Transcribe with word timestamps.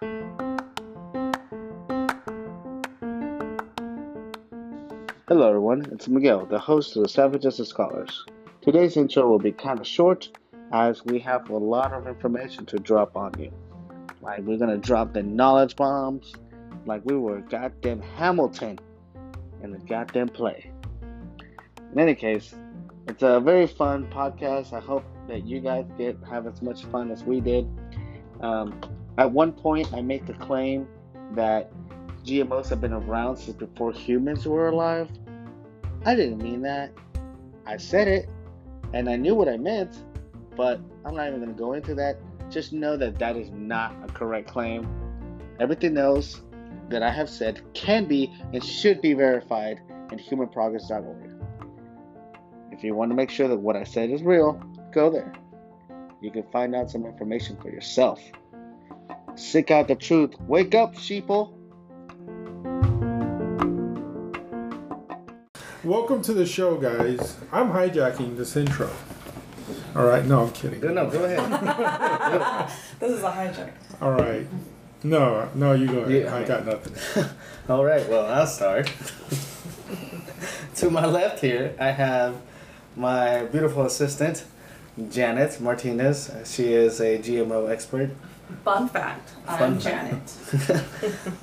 Hello, 0.00 0.16
everyone. 5.46 5.84
It's 5.92 6.08
Miguel, 6.08 6.46
the 6.46 6.58
host 6.58 6.96
of 6.96 7.02
the 7.02 7.08
Savages 7.10 7.58
and 7.58 7.68
Scholars. 7.68 8.24
Today's 8.62 8.96
intro 8.96 9.28
will 9.28 9.38
be 9.38 9.52
kind 9.52 9.78
of 9.78 9.86
short 9.86 10.30
as 10.72 11.04
we 11.04 11.18
have 11.18 11.50
a 11.50 11.56
lot 11.58 11.92
of 11.92 12.06
information 12.06 12.64
to 12.64 12.78
drop 12.78 13.14
on 13.14 13.34
you. 13.38 13.52
Like, 14.22 14.38
we're 14.38 14.56
going 14.56 14.70
to 14.70 14.78
drop 14.78 15.12
the 15.12 15.22
knowledge 15.22 15.76
bombs 15.76 16.32
like 16.86 17.02
we 17.04 17.18
were 17.18 17.42
goddamn 17.42 18.00
Hamilton 18.00 18.78
in 19.62 19.70
the 19.70 19.80
goddamn 19.80 20.30
play. 20.30 20.70
In 21.92 21.98
any 21.98 22.14
case, 22.14 22.54
it's 23.06 23.22
a 23.22 23.38
very 23.38 23.66
fun 23.66 24.08
podcast. 24.10 24.72
I 24.72 24.80
hope 24.80 25.04
that 25.28 25.44
you 25.44 25.60
guys 25.60 25.84
get 25.98 26.16
have 26.26 26.46
as 26.46 26.62
much 26.62 26.86
fun 26.86 27.10
as 27.10 27.22
we 27.22 27.42
did. 27.42 27.68
Um, 28.40 28.80
at 29.18 29.30
one 29.30 29.52
point, 29.52 29.92
I 29.92 30.02
make 30.02 30.26
the 30.26 30.34
claim 30.34 30.88
that 31.32 31.70
GMOs 32.24 32.68
have 32.68 32.80
been 32.80 32.92
around 32.92 33.36
since 33.36 33.56
before 33.56 33.92
humans 33.92 34.46
were 34.46 34.68
alive. 34.68 35.10
I 36.04 36.14
didn't 36.14 36.42
mean 36.42 36.62
that. 36.62 36.92
I 37.66 37.76
said 37.76 38.08
it, 38.08 38.28
and 38.92 39.08
I 39.08 39.16
knew 39.16 39.34
what 39.34 39.48
I 39.48 39.56
meant, 39.56 39.96
but 40.56 40.80
I'm 41.04 41.14
not 41.14 41.28
even 41.28 41.40
going 41.40 41.54
to 41.54 41.58
go 41.58 41.72
into 41.74 41.94
that. 41.96 42.18
Just 42.50 42.72
know 42.72 42.96
that 42.96 43.18
that 43.18 43.36
is 43.36 43.50
not 43.50 43.94
a 44.02 44.12
correct 44.12 44.48
claim. 44.48 44.88
Everything 45.60 45.96
else 45.96 46.42
that 46.88 47.02
I 47.02 47.10
have 47.10 47.30
said 47.30 47.62
can 47.74 48.06
be 48.06 48.32
and 48.52 48.64
should 48.64 49.00
be 49.00 49.14
verified 49.14 49.80
in 50.10 50.18
humanprogress.org. 50.18 51.30
If 52.72 52.82
you 52.82 52.94
want 52.94 53.10
to 53.10 53.14
make 53.14 53.30
sure 53.30 53.46
that 53.48 53.58
what 53.58 53.76
I 53.76 53.84
said 53.84 54.10
is 54.10 54.22
real, 54.22 54.60
go 54.92 55.10
there. 55.10 55.32
You 56.20 56.30
can 56.30 56.44
find 56.50 56.74
out 56.74 56.90
some 56.90 57.06
information 57.06 57.56
for 57.60 57.70
yourself. 57.70 58.20
Seek 59.40 59.70
out 59.70 59.88
the 59.88 59.94
truth. 59.94 60.38
Wake 60.42 60.74
up, 60.74 60.94
sheeple. 60.96 61.54
Welcome 65.82 66.20
to 66.22 66.34
the 66.34 66.44
show, 66.44 66.76
guys. 66.76 67.38
I'm 67.50 67.70
hijacking 67.70 68.36
this 68.36 68.54
intro. 68.54 68.90
All 69.96 70.04
right, 70.04 70.26
no, 70.26 70.42
I'm 70.42 70.50
kidding. 70.50 70.80
No, 70.82 70.92
no, 70.92 71.10
go 71.10 71.24
ahead. 71.24 72.70
This 73.00 73.12
is 73.12 73.22
a 73.22 73.30
hijack. 73.30 73.72
All 74.02 74.12
right, 74.12 74.46
no, 75.02 75.48
no, 75.54 75.72
you 75.72 75.86
go 75.86 76.00
ahead. 76.00 76.24
Yeah. 76.24 76.36
I 76.36 76.44
got 76.44 76.66
nothing. 76.66 77.24
All 77.70 77.82
right, 77.82 78.06
well, 78.10 78.26
I'll 78.26 78.46
start. 78.46 78.92
to 80.76 80.90
my 80.90 81.06
left 81.06 81.40
here, 81.40 81.74
I 81.80 81.92
have 81.92 82.36
my 82.94 83.44
beautiful 83.44 83.86
assistant, 83.86 84.44
Janet 85.08 85.62
Martinez. 85.62 86.30
She 86.44 86.74
is 86.74 87.00
a 87.00 87.18
GMO 87.18 87.70
expert. 87.70 88.10
Fun 88.64 88.88
fact, 88.88 89.30
Fun 89.46 89.62
I'm 89.74 89.80
fact. 89.80 90.32
Janet. 90.52 90.84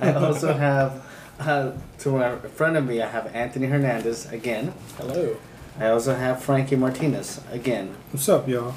I 0.00 0.12
also 0.14 0.52
have, 0.52 1.04
uh, 1.40 1.72
to 1.98 2.10
my 2.10 2.36
front 2.36 2.76
of 2.76 2.86
me, 2.86 3.02
I 3.02 3.08
have 3.08 3.34
Anthony 3.34 3.66
Hernandez 3.66 4.30
again. 4.32 4.72
Hello. 4.96 5.36
I 5.78 5.88
also 5.88 6.14
have 6.14 6.42
Frankie 6.42 6.76
Martinez 6.76 7.40
again. 7.50 7.94
What's 8.12 8.28
up, 8.28 8.48
y'all? 8.48 8.74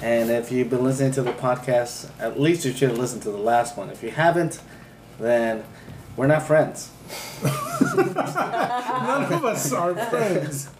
And 0.00 0.30
if 0.30 0.50
you've 0.50 0.70
been 0.70 0.84
listening 0.84 1.12
to 1.12 1.22
the 1.22 1.32
podcast, 1.32 2.10
at 2.18 2.40
least 2.40 2.64
you 2.64 2.72
should 2.72 2.90
have 2.90 2.98
listened 2.98 3.22
to 3.22 3.30
the 3.30 3.38
last 3.38 3.76
one. 3.76 3.90
If 3.90 4.02
you 4.02 4.10
haven't, 4.10 4.60
then 5.18 5.64
we're 6.16 6.26
not 6.26 6.42
friends. 6.42 6.90
None 7.42 9.32
of 9.32 9.44
us 9.44 9.72
are 9.72 9.94
friends. 9.94 10.70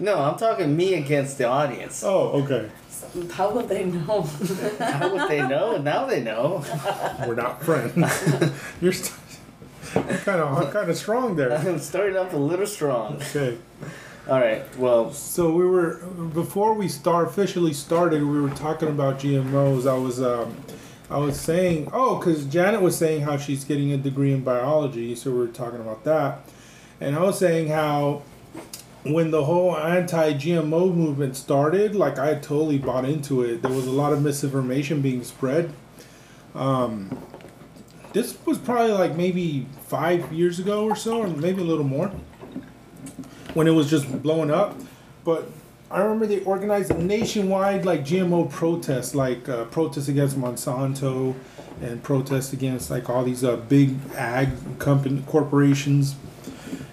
No, 0.00 0.18
I'm 0.18 0.38
talking 0.38 0.74
me 0.74 0.94
against 0.94 1.36
the 1.36 1.44
audience. 1.44 2.02
Oh, 2.02 2.42
okay. 2.42 2.70
How 3.32 3.52
would 3.52 3.68
they 3.68 3.84
know? 3.84 4.22
How 4.78 5.12
would 5.12 5.28
they 5.28 5.46
know? 5.46 5.78
Now 5.78 6.06
they 6.06 6.22
know. 6.22 6.64
We're 7.26 7.34
not 7.34 7.62
friends. 7.62 7.94
You're 8.80 8.92
st- 8.92 9.16
kind 10.24 10.40
of 10.40 10.72
kind 10.72 10.88
of 10.90 10.96
strong 10.96 11.36
there. 11.36 11.52
I'm 11.52 11.78
starting 11.90 12.16
off 12.16 12.32
a 12.32 12.36
little 12.36 12.66
strong. 12.66 13.16
Okay. 13.16 13.58
All 14.28 14.38
right. 14.38 14.62
Well, 14.78 15.12
So 15.12 15.50
we 15.52 15.66
were 15.66 15.96
before 16.34 16.74
we 16.74 16.88
start 16.88 17.28
officially 17.28 17.72
started. 17.72 18.22
We 18.22 18.40
were 18.40 18.50
talking 18.50 18.88
about 18.88 19.18
GMOs. 19.18 19.90
I 19.90 19.94
was 19.98 20.22
um, 20.22 20.56
I 21.10 21.18
was 21.18 21.40
saying 21.40 21.88
oh 21.92 22.18
because 22.18 22.44
Janet 22.46 22.82
was 22.82 22.96
saying 22.96 23.22
how 23.22 23.36
she's 23.36 23.64
getting 23.64 23.92
a 23.92 23.96
degree 23.96 24.32
in 24.32 24.42
biology. 24.44 25.14
So 25.16 25.30
we 25.32 25.38
were 25.38 25.48
talking 25.48 25.80
about 25.80 26.04
that, 26.04 26.40
and 27.00 27.16
I 27.16 27.22
was 27.22 27.38
saying 27.38 27.68
how 27.68 28.22
when 29.02 29.30
the 29.30 29.44
whole 29.44 29.76
anti-GMO 29.76 30.94
movement 30.94 31.36
started, 31.36 31.94
like 31.94 32.18
I 32.18 32.34
totally 32.34 32.78
bought 32.78 33.04
into 33.04 33.42
it. 33.42 33.62
There 33.62 33.72
was 33.72 33.86
a 33.86 33.92
lot 33.92 34.12
of 34.12 34.22
misinformation 34.22 35.00
being 35.00 35.24
spread. 35.24 35.72
Um, 36.54 37.18
this 38.12 38.36
was 38.44 38.58
probably 38.58 38.92
like 38.92 39.16
maybe 39.16 39.66
five 39.86 40.32
years 40.32 40.58
ago 40.58 40.84
or 40.84 40.96
so, 40.96 41.22
or 41.22 41.28
maybe 41.28 41.62
a 41.62 41.64
little 41.64 41.84
more 41.84 42.08
when 43.54 43.66
it 43.66 43.72
was 43.72 43.88
just 43.88 44.22
blowing 44.22 44.50
up. 44.50 44.76
But 45.24 45.48
I 45.90 46.00
remember 46.00 46.26
they 46.26 46.40
organized 46.40 46.96
nationwide 46.96 47.84
like 47.84 48.04
GMO 48.04 48.50
protests, 48.50 49.14
like 49.14 49.48
uh, 49.48 49.64
protests 49.66 50.08
against 50.08 50.38
Monsanto 50.38 51.34
and 51.80 52.02
protests 52.02 52.52
against 52.52 52.90
like 52.90 53.08
all 53.08 53.24
these 53.24 53.42
uh, 53.42 53.56
big 53.56 53.96
ag 54.14 54.50
company 54.78 55.22
corporations. 55.26 56.16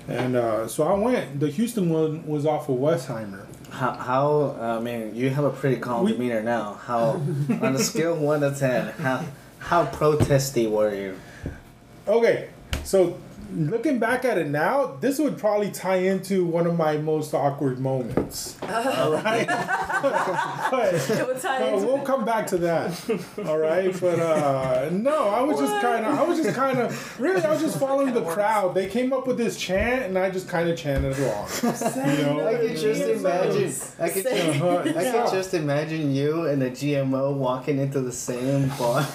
And 0.07 0.35
uh, 0.35 0.67
so 0.67 0.83
I 0.83 0.93
went. 0.97 1.39
The 1.39 1.49
Houston 1.49 1.89
one 1.89 2.25
was 2.27 2.45
off 2.45 2.69
of 2.69 2.77
Westheimer. 2.77 3.45
how, 3.69 3.91
how 3.93 4.57
I 4.59 4.79
mean, 4.79 5.15
you 5.15 5.29
have 5.29 5.43
a 5.45 5.49
pretty 5.49 5.77
calm 5.81 6.05
We- 6.05 6.13
demeanor 6.13 6.41
now. 6.43 6.73
How, 6.85 7.21
on 7.61 7.75
a 7.75 7.79
scale 7.79 8.13
of 8.13 8.21
one 8.21 8.41
to 8.41 8.53
ten, 8.57 8.87
how 8.93 9.23
how 9.59 9.85
protesty 9.85 10.67
were 10.67 10.93
you? 10.93 11.17
Okay, 12.07 12.49
so 12.83 13.17
looking 13.53 13.99
back 13.99 14.25
at 14.25 14.37
it 14.37 14.47
now, 14.47 14.97
this 14.99 15.19
would 15.19 15.37
probably 15.37 15.71
tie 15.71 15.97
into 15.97 16.45
one 16.45 16.67
of 16.67 16.75
my 16.75 16.97
most 16.97 17.33
awkward 17.33 17.79
moments. 17.79 18.57
All 18.61 19.11
right, 19.13 19.47
but, 20.71 20.93
It 20.93 21.27
would 21.27 21.41
tie 21.41 21.61
Uh, 21.71 21.77
we'll 21.77 22.01
come 22.01 22.25
back 22.25 22.47
to 22.47 22.57
that. 22.59 22.91
All 23.45 23.57
right, 23.57 23.95
but 23.99 24.19
uh, 24.19 24.89
no, 24.91 25.29
I 25.29 25.41
was 25.41 25.59
just 25.59 25.81
kind 25.81 26.05
of, 26.05 26.17
I 26.19 26.23
was 26.23 26.37
just 26.37 26.55
kind 26.55 26.79
of, 26.79 27.19
really, 27.19 27.41
I 27.43 27.51
was 27.51 27.61
just 27.61 27.79
following 27.79 28.13
the 28.13 28.23
crowd. 28.23 28.75
They 28.75 28.87
came 28.87 29.13
up 29.13 29.27
with 29.27 29.37
this 29.37 29.57
chant, 29.57 30.03
and 30.05 30.17
I 30.17 30.29
just 30.29 30.47
kind 30.49 30.69
of 30.69 30.77
chanted 30.77 31.17
along. 31.17 31.47
You 31.63 32.23
know, 32.23 32.47
I 32.47 32.55
can 32.57 32.75
just 32.75 33.01
imagine. 33.01 33.73
I 33.99 34.09
can 34.09 34.23
just, 34.23 34.27
Uh-huh. 34.27 34.83
I 34.85 34.91
can 35.03 35.31
just 35.31 35.53
imagine 35.53 36.13
you 36.13 36.45
and 36.45 36.63
a 36.63 36.69
GMO 36.69 37.33
walking 37.33 37.79
into 37.79 38.01
the 38.01 38.11
same 38.11 38.69
bar. 38.69 38.99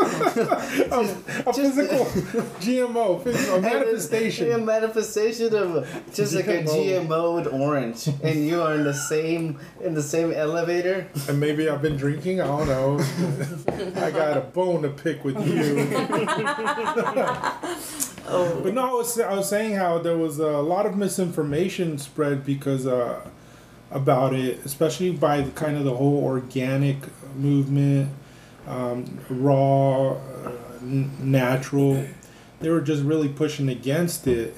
a 0.00 1.52
physical 1.52 2.04
GMO, 2.60 3.22
physical 3.22 3.39
A 3.56 3.60
manifestation. 3.60 4.52
A 4.52 4.58
manifestation 4.58 5.54
of 5.54 5.86
just 6.12 6.34
like 6.34 6.46
a 6.46 6.62
GMO. 6.64 7.06
GMO'd 7.08 7.46
orange, 7.48 8.08
and 8.22 8.46
you 8.46 8.60
are 8.62 8.74
in 8.74 8.84
the 8.84 8.94
same 8.94 9.58
in 9.80 9.94
the 9.94 10.02
same 10.02 10.32
elevator. 10.32 11.06
And 11.28 11.38
maybe 11.40 11.68
I've 11.68 11.82
been 11.82 11.96
drinking. 11.96 12.40
I 12.40 12.46
don't 12.46 12.66
know. 12.68 12.98
I 14.06 14.10
got 14.10 14.36
a 14.36 14.40
bone 14.40 14.82
to 14.82 14.88
pick 14.90 15.24
with 15.24 15.36
you. 15.46 15.86
Oh, 18.32 18.60
But 18.62 18.74
no, 18.74 18.82
I 18.90 18.92
was, 18.92 19.18
I 19.18 19.34
was 19.34 19.48
saying 19.48 19.74
how 19.74 19.98
there 19.98 20.16
was 20.16 20.38
a 20.38 20.58
lot 20.60 20.86
of 20.86 20.96
misinformation 20.96 21.98
spread 21.98 22.44
because 22.46 22.86
uh, 22.86 23.28
about 23.90 24.34
it, 24.34 24.64
especially 24.64 25.10
by 25.10 25.40
the, 25.40 25.50
kind 25.50 25.76
of 25.76 25.84
the 25.84 25.94
whole 25.96 26.22
organic 26.22 26.98
movement, 27.34 28.10
um, 28.68 29.18
raw, 29.28 30.12
uh, 30.12 30.52
n- 30.82 31.10
natural. 31.20 32.04
They 32.60 32.70
were 32.70 32.80
just 32.80 33.02
really 33.02 33.28
pushing 33.28 33.68
against 33.68 34.26
it, 34.26 34.56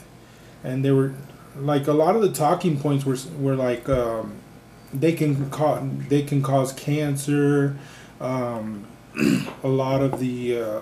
and 0.63 0.85
they 0.85 0.91
were 0.91 1.15
like 1.57 1.87
a 1.87 1.93
lot 1.93 2.17
of 2.17 2.23
the 2.23 2.33
talking 2.33 2.79
points 2.79 3.05
were 3.05 3.17
were 3.39 3.57
like 3.57 3.89
um, 3.89 4.37
they 4.93 5.13
can 5.13 5.51
cause 5.51 5.89
they 6.09 6.23
can 6.23 6.43
cause 6.43 6.73
cancer. 6.73 7.77
Um, 8.21 8.87
a 9.63 9.69
lot 9.69 10.03
of 10.03 10.19
the 10.19 10.59
uh, 10.59 10.81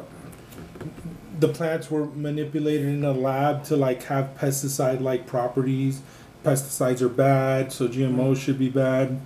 the 1.39 1.49
plants 1.49 1.91
were 1.91 2.07
manipulated 2.07 2.87
in 2.87 3.05
a 3.05 3.13
lab 3.13 3.65
to 3.65 3.77
like 3.77 4.05
have 4.05 4.37
pesticide 4.39 5.01
like 5.01 5.27
properties. 5.27 6.03
Pesticides 6.45 7.03
are 7.03 7.09
bad, 7.09 7.71
so 7.73 7.87
GMOs 7.87 8.39
should 8.39 8.59
be 8.59 8.71
bad. 8.71 9.21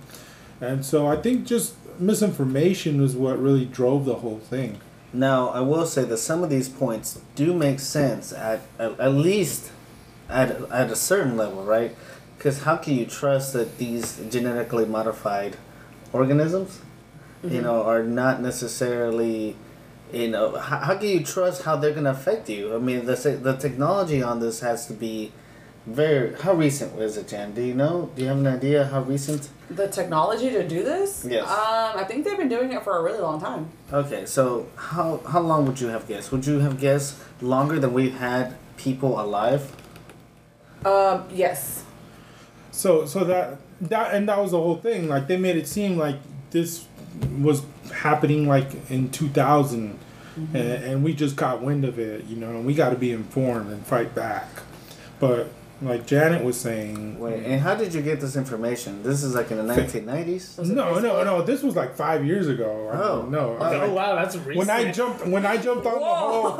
And 0.59 0.85
so 0.85 1.07
I 1.07 1.15
think 1.15 1.45
just 1.45 1.75
misinformation 1.99 3.01
was 3.01 3.15
what 3.15 3.39
really 3.39 3.65
drove 3.65 4.05
the 4.05 4.15
whole 4.15 4.39
thing. 4.39 4.79
Now, 5.15 5.47
I 5.49 5.61
will 5.61 5.85
say 5.85 6.03
that 6.03 6.17
some 6.17 6.43
of 6.43 6.49
these 6.49 6.67
points 6.67 7.21
do 7.35 7.53
make 7.53 7.79
sense 7.79 8.33
at 8.33 8.61
at, 8.77 8.99
at 8.99 9.13
least 9.13 9.71
at 10.29 10.49
at 10.69 10.91
a 10.91 10.95
certain 10.95 11.37
level, 11.37 11.63
right? 11.63 11.95
Because 12.37 12.63
how 12.63 12.75
can 12.75 12.95
you 12.95 13.05
trust 13.05 13.53
that 13.53 13.77
these 13.77 14.17
genetically 14.29 14.85
modified 14.85 15.55
organisms, 16.11 16.81
you 17.41 17.49
mm-hmm. 17.49 17.63
know, 17.63 17.83
are 17.83 18.03
not 18.03 18.41
necessarily, 18.41 19.55
you 20.11 20.27
know, 20.27 20.57
how, 20.57 20.79
how 20.79 20.97
can 20.97 21.07
you 21.07 21.23
trust 21.23 21.63
how 21.63 21.77
they're 21.77 21.93
gonna 21.93 22.11
affect 22.11 22.49
you? 22.49 22.75
I 22.75 22.79
mean, 22.79 23.05
the 23.05 23.15
the 23.41 23.55
technology 23.55 24.21
on 24.21 24.41
this 24.41 24.59
has 24.59 24.85
to 24.87 24.93
be 24.93 25.31
very. 25.85 26.35
How 26.35 26.53
recent 26.53 26.95
was 26.95 27.17
it, 27.17 27.27
Jan? 27.27 27.53
Do 27.53 27.61
you 27.61 27.73
know? 27.73 28.09
Do 28.15 28.21
you 28.21 28.27
have 28.27 28.37
an 28.37 28.47
idea 28.47 28.85
how 28.85 29.01
recent? 29.01 29.49
The 29.69 29.87
technology 29.87 30.49
to 30.49 30.67
do 30.67 30.83
this? 30.83 31.25
Yes. 31.27 31.43
Um, 31.43 31.99
I 31.99 32.03
think 32.07 32.25
they've 32.25 32.37
been 32.37 32.49
doing 32.49 32.71
it 32.73 32.83
for 32.83 32.97
a 32.97 33.03
really 33.03 33.19
long 33.19 33.39
time. 33.39 33.69
Okay, 33.91 34.25
so 34.25 34.67
how 34.75 35.21
how 35.27 35.41
long 35.41 35.65
would 35.65 35.79
you 35.79 35.87
have 35.87 36.07
guessed? 36.07 36.31
Would 36.31 36.45
you 36.45 36.59
have 36.59 36.79
guessed 36.79 37.17
longer 37.41 37.79
than 37.79 37.93
we've 37.93 38.15
had 38.15 38.55
people 38.77 39.19
alive? 39.19 39.75
Um, 40.85 41.27
yes. 41.31 41.83
So 42.71 43.05
so 43.05 43.23
that 43.23 43.57
that 43.81 44.13
and 44.13 44.27
that 44.29 44.39
was 44.39 44.51
the 44.51 44.59
whole 44.59 44.77
thing. 44.77 45.07
Like 45.07 45.27
they 45.27 45.37
made 45.37 45.55
it 45.57 45.67
seem 45.67 45.97
like 45.97 46.17
this 46.51 46.85
was 47.39 47.63
happening 47.93 48.47
like 48.47 48.89
in 48.89 49.09
2000, 49.09 49.97
and, 50.35 50.55
and 50.55 51.03
we 51.03 51.13
just 51.13 51.35
got 51.35 51.61
wind 51.61 51.85
of 51.85 51.99
it. 51.99 52.25
You 52.25 52.35
know, 52.35 52.49
and 52.49 52.65
we 52.65 52.73
got 52.73 52.89
to 52.89 52.95
be 52.95 53.11
informed 53.11 53.71
and 53.71 53.85
fight 53.85 54.13
back. 54.13 54.47
But 55.19 55.49
like 55.81 56.05
Janet 56.07 56.43
was 56.43 56.59
saying, 56.59 57.19
Wait, 57.19 57.43
and 57.43 57.61
how 57.61 57.75
did 57.75 57.93
you 57.93 58.01
get 58.01 58.21
this 58.21 58.35
information? 58.35 59.03
This 59.03 59.23
is 59.23 59.35
like 59.35 59.51
in 59.51 59.57
the 59.57 59.73
1990s. 59.73 60.57
Was 60.57 60.69
no, 60.69 60.99
no, 60.99 61.23
no. 61.23 61.41
This 61.41 61.63
was 61.63 61.75
like 61.75 61.95
five 61.95 62.25
years 62.25 62.47
ago. 62.47 62.89
Oh. 62.93 62.97
don't 63.21 63.31
know. 63.31 63.57
Oh, 63.59 63.81
Oh 63.81 63.93
wow, 63.93 64.15
that's 64.15 64.35
recent. 64.37 64.55
when 64.57 64.69
I 64.69 64.91
jumped, 64.91 65.27
when 65.27 65.45
I 65.45 65.57
jumped 65.57 65.85
on 65.85 65.99
the 65.99 66.05
whole, 66.05 66.57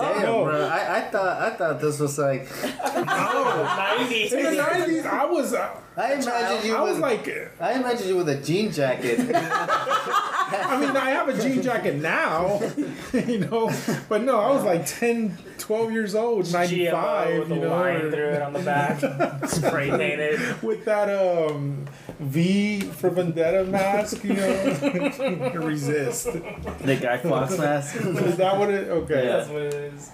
Damn, 0.00 0.22
no. 0.22 0.44
bro. 0.44 0.64
I, 0.66 0.98
I 0.98 1.00
thought 1.10 1.42
I 1.42 1.50
thought 1.56 1.80
this 1.80 1.98
was 1.98 2.18
like. 2.18 2.48
nineties. 2.94 4.32
in 4.32 4.44
the 4.44 4.52
nineties, 4.52 5.06
I 5.06 5.24
was, 5.24 5.54
uh, 5.54 5.74
I 5.96 6.14
imagine 6.14 6.66
you 6.66 6.76
I 6.76 6.80
was 6.82 6.92
with 6.94 7.02
like, 7.02 7.28
I 7.60 7.72
imagine 7.74 8.08
you 8.08 8.16
with 8.16 8.28
a 8.28 8.36
jean 8.40 8.70
jacket. 8.70 9.18
I 10.54 10.80
mean, 10.80 10.96
I 10.96 11.10
have 11.10 11.28
a 11.28 11.40
jean 11.42 11.62
jacket 11.62 11.96
now, 11.96 12.60
you 13.12 13.38
know, 13.40 13.70
but 14.08 14.22
no, 14.22 14.38
I 14.40 14.50
was 14.50 14.64
like 14.64 14.86
10, 14.86 15.36
12 15.58 15.92
years 15.92 16.14
old, 16.14 16.44
GMO 16.44 16.52
95, 16.52 17.38
with 17.38 17.48
you 17.50 17.54
a 17.54 17.58
know, 17.58 17.70
line 17.70 17.96
or- 18.02 18.10
through 18.10 18.28
it 18.30 18.42
on 18.42 18.52
the 18.52 18.58
back, 18.60 19.00
spray 19.48 19.90
painted. 19.90 20.62
with 20.62 20.84
that 20.84 21.08
um 21.08 21.86
V 22.20 22.80
for 22.80 23.10
Vendetta 23.10 23.64
mask, 23.64 24.22
you 24.24 24.34
know, 24.34 25.50
resist. 25.54 26.24
the 26.32 26.96
Guy 27.00 27.18
Fawkes 27.18 27.58
mask. 27.58 27.96
Is 27.96 28.36
that 28.36 28.58
what 28.58 28.70
it? 28.70 28.88
Okay. 28.88 29.26
That's 29.26 29.48
what 29.48 29.62
it 29.62 29.74
is. 29.74 30.10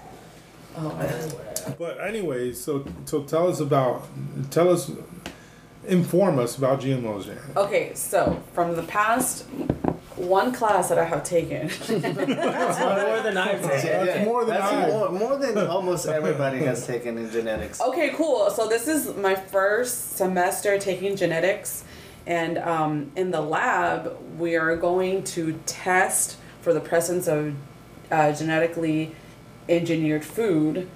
Oh, 0.77 0.89
man. 0.95 1.33
But 1.79 1.99
anyway, 2.01 2.53
so 2.53 2.85
so 3.05 3.25
tell 3.25 3.49
us 3.49 3.61
about, 3.61 4.07
tell 4.51 4.71
us, 4.71 4.91
inform 5.87 6.39
us 6.39 6.57
about 6.57 6.81
GMOs, 6.81 7.27
Jan. 7.27 7.39
Okay, 7.57 7.93
so 7.95 8.41
from 8.55 8.75
the 8.77 8.85
past 8.85 9.45
one 10.19 10.53
class 10.53 10.89
that 10.89 10.99
I 10.99 11.05
have 11.05 11.25
taken, 11.25 11.69
That's 11.89 12.79
more 12.81 13.21
than 13.23 13.37
I've 13.37 13.63
taken. 13.63 14.07
That's 14.07 14.25
more 14.27 14.45
than 14.45 14.55
That's 14.55 14.73
I- 14.73 14.89
more, 14.89 15.11
more 15.11 15.37
than 15.39 15.59
almost 15.67 16.07
everybody 16.07 16.59
has 16.59 16.87
taken 16.87 17.19
in 17.19 17.31
genetics. 17.31 17.81
Okay, 17.81 18.11
cool. 18.15 18.51
So 18.51 18.69
this 18.69 18.89
is 18.89 19.17
my 19.17 19.35
first 19.35 20.17
semester 20.17 20.79
taking 20.79 21.17
genetics, 21.17 21.85
and 22.27 22.59
um, 22.59 23.13
in 23.17 23.31
the 23.31 23.41
lab 23.41 24.17
we 24.39 24.57
are 24.57 24.77
going 24.77 25.25
to 25.25 25.59
test 25.67 26.37
for 26.61 26.73
the 26.73 26.81
presence 26.81 27.27
of 27.29 27.55
uh, 28.11 28.33
genetically 28.33 29.15
engineered 29.69 30.25
food 30.25 30.89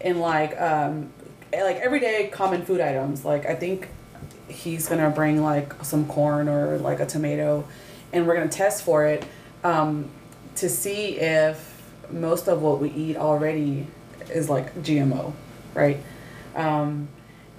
in 0.00 0.18
like 0.20 0.58
um, 0.60 1.10
like 1.52 1.76
everyday 1.76 2.28
common 2.28 2.64
food 2.64 2.80
items. 2.80 3.24
Like 3.24 3.46
I 3.46 3.54
think 3.54 3.88
he's 4.48 4.88
gonna 4.88 5.10
bring 5.10 5.42
like 5.42 5.72
some 5.84 6.06
corn 6.06 6.48
or 6.48 6.78
like 6.78 7.00
a 7.00 7.06
tomato, 7.06 7.66
and 8.12 8.26
we're 8.26 8.34
gonna 8.34 8.48
test 8.48 8.82
for 8.82 9.06
it 9.06 9.24
um, 9.64 10.08
to 10.56 10.68
see 10.68 11.18
if 11.18 11.90
most 12.10 12.48
of 12.48 12.62
what 12.62 12.80
we 12.80 12.90
eat 12.90 13.16
already 13.16 13.86
is 14.30 14.48
like 14.48 14.74
GMO, 14.82 15.32
right? 15.74 15.98
Um, 16.54 17.08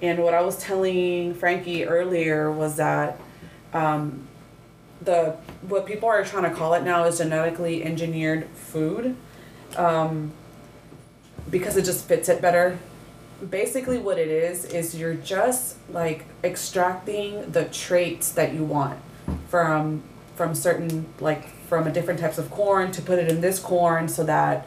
and 0.02 0.24
what 0.24 0.34
I 0.34 0.42
was 0.42 0.58
telling 0.58 1.34
Frankie 1.34 1.86
earlier 1.86 2.52
was 2.52 2.78
that 2.78 3.20
um, 3.74 4.28
the 5.02 5.36
what 5.62 5.86
people 5.86 6.10
are 6.10 6.24
trying 6.24 6.44
to 6.44 6.56
call 6.56 6.74
it 6.74 6.84
now 6.84 7.04
is 7.06 7.18
genetically 7.18 7.84
engineered 7.84 8.48
food, 8.50 9.16
um, 9.78 10.32
because 11.50 11.78
it 11.78 11.86
just 11.86 12.06
fits 12.06 12.30
it 12.30 12.42
better. 12.42 12.80
Basically, 13.50 13.98
what 13.98 14.18
it 14.18 14.28
is 14.28 14.66
is 14.66 15.00
you're 15.00 15.14
just 15.14 15.78
like 15.92 16.26
extracting 16.44 17.52
the 17.52 17.66
traits 17.66 18.32
that 18.34 18.54
you 18.54 18.64
want 18.64 19.00
from 19.48 20.04
from 20.40 20.56
certain 20.56 21.06
like 21.20 21.50
from 21.68 21.86
a 21.86 21.92
different 21.92 22.18
types 22.18 22.38
of 22.38 22.50
corn 22.50 22.94
to 22.94 23.02
put 23.02 23.20
it 23.20 23.28
in 23.30 23.42
this 23.42 23.60
corn 23.60 24.08
so 24.08 24.24
that 24.24 24.66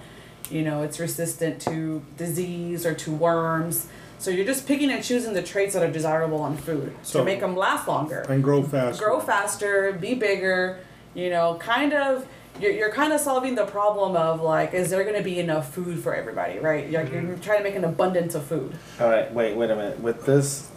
you 0.50 0.62
know 0.62 0.82
it's 0.82 1.00
resistant 1.00 1.62
to 1.62 2.02
disease 2.18 2.84
or 2.84 2.92
to 2.92 3.10
worms. 3.10 3.86
So 4.18 4.30
you're 4.30 4.44
just 4.44 4.66
picking 4.68 4.90
and 4.92 5.02
choosing 5.02 5.32
the 5.32 5.42
traits 5.42 5.72
that 5.72 5.82
are 5.82 5.90
desirable 5.90 6.42
on 6.42 6.58
food 6.58 6.92
So- 7.02 7.20
to 7.20 7.24
make 7.24 7.40
them 7.40 7.56
last 7.56 7.88
longer. 7.88 8.20
And 8.28 8.44
grow 8.44 8.62
fast. 8.62 9.00
grow 9.00 9.18
faster 9.18 9.92
be 9.98 10.12
bigger 10.12 10.80
you 11.14 11.30
know 11.30 11.56
kind 11.58 11.94
of 11.94 12.26
you're, 12.60 12.72
you're 12.72 12.92
kind 12.92 13.14
of 13.14 13.20
solving 13.20 13.54
the 13.54 13.64
problem 13.64 14.14
of 14.14 14.42
like 14.42 14.74
is 14.74 14.90
there 14.90 15.02
going 15.04 15.16
to 15.16 15.24
be 15.24 15.38
enough 15.40 15.72
food 15.74 16.00
for 16.04 16.14
everybody 16.14 16.58
right? 16.58 16.90
You're, 16.90 17.06
you're 17.06 17.36
trying 17.38 17.60
to 17.60 17.64
make 17.64 17.76
an 17.76 17.84
abundance 17.84 18.34
of 18.34 18.44
food. 18.44 18.76
All 19.00 19.08
right, 19.08 19.32
wait, 19.32 19.56
wait 19.56 19.70
a 19.70 19.76
minute. 19.76 20.00
With 20.00 20.26
this, 20.26 20.68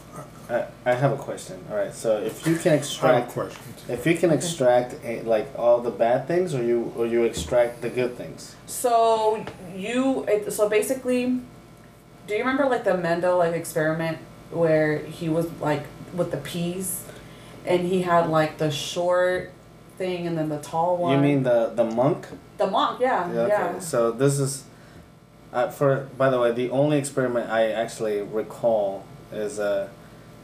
I, 0.50 0.66
I 0.86 0.94
have 0.94 1.12
a 1.12 1.18
question. 1.18 1.64
All 1.70 1.78
right, 1.78 1.94
so 1.94 2.18
if 2.22 2.46
you 2.46 2.56
can 2.56 2.74
I 2.74 2.76
have 2.76 2.80
extract, 2.84 3.32
questions. 3.32 3.84
if 3.90 4.06
you 4.06 4.16
can 4.16 4.32
extract 4.32 4.96
eh, 5.04 5.22
like 5.24 5.48
all 5.58 5.82
the 5.82 5.90
bad 5.92 6.28
things, 6.28 6.54
or 6.54 6.64
you 6.64 6.94
or 6.96 7.06
you 7.08 7.24
extract 7.24 7.82
the 7.82 7.90
good 7.90 8.16
things. 8.16 8.56
So 8.68 9.44
you 9.76 10.24
it, 10.28 10.52
so 10.54 10.70
basically, 10.70 11.40
do 12.28 12.34
you 12.34 12.40
remember 12.40 12.66
like 12.66 12.84
the 12.84 12.96
Mendel 12.98 13.38
like 13.40 13.54
experiment 13.54 14.20
where 14.52 15.00
he 15.00 15.30
was 15.30 15.52
like 15.60 15.84
with 16.14 16.32
the 16.32 16.38
peas, 16.38 17.04
and 17.66 17.88
he 17.88 18.04
had 18.04 18.30
like 18.30 18.58
the 18.60 18.70
short 18.72 19.52
thing 19.98 20.28
and 20.28 20.38
then 20.38 20.50
the 20.50 20.60
tall 20.60 20.98
one. 20.98 21.16
You 21.16 21.22
mean 21.22 21.44
the 21.44 21.72
the 21.76 21.84
monk? 21.86 22.28
the 22.58 22.68
monk? 22.68 23.02
Yeah, 23.02 23.32
Yeah. 23.34 23.48
yeah. 23.48 23.70
Okay. 23.70 23.80
So 23.80 24.12
this 24.12 24.40
is, 24.40 24.64
uh, 25.52 25.70
for 25.70 26.08
by 26.18 26.30
the 26.30 26.40
way, 26.40 26.52
the 26.52 26.70
only 26.70 26.98
experiment 26.98 27.50
I 27.50 27.72
actually 27.72 28.22
recall 28.22 29.06
is 29.32 29.60
uh, 29.60 29.90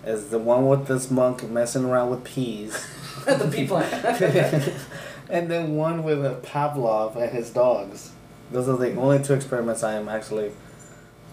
is 0.06 0.30
the 0.30 0.39
one 0.39 0.68
with 0.68 0.88
this 0.88 1.12
monk 1.12 1.50
messing 1.50 1.86
around 1.86 2.09
with 2.09 2.24
peas. 2.24 2.88
the 3.25 3.50
pea 3.51 3.68
plant. 3.68 3.94
and 5.30 5.50
then 5.50 5.75
one 5.75 6.03
with 6.03 6.25
a 6.25 6.36
Pavlov 6.36 7.15
and 7.15 7.31
his 7.31 7.50
dogs. 7.50 8.12
Those 8.51 8.68
are 8.68 8.77
the 8.77 8.95
only 8.95 9.24
two 9.24 9.33
experiments 9.33 9.83
I 9.83 9.94
am 9.94 10.09
actually. 10.09 10.51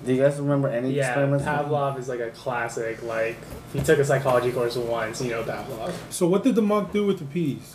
Do 0.07 0.13
you 0.15 0.23
guys 0.23 0.39
remember 0.39 0.69
any 0.69 0.93
Yeah, 0.93 1.09
experiments? 1.09 1.45
Pavlov 1.45 1.99
is 1.99 2.09
like 2.09 2.21
a 2.21 2.31
classic. 2.31 3.03
Like, 3.03 3.37
if 3.69 3.75
you 3.75 3.81
took 3.83 3.99
a 3.99 4.05
psychology 4.05 4.53
course 4.53 4.77
once, 4.77 5.21
you 5.21 5.31
know 5.31 5.43
Pavlov. 5.43 5.93
So 6.11 6.29
what 6.29 6.45
did 6.45 6.55
the 6.55 6.63
monk 6.63 6.93
do 6.93 7.05
with 7.07 7.19
the 7.19 7.25
peas? 7.25 7.75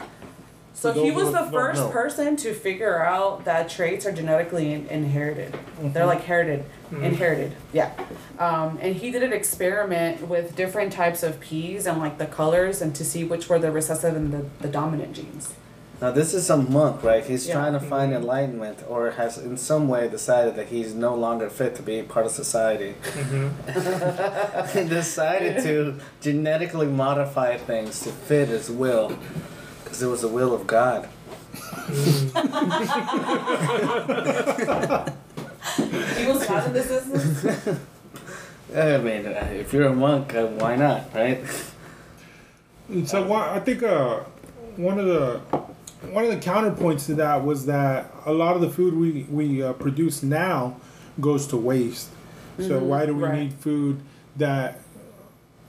So 0.76 0.92
he 0.92 1.12
was 1.12 1.32
the 1.32 1.48
first 1.52 1.82
know. 1.82 1.90
person 1.90 2.36
to 2.38 2.54
figure 2.54 3.02
out 3.04 3.46
that 3.46 3.70
traits 3.70 4.06
are 4.06 4.12
genetically 4.12 4.74
in- 4.74 4.88
inherited. 4.88 5.54
Mm-hmm. 5.54 5.92
They're 5.94 6.06
like 6.08 6.22
herited, 6.24 6.66
Mhm. 6.92 7.04
inherited. 7.04 7.52
Yeah. 7.72 7.92
Um, 8.40 8.80
and 8.82 8.96
he 8.96 9.12
did 9.12 9.22
an 9.24 9.34
experiment 9.34 10.28
with 10.28 10.56
different 10.56 10.92
types 10.92 11.22
of 11.24 11.40
peas 11.40 11.86
and 11.86 12.00
like 12.00 12.18
the 12.18 12.26
colors 12.26 12.82
and 12.82 12.94
to 12.96 13.06
see 13.06 13.24
which 13.24 13.48
were 13.50 13.60
the 13.60 13.72
recessive 13.72 14.16
and 14.16 14.34
the, 14.34 14.46
the 14.62 14.68
dominant 14.68 15.14
genes. 15.14 15.54
Now 16.02 16.12
this 16.12 16.34
is 16.34 16.46
some 16.46 16.74
monk, 16.74 17.02
right? 17.04 17.24
He's 17.24 17.48
Yeah. 17.48 17.54
trying 17.54 17.74
to 17.74 17.80
find 17.80 18.12
Mhm. 18.12 18.18
enlightenment, 18.18 18.80
or 18.90 19.12
has 19.12 19.38
in 19.38 19.56
some 19.58 19.88
way 19.88 20.10
decided 20.10 20.56
that 20.58 20.68
he's 20.68 20.94
no 20.94 21.14
longer 21.16 21.50
fit 21.50 21.76
to 21.76 21.82
be 21.84 22.02
part 22.02 22.26
of 22.26 22.32
society, 22.34 22.96
Mm-hmm. 23.04 24.90
decided 24.90 25.64
to 25.64 25.96
genetically 26.20 26.88
modify 26.88 27.58
things 27.58 28.02
to 28.02 28.10
fit 28.10 28.50
his 28.50 28.70
will, 28.70 29.10
because 29.10 29.24
it 30.04 30.08
was 30.08 30.22
the 30.22 30.28
will 30.28 30.54
of 30.54 30.68
God. 30.68 31.08
He 36.18 36.28
was 36.28 36.48
not 36.50 36.66
in 36.68 36.74
this 36.74 36.88
business. 36.88 37.46
I 38.76 38.98
mean, 38.98 39.26
uh, 39.28 39.48
if 39.52 39.72
you're 39.74 39.88
a 39.88 39.94
monk, 39.94 40.34
uh, 40.36 40.48
why 40.48 40.76
not, 40.76 41.14
right? 41.14 41.44
So 43.06 43.26
one, 43.26 43.50
I 43.50 43.60
think 43.60 43.82
uh, 43.84 44.20
one 44.76 45.00
of 45.00 45.06
the 45.06 45.38
one 46.12 46.26
of 46.26 46.32
the 46.32 46.38
counterpoints 46.38 47.06
to 47.06 47.16
that 47.16 47.44
was 47.46 47.66
that 47.68 48.12
a 48.26 48.34
lot 48.34 48.56
of 48.56 48.62
the 48.62 48.70
food 48.70 48.94
we 48.96 49.26
we 49.30 49.64
uh, 49.64 49.74
produce 49.74 50.22
now 50.22 50.78
goes 51.22 51.48
to 51.48 51.58
waste. 51.58 52.10
So 52.60 52.80
Mhm, 52.80 52.82
why 52.82 53.06
do 53.06 53.16
we 53.16 53.24
right. 53.24 53.40
need 53.44 53.54
food 53.54 54.00
that 54.38 54.80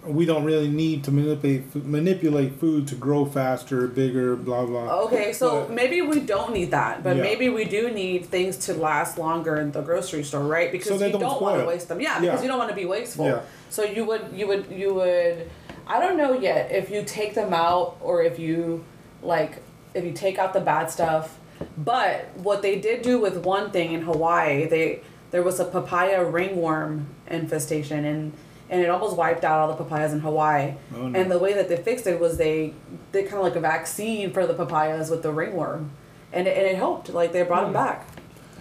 we 0.07 0.27
don't 0.27 0.45
really 0.45 0.69
need 0.69 1.03
to 1.05 1.11
manipulate 1.11 1.75
manipulate 1.85 2.59
food 2.61 2.87
to 2.89 2.95
grow 2.95 3.25
faster, 3.25 3.87
bigger, 3.87 4.37
blah 4.37 4.65
blah. 4.67 5.01
Okay, 5.05 5.33
so 5.33 5.63
But- 5.63 5.71
maybe 5.75 6.03
we 6.03 6.21
don't 6.21 6.53
need 6.53 6.71
that, 6.73 7.03
but 7.03 7.17
Yeah. 7.17 7.23
maybe 7.23 7.49
we 7.49 7.65
do 7.65 7.91
need 7.91 8.27
things 8.27 8.57
to 8.67 8.75
last 8.75 9.19
longer 9.19 9.57
in 9.57 9.73
the 9.73 9.81
grocery 9.81 10.23
store, 10.23 10.43
right? 10.43 10.71
Because 10.71 11.01
they 11.01 11.07
you 11.07 11.13
don't 11.13 11.23
don't, 11.23 11.41
want 11.43 11.61
to 11.61 11.67
waste 11.67 11.89
them. 11.89 12.01
Yeah, 12.01 12.15
Yeah. 12.21 12.31
because 12.31 12.43
you 12.43 12.49
don't 12.49 12.59
want 12.59 12.71
to 12.71 12.77
be 12.77 12.85
wasteful. 12.85 13.27
Yeah. 13.27 13.41
So 13.71 13.83
you 13.83 14.05
would, 14.05 14.27
you 14.35 14.47
would, 14.47 14.67
you 14.71 14.95
would. 14.95 15.51
I 15.87 16.01
don't 16.01 16.17
know 16.17 16.33
yet 16.39 16.71
if 16.71 16.91
you 16.91 17.03
take 17.05 17.35
them 17.35 17.53
out 17.53 17.97
or 18.01 18.23
if 18.23 18.39
you, 18.39 18.85
like, 19.23 19.57
if 19.95 20.05
you 20.05 20.13
take 20.13 20.39
out 20.39 20.53
the 20.53 20.61
bad 20.61 20.91
stuff. 20.91 21.39
But 21.79 22.27
what 22.37 22.63
they 22.63 22.77
did 22.77 23.03
do 23.03 23.19
with 23.21 23.39
one 23.39 23.71
thing 23.71 23.93
in 23.93 24.03
Hawaii, 24.03 24.67
they 24.67 25.01
there 25.31 25.43
was 25.43 25.59
a 25.59 25.65
papaya 25.65 26.25
ringworm 26.25 27.07
infestation 27.29 28.05
and 28.05 28.33
and 28.75 28.83
it 28.83 28.91
almost 28.91 29.17
wiped 29.17 29.45
out 29.45 29.61
all 29.61 29.69
the 29.69 29.85
papayas 29.85 30.13
in 30.13 30.19
Hawaii. 30.19 30.75
Oh, 30.97 31.07
no. 31.07 31.21
And 31.21 31.31
the 31.31 31.39
way 31.39 31.53
that 31.55 31.69
they 31.69 31.77
fixed 31.77 32.09
it 32.09 32.19
was 32.19 32.39
they 32.39 32.75
did 33.13 33.27
kind 33.27 33.37
of 33.37 33.45
like 33.45 33.55
a 33.55 33.61
vaccine 33.61 34.33
for 34.33 34.47
the 34.47 34.55
papayas 34.55 35.11
with 35.11 35.23
the 35.23 35.31
ringworm, 35.31 35.93
and 36.33 36.49
it, 36.49 36.59
and 36.59 36.67
it 36.67 36.75
helped. 36.75 37.09
Like 37.09 37.33
they 37.33 37.43
brought 37.45 37.63
them 37.63 37.73
back. 37.73 38.09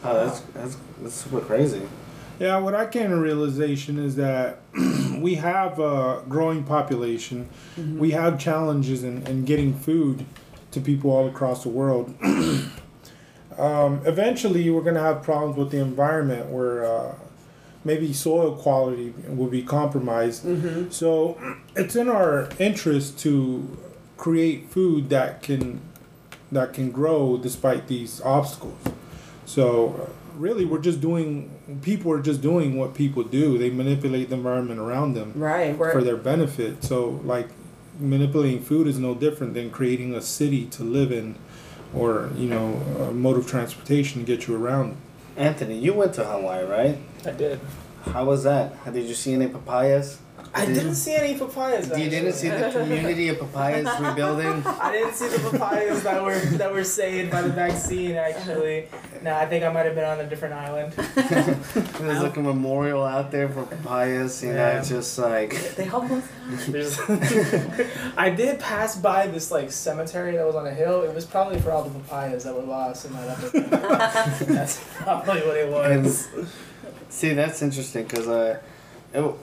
Oh, 0.03 0.13
that's 0.13 0.41
that's, 0.41 0.77
that's 1.01 1.15
super 1.15 1.41
crazy. 1.41 1.81
Yeah, 2.39 2.59
what 2.59 2.75
I 2.75 2.85
came 2.85 3.09
to 3.09 3.17
realization 3.17 3.97
is 3.97 4.15
that 4.17 4.59
we 5.17 5.35
have 5.35 5.79
a 5.79 6.23
growing 6.29 6.63
population. 6.63 7.49
We 7.77 8.11
have 8.11 8.39
challenges 8.39 9.03
in, 9.03 9.25
in 9.25 9.45
getting 9.45 9.73
food 9.73 10.25
to 10.71 10.81
people 10.81 11.09
all 11.09 11.27
across 11.27 11.63
the 11.63 11.69
world. 11.69 12.13
um, 13.57 14.01
eventually, 14.05 14.69
we're 14.69 14.81
going 14.81 14.95
to 14.95 15.01
have 15.01 15.23
problems 15.23 15.57
with 15.57 15.71
the 15.71 15.79
environment 15.79 16.49
where 16.49 16.85
uh, 16.85 17.15
maybe 17.85 18.13
soil 18.13 18.55
quality 18.55 19.13
will 19.27 19.49
be 19.49 19.61
compromised. 19.63 20.45
Mm-hmm. 20.45 20.89
So 20.89 21.37
it's 21.75 21.95
in 21.95 22.09
our 22.09 22.49
interest 22.59 23.19
to 23.19 23.77
create 24.17 24.69
food 24.69 25.09
that 25.09 25.41
can 25.41 25.81
that 26.51 26.73
can 26.73 26.91
grow 26.91 27.37
despite 27.37 27.87
these 27.87 28.21
obstacles. 28.21 28.79
So 29.45 30.09
really, 30.35 30.65
we're 30.65 30.79
just 30.79 31.01
doing. 31.01 31.49
People 31.81 32.11
are 32.11 32.21
just 32.21 32.41
doing 32.41 32.77
what 32.77 32.93
people 32.93 33.23
do. 33.23 33.57
They 33.57 33.69
manipulate 33.69 34.29
the 34.29 34.35
environment 34.35 34.79
around 34.79 35.13
them 35.13 35.33
Right. 35.35 35.75
For 35.75 36.03
their 36.03 36.17
benefit. 36.17 36.83
So 36.83 37.21
like 37.23 37.49
manipulating 37.99 38.61
food 38.61 38.87
is 38.87 38.97
no 38.97 39.13
different 39.15 39.53
than 39.53 39.69
creating 39.69 40.13
a 40.15 40.21
city 40.21 40.65
to 40.65 40.83
live 40.83 41.11
in, 41.11 41.35
or 41.93 42.31
you 42.35 42.47
know, 42.47 42.73
a 43.09 43.11
mode 43.11 43.37
of 43.37 43.47
transportation 43.47 44.21
to 44.21 44.25
get 44.25 44.47
you 44.47 44.55
around. 44.55 44.97
Anthony, 45.35 45.77
you 45.77 45.93
went 45.93 46.13
to 46.15 46.23
Hawaii, 46.23 46.63
right? 46.65 46.97
I 47.25 47.31
did. 47.31 47.59
How 48.05 48.25
was 48.25 48.43
that? 48.43 48.83
Did 48.93 49.05
you 49.05 49.15
see 49.15 49.33
any 49.33 49.47
papayas? 49.47 50.17
I 50.55 50.65
Did- 50.67 50.75
didn't 50.75 50.95
see 50.95 51.15
any 51.15 51.33
papayas. 51.37 51.89
You 51.97 52.09
didn't 52.11 52.33
see 52.33 52.47
the 52.49 52.69
community 52.73 53.29
of 53.29 53.39
papayas 53.39 53.87
rebuilding? 53.99 54.63
I 54.65 54.91
didn't 54.91 55.15
see 55.15 55.27
the 55.27 55.39
papayas 55.49 56.03
that 56.03 56.21
were 56.23 56.39
that 56.57 56.71
were 56.71 56.83
saved 56.83 57.31
by 57.31 57.41
the 57.41 57.49
vaccine. 57.49 58.15
Actually, 58.15 58.87
no, 59.23 59.33
I 59.35 59.47
think 59.47 59.63
I 59.63 59.71
might 59.73 59.85
have 59.87 59.95
been 59.95 60.03
on 60.05 60.19
a 60.19 60.29
different 60.29 60.53
island. 60.53 60.93
There's 61.15 62.21
like 62.21 62.37
a 62.37 62.41
memorial 62.41 63.03
out 63.03 63.31
there 63.31 63.49
for 63.49 63.65
papayas, 63.65 64.43
you 64.43 64.49
know, 64.49 64.55
Yeah. 64.57 64.79
it's 64.79 64.89
just 64.89 65.17
like 65.17 65.75
they 65.75 65.85
help 65.85 66.05
us. 66.11 66.23
I 68.17 68.29
did 68.29 68.59
pass 68.59 68.95
by 68.95 69.27
this 69.27 69.49
like 69.51 69.71
cemetery 69.71 70.33
that 70.37 70.45
was 70.45 70.55
on 70.55 70.67
a 70.67 70.73
hill. 70.73 71.01
It 71.01 71.15
was 71.15 71.25
probably 71.25 71.59
for 71.59 71.71
all 71.71 71.83
the 71.83 71.99
papayas 71.99 72.43
that 72.43 72.53
were 72.53 72.61
lost 72.61 73.05
in 73.05 73.13
that 73.13 73.29
episode. 73.39 73.69
That's 74.49 74.83
probably 74.97 75.41
what 75.41 75.57
it 75.89 75.91
and 75.93 76.03
was. 76.03 76.27
see 77.09 77.33
that's 77.33 77.61
interesting 77.63 78.03
because 78.03 78.27
uh, 78.27 78.59
it, 79.13 79.33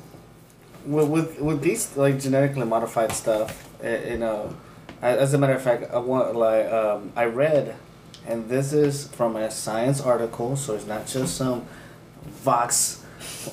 with, 0.87 1.09
with 1.09 1.41
with 1.41 1.63
these 1.63 1.97
like 1.97 2.21
genetically 2.21 2.67
modified 2.67 3.13
stuff, 3.13 3.69
uh, 3.85 3.89
you 3.89 4.19
know, 4.19 4.55
as 5.03 5.35
a 5.35 5.39
matter 5.39 5.55
of 5.55 5.63
fact, 5.63 5.91
I 5.93 5.99
want 5.99 6.35
like 6.37 6.67
um, 6.71 7.13
I 7.17 7.25
read, 7.25 7.77
and 8.27 8.49
this 8.49 8.73
is 8.73 9.09
from 9.09 9.37
a 9.37 9.51
science 9.51 10.01
article, 10.01 10.57
so 10.57 10.75
it's 10.75 10.87
not 10.87 11.07
just 11.07 11.37
some 11.37 11.67
Vox 12.45 13.01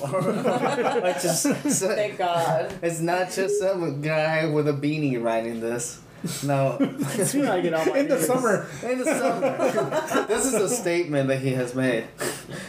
just. 1.22 1.46
Thank 1.46 2.18
God. 2.18 2.74
It's 2.82 3.00
not 3.00 3.30
just 3.30 3.58
some 3.58 4.00
guy 4.02 4.46
with 4.46 4.68
a 4.68 4.72
beanie 4.72 5.22
writing 5.22 5.60
this. 5.60 6.00
No. 6.44 6.76
That's 6.78 7.32
where 7.34 7.52
I 7.52 7.60
get 7.60 7.74
all 7.74 7.86
my 7.86 7.98
In 7.98 8.08
the 8.08 8.16
news. 8.16 8.26
summer, 8.26 8.66
In 8.82 8.98
the 8.98 9.04
summer. 9.04 10.26
this 10.28 10.46
is 10.46 10.54
a 10.54 10.68
statement 10.68 11.28
that 11.28 11.38
he 11.38 11.52
has 11.52 11.74
made. 11.74 12.04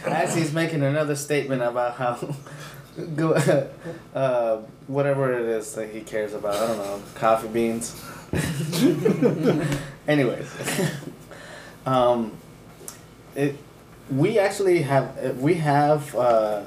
As 0.04 0.34
he's 0.34 0.52
making 0.52 0.82
another 0.82 1.16
statement 1.16 1.62
about 1.62 1.94
how 1.96 2.34
go 3.16 3.32
uh, 4.14 4.58
whatever 4.86 5.32
it 5.32 5.46
is 5.46 5.74
that 5.74 5.90
he 5.90 6.00
cares 6.00 6.34
about. 6.34 6.54
I 6.54 6.66
don't 6.66 6.78
know, 6.78 7.02
coffee 7.14 7.48
beans. 7.48 8.00
Anyways. 10.08 10.50
um 11.86 12.36
it 13.34 13.56
we 14.10 14.38
actually 14.38 14.82
have 14.82 15.38
we 15.38 15.54
have 15.54 16.14
uh, 16.16 16.62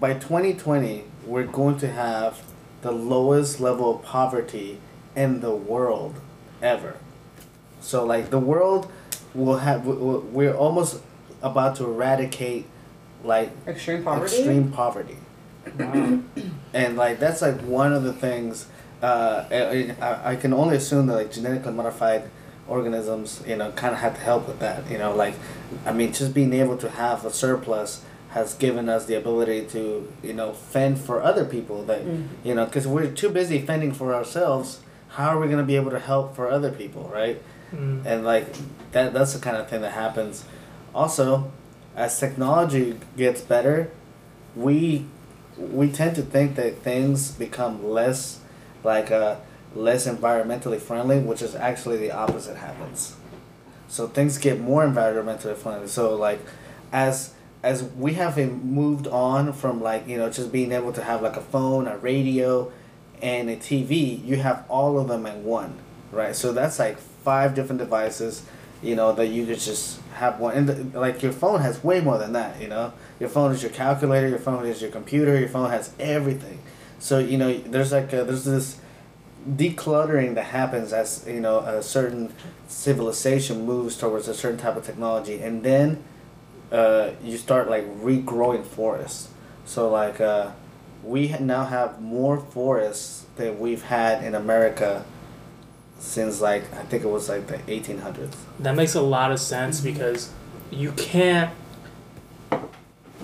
by 0.00 0.14
2020 0.14 1.04
we're 1.26 1.44
going 1.44 1.78
to 1.78 1.88
have 1.88 2.42
the 2.82 2.90
lowest 2.90 3.60
level 3.60 3.96
of 3.96 4.02
poverty 4.02 4.78
in 5.14 5.40
the 5.40 5.54
world 5.54 6.14
ever 6.62 6.96
so 7.80 8.04
like 8.04 8.30
the 8.30 8.38
world 8.38 8.90
will 9.34 9.58
have 9.58 9.86
we're 9.86 10.54
almost 10.54 11.00
about 11.42 11.76
to 11.76 11.84
eradicate 11.84 12.66
like 13.24 13.50
Extreme 13.66 14.04
poverty. 14.04 14.36
extreme 14.36 14.70
poverty 14.72 15.16
Wow. 15.78 16.20
and 16.74 16.96
like 16.96 17.18
that's 17.18 17.40
like 17.42 17.58
one 17.62 17.92
of 17.92 18.02
the 18.04 18.12
things 18.12 18.66
uh, 19.02 19.44
I, 19.50 20.32
I- 20.32 20.36
can 20.36 20.52
only 20.52 20.76
assume 20.76 21.06
that 21.06 21.14
like 21.14 21.32
genetically 21.32 21.72
modified 21.72 22.28
organisms 22.68 23.42
you 23.46 23.56
know 23.56 23.70
kind 23.72 23.94
of 23.94 24.00
have 24.00 24.14
to 24.14 24.20
help 24.20 24.46
with 24.48 24.58
that 24.60 24.90
you 24.90 24.98
know 24.98 25.14
like 25.14 25.34
i 25.86 25.92
mean 25.92 26.12
just 26.12 26.32
being 26.34 26.52
able 26.54 26.76
to 26.78 26.88
have 26.90 27.24
a 27.24 27.30
surplus 27.32 28.02
has 28.30 28.54
given 28.54 28.88
us 28.88 29.06
the 29.06 29.14
ability 29.14 29.64
to 29.66 30.10
you 30.22 30.32
know 30.32 30.52
fend 30.52 30.98
for 30.98 31.22
other 31.22 31.44
people 31.44 31.82
that 31.84 32.02
you 32.42 32.54
know 32.54 32.64
because 32.64 32.86
we're 32.86 33.06
too 33.10 33.28
busy 33.30 33.58
fending 33.60 33.92
for 33.92 34.14
ourselves 34.14 34.80
how 35.10 35.28
are 35.28 35.38
we 35.40 35.46
going 35.46 35.58
to 35.58 35.64
be 35.64 35.76
able 35.76 35.90
to 35.90 35.98
help 36.00 36.34
for 36.36 36.50
other 36.50 36.70
people 36.70 37.10
right 37.12 37.40
Mm. 37.72 38.06
and 38.06 38.24
like 38.24 38.46
that 38.92 39.12
that's 39.14 39.32
the 39.32 39.40
kind 39.40 39.56
of 39.56 39.68
thing 39.68 39.80
that 39.80 39.92
happens 39.92 40.44
also 40.94 41.50
as 41.96 42.18
technology 42.18 42.98
gets 43.16 43.40
better 43.40 43.90
we 44.56 45.06
we 45.56 45.90
tend 45.90 46.16
to 46.16 46.22
think 46.22 46.56
that 46.56 46.78
things 46.78 47.32
become 47.32 47.84
less 47.88 48.40
like 48.82 49.10
uh 49.10 49.36
less 49.74 50.06
environmentally 50.06 50.80
friendly 50.80 51.18
which 51.18 51.42
is 51.42 51.54
actually 51.54 51.96
the 51.96 52.10
opposite 52.10 52.56
happens. 52.56 53.16
So 53.88 54.06
things 54.06 54.38
get 54.38 54.60
more 54.60 54.84
environmentally 54.86 55.56
friendly. 55.56 55.88
So 55.88 56.14
like 56.14 56.40
as 56.92 57.32
as 57.62 57.82
we 57.82 58.14
have 58.14 58.36
moved 58.36 59.06
on 59.06 59.52
from 59.52 59.82
like 59.82 60.06
you 60.06 60.16
know 60.16 60.30
just 60.30 60.52
being 60.52 60.72
able 60.72 60.92
to 60.92 61.02
have 61.02 61.22
like 61.22 61.36
a 61.36 61.40
phone 61.40 61.86
a 61.86 61.96
radio 61.98 62.70
and 63.22 63.48
a 63.48 63.56
tv 63.56 64.22
you 64.24 64.36
have 64.36 64.64
all 64.68 64.98
of 64.98 65.08
them 65.08 65.24
in 65.26 65.44
one 65.44 65.78
right? 66.14 66.34
So 66.34 66.52
that's 66.52 66.78
like 66.78 66.98
five 66.98 67.54
different 67.54 67.78
devices 67.78 68.44
you 68.84 68.94
know 68.94 69.12
that 69.12 69.26
you 69.26 69.46
could 69.46 69.58
just 69.58 70.00
have 70.14 70.38
one 70.38 70.54
and 70.54 70.68
the, 70.68 71.00
like 71.00 71.22
your 71.22 71.32
phone 71.32 71.60
has 71.60 71.82
way 71.82 72.00
more 72.00 72.18
than 72.18 72.32
that 72.32 72.60
you 72.60 72.68
know? 72.68 72.92
Your 73.18 73.28
phone 73.28 73.52
is 73.52 73.62
your 73.62 73.72
calculator 73.72 74.28
your 74.28 74.38
phone 74.38 74.66
is 74.66 74.82
your 74.82 74.90
computer 74.90 75.38
your 75.38 75.48
phone 75.48 75.70
has 75.70 75.92
everything. 75.98 76.60
So 76.98 77.18
you 77.18 77.38
know 77.38 77.56
there's 77.58 77.92
like 77.92 78.12
a, 78.12 78.24
there's 78.24 78.44
this 78.44 78.80
decluttering 79.48 80.34
that 80.36 80.46
happens 80.46 80.92
as 80.92 81.24
you 81.26 81.40
know 81.40 81.60
a 81.60 81.82
certain 81.82 82.32
civilization 82.68 83.66
moves 83.66 83.96
towards 83.96 84.28
a 84.28 84.34
certain 84.34 84.58
type 84.58 84.76
of 84.76 84.84
technology 84.84 85.40
and 85.40 85.62
then 85.62 86.02
uh, 86.72 87.10
you 87.22 87.36
start 87.36 87.68
like 87.68 87.84
regrowing 88.00 88.64
forests. 88.64 89.28
So 89.64 89.88
like 89.90 90.20
uh, 90.20 90.50
we 91.04 91.28
now 91.38 91.64
have 91.64 92.00
more 92.00 92.38
forests 92.38 93.26
than 93.36 93.58
we've 93.58 93.82
had 93.82 94.24
in 94.24 94.34
america 94.34 95.04
since 96.04 96.40
like 96.40 96.62
i 96.74 96.82
think 96.84 97.02
it 97.02 97.08
was 97.08 97.28
like 97.28 97.46
the 97.46 97.56
1800s 97.58 98.34
That 98.60 98.76
makes 98.76 98.94
a 98.94 99.00
lot 99.00 99.32
of 99.32 99.40
sense 99.40 99.80
because 99.80 100.30
you 100.70 100.92
can't. 100.92 101.50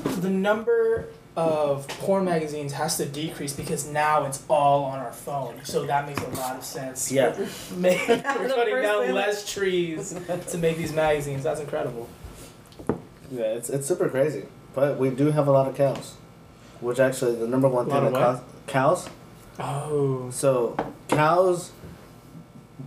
The 0.04 0.30
number 0.30 1.08
of 1.36 1.86
porn 1.88 2.24
magazines 2.24 2.72
has 2.74 2.96
to 2.98 3.06
decrease 3.06 3.52
because 3.54 3.86
now 3.88 4.24
it's 4.26 4.42
all 4.48 4.84
on 4.84 4.98
our 4.98 5.12
phone. 5.12 5.54
So 5.64 5.84
that 5.86 6.06
makes 6.06 6.20
a 6.22 6.28
lot 6.30 6.56
of 6.56 6.64
sense. 6.64 7.10
Yeah. 7.10 7.36
We're 7.76 8.20
cutting 8.22 8.82
down 8.82 9.12
less 9.14 9.50
trees 9.52 10.14
to 10.50 10.58
make 10.58 10.76
these 10.76 10.92
magazines. 10.92 11.42
That's 11.42 11.60
incredible. 11.60 12.08
yeah 13.30 13.54
it's, 13.58 13.70
it's 13.70 13.86
super 13.86 14.08
crazy 14.08 14.44
but 14.74 14.98
we 14.98 15.10
do 15.10 15.30
have 15.30 15.46
a 15.48 15.52
lot 15.52 15.66
of 15.68 15.74
cows 15.76 16.14
which 16.80 16.98
actually 16.98 17.34
the 17.36 17.46
number 17.46 17.68
one 17.68 17.86
thing 17.86 18.04
of 18.06 18.12
that 18.12 18.42
cows 18.66 19.02
cows 19.06 19.08
Oh. 19.58 20.30
So 20.30 20.74
cows 21.08 21.70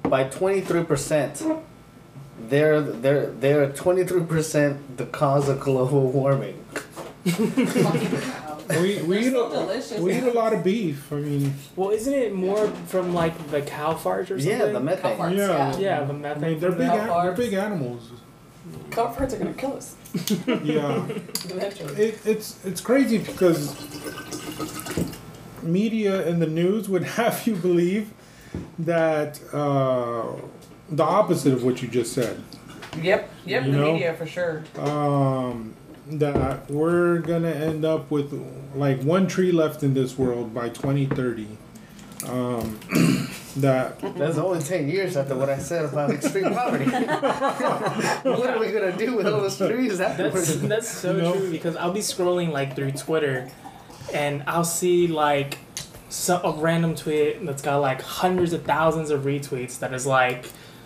by 0.03 0.25
twenty 0.25 0.61
three 0.61 0.83
percent 0.83 1.41
they're 2.49 2.81
they're 2.81 3.27
they're 3.27 3.69
twenty 3.71 4.03
three 4.03 4.23
percent 4.23 4.97
the 4.97 5.05
cause 5.05 5.49
of 5.49 5.59
global 5.59 6.11
warming. 6.11 6.63
we 7.25 9.01
we 9.03 9.27
eat, 9.27 9.33
a, 9.33 9.99
we 10.01 10.17
eat 10.17 10.23
a 10.23 10.31
lot 10.33 10.51
of 10.53 10.63
beef. 10.63 11.11
I 11.11 11.15
mean, 11.15 11.53
Well, 11.75 11.91
isn't 11.91 12.13
it 12.13 12.33
more 12.33 12.67
from 12.87 13.13
like 13.13 13.49
the 13.49 13.61
cow 13.61 13.93
farts 13.93 14.23
or 14.31 14.39
something? 14.39 14.47
Yeah, 14.59 14.65
the 14.67 14.79
methane. 14.79 15.17
Farts, 15.17 15.37
Yeah. 15.37 15.77
Yeah, 15.77 16.03
the 16.03 16.13
I 16.13 16.17
methane. 16.17 16.41
mean 16.41 16.59
they're 16.59 16.71
big. 16.71 16.79
the- 16.79 16.93
An- 17.13 17.23
they're 17.25 17.31
big 17.35 17.53
animals. 17.53 18.11
Cow 18.91 19.13
farts 19.13 19.33
are 19.33 19.37
gonna 19.37 19.53
kill 19.53 19.73
us 19.77 19.95
Yeah. 20.63 21.05
eventually. 21.05 21.95
It, 21.95 22.19
it's 22.25 22.63
it's 22.65 22.81
crazy 22.81 23.17
because 23.19 23.73
media 25.61 26.27
and 26.27 26.41
the 26.41 26.47
news 26.47 26.89
would 26.89 27.03
have 27.19 27.45
you 27.47 27.55
believe 27.55 28.11
that 28.79 29.39
uh, 29.53 30.25
the 30.89 31.03
opposite 31.03 31.53
of 31.53 31.63
what 31.63 31.81
you 31.81 31.87
just 31.87 32.13
said. 32.13 32.41
Yep. 33.01 33.29
Yep. 33.45 33.65
You 33.65 33.71
the 33.71 33.77
know? 33.77 33.93
media 33.93 34.13
for 34.13 34.25
sure. 34.25 34.63
Um, 34.77 35.73
that 36.07 36.69
we're 36.69 37.19
gonna 37.19 37.49
end 37.49 37.85
up 37.85 38.11
with 38.11 38.33
like 38.75 39.01
one 39.01 39.27
tree 39.27 39.51
left 39.51 39.83
in 39.83 39.93
this 39.93 40.17
world 40.17 40.53
by 40.53 40.69
2030. 40.69 41.47
Um, 42.27 42.79
that 43.57 43.99
That's 44.17 44.37
only 44.37 44.59
ten 44.61 44.87
years 44.89 45.17
after 45.17 45.35
what 45.35 45.49
I 45.49 45.57
said 45.57 45.85
about 45.85 46.11
extreme 46.11 46.53
poverty. 46.53 46.85
what 46.91 48.49
are 48.49 48.59
we 48.59 48.71
gonna 48.71 48.95
do 48.97 49.15
with 49.15 49.27
all 49.27 49.41
those 49.41 49.57
trees 49.57 49.97
That's 49.97 50.19
afterwards? 50.19 50.61
that's 50.61 50.87
so 50.89 51.13
No. 51.13 51.33
true 51.35 51.51
because 51.51 51.75
I'll 51.75 51.91
be 51.93 51.99
scrolling 52.01 52.51
like 52.51 52.75
through 52.75 52.91
Twitter, 52.91 53.49
and 54.13 54.43
I'll 54.47 54.63
see 54.63 55.07
like 55.07 55.57
so, 56.13 56.39
a 56.43 56.51
random 56.51 56.93
tweet 56.93 57.43
that's 57.43 57.61
got 57.63 57.77
like 57.77 58.01
hundreds 58.01 58.53
of 58.53 58.63
thousands 58.63 59.09
of 59.09 59.23
retweets 59.23 59.79
that 59.79 59.93
is 59.93 60.05
like, 60.05 60.45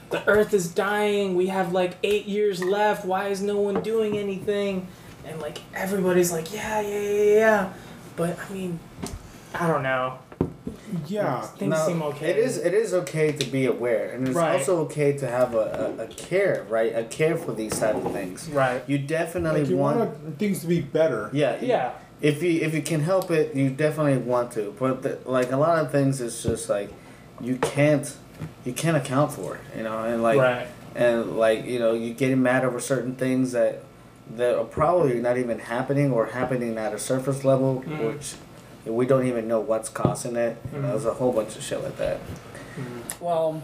"The 0.09 0.25
Earth 0.27 0.53
is 0.53 0.73
dying. 0.73 1.35
We 1.35 1.47
have 1.47 1.73
like 1.73 1.97
eight 2.03 2.25
years 2.27 2.63
left. 2.63 3.03
Why 3.05 3.27
is 3.27 3.41
no 3.41 3.57
one 3.59 3.81
doing 3.81 4.17
anything?" 4.17 4.87
And 5.25 5.41
like 5.41 5.59
everybody's 5.75 6.31
like, 6.31 6.53
"Yeah, 6.53 6.79
yeah, 6.79 6.99
yeah, 6.99 7.11
yeah." 7.11 7.35
yeah." 7.35 7.73
But 8.15 8.39
I 8.39 8.53
mean, 8.53 8.79
I 9.53 9.67
don't 9.67 9.83
know. 9.83 10.19
yeah, 11.07 11.41
Things 11.41 11.71
No, 11.71 11.85
seem 11.85 12.01
okay. 12.03 12.29
It 12.29 12.37
is. 12.37 12.57
It 12.57 12.73
is 12.73 12.93
okay 12.93 13.33
to 13.33 13.45
be 13.47 13.65
aware, 13.65 14.11
and 14.11 14.27
it's 14.29 14.37
Right. 14.37 14.57
also 14.57 14.79
okay 14.85 15.11
to 15.17 15.27
have 15.27 15.53
a, 15.55 15.95
a, 15.99 16.03
a 16.03 16.07
care, 16.07 16.65
right? 16.69 16.95
A 16.95 17.03
care 17.03 17.35
for 17.35 17.51
these 17.53 17.77
type 17.77 17.95
of 17.95 18.11
things. 18.13 18.47
right. 18.49 18.81
You 18.87 18.97
definitely 18.97 19.61
like 19.61 19.69
you 19.69 19.75
want. 19.77 19.97
want 19.97 20.39
things 20.39 20.61
to 20.61 20.67
be 20.67 20.79
better. 20.79 21.29
yeah. 21.33 21.57
Yeah. 21.61 21.91
If 22.21 22.41
you 22.41 22.61
if 22.61 22.73
you 22.73 22.81
can 22.81 23.01
help 23.01 23.29
it, 23.31 23.55
you 23.55 23.69
definitely 23.69 24.17
want 24.17 24.51
to. 24.53 24.75
But 24.79 25.03
the, 25.03 25.19
like 25.25 25.51
a 25.51 25.57
lot 25.57 25.79
of 25.79 25.91
things, 25.91 26.19
it's 26.19 26.41
just 26.43 26.69
like 26.69 26.91
you 27.39 27.57
can't 27.57 28.15
you 28.65 28.73
can't 28.73 28.97
account 28.97 29.31
for 29.33 29.55
it, 29.55 29.61
you 29.77 29.83
know, 29.83 30.03
and 30.03 30.23
like 30.23 30.39
right. 30.39 30.67
and 30.95 31.37
like 31.37 31.65
you 31.65 31.79
know 31.79 31.93
you 31.93 32.13
getting 32.13 32.41
mad 32.41 32.65
over 32.65 32.79
certain 32.79 33.15
things 33.15 33.51
that 33.51 33.83
that 34.35 34.57
are 34.57 34.65
probably 34.65 35.19
not 35.19 35.37
even 35.37 35.59
happening 35.59 36.11
or 36.11 36.25
happening 36.27 36.77
at 36.77 36.93
a 36.93 36.99
surface 36.99 37.43
level, 37.45 37.83
Mhm. 37.87 38.13
which 38.13 38.33
we 38.85 39.05
don't 39.05 39.27
even 39.27 39.47
know 39.47 39.59
what's 39.59 39.89
causing 39.89 40.35
it. 40.35 40.57
You 40.73 40.79
know, 40.79 40.87
Mhm. 40.87 40.91
there's 40.91 41.05
a 41.05 41.13
whole 41.13 41.31
bunch 41.31 41.55
of 41.55 41.61
shit 41.63 41.83
like 41.83 41.97
that. 41.97 42.19
Well, 43.19 43.61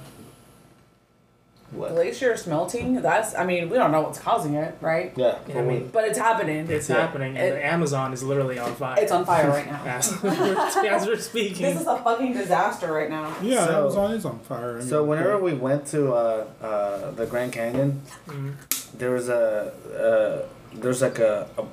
What? 1.75 1.91
glaciers 1.91 2.45
melting, 2.47 3.01
that's, 3.01 3.35
I 3.35 3.45
mean, 3.45 3.69
we 3.69 3.77
don't 3.77 3.91
know 3.91 4.01
what's 4.01 4.19
causing 4.19 4.53
it, 4.55 4.75
right? 4.81 5.11
Yeah. 5.15 5.37
I 5.55 5.61
mean, 5.61 5.89
But 5.91 6.05
it's 6.05 6.17
happening. 6.19 6.69
it's 6.69 6.89
Yeah. 6.89 6.97
happening, 7.01 7.35
and 7.37 7.47
It- 7.47 7.53
the 7.55 7.65
Amazon 7.65 8.13
is 8.13 8.21
literally 8.23 8.59
on 8.59 8.73
fire. 8.75 8.95
It's 9.01 9.11
on 9.11 9.25
fire 9.25 9.49
right 9.49 9.65
now. 9.75 9.81
As, 9.85 10.11
as 10.23 11.07
we're 11.07 11.17
speaking, 11.17 11.65
This 11.65 11.81
is 11.81 11.87
a 11.87 11.97
fucking 11.97 12.33
disaster 12.33 12.91
right 12.93 13.09
now. 13.09 13.33
Yeah, 13.41 13.65
So- 13.65 13.79
Amazon 13.85 14.11
is 14.13 14.25
on 14.25 14.39
fire. 14.39 14.77
I 14.77 14.81
So 14.81 15.03
whenever 15.03 15.37
we 15.37 15.53
went 15.53 15.85
to 15.87 16.13
uh, 16.13 16.43
uh, 16.61 17.11
the 17.11 17.25
Grand 17.25 17.51
Canyon, 17.53 18.01
Mhm. 18.27 18.53
there 18.97 19.11
was 19.11 19.29
a 19.29 19.71
uh, 19.97 20.47
there's 20.75 21.01
like 21.01 21.19
a, 21.19 21.47
a 21.57 21.63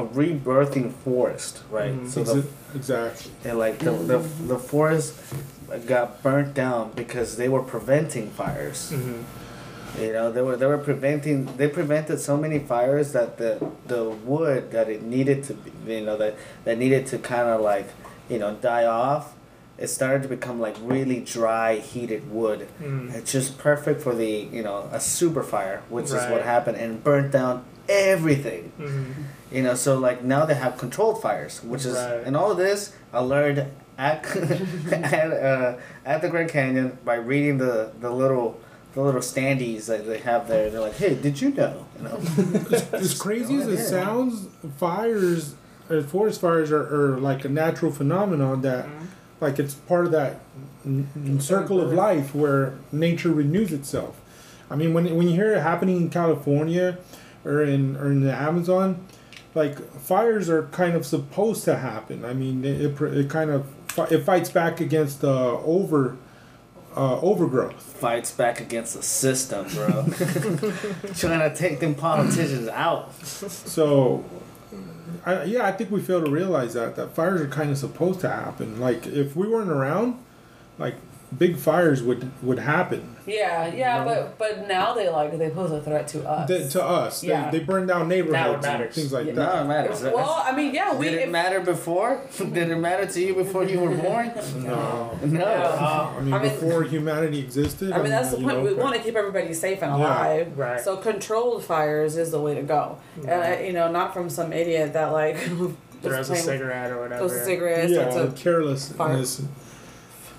a 0.00 0.04
rebirthing 0.06 0.92
forest, 1.04 1.62
right? 1.70 1.92
Mhm. 1.92 2.08
So 2.08 2.22
the 2.24 2.44
exactly. 2.74 3.30
and 3.44 3.58
like 3.58 3.78
the, 3.78 3.92
the 3.92 4.18
the 4.46 4.58
forest 4.58 5.14
got 5.86 6.22
burnt 6.22 6.54
down 6.54 6.92
because 6.94 7.36
they 7.36 7.48
were 7.48 7.62
preventing 7.62 8.30
fires. 8.30 8.92
Mhm. 8.92 9.22
You 10.00 10.12
know, 10.12 10.32
they 10.32 10.42
were 10.42 10.56
they 10.56 10.66
were 10.66 10.78
preventing 10.78 11.56
they 11.56 11.68
prevented 11.68 12.18
so 12.20 12.36
many 12.36 12.58
fires 12.58 13.12
that 13.12 13.38
the 13.38 13.64
the 13.86 14.04
wood 14.04 14.70
that 14.72 14.88
it 14.88 15.02
needed 15.02 15.44
to 15.44 15.54
be, 15.54 15.94
you 15.94 16.00
know 16.00 16.16
that 16.16 16.34
that 16.64 16.78
needed 16.78 17.06
to 17.08 17.18
kind 17.18 17.48
of 17.48 17.60
like 17.60 17.88
you 18.28 18.38
know 18.38 18.54
die 18.54 18.86
off. 18.86 19.34
It 19.78 19.88
started 19.88 20.22
to 20.22 20.28
become 20.28 20.60
like 20.60 20.76
really 20.80 21.20
dry, 21.20 21.76
heated 21.76 22.30
wood. 22.30 22.68
Mm. 22.82 23.12
It's 23.14 23.30
just 23.32 23.58
perfect 23.58 24.00
for 24.02 24.14
the 24.14 24.26
you 24.52 24.62
know 24.62 24.88
a 24.92 24.98
super 25.00 25.42
fire, 25.42 25.82
which 25.88 26.06
is 26.06 26.12
what 26.30 26.42
happened, 26.42 26.76
and 26.78 27.02
burnt 27.02 27.30
down 27.32 27.64
everything. 27.88 28.72
Mhm. 28.80 29.04
You 29.52 29.62
know, 29.62 29.74
so 29.74 29.96
like 29.98 30.24
now 30.24 30.44
they 30.44 30.54
have 30.54 30.76
controlled 30.78 31.22
fires, 31.22 31.62
which 31.62 31.84
is 31.84 31.94
Right. 31.94 32.22
and 32.26 32.36
all 32.36 32.50
of 32.50 32.56
this 32.56 32.92
I 33.12 33.20
learned 33.20 33.64
at 33.96 34.24
at, 34.92 35.30
uh, 35.32 35.74
at 36.04 36.20
the 36.22 36.28
Grand 36.28 36.50
Canyon 36.50 36.98
by 37.04 37.14
reading 37.14 37.58
the 37.58 37.90
the 38.00 38.10
little 38.10 38.58
the 38.94 39.00
little 39.02 39.20
standees 39.20 39.86
that 39.86 40.06
they 40.06 40.18
have 40.18 40.48
there. 40.48 40.70
They're 40.70 40.80
like, 40.80 40.96
hey, 40.96 41.14
did 41.14 41.40
you 41.40 41.50
know? 41.50 41.84
You 41.98 42.04
know, 42.04 42.16
As 42.92 43.18
crazy 43.20 43.56
as 43.56 43.66
it 43.68 43.74
ahead. 43.74 43.86
sounds, 43.86 44.48
fires, 44.78 45.54
uh, 45.90 46.02
forest 46.02 46.40
fires 46.40 46.70
are, 46.72 47.14
are 47.14 47.18
like 47.18 47.44
a 47.44 47.48
natural 47.48 47.90
phenomenon 47.92 48.62
that, 48.62 48.86
like, 49.40 49.58
it's 49.58 49.74
part 49.74 50.06
of 50.06 50.12
that 50.12 50.40
n- 50.86 51.08
n- 51.16 51.40
circle 51.40 51.80
of 51.80 51.92
life 51.92 52.34
where 52.34 52.74
nature 52.92 53.30
renews 53.32 53.72
itself. 53.72 54.20
I 54.70 54.76
mean, 54.76 54.94
when 54.94 55.14
when 55.14 55.28
you 55.28 55.34
hear 55.34 55.54
it 55.54 55.60
happening 55.62 55.96
in 55.98 56.10
California, 56.10 56.98
or 57.44 57.62
in 57.62 57.96
or 57.96 58.06
in 58.06 58.22
the 58.22 58.32
Amazon, 58.32 59.04
like 59.54 59.78
fires 60.00 60.48
are 60.48 60.62
kind 60.68 60.94
of 60.94 61.04
supposed 61.04 61.64
to 61.64 61.76
happen. 61.76 62.24
I 62.24 62.32
mean, 62.32 62.64
it 62.64 62.80
it, 62.80 63.02
it 63.02 63.28
kind 63.28 63.50
of 63.50 63.66
it 64.10 64.24
fights 64.24 64.50
back 64.50 64.80
against 64.80 65.20
the 65.20 65.28
over 65.30 66.16
uh, 66.96 67.20
overgrowth. 67.20 67.80
fights 67.80 68.30
back 68.30 68.60
against 68.60 68.94
the 68.94 69.02
system, 69.02 69.66
bro. 69.74 70.06
Trying 71.14 71.50
to 71.50 71.54
take 71.54 71.80
them 71.80 71.94
politicians 71.94 72.68
out. 72.68 73.14
So, 73.24 74.24
I, 75.24 75.44
yeah, 75.44 75.66
I 75.66 75.72
think 75.72 75.90
we 75.90 76.00
fail 76.00 76.22
to 76.24 76.30
realize 76.30 76.74
that 76.74 76.96
that 76.96 77.14
fires 77.14 77.40
are 77.40 77.48
kind 77.48 77.70
of 77.70 77.78
supposed 77.78 78.20
to 78.20 78.28
happen. 78.28 78.80
Like 78.80 79.06
if 79.06 79.34
we 79.34 79.48
weren't 79.48 79.70
around, 79.70 80.18
like 80.78 80.94
big 81.38 81.56
fires 81.56 82.02
would 82.02 82.30
would 82.42 82.58
happen 82.58 83.16
Yeah, 83.26 83.72
yeah, 83.72 83.98
No. 83.98 84.04
but 84.04 84.38
but 84.38 84.68
now 84.68 84.92
they 84.92 85.08
like 85.08 85.36
they 85.38 85.48
pose 85.50 85.70
a 85.72 85.80
threat 85.80 86.06
to 86.08 86.28
us. 86.28 86.46
Th- 86.46 86.70
to 86.72 86.84
us. 86.84 87.24
Yeah. 87.24 87.50
They, 87.50 87.58
they 87.60 87.64
burn 87.64 87.86
down 87.86 88.06
neighborhoods 88.08 88.66
and 88.66 88.92
things 88.92 89.12
like 89.14 89.26
Yeah. 89.28 89.32
that. 89.32 89.54
No, 89.54 89.62
it 89.62 89.68
matters. 89.68 90.02
well, 90.02 90.42
I 90.44 90.54
mean, 90.54 90.74
yeah, 90.74 90.94
we 90.94 91.06
Did 91.06 91.14
it 91.14 91.22
if- 91.22 91.30
matter 91.30 91.60
before? 91.60 92.20
Did 92.38 92.68
it 92.70 92.76
matter 92.76 93.06
to 93.06 93.20
you 93.26 93.34
before 93.34 93.64
you 93.64 93.80
were 93.80 93.94
born? 94.06 94.30
No. 94.56 95.18
No. 95.24 95.40
Yeah. 95.40 96.12
I 96.18 96.20
mean, 96.20 96.34
I 96.34 96.38
mean- 96.42 96.50
before 96.50 96.82
humanity 96.82 97.38
existed. 97.38 97.92
I 97.92 97.98
mean, 98.02 98.10
that's 98.10 98.30
the 98.32 98.36
point. 98.36 98.48
know, 98.58 98.62
We 98.62 98.74
but- 98.74 98.78
want 98.84 98.96
to 98.96 99.00
keep 99.02 99.16
everybody 99.16 99.54
safe 99.54 99.80
and 99.82 99.98
Yeah, 99.98 100.04
alive. 100.06 100.58
right. 100.58 100.80
So 100.80 100.98
controlled 100.98 101.64
fires 101.64 102.16
is 102.18 102.30
the 102.30 102.40
way 102.40 102.54
to 102.56 102.62
go. 102.62 102.98
Uh, 103.26 103.56
you 103.66 103.72
know, 103.72 103.90
not 103.90 104.12
from 104.12 104.28
some 104.28 104.52
idiot 104.52 104.92
that 104.92 105.12
like 105.12 105.36
Throws 106.02 106.28
a 106.28 106.36
cigarette 106.36 106.90
or 106.92 107.00
whatever. 107.00 107.20
throws 107.26 107.32
a 107.40 107.44
cigarette. 107.46 107.88
yeah, 107.88 108.10
starts 108.10 108.38
a- 108.38 108.42
carelessness. 108.42 109.40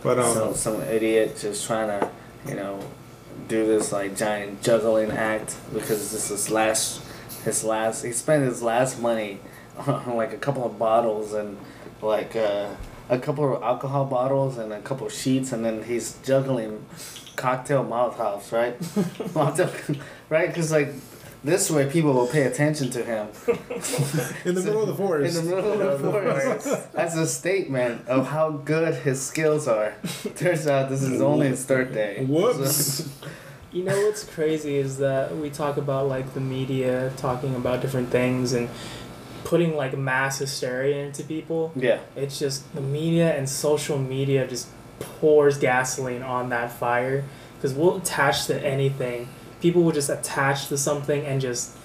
But 0.06 0.20
um, 0.20 0.34
some 0.34 0.54
some 0.54 0.82
idiot 0.84 1.38
just 1.40 1.66
trying 1.66 1.88
to, 1.88 2.10
you 2.48 2.56
know, 2.56 2.80
do 3.48 3.66
this 3.66 3.92
like 3.92 4.16
giant 4.16 4.62
juggling 4.62 5.12
act 5.12 5.58
because 5.74 6.12
this 6.12 6.30
is 6.30 6.52
last 6.52 7.02
his 7.44 7.64
last 7.64 8.04
he 8.04 8.12
spent 8.12 8.44
his 8.46 8.62
last 8.62 9.02
money 9.02 9.40
on 9.88 10.16
like 10.16 10.32
a 10.32 10.38
couple 10.38 10.64
of 10.64 10.78
bottles 10.78 11.34
and 11.34 11.58
like 12.02 12.36
uh, 12.36 12.70
a 13.10 13.18
couple 13.18 13.56
of 13.56 13.64
alcohol 13.64 14.06
bottles 14.06 14.60
and 14.60 14.72
a 14.72 14.82
couple 14.82 15.08
of 15.08 15.14
sheets 15.14 15.52
and 15.52 15.66
then 15.66 15.84
he's 15.84 16.18
juggling 16.24 16.86
cocktail 17.36 17.84
Molotovs, 17.84 18.52
right? 18.52 18.80
Molotov, 19.34 20.00
right? 20.30 20.48
Because 20.50 20.72
like 20.80 20.90
this 21.46 21.70
way 21.70 21.90
people 21.90 22.14
will 22.14 22.28
pay 22.28 22.44
attention 22.44 22.90
to 22.90 23.04
him 23.04 23.28
in 24.46 24.56
the 24.56 24.62
middle 24.62 24.82
of 24.82 24.88
the 24.88 24.96
forest. 24.96 25.38
in 25.38 25.46
the 25.46 25.56
middle 25.56 25.82
of 25.82 26.02
the 26.02 26.12
forest. 26.12 26.92
That's 26.94 27.16
a 27.16 27.28
statement 27.28 28.08
of 28.08 28.28
how 28.28 28.52
good 28.52 28.96
his 28.96 29.24
skills 29.24 29.68
are. 29.68 29.94
Turns 30.36 30.68
out 30.68 30.90
this 30.90 31.04
is 31.04 31.22
only 31.22 31.48
his 31.50 31.64
third 31.64 31.94
day. 31.94 32.26
Whoops. 32.26 33.08
You 33.72 33.84
know 33.84 33.98
what's 34.06 34.24
crazy 34.24 34.78
is 34.78 34.98
that 35.00 35.36
we 35.36 35.50
talk 35.50 35.78
about 35.78 36.08
like 36.08 36.34
the 36.34 36.40
media 36.40 37.12
talking 37.18 37.56
about 37.56 37.82
different 37.82 38.10
things 38.10 38.54
and 38.54 38.70
putting 39.44 39.76
like 39.76 39.98
mass 39.98 40.40
hysteria 40.40 41.06
into 41.06 41.24
people. 41.24 41.72
Yeah. 41.76 42.00
It's 42.16 42.40
just 42.40 42.74
the 42.74 42.82
media 42.82 43.36
and 43.38 43.48
social 43.48 43.98
media 43.98 44.48
just 44.48 44.68
pours 45.00 45.58
gasoline 45.58 46.24
on 46.24 46.50
that 46.50 46.72
fire 46.72 47.24
because 47.56 47.74
we'll 47.74 47.98
attach 47.98 48.48
to 48.48 48.60
anything. 48.66 49.30
People 49.66 49.82
will 49.82 49.92
just 50.02 50.12
attach 50.12 50.68
to 50.68 50.78
something 50.78 51.26
and 51.26 51.42
just 51.42 51.76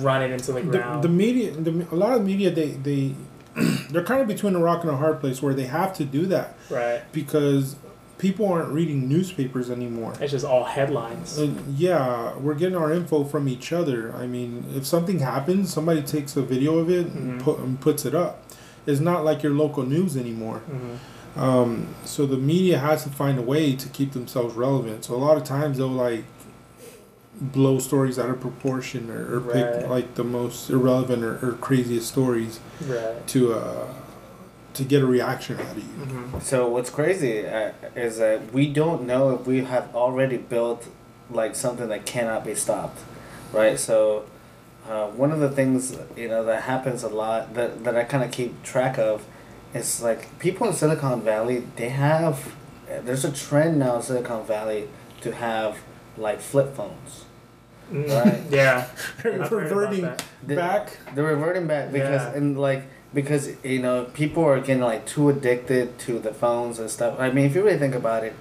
run 0.00 0.20
it 0.22 0.30
into 0.30 0.52
the 0.52 0.60
the, 0.60 0.66
ground. 0.78 1.02
the 1.02 1.08
media, 1.08 1.50
the, 1.50 1.70
a 1.90 1.96
lot 1.96 2.12
of 2.14 2.22
media, 2.22 2.50
they 2.50 2.70
they 2.88 3.14
they're 3.90 4.04
kind 4.04 4.20
of 4.20 4.28
between 4.28 4.54
a 4.54 4.58
rock 4.58 4.82
and 4.84 4.90
a 4.92 4.96
hard 4.98 5.18
place 5.20 5.40
where 5.40 5.54
they 5.54 5.64
have 5.64 5.94
to 5.96 6.04
do 6.04 6.26
that 6.26 6.48
right. 6.68 7.00
because 7.12 7.76
people 8.18 8.44
aren't 8.52 8.68
reading 8.70 9.08
newspapers 9.08 9.70
anymore. 9.70 10.12
It's 10.20 10.30
just 10.32 10.44
all 10.44 10.64
headlines. 10.64 11.38
Uh, 11.38 11.54
yeah, 11.74 12.36
we're 12.36 12.54
getting 12.54 12.76
our 12.76 12.92
info 12.92 13.24
from 13.24 13.48
each 13.48 13.72
other. 13.72 14.14
I 14.14 14.26
mean, 14.26 14.66
if 14.74 14.84
something 14.84 15.20
happens, 15.20 15.72
somebody 15.72 16.02
takes 16.02 16.36
a 16.36 16.42
video 16.42 16.76
of 16.76 16.90
it 16.90 17.06
and, 17.06 17.40
Mhm. 17.40 17.44
put, 17.44 17.58
and 17.60 17.80
puts 17.80 18.04
it 18.04 18.14
up. 18.14 18.42
It's 18.86 19.00
not 19.00 19.24
like 19.24 19.42
your 19.42 19.52
local 19.52 19.84
news 19.84 20.18
anymore. 20.18 20.58
hmm 20.58 20.96
Um, 21.40 21.94
so 22.04 22.24
the 22.26 22.36
media 22.52 22.78
has 22.78 23.04
to 23.04 23.10
find 23.10 23.38
a 23.38 23.42
way 23.52 23.74
to 23.76 23.88
keep 23.88 24.12
themselves 24.12 24.54
relevant. 24.54 25.04
So 25.06 25.14
a 25.14 25.22
lot 25.28 25.36
of 25.38 25.44
times 25.44 25.76
they'll 25.78 25.88
like 26.08 26.24
blow 27.40 27.78
stories 27.78 28.18
out 28.18 28.30
of 28.30 28.40
proportion 28.40 29.10
or, 29.10 29.36
or 29.36 29.40
pick 29.52 29.88
like 29.88 30.14
the 30.14 30.24
most 30.24 30.70
irrelevant 30.70 31.22
or, 31.22 31.34
or 31.46 31.52
craziest 31.52 32.08
stories 32.08 32.60
Right. 32.86 33.26
to 33.28 33.52
uh, 33.54 33.86
to 34.74 34.84
get 34.84 35.02
a 35.02 35.06
reaction 35.06 35.58
out 35.58 35.70
of 35.72 35.78
you. 35.78 35.82
hmm 35.84 36.38
So 36.40 36.68
what's 36.68 36.90
crazy 36.90 37.46
uh, 37.46 37.72
is 37.94 38.18
that 38.18 38.52
we 38.52 38.66
don't 38.72 39.06
know 39.06 39.30
if 39.34 39.46
we 39.46 39.64
have 39.64 39.94
already 39.94 40.36
built 40.36 40.86
like 41.30 41.54
something 41.56 41.88
that 41.88 42.06
cannot 42.06 42.44
be 42.44 42.54
stopped, 42.54 43.00
right? 43.52 43.78
So 43.78 44.24
uh, 44.88 45.08
one 45.08 45.32
of 45.32 45.40
the 45.40 45.50
things 45.50 45.96
you 46.16 46.28
know 46.28 46.44
that 46.44 46.62
happens 46.62 47.02
a 47.02 47.08
lot 47.08 47.54
that 47.54 47.84
that 47.84 47.96
I 47.96 48.04
kind 48.04 48.22
of 48.24 48.30
keep 48.30 48.62
track 48.62 48.98
of 48.98 49.24
is 49.74 50.00
like 50.02 50.38
people 50.38 50.66
in 50.68 50.72
Silicon 50.72 51.20
Valley 51.22 51.64
they 51.76 51.88
have 51.90 52.54
there's 53.04 53.24
a 53.24 53.32
trend 53.32 53.78
now 53.78 53.96
in 53.96 54.02
Silicon 54.02 54.44
Valley 54.46 54.88
to 55.22 55.32
have 55.34 55.78
like 56.18 56.40
flip 56.40 56.74
phones. 56.74 57.24
Mm, 57.92 58.08
Right. 58.08 58.42
Yeah. 58.50 58.86
I've 59.18 59.22
heard 59.22 59.34
about 59.40 59.52
Reverting 59.52 60.02
that. 60.02 60.24
The- 60.46 60.56
back. 60.56 60.98
They're 61.14 61.24
reverting 61.24 61.66
back 61.66 61.92
because 61.92 62.22
Yeah. 62.22 62.34
and 62.36 62.58
like 62.58 62.82
because 63.14 63.50
you 63.64 63.80
know 63.80 64.04
people 64.12 64.44
are 64.44 64.60
getting 64.60 64.82
like 64.82 65.06
too 65.06 65.28
addicted 65.30 65.98
to 66.00 66.18
the 66.18 66.32
phones 66.34 66.78
and 66.78 66.90
stuff. 66.90 67.18
I 67.18 67.30
mean, 67.30 67.46
if 67.46 67.54
you 67.54 67.62
really 67.64 67.78
think 67.78 67.94
about 67.94 68.24
it, 68.24 68.34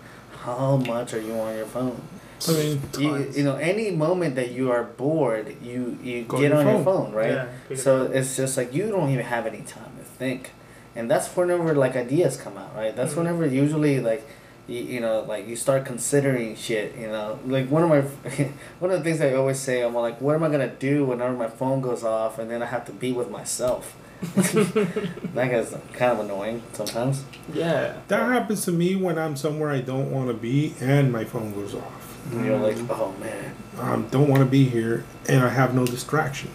how 0.44 0.78
much 0.78 1.14
are 1.14 1.22
you 1.22 1.34
on 1.40 1.56
your 1.56 1.66
phone? 1.66 2.02
I 2.48 2.52
mean, 2.52 2.82
You, 3.00 3.10
Tons. 3.10 3.38
you 3.38 3.44
know, 3.44 3.56
any 3.56 3.92
moment 3.92 4.36
that 4.36 4.52
you 4.52 4.70
are 4.72 4.84
bored, 4.84 5.56
you 5.64 5.98
you 6.04 6.24
Go 6.24 6.40
get 6.40 6.52
on 6.52 6.60
on 6.60 6.66
your 6.66 6.76
your 6.76 6.84
phone, 6.84 7.12
right? 7.14 7.48
Yeah, 7.70 7.76
so 7.78 8.04
it's 8.04 8.36
just 8.36 8.58
like 8.58 8.74
you 8.74 8.90
don't 8.90 9.10
even 9.10 9.26
have 9.26 9.46
any 9.48 9.62
time 9.62 9.92
to 9.98 10.04
think, 10.04 10.52
and 10.96 11.10
that's 11.10 11.28
whenever 11.36 11.74
like 11.74 11.96
ideas 11.96 12.36
come 12.36 12.58
out, 12.58 12.76
right? 12.76 12.94
That's 12.96 13.14
Mhm. 13.14 13.18
whenever 13.18 13.46
usually 13.46 14.00
like. 14.02 14.24
You, 14.68 14.82
you 14.82 15.00
know, 15.00 15.22
like 15.22 15.48
you 15.48 15.56
start 15.56 15.86
considering 15.86 16.56
shit. 16.56 16.96
You 16.98 17.08
know, 17.08 17.40
like 17.46 17.70
one 17.70 17.84
of 17.84 17.90
my, 17.90 18.02
one 18.80 18.92
of 18.92 18.98
the 18.98 19.04
things 19.04 19.22
I 19.22 19.34
always 19.34 19.60
say, 19.60 19.82
I'm 19.82 19.94
like, 19.94 20.20
what 20.22 20.36
am 20.36 20.44
I 20.44 20.50
gonna 20.50 20.74
do 20.74 21.06
whenever 21.06 21.34
my 21.34 21.48
phone 21.48 21.82
goes 21.82 22.04
off, 22.04 22.40
and 22.40 22.50
then 22.50 22.64
I 22.64 22.66
have 22.66 22.86
to 22.86 22.92
be 22.92 23.12
with 23.12 23.30
myself. 23.30 23.96
that 24.36 25.52
guy's 25.52 25.76
kind 25.94 26.14
of 26.14 26.20
annoying 26.20 26.64
sometimes. 26.74 27.26
Yeah. 27.54 27.98
that 28.08 28.22
happens 28.22 28.66
to 28.66 28.72
me 28.72 28.96
when 28.96 29.20
I'm 29.20 29.36
somewhere 29.36 29.70
I 29.70 29.82
don't 29.82 30.12
want 30.12 30.30
to 30.30 30.34
be 30.34 30.74
and 30.80 31.12
my 31.12 31.26
phone 31.26 31.54
goes 31.54 31.76
off. 31.76 32.32
And 32.32 32.46
you're 32.46 32.58
like, 32.58 32.78
oh 32.90 33.14
man. 33.20 33.54
I 33.78 33.98
don't 34.10 34.30
want 34.30 34.42
to 34.42 34.50
be 34.50 34.66
here 34.66 35.04
and 35.28 35.44
I 35.44 35.50
have 35.50 35.76
no 35.76 35.86
distraction. 35.86 36.50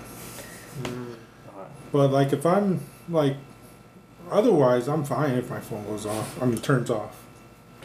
Mm. 0.83 1.15
But 1.93 2.11
like 2.11 2.33
if 2.33 2.47
I'm 2.47 2.81
like, 3.09 3.37
otherwise 4.31 4.89
I'm 4.89 5.05
fine 5.05 5.33
if 5.33 5.51
my 5.51 5.61
phone 5.61 5.85
goes 5.85 6.07
off. 6.07 6.43
I 6.43 6.47
mean 6.47 6.59
turns 6.59 6.91
off. 6.91 7.25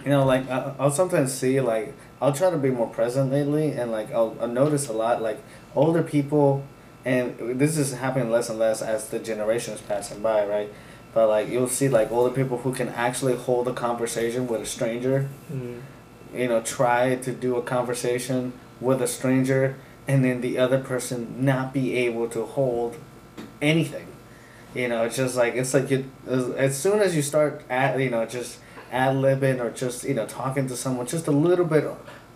You 0.05 0.11
know, 0.11 0.23
like 0.23 0.47
I, 0.49 0.73
I'll 0.79 0.91
sometimes 0.91 1.33
see 1.33 1.59
like 1.59 1.93
I'll 2.21 2.31
try 2.31 2.51
to 2.51 2.57
be 2.57 2.69
more 2.69 2.87
present 2.87 3.31
lately, 3.31 3.71
and 3.71 3.91
like 3.91 4.11
I'll, 4.11 4.37
I'll 4.39 4.47
notice 4.47 4.87
a 4.87 4.93
lot 4.93 5.21
like 5.21 5.41
older 5.75 6.03
people, 6.03 6.63
and 7.03 7.59
this 7.59 7.77
is 7.77 7.93
happening 7.93 8.29
less 8.29 8.49
and 8.49 8.59
less 8.59 8.83
as 8.83 9.09
the 9.09 9.17
generations 9.17 9.81
passing 9.81 10.21
by, 10.21 10.45
right? 10.45 10.71
But 11.13 11.27
like 11.29 11.49
you'll 11.49 11.67
see 11.67 11.89
like 11.89 12.11
older 12.11 12.33
people 12.33 12.59
who 12.59 12.71
can 12.71 12.89
actually 12.89 13.35
hold 13.35 13.67
a 13.67 13.73
conversation 13.73 14.47
with 14.47 14.61
a 14.61 14.65
stranger. 14.65 15.27
Mm. 15.51 15.81
You 16.33 16.49
know, 16.49 16.61
try 16.61 17.15
to 17.15 17.31
do 17.31 17.55
a 17.55 17.63
conversation 17.63 18.53
with 18.79 19.01
a 19.01 19.07
stranger, 19.07 19.75
and 20.07 20.23
then 20.23 20.41
the 20.41 20.59
other 20.59 20.79
person 20.79 21.43
not 21.43 21.73
be 21.73 21.95
able 21.95 22.29
to 22.29 22.45
hold 22.45 22.95
anything. 23.59 24.07
You 24.75 24.89
know, 24.89 25.05
it's 25.05 25.15
just 25.15 25.35
like 25.35 25.55
it's 25.55 25.73
like 25.73 25.89
you 25.89 26.11
as, 26.27 26.49
as 26.51 26.77
soon 26.77 26.99
as 26.99 27.15
you 27.15 27.23
start 27.23 27.63
at 27.69 27.99
you 27.99 28.11
know 28.11 28.25
just 28.25 28.59
ad 28.91 29.15
libbing 29.15 29.59
or 29.59 29.69
just 29.71 30.03
you 30.03 30.13
know 30.13 30.25
talking 30.25 30.67
to 30.67 30.75
someone 30.75 31.05
just 31.07 31.27
a 31.27 31.31
little 31.31 31.65
bit 31.65 31.85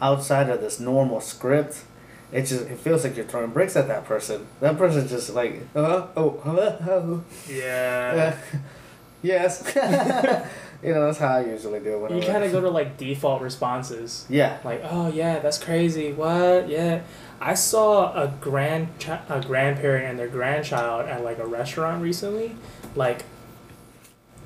outside 0.02 0.50
of 0.50 0.62
this 0.62 0.80
normal 0.80 1.20
script, 1.22 1.84
it 2.32 2.44
just 2.44 2.66
it 2.68 2.78
feels 2.80 3.04
like 3.04 3.16
you're 3.16 3.26
throwing 3.26 3.52
bricks 3.52 3.76
at 3.76 3.88
that 3.88 4.06
person. 4.06 4.48
That 4.60 4.78
person's 4.78 5.10
just 5.12 5.30
like 5.32 5.62
oh 5.76 6.10
oh 6.16 6.42
oh, 6.46 7.24
Yeah. 7.48 8.34
uh, 8.34 8.58
yes, 9.22 9.64
you 10.84 10.94
know 10.94 11.06
that's 11.06 11.18
how 11.18 11.36
I 11.38 11.46
usually 11.46 11.80
do 11.80 12.06
it. 12.06 12.12
You 12.12 12.22
kind 12.22 12.44
of 12.44 12.52
go 12.52 12.62
to 12.62 12.70
like 12.70 12.98
default 12.98 13.42
responses. 13.42 14.26
yeah 14.30 14.60
Like, 14.64 14.82
oh 14.86 15.10
yeah, 15.10 15.40
that's 15.40 15.58
crazy. 15.58 16.14
What? 16.14 16.70
Yeah. 16.70 17.02
I 17.42 17.54
saw 17.54 18.12
a 18.22 18.28
grand 18.42 18.90
a 19.30 19.42
grandparent 19.42 20.06
and 20.06 20.20
their 20.20 20.28
grandchild 20.28 21.08
at 21.08 21.24
like 21.24 21.40
a 21.40 21.48
restaurant 21.48 22.04
recently. 22.04 22.56
Like 22.96 23.24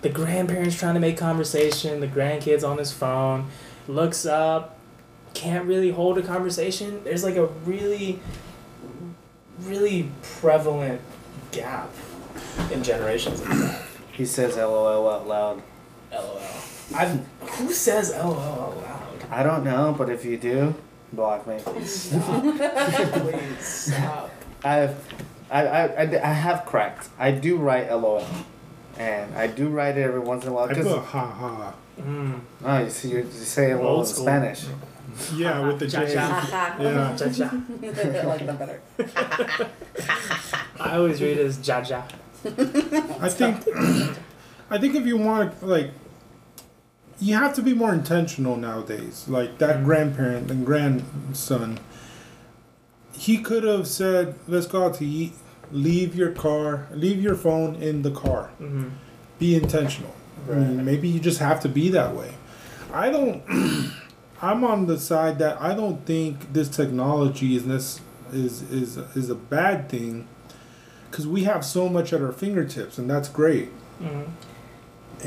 the 0.03 0.09
grandparents 0.09 0.77
trying 0.77 0.93
to 0.93 0.99
make 0.99 1.17
conversation, 1.17 1.99
the 1.99 2.07
grandkids 2.07 2.67
on 2.67 2.77
his 2.77 2.91
phone, 2.91 3.47
looks 3.87 4.25
up, 4.25 4.77
can't 5.33 5.65
really 5.65 5.89
hold 5.89 6.17
a 6.17 6.21
conversation. 6.21 7.03
There's 7.03 7.23
like 7.23 7.35
a 7.35 7.47
really 7.47 8.19
really 9.59 10.09
prevalent 10.21 10.99
gap 11.51 11.89
in 12.71 12.83
generations 12.83 13.41
he 14.11 14.25
says 14.25 14.57
LOL 14.57 15.09
out 15.09 15.27
loud. 15.27 15.63
LOL. 16.11 16.41
I've, 16.95 17.25
who 17.41 17.71
says 17.71 18.11
LOL 18.11 18.39
out 18.39 18.77
loud? 18.77 19.23
I 19.31 19.43
don't 19.43 19.63
know, 19.63 19.95
but 19.97 20.09
if 20.09 20.23
you 20.23 20.37
do, 20.37 20.75
block 21.11 21.47
me. 21.47 21.59
Stop. 21.85 22.41
Please 22.43 23.65
stop. 23.65 24.29
I've, 24.63 24.95
I, 25.49 25.65
I, 25.65 25.85
I, 25.85 26.21
I 26.23 26.33
have 26.33 26.65
cracked. 26.65 27.09
I 27.17 27.31
do 27.31 27.57
write 27.57 27.91
LOL, 27.91 28.25
and 28.97 29.35
I 29.35 29.47
do 29.47 29.69
write 29.69 29.97
it 29.97 30.01
every 30.01 30.19
once 30.19 30.43
in 30.43 30.49
a 30.49 30.53
while. 30.53 30.69
I 30.69 30.73
Cause 30.73 30.87
put 30.87 30.99
ha 30.99 31.25
ha. 31.25 31.73
Mm. 31.99 32.39
oh, 32.63 32.83
you 32.83 32.89
see, 32.89 33.09
you, 33.09 33.17
you 33.17 33.31
say 33.31 33.73
LOL 33.73 33.87
Old 33.87 33.99
in 34.01 34.05
school. 34.07 34.25
Spanish. 34.25 34.65
Yeah, 35.35 35.67
with 35.67 35.79
the 35.79 35.87
Cha 35.93 36.05
J. 36.05 36.13
cha. 36.15 36.75
Yeah. 36.79 37.15
Ja 37.17 37.27
ja. 37.27 37.49
I 37.83 38.25
like 38.25 38.45
them 38.45 38.57
better. 38.57 38.81
I 40.79 40.97
always 40.97 41.21
read 41.21 41.37
it 41.37 41.45
as 41.45 41.67
ja 41.67 41.83
ja. 41.87 42.03
I 43.21 43.29
think 43.29 43.57
I 44.69 44.77
think 44.79 44.95
if 44.95 45.05
you 45.05 45.17
want 45.17 45.61
like 45.61 45.91
you 47.19 47.35
have 47.35 47.53
to 47.55 47.61
be 47.61 47.73
more 47.73 47.93
intentional 47.93 48.55
nowadays. 48.55 49.27
Like 49.27 49.59
that 49.59 49.83
grandparent 49.83 50.49
and 50.49 50.65
grandson 50.65 51.79
he 53.15 53.37
could 53.37 53.63
have 53.63 53.87
said, 53.87 54.35
Let's 54.47 54.67
go 54.67 54.85
out 54.85 54.95
to 54.95 55.05
eat, 55.05 55.33
leave 55.73 56.15
your 56.15 56.31
car 56.31 56.87
leave 56.91 57.21
your 57.21 57.35
phone 57.35 57.75
in 57.75 58.03
the 58.03 58.11
car. 58.11 58.51
Mm-hmm. 58.61 58.89
Be 59.39 59.55
intentional. 59.55 60.13
I 60.49 60.55
mean, 60.55 60.85
maybe 60.85 61.07
you 61.07 61.19
just 61.19 61.39
have 61.39 61.59
to 61.61 61.69
be 61.69 61.89
that 61.89 62.15
way. 62.15 62.33
I 62.93 63.09
don't 63.09 63.43
I'm 64.41 64.63
on 64.63 64.85
the 64.85 64.99
side 64.99 65.39
that 65.39 65.59
I 65.61 65.73
don't 65.73 66.05
think 66.05 66.53
this 66.53 66.69
technology 66.69 67.55
is 67.55 67.65
this 67.65 67.99
is 68.31 68.61
is 68.63 68.97
is 68.97 69.29
a 69.29 69.35
bad 69.35 69.89
thing 69.89 70.27
because 71.09 71.27
we 71.27 71.43
have 71.43 71.65
so 71.65 71.89
much 71.89 72.13
at 72.13 72.21
our 72.21 72.31
fingertips 72.31 72.97
and 72.97 73.09
that's 73.09 73.29
great. 73.29 73.69
Mm-hmm. 74.01 74.31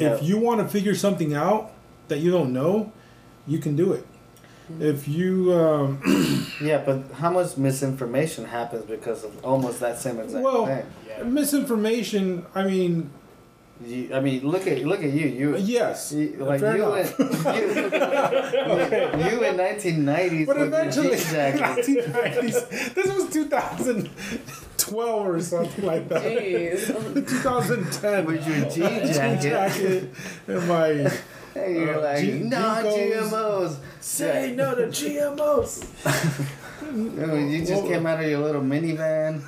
Yeah. 0.00 0.14
If 0.14 0.22
you 0.22 0.38
want 0.38 0.60
to 0.60 0.68
figure 0.68 0.94
something 0.94 1.34
out 1.34 1.72
that 2.08 2.18
you 2.18 2.30
don't 2.30 2.52
know, 2.52 2.92
you 3.46 3.58
can 3.58 3.74
do 3.74 3.92
it. 3.92 4.06
If 4.80 5.06
you 5.08 5.52
um, 5.54 6.00
Yeah, 6.60 6.82
but 6.84 7.04
how 7.12 7.30
much 7.30 7.56
misinformation 7.56 8.44
happens 8.44 8.84
because 8.84 9.22
of 9.24 9.44
almost 9.44 9.78
that 9.80 9.98
same 9.98 10.18
exact 10.20 10.42
Well, 10.44 10.66
thing? 10.66 10.84
misinformation, 11.34 12.44
I 12.54 12.64
mean, 12.64 13.10
You, 13.84 14.08
I 14.14 14.20
mean, 14.20 14.40
look 14.42 14.66
at 14.66 14.84
look 14.84 15.02
at 15.04 15.12
you. 15.12 15.26
You, 15.28 15.56
yes, 15.58 16.10
you 16.12 16.36
like 16.40 16.60
fair 16.60 16.76
you, 16.78 16.84
enough. 16.94 17.20
in, 17.20 17.26
you, 17.60 19.30
you 19.30 19.44
in 19.44 19.54
1990s 19.56 20.46
but 20.46 20.56
eventually, 20.58 21.10
jean 21.16 21.60
1990s, 21.60 22.94
this 22.94 23.06
was 23.14 23.28
2012 23.30 25.26
or 25.26 25.40
something 25.40 25.84
like 25.84 26.08
that. 26.08 26.22
Jeez. 26.22 26.86
2010 27.28 28.24
With 28.24 28.46
your 28.48 28.70
jean 28.70 29.00
jean 29.06 29.12
jacket. 29.12 29.42
jacket 29.42 30.10
and 30.48 30.68
my 30.68 31.12
Hey, 31.54 31.72
you're 31.74 31.96
Uh, 31.98 32.02
like, 32.02 32.20
G- 32.20 32.32
non 32.40 32.84
GMOs. 32.84 33.76
Say 34.06 34.52
no 34.56 34.72
to 34.76 34.82
GMOs. 34.86 35.84
You 36.94 37.60
just 37.66 37.82
Well- 37.82 37.88
came 37.90 38.06
out 38.06 38.22
of 38.22 38.30
your 38.30 38.38
little 38.38 38.60
minivan. 38.62 39.42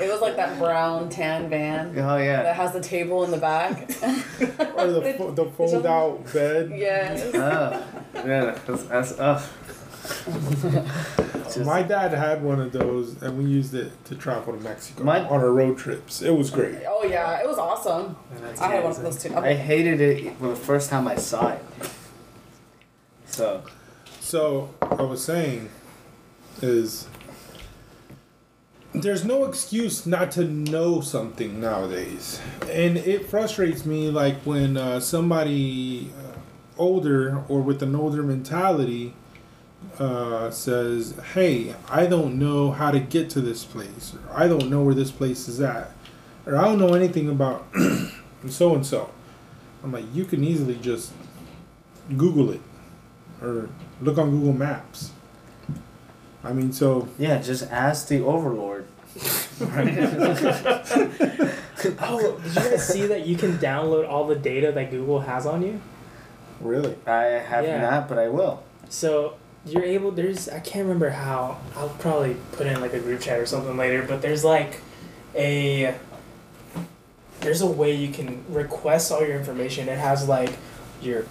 It 0.00 0.10
was 0.10 0.20
like 0.20 0.36
that 0.36 0.58
brown 0.58 1.08
tan 1.08 1.48
van 1.48 1.96
Oh, 1.98 2.16
yeah. 2.18 2.42
that 2.42 2.56
has 2.56 2.72
the 2.72 2.80
table 2.80 3.24
in 3.24 3.30
the 3.30 3.36
back. 3.38 3.82
or 4.76 4.86
the 4.88 5.14
fo- 5.18 5.30
the 5.30 5.46
fold 5.46 5.86
out 5.86 6.30
bed. 6.32 6.72
yes. 6.74 7.30
Oh, 7.34 7.82
yeah. 8.26 8.58
That's, 8.66 8.82
that's, 8.84 9.14
oh. 9.18 9.50
Just- 10.04 11.58
My 11.64 11.82
dad 11.82 12.12
had 12.12 12.42
one 12.42 12.60
of 12.60 12.72
those, 12.72 13.20
and 13.22 13.38
we 13.38 13.44
used 13.44 13.74
it 13.74 13.92
to 14.06 14.14
travel 14.14 14.52
to 14.56 14.60
Mexico 14.60 15.04
My- 15.04 15.20
on 15.20 15.40
our 15.40 15.50
road 15.50 15.78
trips. 15.78 16.22
It 16.22 16.30
was 16.30 16.50
great. 16.50 16.78
Oh 16.86 17.04
yeah, 17.04 17.40
it 17.40 17.46
was 17.46 17.58
awesome. 17.58 18.16
I 18.60 18.68
had 18.68 18.82
one 18.82 18.92
of 18.92 19.02
those 19.02 19.22
too. 19.22 19.34
I 19.36 19.54
hated 19.54 20.00
it 20.00 20.40
the 20.40 20.56
first 20.56 20.90
time 20.90 21.06
I 21.08 21.16
saw 21.16 21.48
it. 21.52 21.62
So, 23.26 23.62
So 24.20 24.70
I 24.82 25.02
was 25.02 25.24
saying 25.24 25.68
is 26.62 27.08
there's 28.94 29.24
no 29.24 29.44
excuse 29.44 30.06
not 30.06 30.30
to 30.32 30.44
know 30.44 31.00
something 31.00 31.60
nowadays, 31.60 32.40
and 32.70 32.96
it 32.96 33.28
frustrates 33.28 33.84
me 33.84 34.08
like 34.10 34.36
when 34.42 34.76
uh, 34.76 35.00
somebody 35.00 36.12
uh, 36.16 36.38
older 36.78 37.42
or 37.48 37.60
with 37.60 37.82
an 37.82 37.94
older 37.96 38.22
mentality 38.22 39.14
uh, 39.98 40.50
says, 40.50 41.14
"Hey, 41.34 41.74
I 41.88 42.06
don't 42.06 42.38
know 42.38 42.70
how 42.72 42.90
to 42.90 43.00
get 43.00 43.30
to 43.30 43.40
this 43.40 43.64
place, 43.64 44.14
or 44.14 44.36
I 44.36 44.48
don't 44.48 44.68
know 44.70 44.82
where 44.82 44.94
this 44.94 45.10
place 45.10 45.48
is 45.48 45.60
at, 45.60 45.90
or 46.46 46.56
I 46.56 46.64
don't 46.64 46.78
know 46.78 46.94
anything 46.94 47.28
about 47.28 47.66
so 48.48 48.74
and 48.74 48.84
so." 48.86 49.10
I'm 49.82 49.92
like, 49.92 50.04
you 50.14 50.24
can 50.24 50.42
easily 50.42 50.76
just 50.76 51.12
Google 52.16 52.50
it 52.50 52.60
or 53.42 53.68
look 54.00 54.16
on 54.16 54.30
Google 54.30 54.54
Maps. 54.54 55.10
I 56.42 56.52
mean, 56.54 56.72
so 56.72 57.06
Yeah, 57.18 57.40
just 57.42 57.70
ask 57.70 58.08
the 58.08 58.20
overlord. 58.20 58.86
Oh, 62.00 62.38
did 62.42 62.54
you 62.54 62.70
guys 62.70 62.88
see 62.88 63.06
that 63.06 63.26
you 63.26 63.36
can 63.36 63.58
download 63.58 64.08
all 64.08 64.26
the 64.26 64.36
data 64.36 64.72
that 64.72 64.90
Google 64.90 65.20
has 65.20 65.44
on 65.46 65.62
you? 65.62 65.80
really, 66.60 66.96
I 67.06 67.24
have 67.24 67.64
Yeah. 67.64 67.80
not, 67.82 68.08
but 68.08 68.16
I 68.18 68.28
will. 68.28 68.62
So 68.88 69.34
you're 69.66 69.84
able. 69.84 70.10
There's 70.10 70.48
I 70.48 70.60
can't 70.60 70.84
remember 70.86 71.10
how. 71.10 71.58
I'll 71.76 71.88
probably 71.88 72.36
put 72.52 72.66
in 72.66 72.80
like 72.80 72.92
a 72.92 73.00
group 73.00 73.20
chat 73.20 73.38
or 73.38 73.46
something 73.46 73.76
later. 73.76 74.04
But 74.06 74.22
there's 74.22 74.44
like 74.44 74.80
a 75.34 75.94
there's 77.40 77.60
a 77.60 77.66
way 77.66 77.94
you 77.94 78.12
can 78.12 78.44
request 78.48 79.12
all 79.12 79.20
your 79.20 79.36
information. 79.36 79.88
It 79.88 79.98
has 79.98 80.28
like 80.28 80.52
your 81.00 81.26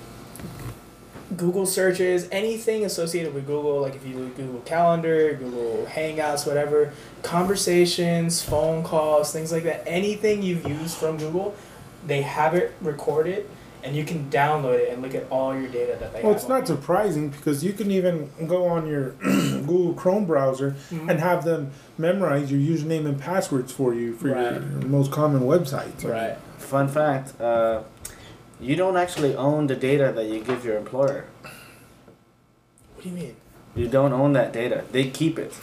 Google 1.35 1.65
searches, 1.65 2.27
anything 2.31 2.85
associated 2.85 3.33
with 3.33 3.47
Google, 3.47 3.81
like 3.81 3.95
if 3.95 4.05
you 4.05 4.13
do 4.13 4.27
Google 4.29 4.61
Calendar, 4.61 5.33
Google 5.33 5.87
Hangouts, 5.89 6.45
whatever, 6.45 6.93
conversations, 7.23 8.41
phone 8.41 8.83
calls, 8.83 9.33
things 9.33 9.51
like 9.51 9.63
that. 9.63 9.83
Anything 9.87 10.43
you've 10.43 10.67
used 10.67 10.95
from 10.95 11.17
Google, 11.17 11.55
they 12.05 12.21
have 12.21 12.53
it 12.53 12.73
recorded, 12.81 13.49
and 13.83 13.95
you 13.95 14.03
can 14.05 14.29
download 14.29 14.79
it 14.79 14.89
and 14.91 15.01
look 15.01 15.13
at 15.13 15.25
all 15.29 15.53
your 15.53 15.67
data 15.69 15.97
that 15.99 16.13
they 16.13 16.21
well, 16.23 16.23
have. 16.23 16.23
Well, 16.23 16.35
it's 16.35 16.47
not 16.47 16.67
surprising 16.67 17.29
because 17.29 17.63
you 17.63 17.73
can 17.73 17.91
even 17.91 18.29
go 18.47 18.65
on 18.65 18.87
your 18.87 19.09
Google 19.21 19.93
Chrome 19.93 20.25
browser 20.25 20.75
Mhm. 20.89 21.09
and 21.09 21.19
have 21.19 21.43
them 21.43 21.71
memorize 21.97 22.51
your 22.51 22.59
username 22.61 23.05
and 23.05 23.19
passwords 23.19 23.71
for 23.71 23.93
you 23.93 24.13
for 24.13 24.29
Right. 24.29 24.53
your 24.53 24.61
most 24.61 25.11
common 25.11 25.41
websites. 25.41 26.03
Right. 26.03 26.37
Fun 26.57 26.87
fact: 26.87 27.39
uh, 27.41 27.81
you 28.61 28.75
don't 28.75 28.95
actually 28.97 29.35
own 29.35 29.67
the 29.67 29.75
data 29.75 30.11
that 30.15 30.25
you 30.25 30.39
give 30.41 30.63
your 30.65 30.77
employer. 30.77 31.25
What 32.95 33.03
do 33.03 33.09
you 33.09 33.15
mean? 33.15 33.35
You 33.75 33.87
don't 33.87 34.13
own 34.13 34.33
that 34.33 34.53
data. 34.53 34.83
They 34.91 35.09
keep 35.09 35.37
it. 35.39 35.53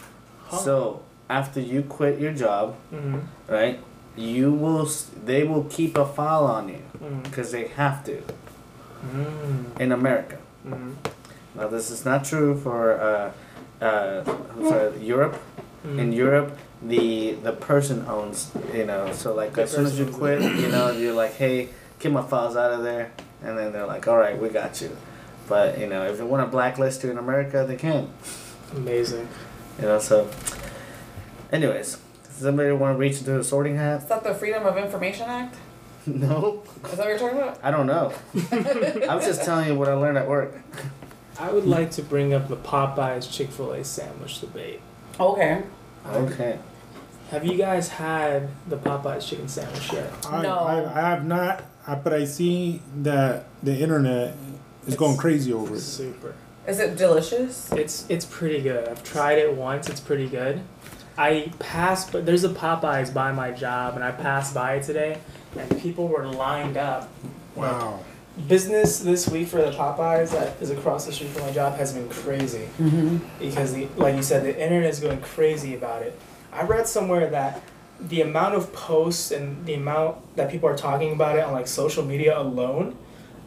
Huh. 0.49 0.57
So 0.59 1.03
after 1.29 1.61
you 1.61 1.83
quit 1.83 2.19
your 2.19 2.33
job, 2.33 2.75
Mm-hmm. 2.93 3.19
right? 3.53 3.79
You 4.17 4.53
will. 4.53 4.89
They 5.25 5.45
will 5.45 5.65
keep 5.65 5.97
a 5.97 6.05
file 6.07 6.45
on 6.45 6.69
you 6.69 6.83
Mm-hmm. 7.01 7.23
because 7.23 7.51
they 7.51 7.69
have 7.69 8.05
to 8.05 8.17
Mm-hmm. 8.21 9.81
in 9.81 9.93
America. 9.93 10.37
Mm-hmm. 10.67 10.93
Now 11.59 11.69
this 11.69 11.91
is 11.91 12.05
not 12.05 12.25
true 12.25 12.55
for 12.61 12.93
uh, 13.01 13.33
uh, 13.85 14.23
for 14.25 14.95
Europe. 15.01 15.37
In 15.85 16.13
Europe, 16.13 16.59
the 16.83 17.33
the 17.43 17.53
person 17.53 18.05
owns. 18.07 18.51
You 18.75 18.85
know, 18.85 19.13
so 19.13 19.35
like 19.35 19.55
The 19.55 19.63
as 19.63 19.71
soon 19.73 19.87
as 19.87 19.99
you 19.99 20.05
quit, 20.07 20.43
you 20.43 20.69
know, 20.69 20.91
you're 20.91 21.15
like, 21.15 21.35
hey, 21.37 21.71
get 21.99 22.13
my 22.13 22.23
files 22.23 22.55
out 22.57 22.73
of 22.73 22.83
there, 22.83 23.13
and 23.43 23.57
then 23.57 23.73
they're 23.73 23.87
like, 23.87 24.07
all 24.07 24.19
right, 24.19 24.39
we 24.39 24.51
got 24.51 24.83
you. 24.83 24.95
But 25.49 25.79
you 25.81 25.87
know, 25.87 26.05
if 26.05 26.19
they 26.19 26.25
want 26.25 26.43
to 26.47 26.51
blacklist 26.51 27.03
you 27.03 27.11
in 27.11 27.17
America, 27.17 27.65
they 27.67 27.77
can. 27.77 28.11
Amazing. 28.77 29.27
You 29.79 29.87
know, 29.87 29.99
so. 29.99 30.29
Anyways, 31.51 31.97
does 32.41 32.47
anybody 32.47 32.73
want 32.73 32.95
to 32.95 32.99
reach 32.99 33.19
into 33.19 33.33
the 33.33 33.45
sorting 33.45 33.77
hat? 33.77 34.01
Is 34.01 34.09
that 34.09 34.25
the 34.25 34.33
Freedom 34.33 34.65
of 34.65 34.79
Information 34.79 35.29
Act? 35.29 35.57
no, 36.07 36.63
Is 36.85 36.93
that 36.93 36.99
what 37.01 37.09
you're 37.09 37.19
talking 37.19 37.37
about? 37.37 37.61
I 37.63 37.71
don't 37.71 37.87
know. 37.87 38.15
I 39.07 39.15
was 39.15 39.27
just 39.27 39.45
telling 39.45 39.69
you 39.69 39.75
what 39.75 39.89
I 39.89 39.93
learned 39.93 40.17
at 40.17 40.27
work. 40.27 40.55
I 41.39 41.53
would 41.53 41.67
like 41.67 41.91
to 41.93 42.03
bring 42.03 42.33
up 42.33 42.49
the 42.49 42.57
Popeyes 42.57 43.31
Chick 43.31 43.51
Fil 43.51 43.73
A 43.73 43.85
sandwich 43.85 44.41
debate. 44.41 44.81
Okay. 45.21 45.65
Okay. 46.07 46.59
Have 47.31 47.45
you 47.45 47.59
guys 47.59 47.91
had 47.91 48.49
the 48.67 48.79
Popeyes 48.79 49.29
chicken 49.29 49.47
sandwich 49.47 49.93
yet? 49.93 50.11
I, 50.27 50.43
No. 50.43 50.61
I, 50.61 50.79
I 50.99 51.11
have 51.11 51.27
not, 51.27 51.63
I, 51.87 51.95
but 51.95 52.15
I 52.15 52.25
see 52.25 52.81
that 53.03 53.45
the 53.63 53.79
internet 53.79 54.35
is 54.87 54.97
going 54.97 55.19
crazy 55.19 55.53
over 55.53 55.75
it. 55.75 55.81
Super. 55.81 56.35
Is 56.67 56.79
it 56.79 56.97
delicious? 56.97 57.71
It's 57.73 58.07
it's 58.09 58.25
pretty 58.25 58.63
good. 58.63 58.89
I've 58.89 59.03
tried 59.03 59.39
it 59.39 59.55
once. 59.55 59.89
It's 59.89 60.01
pretty 60.01 60.29
good. 60.29 60.63
I 61.21 61.53
passed, 61.59 62.13
but 62.13 62.25
there's 62.25 62.45
a 62.45 62.49
Popeyes 62.49 63.13
by 63.13 63.31
my 63.31 63.51
job, 63.51 63.95
and 63.95 64.03
I 64.03 64.11
passed 64.11 64.55
by 64.55 64.77
it 64.77 64.85
today, 64.85 65.19
and 65.55 65.79
people 65.79 66.09
were 66.09 66.27
lined 66.27 66.79
up. 66.79 67.11
Wow. 67.55 68.01
Business 68.49 69.01
this 69.01 69.29
week 69.29 69.49
for 69.49 69.59
the 69.59 69.71
Popeyes 69.71 70.31
that 70.31 70.57
is 70.63 70.71
across 70.71 71.05
the 71.05 71.13
street 71.13 71.29
from 71.29 71.43
my 71.43 71.53
job 71.53 71.77
has 71.77 71.93
been 71.93 72.09
crazy. 72.09 72.69
Mm-hmm. 72.79 73.19
because 73.39 73.75
the 73.75 73.87
like 73.99 74.17
you 74.17 74.23
said 74.23 74.45
the 74.45 74.59
internet 74.59 74.89
is 74.89 75.01
going 75.01 75.21
crazy 75.21 75.75
about 75.75 76.03
it 76.03 76.19
i 76.53 76.63
read 76.63 76.87
somewhere 76.87 77.29
that 77.29 77.61
the 78.01 78.23
amount 78.23 78.55
of 78.55 78.73
posts 78.73 79.31
and 79.31 79.67
the 79.67 79.75
amount 79.75 80.17
that 80.37 80.51
people 80.51 80.69
are 80.69 80.77
talking 80.77 81.13
about 81.13 81.37
it 81.37 81.45
on 81.45 81.53
like 81.53 81.67
social 81.67 82.05
media 82.05 82.39
alone 82.39 82.97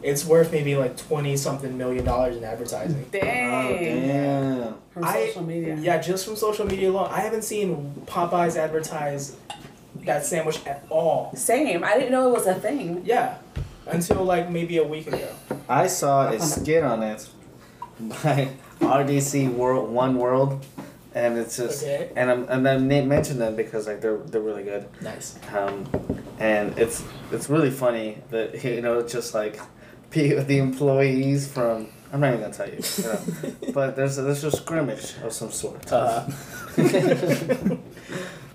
it's 0.04 0.24
worth 0.24 0.52
maybe 0.52 0.76
like 0.76 0.96
20 0.96 1.36
something 1.36 1.76
million 1.78 2.04
dollars 2.04 2.36
in 2.36 2.44
advertising 2.44 3.04
Oh, 3.14 3.76
damn. 3.78 4.74
From 4.92 5.04
I- 5.04 5.26
social 5.26 5.42
media. 5.42 5.76
yeah 5.80 5.98
just 6.00 6.24
from 6.26 6.36
social 6.36 6.66
media 6.66 6.90
alone 6.90 7.08
i 7.10 7.20
haven't 7.20 7.42
seen 7.42 7.68
popeyes 8.06 8.56
advertise 8.56 9.36
that 10.04 10.26
sandwich 10.26 10.58
at 10.66 10.84
all 10.90 11.34
Same. 11.34 11.82
I 11.84 11.94
didn't 11.94 12.12
know 12.12 12.28
it 12.28 12.32
was 12.38 12.46
a 12.46 12.54
thing. 12.54 13.02
yeah 13.04 13.38
until 13.86 14.24
like 14.24 14.50
maybe 14.50 14.78
a 14.78 14.84
week 14.84 15.06
ago 15.06 15.28
I 15.68 15.86
saw 15.86 16.28
a 16.28 16.38
skit 16.40 16.82
on 16.84 17.02
it 17.02 17.28
by 18.22 18.48
RDC 18.80 19.52
World 19.54 19.88
One 19.90 20.18
World, 20.18 20.64
and 21.14 21.38
it's 21.38 21.56
just 21.56 21.82
Okay. 21.82 22.10
and 22.16 22.30
I'm 22.30 22.46
and 22.48 22.68
I 22.68 22.76
na- 22.76 23.04
mentioned 23.04 23.40
them 23.40 23.54
because 23.56 23.86
like 23.86 24.00
they're 24.02 24.18
they're 24.18 24.40
really 24.42 24.64
good. 24.64 24.84
nice 25.00 25.38
Um, 25.54 25.86
and 26.38 26.76
it's 26.78 27.02
it's 27.32 27.48
really 27.48 27.70
funny 27.70 28.18
that 28.30 28.62
you 28.76 28.80
know 28.82 28.98
it's 28.98 29.12
just 29.12 29.32
like 29.32 29.54
pe- 29.56 29.62
the 30.10 30.58
employees 30.58 31.48
from 31.48 31.88
I'm 32.12 32.20
not 32.20 32.28
even 32.34 32.40
gonna 32.42 32.54
tell 32.54 32.68
you, 32.68 32.78
you 32.98 33.04
know, 33.04 33.18
but 33.74 33.96
there's 33.96 34.18
a, 34.18 34.22
there's 34.22 34.44
a 34.44 34.50
scrimmage 34.52 35.14
of 35.24 35.32
some 35.32 35.50
sort. 35.50 35.92
uh, 35.92 36.26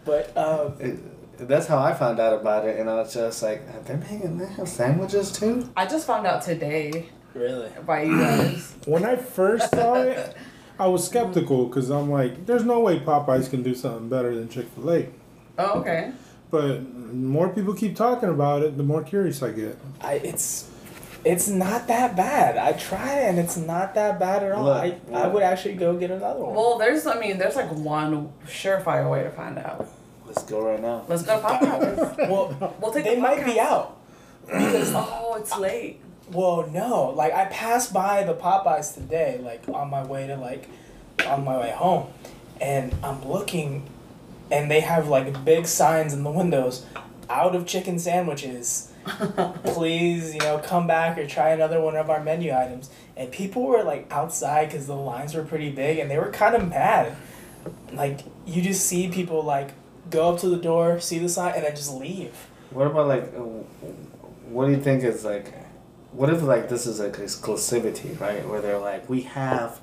but 0.05 0.35
um, 0.37 0.73
It- 0.79 0.99
that's 1.47 1.67
how 1.67 1.79
I 1.79 1.93
found 1.93 2.19
out 2.19 2.33
about 2.33 2.65
it, 2.65 2.77
and 2.81 2.89
I 2.89 2.95
was 2.95 3.13
just 3.13 3.41
like, 3.41 3.85
they're 3.85 3.95
making 3.95 4.39
they 4.39 4.45
have 4.45 4.67
sandwiches 4.67 5.31
too. 5.31 5.69
I 5.77 5.85
just 5.85 6.05
found 6.05 6.27
out 6.27 6.41
today 6.41 7.07
really 7.33 7.69
by 7.85 8.03
you 8.03 8.17
guys. 8.19 8.73
When 8.85 9.05
I 9.05 9.15
first 9.15 9.71
saw 9.71 9.93
it, 10.01 10.35
I 10.77 10.87
was 10.87 11.05
skeptical 11.05 11.67
because 11.67 11.89
I'm 11.91 12.09
like, 12.11 12.45
there's 12.45 12.65
no 12.65 12.81
way 12.81 12.99
Popeyes 12.99 13.49
can 13.49 13.63
do 13.63 13.73
something 13.73 14.09
better 14.09 14.35
than 14.35 14.49
Chick 14.49 14.65
fil 14.75 14.91
A. 14.91 15.07
Oh, 15.59 15.79
okay. 15.79 16.11
But 16.51 16.81
more 17.13 17.47
people 17.49 17.73
keep 17.73 17.95
talking 17.95 18.27
about 18.29 18.61
it, 18.63 18.75
the 18.75 18.83
more 18.83 19.01
curious 19.03 19.41
I 19.41 19.51
get. 19.51 19.77
I 20.01 20.15
it's 20.15 20.69
it's 21.25 21.47
not 21.47 21.87
that 21.87 22.15
bad. 22.15 22.57
I 22.57 22.73
tried 22.73 23.17
it 23.19 23.29
and 23.29 23.39
it's 23.39 23.57
not 23.57 23.93
that 23.95 24.19
bad 24.19 24.43
at 24.43 24.51
all. 24.53 24.65
Look, 24.65 24.77
I, 24.83 24.97
I 25.13 25.27
would 25.27 25.43
actually 25.43 25.75
go 25.75 25.95
get 25.97 26.11
another 26.11 26.39
one. 26.39 26.55
Well, 26.55 26.77
there's, 26.77 27.05
I 27.05 27.19
mean, 27.19 27.37
there's 27.37 27.55
like 27.55 27.71
one 27.71 28.31
surefire 28.47 29.09
way 29.09 29.23
to 29.23 29.29
find 29.31 29.57
out. 29.57 29.87
Let's 30.25 30.43
go 30.43 30.61
right 30.65 30.81
now. 30.81 31.03
Let's 31.07 31.23
go 31.23 31.39
to 31.41 31.45
Popeyes. 31.47 32.17
well, 32.29 32.75
We'll 32.81 32.91
take 32.93 33.03
they 33.03 33.15
the 33.15 33.21
might 33.21 33.43
be 33.45 33.59
out. 33.59 33.97
Because 34.45 34.91
Oh, 34.95 35.35
it's 35.39 35.57
late. 35.57 35.99
well, 36.31 36.67
no, 36.71 37.09
like 37.15 37.33
I 37.33 37.45
passed 37.45 37.93
by 37.93 38.23
the 38.23 38.33
Popeyes 38.33 38.93
today, 38.93 39.39
like 39.43 39.63
on 39.69 39.89
my 39.89 40.05
way 40.05 40.27
to 40.27 40.35
like 40.37 40.67
on 41.27 41.43
my 41.43 41.57
way 41.59 41.71
home, 41.71 42.07
and 42.61 42.95
I'm 43.03 43.27
looking, 43.27 43.87
and 44.51 44.69
they 44.71 44.79
have 44.79 45.07
like 45.07 45.43
big 45.45 45.65
signs 45.67 46.13
in 46.13 46.23
the 46.23 46.31
windows, 46.31 46.85
out 47.29 47.55
of 47.55 47.65
chicken 47.67 47.99
sandwiches. 47.99 48.91
Please, 49.63 50.33
you 50.33 50.39
know, 50.39 50.59
come 50.59 50.87
back 50.87 51.17
or 51.17 51.27
try 51.27 51.49
another 51.49 51.81
one 51.81 51.95
of 51.95 52.09
our 52.09 52.23
menu 52.23 52.53
items. 52.53 52.89
And 53.17 53.31
people 53.31 53.63
were 53.63 53.83
like 53.83 54.07
outside 54.11 54.69
because 54.69 54.87
the 54.87 54.95
lines 54.95 55.33
were 55.33 55.43
pretty 55.43 55.71
big, 55.71 55.99
and 55.99 56.09
they 56.09 56.17
were 56.17 56.31
kind 56.31 56.55
of 56.55 56.67
mad. 56.67 57.15
Like 57.93 58.21
you 58.45 58.61
just 58.61 58.85
see 58.85 59.09
people 59.09 59.43
like 59.43 59.71
go 60.09 60.33
up 60.33 60.39
to 60.39 60.49
the 60.49 60.57
door, 60.57 60.99
see 60.99 61.19
the 61.19 61.29
sign, 61.29 61.53
and 61.55 61.63
then 61.63 61.75
just 61.75 61.93
leave. 61.93 62.47
What 62.71 62.87
about 62.87 63.07
like, 63.07 63.23
uh, 63.35 63.41
what 64.49 64.65
do 64.67 64.71
you 64.71 64.81
think 64.81 65.03
is 65.03 65.25
like, 65.25 65.53
what 66.11 66.29
if 66.29 66.41
like 66.41 66.69
this 66.69 66.87
is 66.87 66.99
like 66.99 67.13
exclusivity, 67.13 68.19
right? 68.19 68.47
Where 68.47 68.61
they're 68.61 68.79
like, 68.79 69.09
we 69.09 69.21
have, 69.21 69.79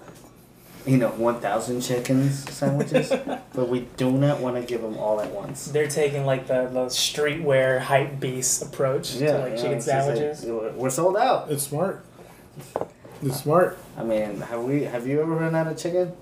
you 0.86 0.96
know, 0.96 1.08
one 1.10 1.40
thousand 1.40 1.80
chickens 1.80 2.50
sandwiches, 2.52 3.08
but 3.54 3.68
we 3.68 3.80
do 3.96 4.10
not 4.10 4.40
want 4.40 4.56
to 4.56 4.62
give 4.62 4.82
them 4.82 4.96
all 4.96 5.20
at 5.20 5.30
once. 5.32 5.66
They're 5.66 5.88
taking 5.88 6.24
like 6.24 6.46
the, 6.46 6.68
the 6.72 6.86
streetwear 6.86 7.80
hype 7.80 8.20
beast 8.20 8.62
approach 8.62 9.14
Yeah, 9.14 9.32
to 9.32 9.38
like 9.38 9.50
yeah, 9.52 9.56
chicken 9.56 9.72
it's 9.72 9.86
just 9.86 10.08
like, 10.08 10.16
sandwiches. 10.16 10.76
we're 10.76 10.90
sold 10.90 11.16
out. 11.16 11.50
It's 11.50 11.64
smart. 11.64 12.04
It's 13.22 13.42
smart. 13.42 13.78
I 13.96 14.04
mean, 14.04 14.40
have 14.40 14.62
we? 14.62 14.82
Have 14.84 15.06
you 15.06 15.20
ever 15.20 15.34
run 15.34 15.54
out 15.54 15.66
of 15.66 15.76
chicken? 15.76 16.12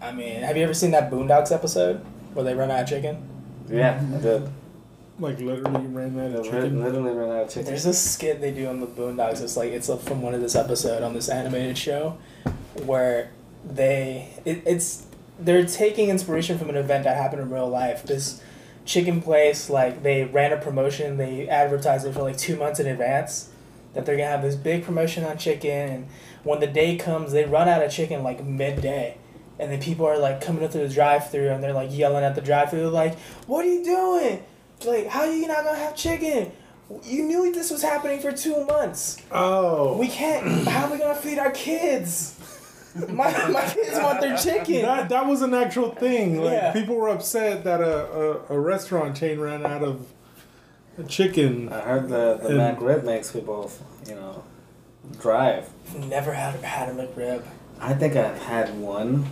I 0.00 0.12
mean, 0.12 0.42
have 0.42 0.56
you 0.56 0.64
ever 0.64 0.74
seen 0.74 0.92
that 0.92 1.10
Boondocks 1.10 1.52
episode 1.52 1.96
where 2.34 2.44
they 2.44 2.54
run 2.54 2.70
out 2.70 2.82
of 2.82 2.88
chicken? 2.88 3.28
Yeah, 3.68 3.96
I 3.96 3.98
mm-hmm. 3.98 4.22
did. 4.22 4.50
Like 5.18 5.40
literally 5.40 5.86
ran 5.86 6.18
out 6.18 6.40
of 6.40 6.44
chicken. 6.44 6.82
literally 6.82 7.12
ran 7.12 7.30
out 7.30 7.44
of 7.44 7.48
chicken. 7.48 7.64
There's 7.64 7.84
this 7.84 7.98
skit 7.98 8.40
they 8.40 8.52
do 8.52 8.66
on 8.66 8.80
the 8.80 8.86
Boondocks. 8.86 9.40
It's 9.40 9.56
like 9.56 9.72
it's 9.72 9.88
from 10.04 10.20
one 10.20 10.34
of 10.34 10.40
this 10.42 10.54
episode 10.54 11.02
on 11.02 11.14
this 11.14 11.28
animated 11.28 11.78
show, 11.78 12.18
where 12.80 13.30
they 13.64 14.28
it, 14.44 14.62
it's 14.66 15.06
they're 15.38 15.66
taking 15.66 16.08
inspiration 16.08 16.58
from 16.58 16.70
an 16.70 16.76
event 16.76 17.04
that 17.04 17.16
happened 17.16 17.42
in 17.42 17.50
real 17.50 17.68
life. 17.68 18.02
This 18.04 18.42
chicken 18.84 19.20
place 19.20 19.68
like 19.68 20.02
they 20.02 20.24
ran 20.24 20.52
a 20.52 20.56
promotion. 20.56 21.16
They 21.16 21.48
advertised 21.48 22.06
it 22.06 22.12
for 22.12 22.22
like 22.22 22.36
two 22.36 22.56
months 22.56 22.80
in 22.80 22.86
advance 22.86 23.50
that 23.94 24.04
they're 24.04 24.16
gonna 24.16 24.28
have 24.28 24.42
this 24.42 24.56
big 24.56 24.84
promotion 24.84 25.24
on 25.24 25.38
chicken, 25.38 25.70
and 25.70 26.06
when 26.44 26.60
the 26.60 26.66
day 26.66 26.96
comes, 26.96 27.32
they 27.32 27.44
run 27.44 27.68
out 27.68 27.82
of 27.82 27.90
chicken 27.90 28.22
like 28.22 28.44
midday, 28.44 29.16
and 29.58 29.72
then 29.72 29.80
people 29.80 30.06
are 30.06 30.18
like 30.18 30.40
coming 30.40 30.62
up 30.64 30.70
to 30.72 30.78
the 30.78 30.88
drive-through 30.88 31.48
and 31.48 31.62
they're 31.62 31.72
like 31.72 31.88
yelling 31.96 32.22
at 32.22 32.34
the 32.34 32.42
drive-through 32.42 32.88
like, 32.90 33.18
"What 33.46 33.64
are 33.64 33.68
you 33.68 33.82
doing? 33.84 34.42
Like, 34.84 35.06
how 35.08 35.20
are 35.20 35.32
you 35.32 35.48
not 35.48 35.64
gonna 35.64 35.78
have 35.78 35.96
chicken? 35.96 36.52
You 37.04 37.24
knew 37.24 37.52
this 37.52 37.70
was 37.70 37.82
happening 37.82 38.20
for 38.20 38.30
two 38.30 38.64
months. 38.66 39.16
Oh, 39.32 39.96
We 39.96 40.06
can't. 40.06 40.68
How 40.68 40.86
are 40.86 40.92
we 40.92 40.98
gonna 40.98 41.16
feed 41.16 41.38
our 41.38 41.50
kids? 41.50 42.35
My, 43.08 43.48
my 43.48 43.64
kids 43.68 43.98
want 43.98 44.20
their 44.20 44.36
chicken. 44.36 44.82
that 44.82 45.08
that 45.10 45.26
was 45.26 45.42
an 45.42 45.54
actual 45.54 45.90
thing. 45.94 46.40
Like 46.42 46.52
Yeah. 46.52 46.72
people 46.72 46.96
were 46.96 47.08
upset 47.08 47.64
that 47.64 47.80
a, 47.80 48.06
a, 48.50 48.54
a 48.56 48.58
restaurant 48.60 49.16
chain 49.16 49.38
ran 49.40 49.64
out 49.66 49.82
of 49.82 50.06
chicken. 51.08 51.68
I 51.72 51.80
heard 51.80 52.08
the 52.08 52.38
the 52.42 52.48
And- 52.48 52.56
Mac 52.58 52.80
rib 52.80 53.04
makes 53.04 53.32
people, 53.32 53.70
you 54.08 54.14
know, 54.14 54.42
drive. 55.20 55.68
Never 55.94 56.32
had 56.32 56.54
had 56.62 56.88
a 56.88 56.92
McRib. 56.94 57.42
I 57.80 57.92
think 57.94 58.16
I've 58.16 58.38
had 58.42 58.78
one, 58.78 59.26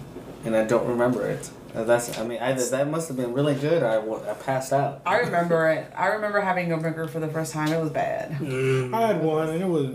and 0.45 0.55
I 0.55 0.65
don't 0.65 0.87
remember 0.87 1.27
it. 1.27 1.51
Uh, 1.75 1.83
That's 1.83 2.17
I 2.19 2.25
mean 2.25 2.39
either 2.41 2.65
that 2.71 2.89
must 2.89 3.09
have 3.09 3.17
been 3.17 3.33
really 3.33 3.55
good 3.57 3.83
I, 3.83 3.97
I 3.99 4.35
passed 4.35 4.73
out. 4.73 5.01
I 5.05 5.19
remember 5.21 5.69
it. 5.71 5.91
I 5.97 6.07
remember 6.09 6.41
having 6.41 6.71
a 6.71 6.77
burger 6.77 7.09
for 7.09 7.19
the 7.19 7.27
first 7.29 7.53
time. 7.53 7.73
It 7.73 7.81
was 7.81 7.91
bad. 7.91 8.31
I 8.33 9.01
had 9.09 9.23
one 9.25 9.49
and 9.49 9.61
it 9.63 9.67
was 9.67 9.89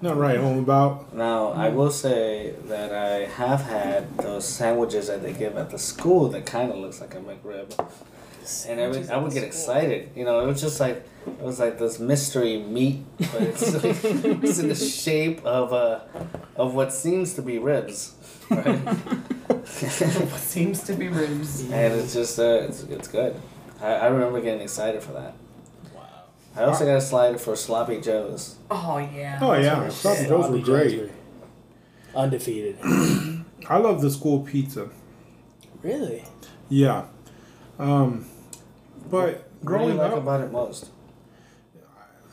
not 0.00 0.16
right 0.16 0.38
home 0.38 0.58
about. 0.58 1.14
Now 1.14 1.48
I 1.52 1.68
will 1.68 1.90
say 1.90 2.54
that 2.66 2.92
I 2.92 3.26
have 3.26 3.62
had 3.62 4.16
those 4.18 4.46
sandwiches 4.46 5.08
that 5.08 5.22
they 5.22 5.32
give 5.32 5.56
at 5.56 5.70
the 5.70 5.78
school 5.78 6.28
that 6.30 6.46
kind 6.46 6.70
of 6.70 6.78
looks 6.78 7.00
like 7.00 7.14
a 7.14 7.18
McRib, 7.18 7.72
and 8.68 8.80
I 8.80 8.88
would, 8.88 9.10
I 9.10 9.16
would 9.16 9.32
get 9.32 9.44
excited. 9.44 10.10
You 10.14 10.24
know, 10.24 10.40
it 10.40 10.46
was 10.46 10.60
just 10.60 10.80
like 10.80 11.06
it 11.26 11.40
was 11.42 11.58
like 11.58 11.78
this 11.78 11.98
mystery 11.98 12.58
meat, 12.58 13.04
but 13.18 13.42
it's, 13.42 13.74
like, 13.84 13.84
it's 14.04 14.58
in 14.58 14.68
the 14.68 14.74
shape 14.74 15.44
of 15.44 15.72
uh, 15.72 16.00
of 16.56 16.74
what 16.74 16.92
seems 16.92 17.34
to 17.34 17.42
be 17.42 17.58
ribs, 17.58 18.14
right? 18.50 18.80
What 19.78 20.40
seems 20.40 20.82
to 20.84 20.94
be 20.94 21.08
ribs. 21.08 21.60
and 21.70 21.94
it's 21.94 22.14
just 22.14 22.38
uh, 22.38 22.66
it's 22.68 22.82
it's 22.84 23.06
good. 23.08 23.36
I, 23.80 23.92
I 23.92 24.06
remember 24.06 24.40
getting 24.40 24.62
excited 24.62 25.02
for 25.02 25.12
that. 25.12 25.34
Wow. 26.56 26.62
I 26.62 26.66
also 26.66 26.84
got 26.84 26.96
a 26.96 27.00
slider 27.00 27.38
for 27.38 27.54
sloppy 27.56 28.00
joes. 28.00 28.56
Oh 28.70 28.98
yeah. 28.98 29.38
Oh 29.40 29.52
yeah, 29.54 29.88
sloppy 29.88 30.26
joes 30.26 30.50
were 30.50 30.58
great. 30.58 31.10
Undefeated. 32.14 32.78
I 33.68 33.76
love 33.78 34.00
the 34.00 34.10
school 34.10 34.40
pizza. 34.40 34.88
Really? 35.82 36.24
Yeah, 36.68 37.04
um, 37.78 38.26
but 39.10 39.10
What 39.10 39.26
do 39.26 39.30
you 39.30 39.64
growing 39.64 39.96
like 39.96 40.12
up, 40.12 40.18
about 40.18 40.40
it 40.42 40.50
most? 40.52 40.90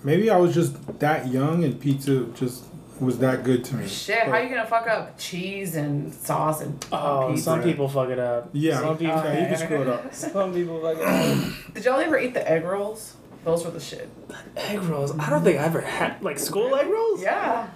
maybe 0.04 0.30
I 0.30 0.38
was 0.38 0.54
just 0.54 1.00
that 1.00 1.28
young 1.28 1.64
and 1.64 1.80
pizza 1.80 2.26
just 2.36 2.66
was 3.00 3.20
that 3.20 3.44
good 3.44 3.64
to 3.66 3.76
me. 3.76 3.88
Shit, 3.88 4.24
how 4.24 4.38
you 4.38 4.50
gonna 4.50 4.66
fuck 4.66 4.88
up 4.88 5.18
cheese 5.18 5.76
and 5.76 6.14
sauce 6.14 6.62
and 6.62 6.84
Oh, 6.92 7.28
pizza? 7.32 7.44
some 7.44 7.62
people 7.64 7.88
fuck 7.90 8.10
it 8.10 8.20
up. 8.20 8.50
Yeah, 8.54 8.80
Some 8.80 8.98
people. 8.98 9.16
yeah, 9.18 9.42
you 9.42 9.48
can 9.48 9.58
screw 9.58 9.82
it 9.82 9.88
up. 9.88 10.14
Some 10.14 10.54
people 10.54 10.82
fuck 10.82 10.98
it 10.98 11.04
up. 11.06 11.74
Did 11.74 11.86
y'all 11.86 12.00
ever 12.00 12.18
eat 12.18 12.34
the 12.34 12.50
egg 12.50 12.64
rolls? 12.64 13.16
Those 13.46 13.64
were 13.64 13.70
the 13.70 13.80
shit. 13.80 14.10
egg 14.58 14.82
rolls. 14.82 15.18
I 15.20 15.30
don't 15.30 15.44
think 15.44 15.60
I 15.60 15.66
ever 15.66 15.82
had 15.82 16.22
like 16.24 16.40
school 16.40 16.76
egg 16.76 16.88
rolls. 16.88 17.22
Yeah. 17.22 17.68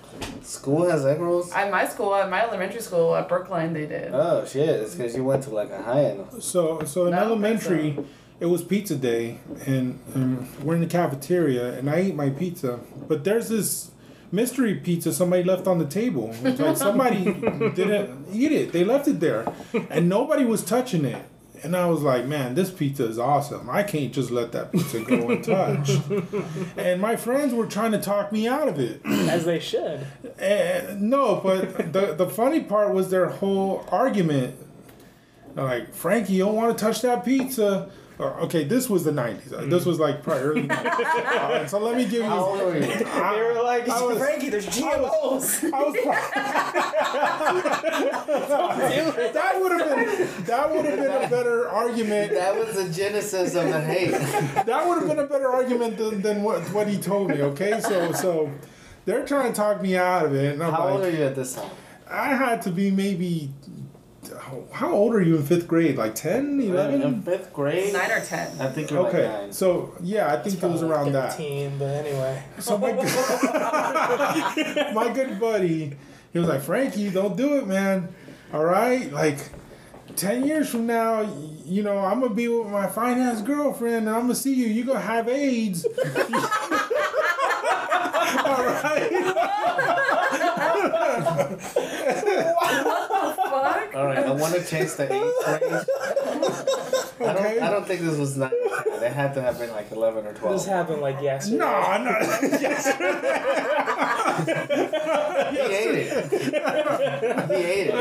School 0.42 0.90
has 0.90 1.06
egg 1.06 1.20
rolls. 1.20 1.52
At 1.52 1.70
my 1.70 1.86
school, 1.88 2.16
at 2.16 2.28
my 2.28 2.42
elementary 2.42 2.82
school 2.82 3.16
at 3.16 3.30
Brookline, 3.30 3.74
they 3.74 3.86
did. 3.86 4.10
Oh 4.12 4.44
shit! 4.46 4.68
It's 4.68 4.96
because 4.96 5.16
you 5.16 5.24
went 5.24 5.44
to 5.44 5.52
like 5.52 5.70
a 5.70 5.82
high 5.84 6.06
end. 6.06 6.44
So, 6.44 6.82
so 6.86 7.06
in 7.06 7.12
No, 7.12 7.18
I 7.18 7.20
don't 7.20 7.30
elementary, 7.30 8.00
it 8.40 8.48
was 8.48 8.64
pizza 8.64 8.96
day, 8.96 9.38
and, 9.68 10.00
and 10.16 10.64
we're 10.64 10.74
in 10.74 10.82
the 10.82 10.88
cafeteria, 10.88 11.78
and 11.78 11.88
I 11.88 11.98
ate 11.98 12.16
my 12.16 12.32
pizza. 12.32 12.80
But 13.08 13.24
there's 13.24 13.50
this 13.50 13.92
mystery 14.32 14.74
pizza 14.74 15.14
somebody 15.14 15.44
left 15.44 15.68
on 15.68 15.78
the 15.78 15.86
table. 15.86 16.32
It's 16.44 16.60
like 16.60 16.78
somebody 16.78 17.26
didn't 17.76 18.26
eat 18.34 18.52
it; 18.52 18.72
they 18.72 18.84
left 18.84 19.08
it 19.08 19.20
there, 19.20 19.46
and 19.92 20.10
nobody 20.10 20.46
was 20.46 20.66
touching 20.66 21.06
it. 21.06 21.24
And 21.64 21.76
I 21.76 21.88
was 21.88 22.02
like, 22.02 22.26
man, 22.26 22.56
this 22.56 22.72
pizza 22.72 23.06
is 23.06 23.20
awesome. 23.20 23.70
I 23.70 23.84
can't 23.84 24.14
just 24.14 24.32
let 24.32 24.52
that 24.54 24.72
pizza 24.72 25.02
go 25.02 25.30
untouched. 25.30 26.02
and 26.78 27.02
my 27.02 27.16
friends 27.16 27.54
were 27.54 27.66
trying 27.66 27.92
to 27.92 28.00
talk 28.00 28.32
me 28.32 28.48
out 28.48 28.68
of 28.68 28.80
it. 28.80 29.02
As 29.06 29.46
they 29.46 29.60
should. 29.60 30.06
And, 30.38 31.10
no, 31.10 31.40
but 31.44 31.94
the 31.94 32.14
the 32.14 32.30
funny 32.30 32.62
part 32.64 32.94
was 32.94 33.10
their 33.10 33.28
whole 33.28 33.86
argument. 33.92 34.56
They're 35.56 35.64
Like 35.64 35.94
Frankie, 35.94 36.34
you 36.34 36.46
don't 36.46 36.56
want 36.56 36.78
to 36.78 36.84
touch 36.84 37.02
that 37.02 37.26
pizza. 37.26 37.90
Or, 38.20 38.34
okay, 38.42 38.66
this 38.66 38.90
was 38.90 39.06
the 39.06 39.12
'90s. 39.12 39.54
Uh, 39.54 39.66
This 39.68 39.86
was 39.86 39.98
like 39.98 40.22
probably 40.24 40.44
early. 40.44 40.68
90s. 40.68 41.26
Uh, 41.40 41.66
so 41.66 41.80
let 41.80 41.96
me 41.96 42.04
give 42.04 42.14
you. 42.14 42.24
How 42.24 42.44
old 42.46 42.60
were 42.60 42.78
you? 42.78 42.84
I, 42.84 43.36
They 43.36 43.42
were 43.44 43.64
like, 43.64 43.88
I 43.88 44.02
was- 44.04 44.18
Frankie, 44.18 44.50
there's 44.50 44.68
GMOs. 44.68 45.74
I 45.74 45.84
was. 45.84 45.96
that 49.34 49.60
would 49.62 49.72
have 49.72 49.90
been. 49.90 50.44
That 50.46 50.72
would 50.72 50.86
have 50.86 51.00
been 51.00 51.24
a 51.24 51.30
better 51.30 51.70
argument. 51.70 52.34
That 52.34 52.58
was 52.58 52.76
the 52.76 52.90
genesis 52.94 53.56
of 53.56 53.66
the 53.70 53.82
hate. 53.82 54.12
That 54.66 54.88
would 54.88 55.00
have 55.00 55.08
been 55.08 55.20
a 55.20 55.28
better 55.28 55.50
argument 55.50 55.98
than, 55.98 56.22
than 56.22 56.44
what 56.44 56.62
what 56.74 56.88
he 56.88 56.98
told 56.98 57.30
me. 57.30 57.42
Okay, 57.42 57.80
so 57.82 58.12
so. 58.12 58.52
They're 59.06 59.26
trying 59.26 59.52
to 59.52 59.56
talk 59.56 59.82
me 59.82 59.98
out 59.98 60.26
of 60.26 60.36
it, 60.36 60.54
and 60.54 60.64
I'm 60.64 60.72
How 60.72 60.86
like, 60.86 60.94
old 60.94 61.04
are 61.06 61.10
you 61.10 61.24
at 61.24 61.36
this 61.36 61.56
time? 61.56 61.70
I 62.08 62.36
had 62.36 62.62
to 62.64 62.72
be 62.72 62.92
maybe. 62.92 63.50
How 64.72 64.92
old 64.92 65.14
are 65.16 65.22
you 65.22 65.36
in 65.38 65.44
fifth 65.44 65.68
grade? 65.68 65.98
Like 65.98 66.16
10, 66.16 66.60
In 66.60 66.72
11? 66.72 67.22
fifth 67.24 67.52
grade. 67.54 67.94
Nine 67.94 68.12
or 68.12 68.20
ten. 68.22 68.60
I 68.60 68.68
think 68.72 68.90
you're 68.92 69.08
Okay, 69.08 69.28
like 69.28 69.42
nine. 69.42 69.52
so 69.54 69.94
yeah, 70.02 70.32
I 70.34 70.38
think 70.38 70.62
it 70.62 70.68
was 70.68 70.82
around 70.84 71.12
that. 71.14 71.34
13, 71.34 71.78
but 71.78 71.86
anyway. 72.06 72.44
So 72.60 72.78
my 72.78 72.92
good, 72.94 73.04
my 74.94 75.12
good 75.14 75.40
buddy, 75.40 75.96
he 76.34 76.40
was 76.40 76.48
like, 76.48 76.62
Frankie, 76.62 77.10
don't 77.10 77.36
do 77.38 77.58
it, 77.58 77.68
man. 77.68 78.10
All 78.54 78.64
right, 78.66 79.12
like. 79.12 79.38
10 80.16 80.44
years 80.46 80.68
from 80.68 80.88
now, 80.88 81.22
you 81.64 81.84
know, 81.84 82.00
I'm 82.00 82.20
gonna 82.20 82.34
be 82.34 82.48
with 82.48 82.68
my 82.68 82.88
fine 82.88 83.20
ass 83.20 83.42
girlfriend 83.44 84.08
and 84.08 84.10
I'm 84.10 84.22
gonna 84.24 84.34
see 84.36 84.54
you. 84.56 84.66
You're 84.66 84.88
gonna 84.88 85.00
have 85.00 85.30
AIDS. 85.30 85.86
All 88.46 88.64
right. 88.66 89.12
Fuck. 93.92 93.96
All 93.96 94.06
right, 94.06 94.18
I 94.20 94.32
want 94.32 94.54
to 94.56 94.64
change 94.66 94.94
the 94.94 95.04
age 95.06 95.12
range. 95.12 95.86
I 97.22 97.34
don't. 97.34 97.38
Okay. 97.46 97.60
I 97.60 97.70
don't 97.70 97.86
think 97.86 98.02
this 98.02 98.18
was 98.18 98.38
nine. 98.38 98.52
or 98.54 98.84
10. 98.84 99.00
They 99.02 99.10
had 99.10 99.34
to 99.34 99.42
have 99.42 99.60
been 99.60 99.72
like 99.72 99.92
eleven 99.92 100.26
or 100.26 100.34
twelve. 100.34 100.56
This 100.56 100.66
happened 100.66 101.02
like 101.02 101.22
yesterday. 101.22 101.58
No, 101.58 101.98
no. 102.04 102.12
yes. 102.60 102.86
He 105.52 105.60
ate 105.62 105.96
it. 105.96 106.32
he 107.52 107.56
ate 107.56 107.88
it. 107.88 107.96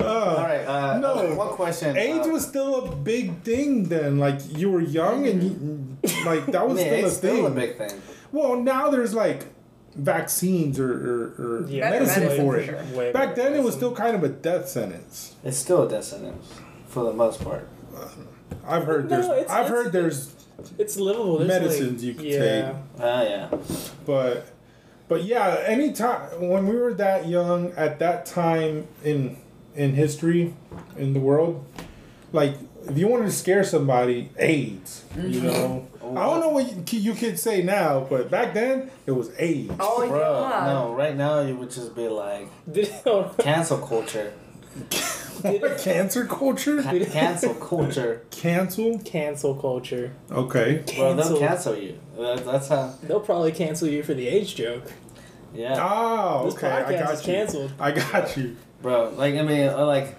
All 0.00 0.36
right. 0.36 0.64
Uh, 0.64 0.98
no. 1.02 1.14
uh, 1.14 1.34
one 1.34 1.48
question. 1.48 1.96
AIDS 1.96 2.26
uh, 2.26 2.30
was 2.30 2.46
still 2.46 2.84
a 2.84 2.94
big 2.94 3.42
thing 3.42 3.84
then. 3.84 4.18
Like 4.18 4.38
you 4.56 4.70
were 4.70 4.80
young 4.80 5.26
and 5.26 5.42
you, 5.42 5.96
like 6.24 6.46
that 6.46 6.68
was 6.68 6.76
mean, 6.76 6.86
still 6.86 7.04
a 7.04 7.06
it's 7.08 7.16
thing. 7.18 7.34
still 7.36 7.46
a 7.46 7.50
big 7.50 7.76
thing. 7.78 8.00
Well, 8.30 8.60
now 8.60 8.90
there's 8.90 9.14
like 9.14 9.46
vaccines 9.98 10.78
or, 10.78 10.92
or, 10.92 11.22
or 11.62 11.66
Yeah, 11.68 11.90
medicine 11.90 12.22
medicine 12.24 12.46
for 12.46 12.52
for 12.54 12.58
it. 12.60 12.66
sure. 12.66 12.98
Way 12.98 13.12
Back 13.12 13.34
better 13.36 13.50
then, 13.50 13.60
it 13.60 13.64
was 13.64 13.74
still 13.74 13.94
kind 13.94 14.14
of 14.16 14.22
a 14.24 14.28
death 14.28 14.68
sentence. 14.68 15.34
It's 15.44 15.56
still 15.58 15.82
a 15.82 15.88
death 15.88 16.04
sentence 16.04 16.46
for 16.88 17.04
the 17.04 17.12
most 17.12 17.42
part. 17.44 17.68
I've 18.66 18.84
heard 18.84 19.04
No, 19.10 19.16
there's. 19.16 19.26
it's- 19.26 19.50
I've 19.50 19.66
it's- 19.66 19.70
heard 19.70 19.92
there's, 19.92 20.34
It's 20.78 20.96
livable. 20.96 21.38
There's 21.38 21.48
Medicines 21.48 22.02
like, 22.02 22.06
you 22.06 22.14
can 22.14 22.24
yeah. 22.24 22.72
Ah, 23.00 23.22
yeah. 23.22 23.48
but, 24.06 24.46
but 25.08 25.24
yeah. 25.24 25.62
Anytime 25.66 26.48
when 26.48 26.66
we 26.66 26.76
were 26.76 26.94
that 26.94 27.26
young 27.28 27.72
at 27.72 27.98
that 28.00 28.26
time 28.26 28.86
in 29.04 29.36
in 29.76 29.94
history 29.94 30.54
in 30.96 31.12
the 31.14 31.20
world, 31.20 31.64
like 32.32 32.54
if 32.88 32.96
you 32.98 33.06
wanted 33.08 33.26
to 33.26 33.32
scare 33.32 33.64
somebody, 33.64 34.30
AIDS. 34.38 35.04
You 35.16 35.42
know. 35.42 35.86
I 36.02 36.24
don't 36.24 36.40
know 36.40 36.48
what 36.48 36.74
you, 36.74 36.82
ki- 36.86 36.96
you 36.98 37.12
could 37.14 37.38
say 37.38 37.62
now, 37.62 38.00
but 38.08 38.30
back 38.30 38.54
then 38.54 38.90
it 39.06 39.10
was 39.12 39.30
AIDS. 39.38 39.72
Oh 39.78 40.06
Bro, 40.08 40.40
yeah. 40.48 40.64
no. 40.72 40.94
Right 40.94 41.14
now, 41.14 41.40
you 41.40 41.54
would 41.56 41.70
just 41.70 41.94
be 41.94 42.08
like 42.08 42.48
Did, 42.72 42.90
cancel 43.38 43.78
culture. 43.78 44.32
Cancer 45.78 46.24
culture? 46.26 46.82
Ca- 46.82 47.04
cancel 47.06 47.54
culture. 47.54 48.22
Cancel? 48.30 48.98
cancel 49.00 49.54
culture. 49.54 50.12
Okay. 50.30 50.82
Bro, 50.96 51.14
they'll 51.14 51.24
Cancel. 51.24 51.38
cancel 51.38 51.76
you. 51.76 51.98
That- 52.16 52.44
That's 52.44 52.68
how. 52.68 52.94
They'll 53.02 53.20
probably 53.20 53.52
cancel 53.52 53.88
you 53.88 54.02
for 54.02 54.14
the 54.14 54.26
AIDS 54.28 54.52
joke. 54.52 54.90
Yeah. 55.54 55.76
Oh, 55.78 56.44
This 56.46 56.54
okay. 56.56 56.68
I 56.68 56.92
got 56.98 57.18
you. 57.18 57.32
canceled. 57.32 57.72
I 57.78 57.90
got 57.92 58.36
you. 58.36 58.56
Bro, 58.82 59.10
like 59.16 59.34
I 59.34 59.42
mean, 59.42 59.68
uh, 59.68 59.84
like. 59.86 60.16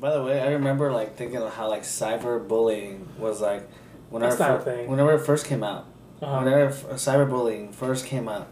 By 0.00 0.12
the 0.12 0.22
way, 0.22 0.40
I 0.40 0.52
remember 0.52 0.92
like 0.92 1.16
thinking 1.16 1.38
of 1.42 1.52
how 1.54 1.68
like 1.68 1.82
cyberbullying 1.82 3.16
was 3.18 3.40
like, 3.40 3.68
whenever 4.10 4.34
That's 4.36 4.40
not 4.40 4.60
a 4.60 4.64
fir- 4.64 4.76
thing. 4.76 4.88
whenever 4.90 5.14
it 5.14 5.20
first 5.26 5.46
came 5.46 5.62
out. 5.64 5.86
Uh-huh. 6.22 6.38
Whenever 6.44 6.66
f- 6.66 6.84
cyberbullying 6.94 7.72
first 7.74 8.06
came 8.06 8.28
out, 8.28 8.48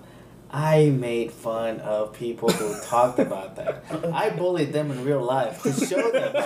I 0.51 0.91
made 0.91 1.33
fun 1.33 1.81
of 1.81 2.13
people 2.13 2.49
who 2.49 2.81
talked 2.87 3.19
about 3.19 3.57
that. 3.57 3.83
I 4.15 4.31
bullied 4.31 4.73
them 4.73 4.93
in 4.93 5.05
real 5.05 5.21
life 5.23 5.63
to 5.65 5.73
show 5.73 6.11
them, 6.13 6.33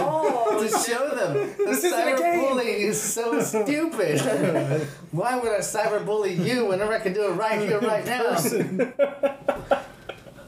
Oh, 0.00 0.58
to 0.62 0.68
show 0.70 1.10
them 1.14 1.54
This 1.58 1.82
game. 1.82 1.92
cyberbullying 1.92 2.78
is 2.78 3.00
so 3.00 3.40
stupid. 3.42 4.20
Why 5.12 5.36
would 5.38 5.52
I 5.52 5.58
cyberbully 5.58 6.42
you 6.42 6.64
whenever 6.66 6.94
I 6.94 7.00
can 7.00 7.12
do 7.12 7.26
it 7.30 7.32
right 7.32 7.60
here, 7.60 7.78
right 7.80 8.04
now? 8.06 8.36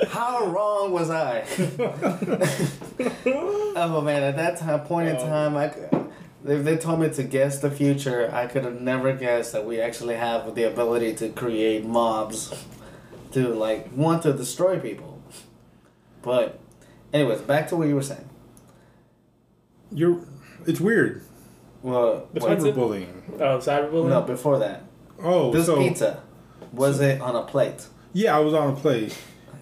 How 0.08 0.46
wrong 0.46 0.92
was 0.92 1.10
I? 1.10 1.44
oh 3.76 4.00
man, 4.04 4.22
at 4.22 4.36
that 4.36 4.58
time, 4.58 4.80
point 4.80 5.08
in 5.08 5.16
oh. 5.16 5.26
time, 5.26 5.56
I. 5.56 5.70
c- 5.70 5.80
If 6.46 6.64
they 6.64 6.76
told 6.76 7.00
me 7.00 7.08
to 7.10 7.22
guess 7.22 7.58
the 7.60 7.70
future, 7.70 8.30
I 8.32 8.46
could 8.46 8.64
have 8.64 8.80
never 8.80 9.12
guessed 9.14 9.52
that 9.52 9.64
we 9.64 9.80
actually 9.80 10.16
have 10.16 10.54
the 10.54 10.64
ability 10.64 11.14
to 11.16 11.30
create 11.30 11.84
mobs 11.84 12.52
to 13.32 13.48
like 13.48 13.88
want 13.94 14.22
to 14.24 14.32
destroy 14.32 14.78
people. 14.78 15.22
But, 16.22 16.58
anyways, 17.12 17.40
back 17.42 17.68
to 17.68 17.76
what 17.76 17.88
you 17.88 17.94
were 17.94 18.02
saying. 18.02 18.28
You're. 19.92 20.20
It's 20.66 20.80
weird. 20.80 21.22
Well, 21.82 22.28
The 22.32 22.40
what- 22.40 22.50
What's 22.50 22.64
it? 22.64 22.74
Cyberbullying. 22.74 23.40
Oh, 23.40 23.58
cyberbullying. 23.58 24.08
no, 24.08 24.22
before 24.22 24.58
that, 24.60 24.82
Oh, 25.22 25.52
this 25.52 25.66
so 25.66 25.76
pizza 25.76 26.22
was 26.72 27.00
it 27.00 27.20
on 27.20 27.36
a 27.36 27.42
plate? 27.42 27.86
yeah, 28.12 28.34
I 28.36 28.40
was 28.40 28.54
on 28.54 28.72
a 28.72 28.76
plate, 28.76 29.16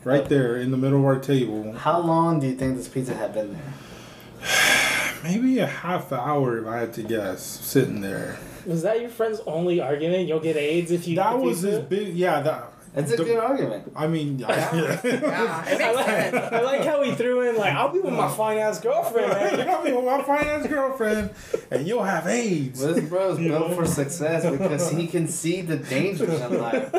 right 0.04 0.28
there 0.28 0.56
in 0.56 0.70
the 0.70 0.76
middle 0.76 0.98
of 1.00 1.04
our 1.04 1.18
table. 1.18 1.72
How 1.72 1.98
long 2.00 2.40
do 2.40 2.46
you 2.46 2.54
think 2.54 2.76
this 2.76 2.88
pizza 2.88 3.14
had 3.14 3.32
been 3.34 3.52
there? 3.54 3.72
Maybe 5.22 5.58
a 5.60 5.66
half 5.66 6.10
hour, 6.12 6.58
if 6.58 6.66
I 6.66 6.78
had 6.80 6.92
to 6.94 7.02
guess, 7.02 7.42
sitting 7.42 8.00
there. 8.00 8.38
Was 8.66 8.82
that 8.82 9.00
your 9.00 9.10
friend's 9.10 9.40
only 9.46 9.80
argument? 9.80 10.26
You'll 10.28 10.40
get 10.40 10.56
AIDS 10.56 10.90
if 10.90 11.06
you. 11.06 11.16
That 11.16 11.38
was 11.38 11.60
his 11.60 11.80
big. 11.80 12.14
Yeah, 12.14 12.40
that. 12.42 12.68
It's 12.94 13.10
a 13.12 13.16
the- 13.16 13.24
good 13.24 13.38
argument. 13.38 13.90
I 13.96 14.06
mean, 14.06 14.38
Yeah, 14.40 15.00
it 15.02 15.24
I 15.24 15.92
like. 15.92 16.34
I 16.52 16.60
like 16.60 16.84
how 16.84 17.02
he 17.02 17.14
threw 17.14 17.48
in 17.48 17.56
like 17.56 17.72
I'll 17.72 17.88
be 17.88 18.00
with 18.00 18.12
my 18.12 18.28
fine 18.28 18.58
ass 18.58 18.80
girlfriend, 18.80 19.30
man. 19.30 19.68
I'll 19.68 19.82
be 19.84 19.92
with 19.92 20.04
my 20.04 20.22
finance 20.22 20.66
girlfriend, 20.66 21.30
and 21.70 21.86
you'll 21.88 22.02
have 22.02 22.26
AIDS. 22.26 22.80
This 22.80 23.08
bro's 23.08 23.38
You 23.40 23.48
built 23.50 23.70
know? 23.70 23.76
for 23.76 23.86
success 23.86 24.44
because 24.48 24.90
he 24.90 25.06
can 25.06 25.26
see 25.28 25.62
the 25.62 25.76
dangers 25.78 26.38
in 26.40 26.60
life. 26.60 26.92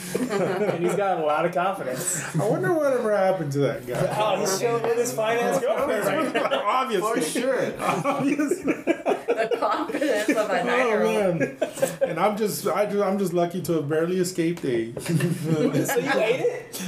and 0.18 0.82
he's 0.84 0.94
got 0.94 1.18
a 1.20 1.24
lot 1.24 1.44
of 1.46 1.52
confidence. 1.54 2.22
I 2.36 2.48
wonder 2.48 2.72
whatever 2.72 3.16
happened 3.16 3.52
to 3.52 3.58
that 3.60 3.86
guy. 3.86 4.16
Oh, 4.18 4.40
he's 4.40 4.58
chilling 4.58 4.82
with 4.82 4.96
his 4.96 5.12
finance 5.12 5.56
ass 5.58 5.62
girlfriend 5.62 6.34
right 6.34 6.34
now. 6.34 6.88
For 7.14 7.20
sure. 7.20 7.72
Obviously. 7.80 8.72
The 8.74 9.56
confidence 9.58 10.28
of 10.30 10.50
a 10.50 10.60
Oh 10.60 10.64
nine-year-old. 10.64 11.38
man. 11.40 11.56
And 12.02 12.18
I'm 12.20 12.36
just, 12.36 12.66
I 12.66 12.86
just, 12.86 13.02
I'm 13.02 13.18
just 13.18 13.32
lucky 13.32 13.60
to 13.62 13.72
have 13.74 13.88
barely 13.88 14.18
escaped 14.18 14.64
AIDS. 14.64 15.06
So 15.90 15.98
you 15.98 16.10
ate 16.20 16.40
it? 16.40 16.82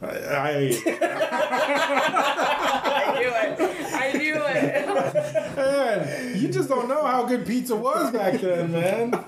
I, 0.00 0.06
I 0.06 0.72
I 2.18 3.14
knew 3.18 3.28
it. 3.28 3.60
I 3.94 4.12
knew 4.12 4.34
it. 4.36 5.56
man, 5.56 6.36
you 6.40 6.48
just 6.48 6.68
don't 6.68 6.88
know 6.88 7.04
how 7.04 7.24
good 7.26 7.46
pizza 7.46 7.74
was 7.76 8.12
back 8.12 8.40
then, 8.40 8.72
man. 8.72 9.24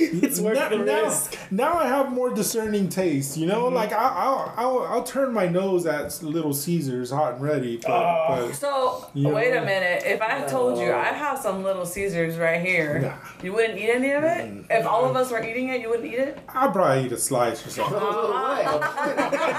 It's 0.22 0.40
worth 0.40 0.54
now, 0.56 0.68
the 0.68 0.78
now, 0.78 1.02
risk. 1.04 1.36
now 1.50 1.74
I 1.74 1.86
have 1.86 2.10
more 2.12 2.32
discerning 2.32 2.88
taste. 2.88 3.36
You 3.36 3.46
know, 3.46 3.64
mm-hmm. 3.64 3.74
like 3.74 3.92
I, 3.92 3.96
I'll, 3.96 4.54
I'll, 4.56 4.78
I'll 4.86 5.02
turn 5.02 5.32
my 5.32 5.46
nose 5.46 5.86
at 5.86 6.22
Little 6.22 6.52
Caesars, 6.54 7.10
hot 7.10 7.34
and 7.34 7.42
ready. 7.42 7.76
But, 7.76 7.90
Oh. 7.90 8.46
but 8.48 8.54
So 8.54 9.08
You 9.14 9.28
wait 9.28 9.52
know? 9.54 9.62
a 9.62 9.64
minute. 9.64 10.02
If 10.06 10.20
I 10.22 10.42
told 10.46 10.78
you 10.78 10.92
I 10.92 11.06
have 11.06 11.38
some 11.38 11.62
Little 11.62 11.86
Caesars 11.86 12.36
right 12.38 12.60
here, 12.60 12.98
Nah. 13.00 13.14
you 13.42 13.52
wouldn't 13.52 13.78
eat 13.78 13.90
any 13.90 14.10
of 14.12 14.24
it. 14.24 14.46
Mm-hmm. 14.48 14.70
If 14.70 14.86
all 14.86 15.04
of 15.04 15.16
us 15.16 15.30
were 15.30 15.42
eating 15.44 15.68
it, 15.68 15.80
you 15.80 15.88
wouldn't 15.90 16.06
eat 16.12 16.18
it. 16.18 16.38
I'd 16.48 16.72
probably 16.72 17.04
eat 17.06 17.12
a 17.12 17.18
slice 17.18 17.64
or 17.66 17.82
oh, 17.84 18.80
something. 18.80 19.20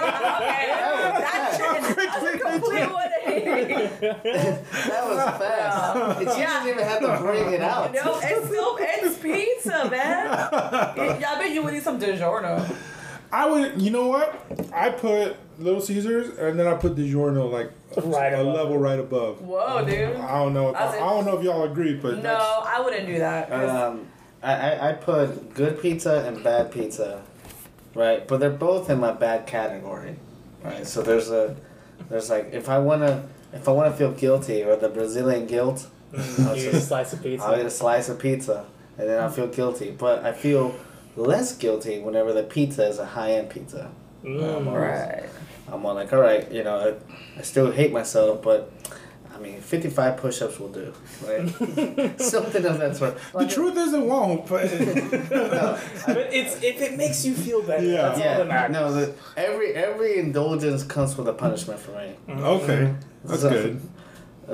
Okay, 0.42 0.68
that's 1.96 2.24
a 2.36 2.40
complete 2.40 2.90
180. 2.90 3.11
That 4.00 5.04
was 5.06 5.18
fast. 5.40 6.20
And 6.22 6.30
she 6.30 6.36
didn't 6.42 6.68
even 6.68 6.84
have 6.84 7.00
to 7.02 7.18
bring 7.24 7.54
it 7.54 7.62
out. 7.62 7.94
No, 7.94 8.20
it's 8.22 8.48
still 8.48 8.78
it's 8.80 9.18
pizza, 9.18 9.90
man. 9.90 10.26
Yeah, 10.28 11.24
I 11.30 11.40
bet 11.40 11.52
you 11.52 11.64
would 11.64 11.74
eat 11.74 11.84
some 11.84 12.00
DiGiorno. 12.00 12.76
I 13.34 13.50
would, 13.50 13.82
you 13.82 13.92
know 13.92 14.08
what? 14.08 14.46
I 14.74 14.90
put 14.90 15.38
Little 15.58 15.80
Caesars 15.80 16.38
and 16.38 16.60
then 16.60 16.68
I 16.68 16.74
put 16.76 16.96
DiGiorno 16.96 17.50
like 17.52 17.72
Right 18.04 18.34
a 18.34 18.42
above. 18.42 18.56
level 18.56 18.78
right 18.78 19.00
above. 19.00 19.42
Whoa, 19.42 19.84
dude. 19.86 20.16
I 20.16 20.40
don't 20.40 20.54
know. 20.54 20.70
If 20.70 20.76
I, 20.78 20.96
I 20.98 21.00
don't 21.00 21.26
know 21.26 21.38
if 21.38 21.44
y'all 21.44 21.64
agree, 21.64 21.96
but 21.96 22.22
No, 22.24 22.64
I 22.66 22.80
wouldn't 22.82 23.06
do 23.08 23.18
that. 23.20 23.52
Um, 23.52 24.08
I, 24.44 24.54
I, 24.54 24.90
I 24.90 24.94
put 24.94 25.54
good 25.54 25.82
pizza 25.82 26.24
and 26.26 26.44
bad 26.44 26.72
pizza, 26.72 27.22
right? 27.96 28.26
But 28.28 28.40
they're 28.40 28.50
both 28.50 28.90
in 28.90 29.00
my 29.00 29.12
bad 29.12 29.46
category, 29.46 30.16
right? 30.64 30.86
So 30.88 31.02
there's 31.02 31.30
a, 31.32 31.56
there's 32.10 32.30
like 32.30 32.50
if 32.54 32.68
I 32.70 32.80
wanna, 32.80 33.28
if 33.54 33.68
I 33.68 33.72
wanna 33.72 33.92
feel 33.92 34.12
guilty 34.12 34.64
or 34.64 34.76
the 34.76 34.90
Brazilian 34.90 35.46
guilt, 35.48 35.88
I'll 36.40 36.56
You 36.58 36.70
eat 36.70 36.74
a 36.74 36.82
slice 36.82 37.14
of 37.14 37.20
I'll 37.20 37.28
eat 37.28 37.38
pizza. 37.38 37.66
a 37.66 37.70
slice 37.70 38.10
of 38.10 38.20
pizza 38.20 38.66
and 38.98 39.10
then 39.10 39.22
I'll 39.22 39.30
feel 39.30 39.48
guilty. 39.48 39.92
But 39.92 40.24
I 40.26 40.32
feel 40.34 40.76
less 41.16 41.56
guilty 41.56 42.00
whenever 42.00 42.34
the 42.34 42.44
pizza 42.44 42.88
is 42.88 43.00
a 43.00 43.06
high 43.06 43.34
end 43.34 43.50
pizza. 43.50 43.90
Mm. 44.24 44.72
right. 44.74 45.26
I'm 45.72 45.86
all 45.86 45.96
like, 45.96 46.12
all 46.12 46.20
right, 46.20 46.52
you 46.52 46.64
know, 46.64 46.96
I, 47.36 47.40
I 47.40 47.42
still 47.44 47.72
hate 47.72 47.92
myself, 47.92 48.42
but 48.42 48.72
I 48.90 48.94
mean, 49.42 49.62
55 49.62 50.18
push-ups 50.18 50.60
will 50.60 50.70
do, 50.70 50.94
right? 51.26 51.48
Something 52.22 52.66
of 52.66 52.80
that 52.80 52.96
sort. 52.96 53.18
the 53.38 53.48
truth 53.48 53.78
is 53.78 53.94
it 53.94 54.02
won't. 54.04 54.48
But 54.48 54.72
No, 54.82 55.80
But 56.08 56.34
it's 56.34 56.62
if 56.62 56.82
it 56.82 56.98
makes 56.98 57.26
you 57.26 57.34
feel 57.34 57.62
better, 57.62 57.84
Yeah. 57.84 58.02
that's 58.02 58.22
all 58.22 58.38
that 58.38 58.48
matters. 58.48 58.74
no, 58.74 58.92
the, 58.94 59.14
every 59.38 59.74
every 59.74 60.18
indulgence 60.20 60.84
comes 60.84 61.18
with 61.18 61.28
a 61.28 61.34
punishment 61.34 61.80
for 61.80 61.92
me. 61.92 62.16
Mm-hmm. 62.28 62.44
okay, 62.44 62.94
that's 63.24 63.42
So- 63.42 63.50
good. 63.50 63.82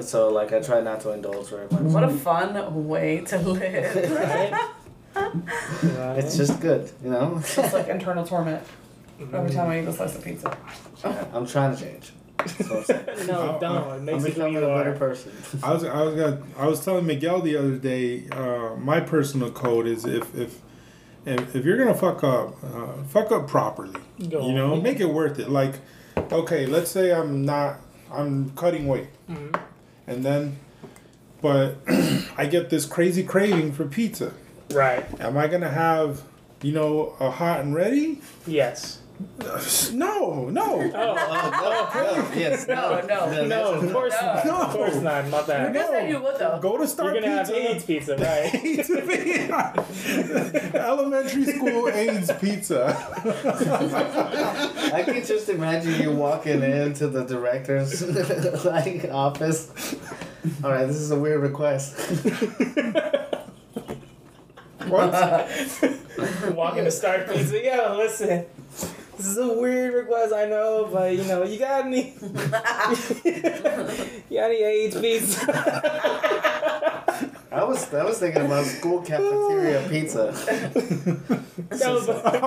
So 0.02 0.30
like, 0.30 0.54
I 0.54 0.60
try 0.60 0.82
not 0.82 1.02
to 1.02 1.12
indulge 1.12 1.48
very 1.50 1.68
much. 1.72 1.82
What 1.82 2.04
a 2.04 2.08
mm-hmm. 2.08 2.18
fun 2.18 2.88
way 2.88 3.22
to 3.22 3.38
live. 3.40 3.96
Right? 3.96 4.70
Right. 5.16 6.18
It's 6.20 6.38
just 6.38 6.60
good, 6.60 6.92
you 7.04 7.10
know. 7.10 7.38
It's 7.38 7.74
like 7.74 7.88
internal 7.88 8.24
torment 8.26 8.64
every 9.34 9.50
time 9.50 9.70
I 9.70 9.82
eat 9.82 9.88
a 9.88 9.94
slice 9.94 10.16
of 10.16 10.24
pizza. 10.24 10.56
I'm 11.34 11.48
trying 11.48 11.76
to 11.76 11.82
change. 11.82 12.12
That's 12.38 12.60
I'm 12.72 12.84
saying. 12.84 13.28
no, 13.28 13.58
don't. 13.60 13.88
It 13.88 13.92
I'm 13.94 14.06
makes 14.06 14.18
you 14.20 14.20
who 14.20 14.30
becoming 14.36 14.54
you 14.54 14.60
a 14.66 14.78
better 14.78 14.92
are. 14.94 14.96
person. 14.98 15.32
I 15.64 15.74
was 15.74 15.84
I 15.84 16.02
was 16.04 16.16
gonna, 16.16 16.42
I 16.58 16.68
was 16.68 16.84
telling 16.86 17.06
Miguel 17.06 17.42
the 17.42 17.58
other 17.58 17.78
day. 17.78 18.28
Uh, 18.32 18.76
my 18.78 19.00
personal 19.00 19.52
code 19.52 19.88
is 19.88 20.06
if 20.06 20.34
if 20.36 20.60
if, 21.26 21.56
if 21.56 21.66
you're 21.66 21.78
gonna 21.78 21.94
fuck 21.96 22.24
up, 22.24 22.56
uh, 22.64 23.04
fuck 23.10 23.32
up 23.32 23.48
properly. 23.48 24.00
Go 24.30 24.48
You 24.48 24.54
know, 24.54 24.74
on. 24.74 24.84
make 24.84 25.00
it 25.00 25.10
worth 25.10 25.40
it. 25.40 25.50
Like, 25.50 25.76
okay, 26.32 26.66
let's 26.66 26.90
say 26.90 27.12
I'm 27.14 27.44
not, 27.44 27.82
I'm 28.12 28.52
cutting 28.52 28.88
weight, 28.88 29.10
Mhm. 29.30 29.60
and 30.08 30.24
then, 30.24 30.58
but 31.42 31.76
I 32.38 32.46
get 32.50 32.70
this 32.70 32.86
crazy 32.86 33.24
craving 33.24 33.74
for 33.74 33.86
pizza. 33.86 34.32
Right. 34.72 35.06
Am 35.20 35.38
I 35.38 35.48
gonna 35.48 35.70
have, 35.70 36.22
you 36.62 36.72
know, 36.72 37.16
a 37.20 37.30
hot 37.30 37.60
and 37.60 37.76
ready? 37.76 38.22
Yes. 38.46 39.00
No, 39.94 40.50
no. 40.50 40.68
Oh, 40.78 40.78
Oh, 40.78 40.84
no, 40.84 40.94
oh, 40.94 40.96
no, 40.96 41.00
oh, 41.94 41.96
oh, 41.96 42.32
yes, 42.36 42.68
No, 42.68 43.02
no, 43.08 43.46
no, 43.48 43.74
of 43.74 43.92
course 43.94 44.14
No. 44.22 44.28
not. 44.28 44.46
No. 44.46 44.56
Of 44.62 44.70
course 44.72 44.96
not. 44.96 45.28
Not 45.30 45.42
You 45.42 45.48
that. 45.48 45.74
just 45.74 45.90
said 45.92 46.10
you 46.10 46.20
would 46.22 46.38
though. 46.38 46.60
Go 46.62 46.78
to 46.78 46.88
Star 46.88 47.14
You're 47.14 47.22
gonna 47.24 47.38
Pizza. 47.40 47.56
have 47.56 47.66
AIDS 47.66 47.86
pizza, 47.86 48.16
right? 50.72 50.76
Elementary 50.76 51.46
school 51.46 51.90
AIDS 51.90 52.32
pizza. 52.40 52.96
I 54.94 55.04
can 55.04 55.24
just 55.26 55.50
imagine 55.50 56.00
you 56.02 56.12
walking 56.12 56.62
into 56.62 57.08
the 57.08 57.24
director's 57.24 58.04
like 58.66 59.10
office. 59.12 59.72
All 60.64 60.72
right, 60.72 60.86
this 60.86 60.98
is 60.98 61.12
a 61.12 61.20
weird 61.20 61.42
request. 61.42 61.96
What? 64.88 65.12
Walking 66.56 66.84
to 66.86 66.92
Star 66.92 67.20
Pizza. 67.20 67.64
Yo, 67.64 67.96
listen. 67.98 68.46
This 69.18 69.26
is 69.26 69.38
a 69.38 69.52
weird 69.52 69.94
request, 69.96 70.34
I 70.34 70.46
know, 70.46 70.88
but 70.92 71.16
you 71.16 71.24
know, 71.24 71.44
you 71.44 71.58
got 71.58 71.86
any? 71.86 72.14
you 72.22 72.30
got 74.38 74.52
any 74.52 74.64
AIDS 74.64 75.00
pizza? 75.00 75.48
I 77.52 77.64
was 77.64 77.92
I 77.94 78.04
was 78.04 78.20
thinking 78.20 78.46
about 78.46 78.66
school 78.66 79.02
cafeteria 79.02 79.88
pizza. 79.90 80.32
No, 81.80 82.06
but- 82.06 82.44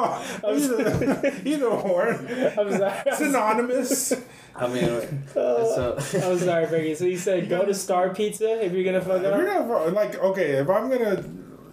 either, 0.46 1.32
either 1.44 1.66
or. 1.66 2.08
I'm 2.10 2.70
sorry. 2.70 3.02
It's 3.06 3.20
anonymous. 3.20 4.12
I 4.54 4.68
mean, 4.68 5.24
Oh, 5.34 5.98
so 5.98 6.30
I'm 6.30 6.38
sorry, 6.38 6.66
Frankie. 6.66 6.94
So 6.94 7.04
you 7.06 7.18
said 7.18 7.48
go 7.48 7.64
to 7.64 7.74
Star 7.74 8.10
Pizza 8.14 8.64
if 8.64 8.72
you're 8.72 8.84
gonna 8.84 9.00
fuck 9.00 9.22
If 9.22 9.36
you're 9.36 9.46
gonna 9.46 9.90
like, 9.90 10.14
okay, 10.16 10.50
if 10.52 10.68
I'm 10.70 10.88
gonna, 10.90 11.24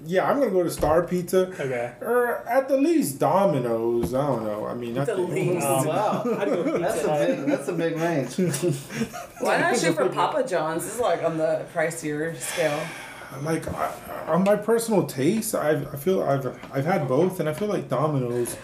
yeah, 0.06 0.30
I'm 0.30 0.40
gonna 0.40 0.52
go 0.52 0.64
to 0.64 0.70
Star 0.72 1.04
Pizza 1.04 1.48
Okay. 1.48 1.94
or 2.02 2.48
at 2.48 2.68
the 2.68 2.78
least 2.78 3.20
Domino's. 3.20 4.14
I 4.14 4.26
don't 4.28 4.44
know. 4.46 4.66
I 4.66 4.74
mean, 4.74 4.94
that's 4.94 5.10
The 5.10 5.18
least. 5.18 5.66
oh, 5.68 5.84
wow, 5.88 6.24
that's 6.24 7.04
a 7.04 7.08
big 7.36 7.46
that's 7.46 7.68
a 7.68 7.74
big 7.74 7.98
range. 7.98 8.36
Why 9.40 9.60
not 9.60 9.78
shoot 9.78 9.96
for 9.96 10.10
Papa 10.10 10.48
John's? 10.48 10.84
This 10.84 10.96
is 10.96 11.00
like 11.00 11.24
on 11.24 11.38
the 11.38 11.66
pricier 11.74 12.36
scale. 12.38 12.80
like 13.44 13.68
I, 13.68 13.92
on 14.28 14.44
my 14.44 14.56
personal 14.56 15.06
taste. 15.06 15.56
I 15.56 15.72
I 15.72 15.96
feel 15.96 16.22
I've 16.24 16.46
I've 16.72 16.86
had 16.86 17.08
both, 17.08 17.40
and 17.40 17.50
I 17.50 17.54
feel 17.54 17.68
like 17.68 17.90
Domino's 17.90 18.56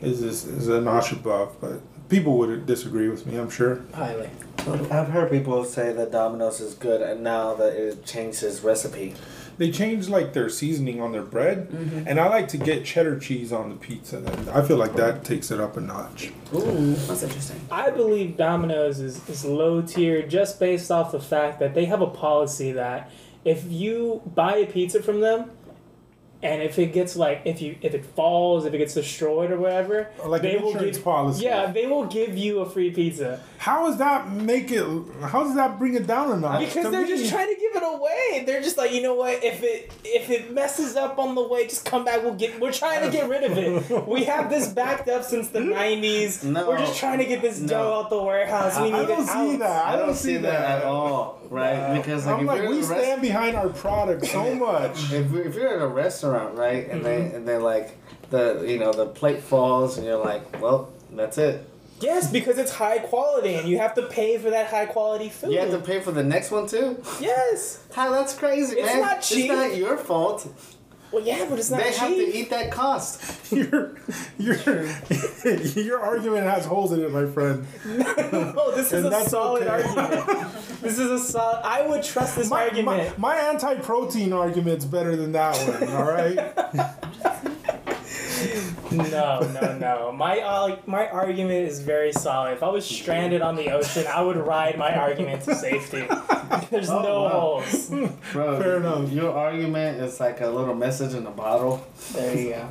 is 0.00 0.22
is, 0.22 0.44
is 0.44 0.68
a 0.68 0.80
notch 0.80 1.12
above. 1.12 1.56
But 1.60 1.80
people 2.08 2.38
would 2.38 2.66
disagree 2.66 3.08
with 3.08 3.26
me. 3.26 3.36
I'm 3.36 3.50
sure. 3.50 3.82
Highly. 3.94 4.30
I've 4.90 5.08
heard 5.08 5.30
people 5.30 5.64
say 5.64 5.92
that 5.94 6.12
Domino's 6.12 6.60
is 6.60 6.74
good, 6.74 7.00
and 7.00 7.22
now 7.22 7.54
that 7.54 7.72
it 7.74 8.04
changed 8.04 8.42
its 8.42 8.62
recipe. 8.62 9.14
They 9.58 9.70
change 9.70 10.08
like 10.08 10.32
their 10.32 10.48
seasoning 10.48 11.00
on 11.00 11.12
their 11.12 11.22
bread, 11.22 11.68
Mm-hmm. 11.70 12.06
and 12.08 12.18
I 12.20 12.28
like 12.28 12.48
to 12.48 12.58
get 12.58 12.84
cheddar 12.84 13.18
cheese 13.18 13.52
on 13.52 13.68
the 13.70 13.76
pizza. 13.76 14.18
And 14.18 14.50
I 14.50 14.62
feel 14.62 14.76
like 14.76 14.94
that 14.96 15.24
takes 15.24 15.50
it 15.50 15.60
up 15.60 15.76
a 15.76 15.80
notch. 15.80 16.30
Ooh, 16.54 16.94
that's 16.94 17.22
interesting. 17.22 17.60
I 17.70 17.90
believe 17.90 18.36
Domino's 18.36 19.00
is, 19.00 19.28
is 19.28 19.44
low 19.44 19.82
tier 19.82 20.26
just 20.26 20.58
based 20.60 20.90
off 20.90 21.12
the 21.12 21.20
fact 21.20 21.60
that 21.60 21.74
they 21.74 21.84
have 21.86 22.00
a 22.00 22.06
policy 22.06 22.72
that 22.72 23.10
if 23.44 23.64
you 23.70 24.20
buy 24.34 24.56
a 24.56 24.66
pizza 24.66 25.02
from 25.02 25.20
them 25.20 25.50
and 26.42 26.62
if 26.62 26.78
it 26.78 26.92
gets 26.92 27.16
like 27.16 27.42
if 27.44 27.60
you 27.60 27.76
if 27.82 27.94
it 27.94 28.04
falls, 28.04 28.64
if 28.64 28.72
it 28.74 28.78
gets 28.78 28.94
destroyed 28.94 29.50
or 29.50 29.58
whatever, 29.58 30.08
Like 30.24 30.42
they 30.42 30.56
an 30.56 30.62
will 30.62 30.72
insurance 30.72 30.96
give 30.96 31.04
policy. 31.04 31.44
Yeah, 31.44 31.70
they 31.70 31.86
will 31.86 32.06
give 32.06 32.36
you 32.36 32.60
a 32.60 32.68
free 32.68 32.90
pizza. 32.90 33.40
How 33.58 33.86
does 33.86 33.98
that 33.98 34.30
make 34.32 34.70
it? 34.70 34.84
How 35.22 35.42
does 35.44 35.54
that 35.56 35.78
bring 35.78 35.94
it 35.94 36.06
down 36.06 36.32
a 36.32 36.36
notch? 36.40 36.60
Because 36.60 36.84
To 36.86 36.90
they're 36.90 37.02
me- 37.02 37.08
just 37.08 37.30
trying 37.30 37.54
to 37.54 37.60
give 37.60 37.76
it 37.76 37.82
away. 37.82 38.44
They're 38.46 38.62
just 38.62 38.78
like, 38.78 38.92
you 38.92 39.02
know 39.02 39.14
what? 39.14 39.44
If 39.44 39.62
it 39.62 39.92
if 40.04 40.30
it 40.30 40.50
messes 40.52 40.96
up 40.96 41.18
on 41.18 41.34
the 41.34 41.46
way, 41.46 41.64
just 41.66 41.84
come 41.84 42.04
back. 42.04 42.22
We'll 42.22 42.34
get. 42.34 42.58
We're 42.58 42.72
trying 42.72 43.04
to 43.04 43.14
get 43.14 43.28
rid 43.28 43.44
of 43.44 43.58
it. 43.58 44.06
We 44.08 44.24
have 44.24 44.48
this 44.50 44.68
backed 44.68 45.08
up 45.08 45.24
since 45.24 45.48
the 45.48 45.60
nineties. 45.60 46.42
No. 46.42 46.68
We're 46.68 46.78
just 46.78 46.98
trying 46.98 47.18
to 47.18 47.26
get 47.26 47.42
this 47.42 47.60
No. 47.60 47.68
dough 47.68 48.00
out 48.00 48.10
the 48.10 48.22
warehouse. 48.22 48.76
We 48.80 48.92
I 48.92 49.00
need 49.00 49.06
don't 49.08 49.22
it 49.22 49.26
see 49.26 49.52
out. 49.54 49.58
that. 49.60 49.86
I 49.86 49.96
don't 49.96 50.14
see 50.14 50.36
that 50.38 50.78
at 50.80 50.84
all, 50.84 51.38
right? 51.50 51.96
Because 51.98 52.24
like 52.26 52.34
I'm 52.36 52.40
if 52.42 52.46
like, 52.46 52.60
we 52.62 52.66
in 52.78 52.84
a 52.84 52.86
rest- 52.86 53.02
stand 53.04 53.22
behind 53.22 53.56
our 53.56 53.68
product 53.68 54.26
so 54.26 54.54
much. 54.66 55.12
if, 55.12 55.32
if 55.34 55.54
you're 55.54 55.68
at 55.76 55.82
a 55.82 55.86
restaurant, 55.86 56.29
right, 56.30 56.88
and 56.88 57.02
Mm-hmm. 57.02 57.04
they 57.04 57.36
and 57.36 57.48
they 57.48 57.56
like 57.58 57.96
the 58.30 58.64
you 58.66 58.78
know 58.78 58.92
the 58.92 59.06
plate 59.06 59.40
falls 59.42 59.96
and 59.98 60.06
you're 60.06 60.16
like, 60.24 60.60
well, 60.60 60.90
that's 61.12 61.38
it. 61.38 61.66
Yes, 62.00 62.30
because 62.32 62.56
it's 62.56 62.72
high 62.72 62.98
quality, 62.98 63.54
and 63.56 63.68
you 63.68 63.76
have 63.78 63.94
to 63.96 64.02
pay 64.02 64.38
for 64.38 64.48
that 64.50 64.68
high 64.70 64.86
quality 64.86 65.28
food. 65.28 65.52
You 65.52 65.58
have 65.58 65.70
to 65.72 65.80
pay 65.80 66.00
for 66.00 66.12
the 66.12 66.22
next 66.22 66.50
one 66.50 66.66
too. 66.66 67.02
yes. 67.20 67.84
How 67.94 68.10
that's 68.10 68.34
crazy, 68.34 68.76
It's 68.76 68.86
man. 68.86 69.00
not 69.02 69.20
cheap. 69.20 69.50
It's 69.50 69.54
not 69.54 69.76
your 69.76 69.98
fault. 69.98 70.48
Well, 71.12 71.24
yeah, 71.24 71.44
but 71.48 71.58
it's 71.58 71.70
not 71.70 71.78
they 71.80 71.90
cheap. 71.90 71.96
have 71.98 72.10
to 72.14 72.36
eat 72.38 72.50
that 72.50 72.70
cost. 72.70 73.50
your, 73.52 73.96
your, 74.38 74.54
your 75.74 76.00
argument 76.00 76.44
has 76.44 76.64
holes 76.64 76.92
in 76.92 77.00
it, 77.02 77.10
my 77.10 77.26
friend. 77.26 77.66
no, 77.84 78.70
this 78.76 78.86
is 78.86 78.92
And 78.92 79.06
a 79.06 79.10
that's 79.10 79.30
solid 79.30 79.66
okay. 79.66 79.88
argument. 79.88 80.52
this 80.80 80.98
is 80.98 81.10
a 81.10 81.18
solid. 81.18 81.60
I 81.64 81.86
would 81.86 82.04
trust 82.04 82.36
this 82.36 82.48
My, 82.48 82.58
my, 82.58 82.64
argument. 82.68 83.18
my 83.18 83.36
anti-protein 83.36 84.32
argument's 84.32 84.84
better 84.84 85.16
than 85.16 85.32
that 85.32 85.56
one. 85.80 85.88
All 85.94 86.04
right. 86.04 86.36
No, 88.90 89.40
no, 89.60 89.78
no. 89.78 90.12
My 90.12 90.40
uh, 90.40 90.76
my 90.86 91.08
argument 91.08 91.68
is 91.68 91.80
very 91.80 92.12
solid. 92.12 92.52
If 92.54 92.62
I 92.62 92.68
was 92.68 92.84
stranded 92.84 93.40
on 93.42 93.54
the 93.56 93.70
ocean, 93.70 94.04
I 94.08 94.20
would 94.22 94.36
ride 94.36 94.76
my 94.78 94.94
argument 94.94 95.42
to 95.44 95.54
safety. 95.54 96.06
There's 96.70 96.90
Oh, 96.90 97.02
no 97.02 97.22
wow. 97.22 97.28
holes. 97.28 97.90
Bro, 98.32 98.60
Fair 98.60 98.76
enough. 98.78 99.10
Your 99.12 99.32
argument 99.32 100.00
is 100.02 100.18
like 100.20 100.40
a 100.40 100.48
little 100.48 100.74
message 100.74 101.14
in 101.14 101.26
a 101.26 101.30
bottle. 101.30 101.86
There 102.12 102.36
you 102.36 102.50
go. 102.50 102.68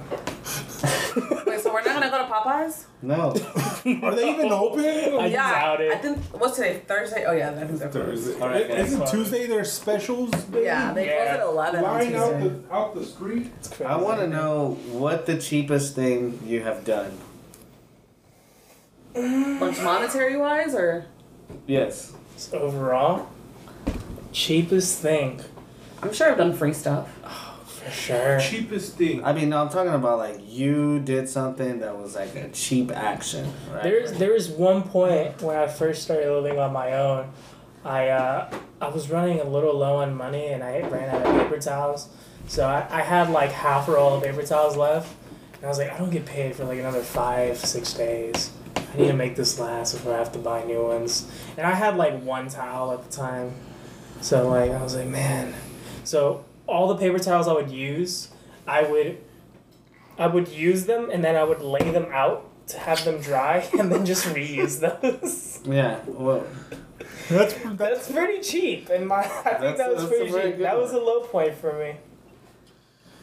Wait, 1.45 1.59
so 1.61 1.73
we're 1.73 1.83
not 1.83 1.93
gonna 1.99 2.09
go 2.09 2.17
to 2.19 2.31
Popeyes? 2.31 2.85
No. 3.01 3.29
Are 4.05 4.15
they 4.15 4.29
even 4.29 4.51
open? 4.51 4.83
I 4.85 5.27
yeah, 5.27 5.51
doubt 5.61 5.81
it. 5.81 5.91
I 5.93 5.97
think 5.97 6.17
what's 6.39 6.57
today? 6.57 6.81
Thursday. 6.85 7.23
Oh 7.25 7.31
yeah, 7.31 7.51
I 7.51 7.65
think 7.65 7.79
they're. 7.79 7.89
Thursday. 7.89 8.39
All 8.39 8.49
right, 8.49 8.67
guys. 8.67 8.87
Isn't 8.93 9.07
Tuesday 9.07 9.47
their 9.47 9.63
specials? 9.63 10.29
Baby? 10.31 10.65
Yeah, 10.65 10.91
they 10.93 11.05
Yeah. 11.07 11.15
close 11.37 11.39
at 11.39 11.47
eleven 11.47 11.83
on 11.85 11.97
Line 11.97 12.15
out 12.15 12.39
the 12.41 12.73
out 12.73 12.95
the 12.95 13.05
street. 13.05 13.51
I 13.85 13.95
want 13.95 14.19
to 14.19 14.27
know 14.27 14.77
what 14.91 15.25
the 15.25 15.37
cheapest 15.59 15.95
thing 15.95 16.39
you 16.45 16.61
have 16.63 16.85
done. 16.85 17.17
Like 19.13 19.81
monetary 19.83 20.37
wise, 20.37 20.73
or 20.73 21.05
Yes. 21.67 22.13
It's 22.35 22.53
overall 22.53 23.27
cheapest 24.31 24.99
thing 25.01 25.41
I'm 26.01 26.13
sure 26.13 26.31
I've 26.31 26.37
done 26.37 26.53
free 26.53 26.71
stuff. 26.71 27.09
for 27.65 27.91
sure. 27.91 28.39
Cheapest 28.39 28.95
thing. 28.95 29.23
I 29.25 29.33
mean, 29.33 29.49
no, 29.49 29.61
I'm 29.61 29.67
talking 29.69 29.93
about 29.93 30.19
like 30.19 30.39
you 30.47 30.99
did 30.99 31.27
something 31.27 31.79
that 31.79 31.97
was 31.97 32.15
like 32.15 32.35
a 32.35 32.47
cheap 32.49 32.91
action, 32.91 33.51
right? 33.73 33.83
There's 33.83 34.13
there 34.13 34.31
was 34.31 34.47
one 34.49 34.83
point 34.83 35.41
when 35.41 35.57
I 35.57 35.67
first 35.67 36.03
started 36.03 36.31
living 36.31 36.57
on 36.59 36.71
my 36.71 36.93
own. 36.93 37.31
I 37.83 38.09
uh, 38.09 38.49
I 38.79 38.87
was 38.87 39.09
running 39.09 39.41
a 39.41 39.43
little 39.43 39.77
low 39.77 39.97
on 39.97 40.15
money 40.15 40.47
and 40.47 40.63
I 40.63 40.79
ran 40.81 41.09
out 41.13 41.25
of 41.25 41.41
paper 41.41 41.59
towels. 41.59 42.07
So 42.47 42.65
I, 42.65 42.87
I 42.89 43.01
had 43.01 43.29
like 43.29 43.51
half 43.51 43.87
a 43.89 43.91
roll 43.91 44.15
of 44.15 44.23
paper 44.23 44.43
towels 44.43 44.77
left. 44.77 45.13
And 45.59 45.65
I 45.65 45.67
was 45.67 45.77
like, 45.77 45.91
I 45.91 45.97
don't 45.97 46.09
get 46.09 46.25
paid 46.25 46.55
for 46.55 46.63
like 46.65 46.79
another 46.79 47.01
five, 47.01 47.57
six 47.57 47.93
days. 47.93 48.51
I 48.75 48.97
need 48.97 49.07
to 49.07 49.13
make 49.13 49.35
this 49.35 49.59
last 49.59 49.93
before 49.93 50.13
I 50.15 50.17
have 50.17 50.31
to 50.31 50.39
buy 50.39 50.63
new 50.63 50.83
ones. 50.83 51.29
And 51.57 51.67
I 51.67 51.71
had 51.71 51.97
like 51.97 52.21
one 52.23 52.47
towel 52.49 52.91
at 52.93 53.03
the 53.09 53.15
time. 53.15 53.53
So 54.21 54.47
like 54.49 54.71
I 54.71 54.81
was 54.81 54.95
like, 54.95 55.07
man. 55.07 55.53
So 56.05 56.45
all 56.65 56.87
the 56.87 56.95
paper 56.97 57.19
towels 57.19 57.47
I 57.47 57.53
would 57.53 57.71
use, 57.71 58.29
I 58.67 58.83
would 58.83 59.17
I 60.17 60.27
would 60.27 60.47
use 60.49 60.85
them 60.85 61.09
and 61.11 61.23
then 61.23 61.35
I 61.35 61.43
would 61.43 61.61
lay 61.61 61.91
them 61.91 62.07
out 62.11 62.45
to 62.69 62.77
have 62.79 63.03
them 63.03 63.19
dry 63.21 63.67
and 63.79 63.91
then 63.91 64.05
just 64.05 64.25
reuse 64.27 64.79
those. 64.79 65.59
yeah. 65.65 65.99
Well, 66.07 66.45
That's 67.29 67.53
That's 67.53 67.77
that's 67.77 68.11
pretty 68.11 68.41
cheap, 68.41 68.89
and 68.89 69.07
my 69.07 69.17
I 69.19 69.21
think 69.21 69.43
That's- 69.43 69.77
that 69.77 69.95
was 69.95 70.05
pretty 70.05 70.31
cheap. 70.31 70.57
That 70.59 70.73
one. 70.75 70.81
was 70.83 70.93
a 70.93 70.99
low 70.99 71.21
point 71.21 71.55
for 71.55 71.73
me. 71.77 71.95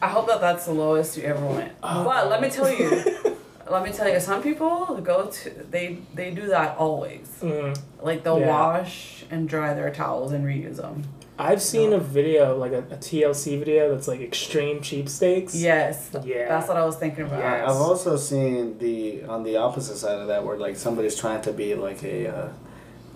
I 0.07 0.09
hope 0.09 0.28
that 0.28 0.40
that's 0.40 0.66
the 0.66 0.72
lowest 0.72 1.16
you 1.16 1.24
ever 1.24 1.44
went. 1.44 1.72
Oh. 1.82 2.04
But 2.04 2.30
let 2.30 2.40
me 2.40 2.48
tell 2.48 2.70
you, 2.72 2.88
let 3.70 3.82
me 3.82 3.90
tell 3.92 4.09
you, 4.09 4.20
some 4.20 4.40
people 4.40 5.00
go 5.02 5.26
to 5.26 5.50
they 5.68 5.98
they 6.14 6.30
do 6.30 6.46
that 6.46 6.76
always. 6.78 7.26
Mm. 7.42 7.76
Like 8.00 8.22
they'll 8.22 8.38
Yeah. 8.38 8.57
wash 8.57 9.24
and 9.32 9.48
dry 9.48 9.74
their 9.74 9.90
towels 9.90 10.30
and 10.30 10.44
reuse 10.44 10.76
them. 10.76 11.02
I've 11.38 11.61
seen 11.61 11.92
a 11.92 11.98
video, 11.98 12.57
like 12.57 12.70
a, 12.72 12.78
a 12.78 12.96
TLC 13.07 13.59
video, 13.59 13.92
that's 13.92 14.07
like 14.07 14.20
extreme 14.20 14.78
cheapskates. 14.78 15.50
Yes, 15.54 16.11
Yeah. 16.24 16.48
that's 16.48 16.68
what 16.68 16.76
I 16.76 16.84
was 16.84 16.96
thinking 16.96 17.24
about. 17.26 17.40
Yeah. 17.40 17.64
I've 17.68 17.82
also 17.88 18.16
seen 18.16 18.78
the 18.78 19.24
on 19.24 19.42
the 19.42 19.57
opposite 19.57 19.96
side 19.96 20.18
of 20.20 20.28
that 20.28 20.44
where 20.44 20.57
like 20.57 20.76
somebody's 20.76 21.16
trying 21.18 21.42
to 21.42 21.52
be 21.52 21.74
like 21.74 22.00
a 22.04 22.28
uh, 22.28 22.48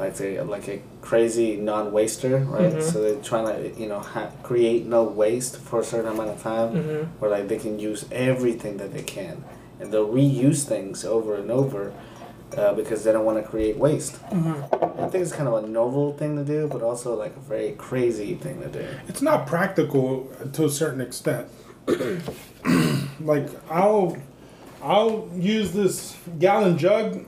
like 0.01 0.19
a 0.21 0.41
like 0.43 0.67
a 0.69 0.81
crazy 1.03 1.57
non-waster, 1.57 2.39
right? 2.39 2.73
Mhm. 2.73 2.83
So 2.83 3.01
they're 3.03 3.23
trying 3.23 3.47
to 3.47 3.81
you 3.81 3.89
know 3.89 4.01
ha- 4.01 4.31
create 4.43 4.87
no 4.87 5.03
waste 5.05 5.59
for 5.59 5.81
a 5.81 5.85
certain 5.85 6.11
amount 6.11 6.31
of 6.31 6.43
time, 6.43 6.71
Mhm. 6.75 7.07
where 7.19 7.31
like 7.31 7.49
they 7.49 7.59
can 7.59 7.79
use 7.79 8.05
everything 8.11 8.79
that 8.79 8.93
they 8.95 9.03
can, 9.03 9.45
and 9.79 9.93
they'll 9.93 10.09
reuse 10.09 10.65
things 10.65 11.05
over 11.05 11.35
and 11.35 11.51
over. 11.51 11.93
Uh, 12.59 12.75
because 12.75 13.05
they 13.05 13.13
don't 13.13 13.25
want 13.25 13.39
to 13.41 13.49
create 13.49 13.77
waste. 13.79 14.17
I 14.33 15.07
think 15.09 15.23
it's 15.23 15.31
kind 15.33 15.47
of 15.49 15.55
a 15.63 15.69
novel 15.69 16.15
thing 16.15 16.35
to 16.35 16.43
do, 16.43 16.67
but 16.67 16.83
also 16.83 17.15
like 17.15 17.33
a 17.37 17.41
very 17.49 17.71
crazy 17.79 18.35
thing 18.35 18.61
to 18.61 18.67
do. 18.67 18.85
it's 19.07 19.23
not 19.23 19.47
practical 19.47 20.27
to 20.55 20.65
a 20.65 20.69
certain 20.69 21.01
extent. 21.01 21.47
like 23.21 23.49
I'll 23.71 24.17
I'll 24.83 25.29
use 25.37 25.73
this 25.73 26.17
gallon 26.41 26.77
jug 26.79 27.25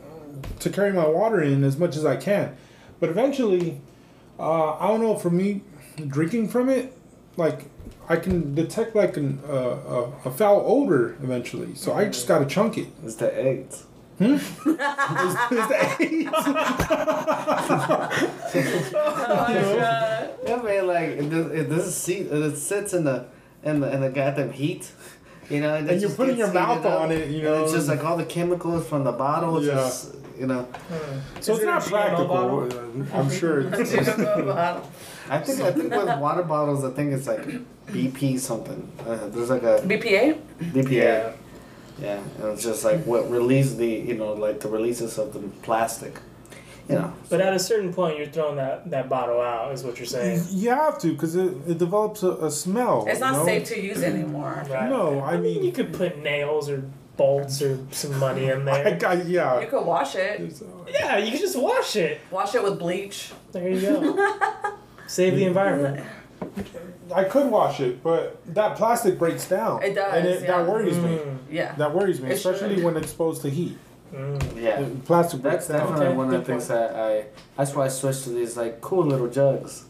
to 0.62 0.70
carry 0.70 0.92
my 0.92 1.06
water 1.06 1.40
in 1.42 1.64
as 1.64 1.76
much 1.78 1.96
as 1.96 2.04
I 2.04 2.16
can, 2.16 2.56
but 3.00 3.08
eventually, 3.10 3.80
uh, 4.38 4.74
I 4.78 4.88
don't 4.88 5.00
know. 5.02 5.16
For 5.16 5.30
me, 5.30 5.62
drinking 6.08 6.48
from 6.48 6.68
it, 6.68 6.96
like 7.36 7.66
I 8.08 8.16
can 8.16 8.54
detect 8.54 8.94
like 8.96 9.16
an, 9.16 9.40
uh, 9.48 9.52
a, 9.54 10.02
a 10.26 10.30
foul 10.30 10.62
odor 10.66 11.16
eventually. 11.22 11.74
So 11.74 11.92
I 11.94 12.04
just 12.06 12.26
gotta 12.28 12.46
chunk 12.46 12.78
it. 12.78 12.88
It's 13.04 13.16
the 13.16 13.30
AIDS. 13.48 13.86
Is, 14.20 14.40
is 14.40 14.64
the 14.64 15.96
AIDS? 16.00 16.28
Oh 18.94 19.26
my 19.28 19.54
god. 19.54 20.30
Yeah, 20.46 20.62
man. 20.62 20.86
Like 20.86 21.08
it, 21.08 21.30
does- 21.30 21.50
it 21.52 21.68
does 21.68 21.94
seat. 21.96 22.26
It 22.30 22.56
sits 22.56 22.92
in 22.94 23.04
the 23.04 23.26
in 23.64 23.80
the 23.80 23.92
in 23.92 24.00
the 24.00 24.10
goddamn 24.10 24.52
heat. 24.52 24.90
You 25.50 25.60
know, 25.60 25.74
and, 25.74 25.90
And 25.90 26.00
you're 26.00 26.10
putting 26.10 26.38
your 26.38 26.52
mouth 26.52 26.84
on 26.86 27.10
it, 27.10 27.28
you 27.28 27.38
and 27.38 27.44
know. 27.44 27.64
it's 27.64 27.72
just 27.72 27.88
like 27.88 28.02
all 28.04 28.16
the 28.16 28.24
chemicals 28.24 28.86
from 28.88 29.04
the 29.04 29.12
bottle. 29.12 29.62
Yeah. 29.62 29.74
just 29.74 30.14
you 30.39 30.47
know. 30.47 30.68
So 31.41 31.53
Is 31.53 31.59
it's 31.59 31.66
not 31.66 31.83
practical. 31.83 32.68
I'm 33.12 33.30
sure. 33.30 33.61
It's, 33.74 33.93
I 35.30 35.39
think 35.39 35.61
I 35.61 35.72
think 35.72 35.95
with 35.95 36.18
water 36.18 36.43
bottles, 36.43 36.85
I 36.85 36.91
think 36.91 37.12
it's 37.12 37.26
like 37.26 37.47
BP 37.87 38.39
something. 38.39 38.91
Uh, 39.07 39.28
there's 39.28 39.51
like 39.51 39.62
a 39.62 39.78
BPA? 39.85 40.41
BPA. 40.61 40.91
Yeah. 40.91 41.33
Yeah, 42.01 42.20
and 42.39 42.45
it's 42.53 42.62
just 42.62 42.85
like 42.85 43.05
what 43.05 43.30
release 43.30 43.74
the 43.74 43.87
you 43.87 44.14
know 44.14 44.33
like 44.33 44.61
the 44.61 44.68
releases 44.68 45.18
of 45.18 45.33
the 45.35 45.41
plastic. 45.62 46.18
You 46.89 46.97
know. 46.97 47.12
But 47.30 47.41
at 47.41 47.55
a 47.55 47.59
certain 47.61 47.95
point, 47.95 48.18
you're 48.18 48.26
throwing 48.26 48.57
that, 48.57 48.91
that 48.91 49.09
bottle 49.09 49.41
out, 49.41 49.72
is 49.72 49.85
what 49.85 49.99
you're 49.99 50.07
saying. 50.07 50.43
you 50.51 50.70
have 50.70 50.99
to 50.99 51.12
because 51.12 51.37
it, 51.37 51.55
it 51.66 51.78
develops 51.78 52.22
a, 52.22 52.33
a 52.33 52.51
smell. 52.51 53.05
It's 53.07 53.20
not 53.20 53.33
you 53.33 53.39
know? 53.39 53.45
safe 53.45 53.64
to 53.68 53.80
use 53.80 54.03
anymore. 54.03 54.64
Right. 54.68 54.91
No, 54.91 55.20
I 55.20 55.37
mean- 55.37 55.62
you 55.62 55.70
could 55.72 55.93
put 55.93 56.18
nails 56.22 56.68
or 56.68 56.83
bolts 57.16 57.60
or 57.62 57.78
some 57.90 58.18
money 58.18 58.46
in 58.50 58.68
I 58.68 58.82
there. 58.82 58.96
got, 58.96 59.26
You 59.26 59.68
could 59.68 59.84
wash 59.84 60.14
it. 60.16 60.40
Yeah, 60.88 61.18
you 61.18 61.30
could 61.30 61.40
just 61.40 61.56
wash 61.60 61.96
it. 61.96 62.20
Wash 62.30 62.54
it 62.54 62.62
with 62.62 62.78
bleach. 62.78 63.32
There 63.52 63.68
you 63.68 63.80
go. 63.80 64.36
Save 65.06 65.36
the 65.36 65.44
environment. 65.44 66.04
I 67.14 67.24
could 67.24 67.50
wash 67.50 67.80
it, 67.80 68.02
but 68.02 68.40
that 68.54 68.76
plastic 68.76 69.18
breaks 69.18 69.46
down. 69.48 69.82
It 69.82 69.94
does, 69.94 70.14
and 70.14 70.26
it, 70.26 70.42
yeah. 70.42 70.46
that 70.62 70.66
worries 70.66 70.96
me. 70.96 71.16
Mm, 71.18 71.38
Yeah. 71.50 71.74
That 71.76 71.94
worries 71.94 72.20
me, 72.20 72.30
It 72.30 72.34
especially 72.34 72.76
should. 72.76 72.84
when 72.84 72.96
exposed 72.96 73.42
to 73.42 73.50
heat. 73.50 73.76
mm. 74.12 74.60
Yeah. 74.60 74.80
The 74.82 74.86
plastic 75.04 75.42
breaks 75.42 75.66
That's 75.66 75.78
down. 75.78 75.80
definitely 75.98 76.06
Okay, 76.06 76.16
one 76.16 76.34
of 76.34 76.40
the 76.40 76.44
things 76.46 76.68
that 76.68 76.94
I. 76.96 77.26
That's 77.56 77.74
why 77.74 77.84
I 77.84 77.88
switched 77.88 78.24
to 78.24 78.30
these 78.30 78.56
like 78.56 78.80
cool 78.80 79.04
little 79.04 79.28
jugs. 79.28 79.84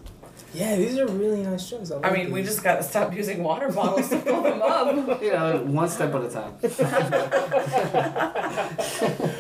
Yeah, 0.55 0.77
these 0.77 0.99
are 0.99 1.07
really 1.07 1.43
nice 1.43 1.69
jugs. 1.71 1.91
I, 1.91 1.97
I 1.97 2.01
like 2.01 2.13
mean, 2.13 2.31
we 2.33 2.43
just 2.43 2.63
gotta 2.63 2.83
stop 2.83 3.15
using 3.15 3.43
water 3.43 3.71
bottles 3.73 4.09
to 4.11 4.19
fill 4.19 4.43
them 4.43 4.61
up. 4.63 5.23
You 5.23 5.33
know, 5.33 5.63
one 5.67 5.89
step 5.89 6.15
at 6.15 6.23
a 6.25 6.29
time. 6.29 6.55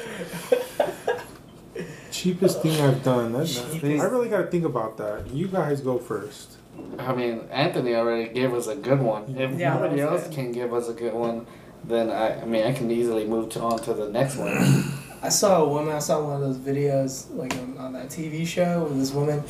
Cheapest 2.11 2.63
thing 2.63 2.81
I've 2.81 3.03
done. 3.03 3.33
That, 3.33 3.47
Cheapest. 3.47 4.03
I 4.03 4.07
really 4.07 4.29
got 4.29 4.39
to 4.43 4.47
think 4.47 4.65
about 4.65 4.97
that. 4.99 5.31
You 5.33 5.49
guys 5.49 5.81
go 5.81 5.99
first. 5.99 6.57
I 6.99 7.15
mean, 7.15 7.43
Anthony 7.51 7.95
already 7.95 8.33
gave 8.33 8.53
us 8.55 8.67
a 8.67 8.77
good 8.77 9.01
one. 9.01 9.35
If 9.37 9.59
Yeah, 9.59 9.75
nobody 9.75 10.01
else 10.01 10.25
good. 10.25 10.33
can 10.33 10.53
give 10.53 10.73
us 10.75 10.89
a 10.89 10.93
good 10.93 11.15
one, 11.15 11.47
then 11.85 12.11
I, 12.11 12.43
I 12.43 12.45
mean, 12.45 12.65
I 12.67 12.73
can 12.73 12.91
easily 12.91 13.27
move 13.27 13.49
to, 13.51 13.61
on 13.61 13.79
to 13.81 13.95
the 13.95 14.09
next 14.09 14.37
one. 14.37 14.51
I 15.23 15.29
saw 15.29 15.63
a 15.63 15.69
woman. 15.69 15.95
I 15.95 15.99
saw 16.01 16.23
one 16.23 16.35
of 16.35 16.41
those 16.43 16.59
videos 16.59 17.35
like 17.35 17.55
on, 17.55 17.79
on 17.79 17.93
that 17.95 18.09
TV 18.09 18.47
show 18.47 18.85
with 18.85 18.99
this 18.99 19.13
woman, 19.13 19.43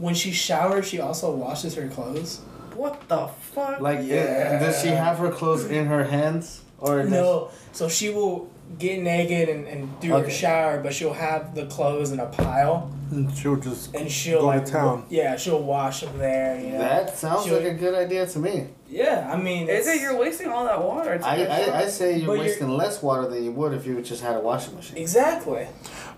when 0.00 0.14
she 0.14 0.32
showers, 0.32 0.86
she 0.88 1.00
also 1.00 1.34
washes 1.34 1.74
her 1.74 1.88
clothes. 1.88 2.40
What 2.74 3.08
the 3.08 3.28
fuck? 3.52 3.80
Like, 3.80 4.00
Yeah. 4.02 4.58
does 4.58 4.80
she 4.80 4.88
have 4.88 5.18
her 5.18 5.30
clothes 5.30 5.66
in 5.66 5.86
her 5.86 6.04
hands, 6.04 6.62
or 6.78 7.02
does 7.02 7.10
No, 7.10 7.50
so 7.72 7.88
she 7.88 8.10
will 8.10 8.48
get 8.78 9.02
naked 9.02 9.48
and, 9.48 9.66
and 9.66 10.00
do 10.00 10.12
her 10.12 10.30
shower, 10.30 10.80
but 10.80 10.94
she'll 10.94 11.12
have 11.12 11.54
the 11.54 11.66
clothes 11.66 12.12
in 12.12 12.20
a 12.20 12.26
pile, 12.26 12.90
And 13.12 13.36
she'll 13.36 13.56
just 13.56 13.92
and 13.94 14.08
she'll 14.08 14.42
Go 14.42 14.52
to 14.52 14.58
like 14.58 14.66
town. 14.66 15.04
Yeah, 15.10 15.36
she'll 15.36 15.60
wash 15.62 16.02
them 16.02 16.16
there. 16.18 16.58
You 16.60 16.70
know. 16.72 16.78
that 16.78 17.16
sounds 17.18 17.44
She 17.44 17.50
like 17.50 17.64
a 17.64 17.74
good 17.74 17.94
idea 17.96 18.24
to 18.28 18.38
me? 18.38 18.68
yeah, 18.88 19.28
I 19.30 19.36
mean. 19.36 19.68
Is 19.68 19.80
it's- 19.88 19.96
it 19.96 20.00
you're 20.02 20.16
wasting 20.16 20.46
all 20.48 20.64
that 20.64 20.80
water? 20.82 21.18
I, 21.24 21.44
I, 21.44 21.78
I 21.82 21.88
say 21.88 22.16
you're 22.18 22.28
But 22.28 22.32
you're- 22.34 22.46
wasting 22.48 22.68
less 22.68 23.02
water 23.02 23.26
than 23.28 23.42
you 23.42 23.50
would 23.50 23.72
if 23.74 23.84
you 23.84 24.00
just 24.00 24.22
had 24.22 24.36
a 24.36 24.40
washing 24.40 24.76
machine. 24.76 24.96
Exactly. 24.96 25.66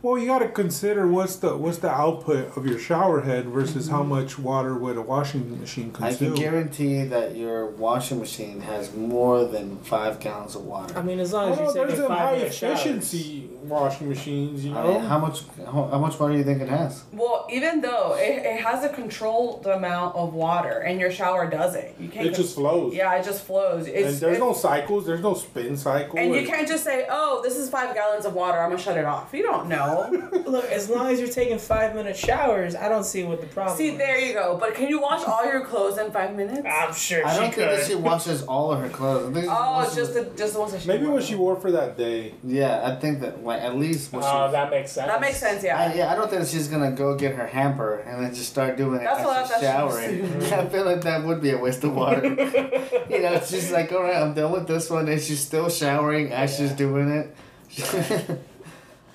Well, 0.03 0.19
you 0.19 0.27
got 0.27 0.41
to 0.41 0.49
consider 0.49 1.07
what's 1.07 1.37
the 1.37 1.57
what's 1.57 1.79
the 1.79 1.91
output 1.91 2.57
of 2.57 2.67
your 2.67 2.79
shower 2.79 3.21
head 3.21 3.47
versus 3.47 3.89
how 3.89 4.01
mm-hmm. 4.01 4.11
much 4.11 4.37
water 4.37 4.77
would 4.77 4.97
a 4.97 5.01
washing 5.01 5.61
machine 5.61 5.93
consume. 5.93 6.33
I 6.33 6.35
can 6.35 6.43
guarantee 6.43 7.05
that 7.05 7.37
your 7.37 7.67
washing 7.67 8.19
machine 8.19 8.61
has 8.63 8.93
more 8.95 9.45
than 9.45 9.79
five 9.79 10.19
gallons 10.19 10.57
of 10.57 10.65
water. 10.65 10.99
I 10.99 11.03
mean, 11.03 11.21
as 11.21 11.33
long 11.33 11.53
as 11.53 11.59
no, 11.59 11.65
you're 11.65 11.75
there's 11.75 11.91
taking 11.91 12.05
some 12.05 12.13
high 12.13 12.41
five 12.41 12.53
showers. 12.53 12.81
efficiency 12.81 13.49
washing 13.63 14.09
machines, 14.09 14.65
you 14.65 14.73
I 14.77 14.83
know. 14.83 14.93
mean, 14.95 15.01
how 15.03 15.19
much 15.19 15.43
how, 15.65 15.89
how 15.93 15.99
much 15.99 16.19
water 16.19 16.33
do 16.33 16.39
you 16.39 16.45
think 16.45 16.61
it 16.63 16.69
has? 16.69 17.05
Well, 17.13 17.47
even 17.51 17.81
though 17.81 18.15
it, 18.19 18.45
it 18.45 18.61
has 18.63 18.85
a 18.85 18.89
controlled 18.89 19.67
amount 19.67 20.17
of 20.17 20.35
water 20.35 20.79
and 20.81 20.99
your 21.01 21.11
shower 21.11 21.49
doesn't, 21.49 22.01
you 22.01 22.09
can't. 22.09 22.27
it 22.27 22.35
just 22.35 22.55
flows. 22.55 22.95
yeah, 22.95 23.15
it 23.15 23.25
just 23.25 23.45
flows. 23.45 23.87
It's, 23.87 23.97
and 24.15 24.17
there's 24.21 24.37
it- 24.37 24.41
no 24.41 24.53
cycles. 24.53 25.07
There's 25.07 25.21
no 25.23 25.35
spin 25.35 25.77
cycle. 25.77 26.19
And 26.19 26.35
you 26.35 26.47
can't 26.47 26.67
just 26.69 26.85
say, 26.85 27.07
"Oh, 27.11 27.41
this 27.43 27.57
is 27.57 27.69
five 27.71 27.95
gallons 27.95 28.25
of 28.27 28.35
water. 28.35 28.59
I'm 28.59 28.71
gonna 28.71 28.83
shut 28.83 28.97
it 28.97 29.05
off." 29.05 29.33
You 29.33 29.43
don't 29.43 29.69
know. 29.69 30.11
Look, 30.47 30.65
as 30.67 30.89
long 30.91 31.07
as 31.09 31.21
you're 31.21 31.29
taking 31.29 31.59
five 31.59 31.95
minute 31.95 32.17
showers, 32.17 32.75
I 32.75 32.89
don't 32.89 33.05
see 33.05 33.25
what 33.25 33.41
the 33.41 33.47
problem. 33.47 33.77
See, 33.77 33.89
is. 33.91 33.99
there 33.99 34.19
you 34.21 34.33
go. 34.35 34.57
But 34.61 34.75
can 34.75 34.89
you 34.89 35.01
wash 35.01 35.25
all 35.27 35.45
your 35.47 35.65
clothes 35.65 35.99
in 35.99 36.11
five 36.11 36.35
minutes? 36.35 36.63
I'm 36.67 36.93
sure 36.95 37.27
I 37.27 37.31
she 37.33 37.41
don't 37.41 37.45
think 37.45 37.55
could. 37.55 37.79
that 37.79 37.87
she 37.87 37.95
washes 37.95 38.43
all 38.45 38.73
of 38.73 38.81
her 38.81 38.89
clothes. 38.89 39.31
I 39.31 39.33
think 39.33 39.45
she 39.45 39.51
Oh, 39.51 39.73
washes- 39.73 39.95
just 39.95 40.15
the 40.15 40.25
just 40.37 40.55
the 40.55 40.61
ones 40.61 40.73
that 40.73 40.83
she 40.83 40.89
Maybe 40.89 41.05
wore. 41.07 41.15
what 41.15 41.25
she 41.25 41.35
wore 41.35 41.57
for 41.57 41.71
that 41.73 41.97
day. 41.97 42.35
yeah. 42.45 42.83
I 42.85 42.97
think 43.01 43.21
that 43.21 43.39
like 43.55 43.63
at 43.63 43.77
least 43.77 44.13
what 44.13 44.25
Oh, 44.25 44.49
she. 44.49 44.53
that 44.53 44.71
makes 44.71 44.93
sense. 44.93 45.07
That 45.09 45.21
makes 45.21 45.39
sense. 45.39 45.63
I, 45.65 45.67
Yeah. 45.67 45.95
yeah, 45.95 46.13
I 46.13 46.15
don't 46.15 46.31
think 46.31 46.47
she's 46.47 46.69
gonna 46.69 46.91
go 46.93 47.15
get 47.17 47.35
her 47.35 47.47
hamper 47.47 47.97
and 48.01 48.23
then 48.25 48.35
just 48.35 48.51
start 48.51 48.77
doing 48.77 49.01
it 49.01 49.05
That's 49.05 49.21
as 49.21 49.27
what 49.27 49.37
I 49.37 49.47
she's 49.47 49.61
showering. 49.63 50.43
I 50.53 50.67
feel 50.69 50.85
like 50.85 51.01
that 51.03 51.25
would 51.25 51.41
be 51.41 51.51
a 51.51 51.59
waste 51.59 51.85
of 51.85 51.95
water. 51.95 52.25
you 53.11 53.21
know, 53.23 53.41
she's 53.45 53.71
like, 53.73 53.93
all 53.93 54.03
right, 54.03 54.17
I'm 54.17 54.35
done 54.35 54.53
with 54.53 54.67
this 54.67 54.91
one, 54.91 55.09
and 55.09 55.21
she's 55.21 55.41
still 55.41 55.69
showering 55.69 56.33
as 56.33 56.57
she's 56.57 56.73
doing 56.73 57.11
it. 57.11 57.37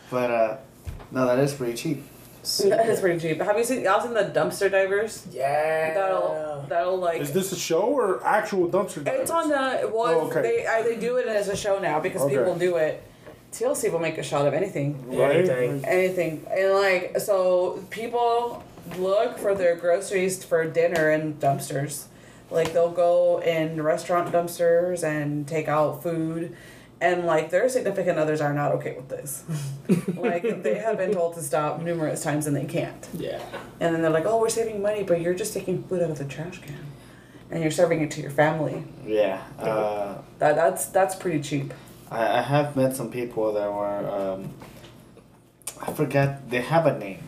but 0.10 0.32
uh, 0.32 0.58
no, 1.12 1.26
that 1.28 1.40
is 1.40 1.54
pretty 1.54 1.74
cheap. 1.74 2.04
That 2.64 2.88
is 2.88 3.02
pretty 3.02 3.20
cheap. 3.20 3.42
Have 3.42 3.58
you 3.58 3.64
seen 3.66 3.84
y'all 3.84 4.00
seen 4.00 4.14
the 4.14 4.22
dumpster 4.24 4.72
divers? 4.72 5.28
Yeah. 5.32 5.94
That'll 5.94 6.66
that'll 6.70 6.98
like. 6.98 7.20
Is 7.20 7.34
this 7.34 7.52
a 7.52 7.58
show 7.60 7.82
or 7.82 8.26
actual 8.26 8.70
dumpster 8.70 9.04
divers? 9.04 9.22
It's 9.24 9.32
on 9.32 9.50
the 9.50 9.92
well. 9.94 10.22
Oh, 10.22 10.28
okay. 10.32 10.42
They 10.42 10.66
I, 10.66 10.82
they 10.82 10.96
do 10.96 11.18
it 11.18 11.28
as 11.28 11.50
a 11.50 11.58
show 11.58 11.78
now 11.80 12.00
because 12.00 12.22
Okay. 12.22 12.38
people 12.38 12.56
do 12.56 12.78
it. 12.78 13.04
TLC 13.60 13.92
will 13.92 14.00
make 14.00 14.18
a 14.18 14.24
shot 14.24 14.46
of 14.48 14.54
anything. 14.54 15.08
right? 15.18 15.36
Anything. 15.38 15.86
anything 15.86 16.46
and 16.52 16.74
like 16.74 17.20
so 17.20 17.84
people 17.90 18.64
look 18.98 19.38
for 19.38 19.54
their 19.56 19.76
groceries 19.76 20.44
for 20.44 20.66
dinner 20.66 21.12
in 21.12 21.34
dumpsters 21.36 22.06
like 22.50 22.72
they'll 22.74 22.92
go 22.92 23.42
in 23.42 23.82
restaurant 23.82 24.32
dumpsters 24.32 25.04
and 25.04 25.46
take 25.48 25.68
out 25.68 26.02
food 26.02 26.56
and 27.02 27.26
like 27.26 27.50
their 27.50 27.68
significant 27.68 28.18
others 28.18 28.40
are 28.40 28.54
not 28.54 28.72
okay 28.72 28.96
with 28.96 29.10
this 29.10 29.44
like 30.16 30.64
they 30.64 30.76
have 30.76 30.98
been 30.98 31.12
told 31.12 31.34
to 31.36 31.42
stop 31.42 31.82
numerous 31.82 32.24
times 32.24 32.48
and 32.48 32.56
they 32.56 32.64
can't 32.66 33.08
Yeah. 33.14 33.42
and 33.82 33.94
then 33.94 34.02
they're 34.02 34.12
like 34.12 34.26
oh 34.26 34.40
we're 34.40 34.48
saving 34.50 34.82
money 34.82 35.04
but 35.04 35.20
you're 35.20 35.36
just 35.36 35.54
taking 35.54 35.84
food 35.84 36.02
out 36.02 36.10
of 36.12 36.18
the 36.18 36.26
trash 36.26 36.60
can 36.60 36.78
and 37.52 37.62
you're 37.62 37.72
serving 37.72 38.02
it 38.02 38.12
to 38.12 38.22
your 38.22 38.32
family 38.32 38.86
Yeah. 39.06 39.42
Uh, 39.60 40.20
that 40.40 40.56
that's 40.56 40.86
that's 40.88 41.16
pretty 41.16 41.42
cheap 41.42 41.74
I, 42.12 42.40
I 42.40 42.42
have 42.42 42.76
met 42.76 42.96
some 42.96 43.12
people 43.12 43.54
that 43.54 43.72
were. 43.72 44.10
Um, 44.10 44.50
I 45.82 45.94
forgot. 45.94 46.50
They 46.50 46.62
have 46.62 46.86
a 46.86 46.98
name. 46.98 47.20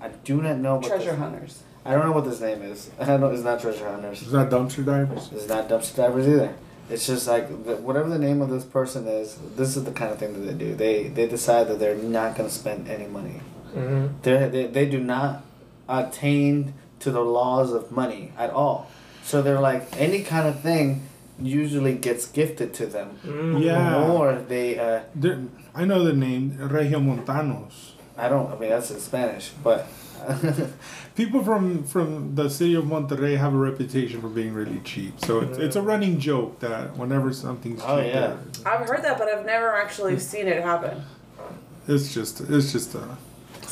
I 0.00 0.08
do 0.08 0.42
not 0.42 0.58
know. 0.58 0.76
What 0.76 0.86
treasure 0.86 1.10
this, 1.10 1.18
hunters 1.18 1.62
I 1.84 1.92
don't 1.92 2.06
know 2.06 2.12
what 2.12 2.24
this 2.24 2.40
name 2.40 2.62
is. 2.62 2.90
I 3.00 3.06
don't 3.06 3.20
know. 3.20 3.30
It's 3.30 3.42
not 3.42 3.60
treasure 3.60 3.88
hunters. 3.88 4.22
It's 4.22 4.32
not 4.32 4.50
dumpster 4.50 4.84
divers? 4.84 5.30
It's 5.32 5.48
not 5.48 5.68
dumpster 5.68 5.96
divers 5.96 6.26
either. 6.26 6.54
It's 6.88 7.06
just 7.06 7.26
like 7.26 7.48
the, 7.64 7.76
whatever 7.76 8.08
the 8.08 8.18
name 8.18 8.42
of 8.42 8.50
this 8.50 8.64
person 8.64 9.06
is. 9.08 9.38
This 9.56 9.76
is 9.76 9.84
the 9.84 9.92
kind 9.92 10.12
of 10.12 10.18
thing 10.18 10.32
that 10.34 10.40
they 10.40 10.54
do. 10.54 10.74
They 10.74 11.08
they 11.08 11.26
decide 11.26 11.68
that 11.68 11.78
they're 11.78 11.96
not 11.96 12.36
going 12.36 12.48
to 12.48 12.54
spend 12.54 12.88
any 12.88 13.06
money. 13.06 13.40
Mm-hmm. 13.74 14.20
They 14.22 14.48
they 14.48 14.66
they 14.66 14.86
do 14.86 15.00
not 15.00 15.42
attain 15.88 16.74
to 17.00 17.10
the 17.10 17.20
laws 17.20 17.72
of 17.72 17.90
money 17.90 18.32
at 18.36 18.50
all. 18.50 18.88
So 19.22 19.42
they're 19.42 19.60
like 19.60 19.88
any 19.96 20.22
kind 20.22 20.46
of 20.46 20.60
thing 20.60 21.02
usually 21.40 21.94
gets 21.94 22.26
gifted 22.26 22.72
to 22.74 22.86
them. 22.86 23.18
Yeah. 23.60 24.10
Or 24.10 24.34
they 24.48 24.78
uh, 24.78 25.00
I 25.74 25.84
know 25.84 26.04
the 26.04 26.12
name 26.12 26.52
Regiomontanos. 26.58 27.92
I 28.16 28.28
don't. 28.28 28.50
I 28.52 28.58
mean 28.58 28.70
that's 28.70 28.90
in 28.90 28.98
Spanish, 29.00 29.50
but 29.62 29.86
People 31.14 31.42
from 31.44 31.84
from 31.84 32.34
the 32.34 32.48
city 32.48 32.74
of 32.74 32.84
Monterrey 32.84 33.36
have 33.38 33.54
a 33.54 33.58
reputation 33.58 34.20
for 34.20 34.28
being 34.28 34.52
really 34.54 34.80
cheap. 34.80 35.20
So 35.20 35.40
it's, 35.40 35.58
it's 35.58 35.76
a 35.76 35.82
running 35.82 36.18
joke 36.18 36.60
that 36.60 36.96
whenever 36.96 37.32
something's 37.32 37.80
cheap, 37.80 37.88
Oh, 37.88 38.00
yeah. 38.00 38.36
i've 38.64 38.86
heard 38.88 39.02
that 39.04 39.18
but 39.18 39.28
i've 39.28 39.44
never 39.46 39.74
actually 39.74 40.18
seen 40.18 40.46
it 40.48 40.62
happen 40.62 41.02
it's 41.86 42.12
just 42.12 42.40
it's 42.40 42.72
just 42.72 42.94
a 42.94 43.16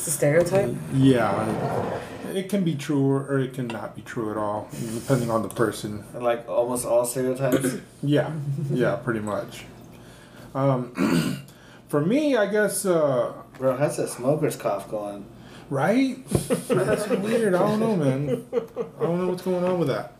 it's 0.05 0.13
a 0.13 0.17
stereotype 0.17 0.75
yeah. 0.93 1.99
It 2.33 2.49
can 2.49 2.63
be 2.65 2.75
true 2.75 3.11
or 3.11 3.39
it 3.39 3.53
can 3.53 3.67
not 3.67 3.95
be 3.95 4.01
true 4.01 4.29
at 4.29 4.35
all, 4.37 4.67
depending 4.93 5.31
on 5.31 5.41
the 5.41 5.47
person. 5.47 6.03
like 6.13 6.45
almost 6.49 6.85
all 6.85 7.05
stereotypes. 7.05 7.77
Yeah, 8.03 8.33
yeah, 8.69 8.97
pretty 8.97 9.21
much. 9.21 9.63
Um, 10.53 11.45
for 11.87 12.01
me, 12.01 12.35
I 12.35 12.47
guess, 12.47 12.85
uh, 12.85 13.31
Bro, 13.57 13.77
how's 13.77 13.95
that 13.97 14.09
smoker's 14.09 14.57
cough 14.57 14.89
going? 14.89 15.25
right? 15.69 16.17
That's 16.67 17.07
weird. 17.07 17.55
I 17.55 17.59
don't 17.59 17.79
know, 17.79 17.95
man. 17.95 18.45
I 18.53 19.01
don't 19.01 19.17
know 19.19 19.27
what's 19.29 19.41
going 19.41 19.63
on 19.63 19.79
with 19.79 19.87
that. 19.87 20.13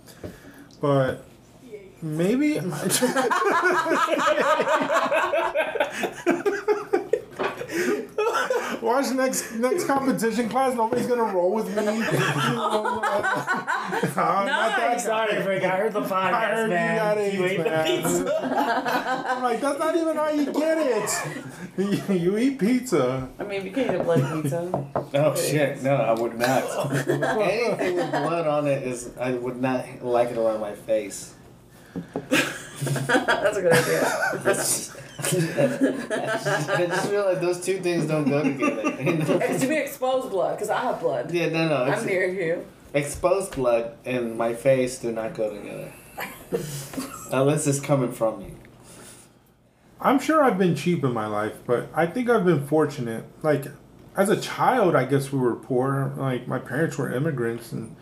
But 0.79 1.23
maybe. 2.01 2.59
Watch 8.85 9.11
next 9.13 9.53
next 9.55 9.85
competition 9.85 10.47
class. 10.47 10.75
Nobody's 10.75 11.07
gonna 11.07 11.23
roll 11.23 11.51
with 11.53 11.67
me. 11.75 11.75
You 11.85 12.55
know, 12.55 13.01
uh, 13.03 14.01
not 14.15 14.77
that 14.77 15.01
Sorry, 15.01 15.33
guy. 15.33 15.45
Rick. 15.45 15.63
I 15.63 15.77
heard 15.77 15.93
the 15.93 16.01
I 16.01 16.07
podcast, 16.07 16.53
heard 16.53 16.63
you 16.63 16.69
man. 16.75 16.95
got 16.97 17.17
You 17.33 17.45
AIDS, 17.45 17.51
ate 17.51 17.63
the 17.63 17.83
pizza. 17.85 19.25
I'm 19.27 19.43
like, 19.43 19.61
that's 19.61 19.79
not 19.79 19.95
even 19.95 20.15
how 20.15 20.29
you 20.29 20.45
get 20.53 20.77
it. 20.77 21.09
You, 21.77 22.15
you 22.15 22.37
eat 22.37 22.59
pizza. 22.59 23.27
I 23.39 23.43
mean, 23.43 23.65
you 23.65 23.71
can 23.71 23.83
eat 23.89 23.99
a 23.99 24.03
bloody 24.03 24.41
pizza. 24.41 24.85
Oh 25.13 25.35
shit! 25.35 25.81
No, 25.83 25.95
I 25.95 26.13
would 26.13 26.37
not. 26.37 26.97
Anything 27.07 27.95
with 27.95 28.11
blood 28.11 28.47
on 28.47 28.67
it 28.67 28.83
is 28.83 29.11
I 29.19 29.33
would 29.33 29.61
not 29.61 29.85
like 30.03 30.29
it 30.29 30.37
around 30.37 30.59
my 30.61 30.73
face. 30.73 31.34
That's 31.95 33.57
a 33.57 33.61
good 33.61 33.73
idea. 33.73 34.01
I 35.17 36.85
just 36.87 37.09
feel 37.09 37.25
like 37.25 37.39
those 37.41 37.63
two 37.63 37.79
things 37.79 38.05
don't 38.05 38.27
go 38.27 38.43
together. 38.43 38.81
you 39.01 39.13
know? 39.13 39.37
It 39.37 39.59
should 39.59 39.69
be 39.69 39.77
exposed 39.77 40.29
blood, 40.29 40.55
because 40.55 40.69
I 40.69 40.81
have 40.81 40.99
blood. 40.99 41.31
yeah, 41.31 41.49
no, 41.49 41.69
no. 41.69 41.83
I'm 41.85 42.05
near 42.05 42.27
you. 42.27 42.65
exposed 42.93 43.55
blood 43.55 43.97
and 44.05 44.37
my 44.37 44.53
face 44.53 44.99
do 44.99 45.11
not 45.11 45.33
go 45.33 45.55
together. 45.55 45.91
Unless 47.31 47.67
it's 47.67 47.79
coming 47.79 48.11
from 48.11 48.41
you. 48.41 48.55
I'm 49.99 50.19
sure 50.19 50.43
I've 50.43 50.57
been 50.57 50.75
cheap 50.75 51.03
in 51.03 51.13
my 51.13 51.27
life, 51.27 51.53
but 51.65 51.89
I 51.93 52.05
think 52.05 52.29
I've 52.29 52.45
been 52.45 52.67
fortunate. 52.67 53.25
Like, 53.41 53.67
as 54.15 54.29
a 54.29 54.39
child, 54.39 54.95
I 54.95 55.05
guess 55.05 55.31
we 55.31 55.39
were 55.39 55.55
poor. 55.55 56.13
Like, 56.17 56.47
my 56.47 56.59
parents 56.59 56.97
were 56.97 57.11
immigrants, 57.11 57.71
and 57.71 57.95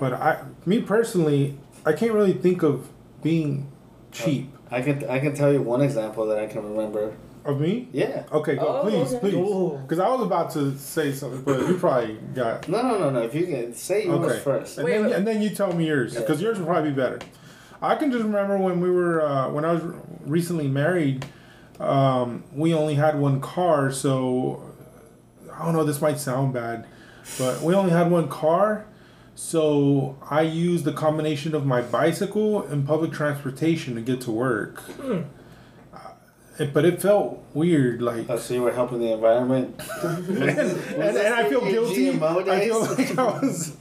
but 0.00 0.14
I, 0.14 0.42
me 0.64 0.80
personally, 0.80 1.58
I 1.84 1.92
can't 1.92 2.12
really 2.12 2.32
think 2.32 2.62
of 2.62 2.88
being 3.30 3.66
cheap. 4.12 4.52
I 4.70 4.80
can 4.82 5.04
I 5.08 5.18
can 5.18 5.34
tell 5.34 5.52
you 5.52 5.60
one 5.62 5.80
example 5.82 6.26
that 6.26 6.38
I 6.38 6.46
can 6.46 6.62
remember. 6.62 7.16
Of 7.44 7.60
me? 7.60 7.88
Yeah. 7.92 8.24
Okay, 8.32 8.56
go 8.56 8.66
Oh, 8.66 8.82
please, 8.82 9.14
okay. 9.14 9.18
please. 9.20 9.80
Because 9.82 10.00
I 10.00 10.08
was 10.08 10.22
about 10.22 10.50
to 10.52 10.76
say 10.78 11.12
something, 11.12 11.42
but 11.42 11.60
you 11.68 11.76
probably 11.78 12.14
got. 12.34 12.68
No, 12.74 12.82
no, 12.82 12.98
no, 12.98 13.10
no. 13.10 13.22
If 13.22 13.34
you 13.36 13.46
can 13.46 13.72
say 13.74 14.04
yours 14.06 14.32
Okay. 14.32 14.40
first. 14.40 14.78
And, 14.78 14.84
Wait, 14.84 14.92
then, 14.94 15.04
wait. 15.06 15.12
and 15.14 15.26
then 15.26 15.40
you 15.42 15.50
tell 15.50 15.72
me 15.72 15.86
yours, 15.86 16.14
Yeah. 16.14 16.20
because 16.20 16.40
yours 16.42 16.58
will 16.58 16.66
probably 16.66 16.90
be 16.90 16.96
better. 16.96 17.18
I 17.80 17.94
can 17.96 18.10
just 18.10 18.24
remember 18.24 18.56
when 18.58 18.80
we 18.80 18.90
were 18.90 19.22
uh, 19.24 19.50
when 19.50 19.64
I 19.64 19.72
was 19.74 19.82
recently 20.24 20.66
married. 20.68 21.24
Um, 21.78 22.42
we 22.52 22.74
only 22.74 22.94
had 22.94 23.18
one 23.18 23.40
car, 23.40 23.92
so 23.92 24.62
I 25.52 25.64
don't 25.64 25.74
know. 25.74 25.84
This 25.84 26.00
might 26.00 26.18
sound 26.18 26.52
bad, 26.52 26.86
but 27.38 27.60
we 27.62 27.74
only 27.74 27.92
had 27.92 28.10
one 28.10 28.28
car, 28.28 28.86
so 29.36 30.16
I 30.28 30.40
use 30.42 30.82
the 30.82 30.92
combination 30.92 31.54
of 31.54 31.64
my 31.66 31.82
bicycle 31.82 32.62
and 32.62 32.86
public 32.86 33.12
transportation 33.12 33.94
to 33.94 34.00
get 34.00 34.20
to 34.22 34.30
work. 34.32 34.82
Uh, 35.00 35.98
it- 36.58 36.72
but 36.72 36.84
it 36.86 37.00
felt 37.02 37.44
weird, 37.54 38.00
like 38.02 38.28
Oh, 38.30 38.38
so 38.38 38.54
you 38.54 38.62
were 38.62 38.72
helping 38.72 38.98
the 39.00 39.12
environment. 39.12 39.78
and, 40.02 40.40
and 40.40 41.18
I 41.34 41.48
feel 41.50 41.60
guilty. 41.60 42.06
GMO 42.12 42.48
I 42.48 42.60
feel 42.66 42.80
like 42.80 43.18
I 43.18 43.22
was. 43.40 43.76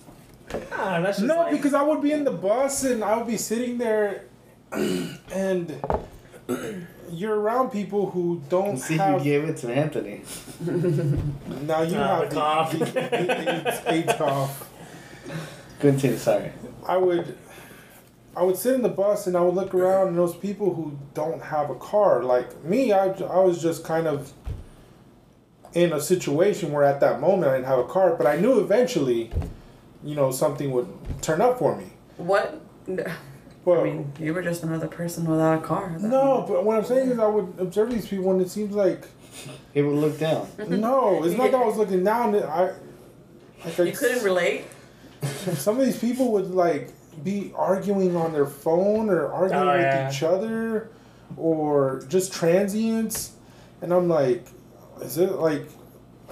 Ah, 0.73 0.99
that's 1.01 1.17
just 1.17 1.21
No, 1.27 1.37
like, 1.37 1.51
because 1.53 1.73
I 1.73 1.81
would 1.81 2.01
be 2.01 2.11
in 2.11 2.23
the 2.25 2.31
bus 2.31 2.83
and 2.83 3.01
I 3.03 3.17
would 3.17 3.25
be 3.27 3.37
sitting 3.37 3.77
there, 3.77 4.25
and 4.71 5.73
you're 7.11 7.39
around 7.39 7.69
people 7.71 8.09
who 8.11 8.41
don't 8.49 8.77
See, 8.77 8.95
you 8.95 8.99
have. 8.99 9.23
gave 9.23 9.45
it 9.45 9.57
to 9.57 9.71
Anthony. 9.73 10.21
now 11.65 11.81
you 11.81 11.97
Ah, 11.97 12.19
have 12.21 12.29
the 12.29 12.35
cough. 12.35 12.71
the, 12.73 12.77
the, 12.79 12.85
the 12.85 13.67
AIDS, 13.69 13.81
AIDS 13.87 14.13
cough. 14.17 14.69
Continue. 15.79 16.17
Sorry. 16.17 16.51
I 16.87 16.97
would, 16.97 17.37
I 18.35 18.43
would 18.43 18.57
sit 18.57 18.75
in 18.75 18.81
the 18.81 18.89
bus 18.89 19.27
and 19.27 19.35
I 19.35 19.41
would 19.41 19.55
look 19.55 19.73
around 19.73 20.09
and 20.09 20.17
those 20.17 20.35
people 20.35 20.73
who 20.73 20.97
don't 21.13 21.41
have 21.41 21.69
a 21.69 21.75
car, 21.75 22.23
like 22.23 22.63
me, 22.63 22.91
I, 22.93 23.07
I 23.07 23.39
was 23.39 23.61
just 23.61 23.83
kind 23.83 24.07
of 24.07 24.31
in 25.73 25.91
a 25.93 25.99
situation 25.99 26.71
where 26.71 26.83
at 26.83 26.99
that 27.01 27.19
moment 27.19 27.51
I 27.51 27.55
didn't 27.55 27.67
have 27.67 27.79
a 27.79 27.83
car, 27.85 28.15
but 28.15 28.25
I 28.27 28.37
knew 28.37 28.59
eventually, 28.59 29.31
you 30.03 30.15
know, 30.15 30.31
something 30.31 30.71
would 30.71 30.87
turn 31.21 31.41
up 31.41 31.59
for 31.59 31.75
me. 31.75 31.85
What? 32.17 32.61
But 32.87 33.79
I 33.79 33.83
mean, 33.83 34.13
you 34.19 34.33
were 34.33 34.43
just 34.43 34.63
another 34.63 34.87
person 34.87 35.25
without 35.25 35.57
a 35.57 35.61
car. 35.61 35.97
no, 35.99 36.45
but 36.47 36.63
what 36.63 36.77
I'm 36.77 36.85
saying 36.85 37.09
is 37.09 37.19
I 37.19 37.25
would 37.27 37.53
observe 37.57 37.89
these 37.91 38.07
people 38.07 38.31
and 38.31 38.39
it 38.41 38.49
seems 38.49 38.75
like 38.75 39.05
He 39.73 39.81
would 39.81 39.95
look 39.97 40.19
down. 40.19 40.47
no, 40.69 41.23
it's 41.23 41.35
not 41.35 41.51
that 41.51 41.61
I 41.61 41.65
was 41.65 41.75
looking 41.77 42.03
down. 42.03 42.35
I 42.35 42.73
like 43.65 43.79
I, 43.79 43.83
You 43.83 43.91
couldn't 43.91 44.23
relate. 44.23 44.65
some 45.55 45.79
of 45.79 45.85
these 45.85 45.99
people 45.99 46.31
would 46.31 46.51
like 46.51 46.91
be 47.23 47.51
arguing 47.55 48.15
on 48.15 48.33
their 48.33 48.45
phone 48.45 49.09
or 49.09 49.31
arguing 49.31 49.63
Oh, 49.63 49.71
with 49.73 49.81
yeah. 49.81 50.09
each 50.11 50.21
other 50.23 50.89
or 51.37 52.03
just 52.09 52.31
transients 52.33 53.33
and 53.81 53.93
i'm 53.93 54.07
like 54.07 54.45
is 55.01 55.17
it 55.17 55.31
like 55.33 55.67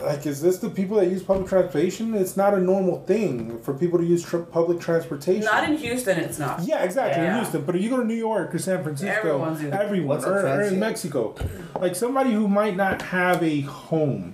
like 0.02 0.26
is 0.26 0.42
this 0.42 0.58
the 0.58 0.70
people 0.70 0.98
that 0.98 1.08
use 1.08 1.22
public 1.24 1.48
transportation 1.48 2.14
it's 2.16 2.36
not 2.36 2.54
a 2.54 2.60
normal 2.60 3.00
thing 3.06 3.60
for 3.62 3.74
people 3.74 3.98
to 4.00 4.06
use 4.06 4.24
tr- 4.24 4.38
public 4.40 4.80
transportation 4.80 5.46
Not 5.46 5.64
in 5.70 5.78
Houston, 5.78 6.18
it's 6.20 6.40
not. 6.40 6.62
yeah, 6.64 6.84
exactly. 6.84 7.24
In 7.26 7.36
Houston, 7.36 7.64
but 7.64 7.76
if 7.76 7.82
you 7.84 7.90
go 7.92 7.98
to 7.98 8.04
New 8.04 8.16
York 8.16 8.54
or 8.56 8.60
San 8.60 8.82
Francisco, 8.84 9.12
Everyone's 9.16 9.64
everyone, 9.64 10.24
or, 10.26 10.48
or 10.48 10.62
in? 10.64 10.80
Mexico, 10.80 11.36
like 11.80 11.96
somebody 11.96 12.32
who 12.34 12.48
might 12.48 12.76
not 12.76 13.04
have 13.04 13.44
a 13.44 13.62
home, 13.62 14.34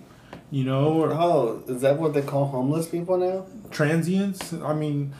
you 0.49 0.63
know, 0.63 0.93
or 0.93 1.11
Oh, 1.11 1.61
is 1.67 1.81
that 1.81 1.97
what 1.99 2.13
they 2.13 2.21
call 2.21 2.45
homeless 2.45 2.87
people 2.87 3.17
now? 3.17 3.45
Transients. 3.71 4.53
I 4.53 4.73
mean, 4.73 5.13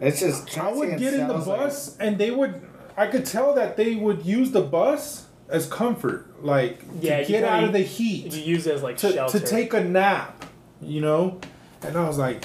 It's 0.00 0.20
just. 0.20 0.56
I 0.58 0.72
would 0.72 0.98
get 0.98 1.14
in 1.14 1.26
the 1.28 1.34
sounds 1.34 1.46
like- 1.46 1.60
bus 1.60 1.96
and 1.98 2.18
they 2.18 2.30
would. 2.30 2.60
I 2.96 3.06
could 3.06 3.24
tell 3.24 3.54
that 3.54 3.76
they 3.76 3.94
would 3.94 4.24
use 4.26 4.50
the 4.52 4.60
bus 4.60 5.26
as 5.48 5.66
comfort, 5.66 6.42
like 6.44 6.82
Yeah, 7.00 7.20
to 7.20 7.24
get 7.26 7.44
out 7.44 7.50
kinda- 7.60 7.66
of 7.68 7.72
the 7.72 7.80
you 7.80 7.84
heat, 7.86 8.32
use 8.34 8.66
it 8.66 8.74
as 8.74 8.82
like 8.82 8.96
to, 8.98 9.12
shelter. 9.12 9.38
to 9.38 9.46
take 9.46 9.72
a 9.74 9.82
nap, 9.82 10.44
you 10.80 11.00
know. 11.00 11.38
And 11.82 11.96
I 11.96 12.06
was 12.06 12.18
like, 12.18 12.44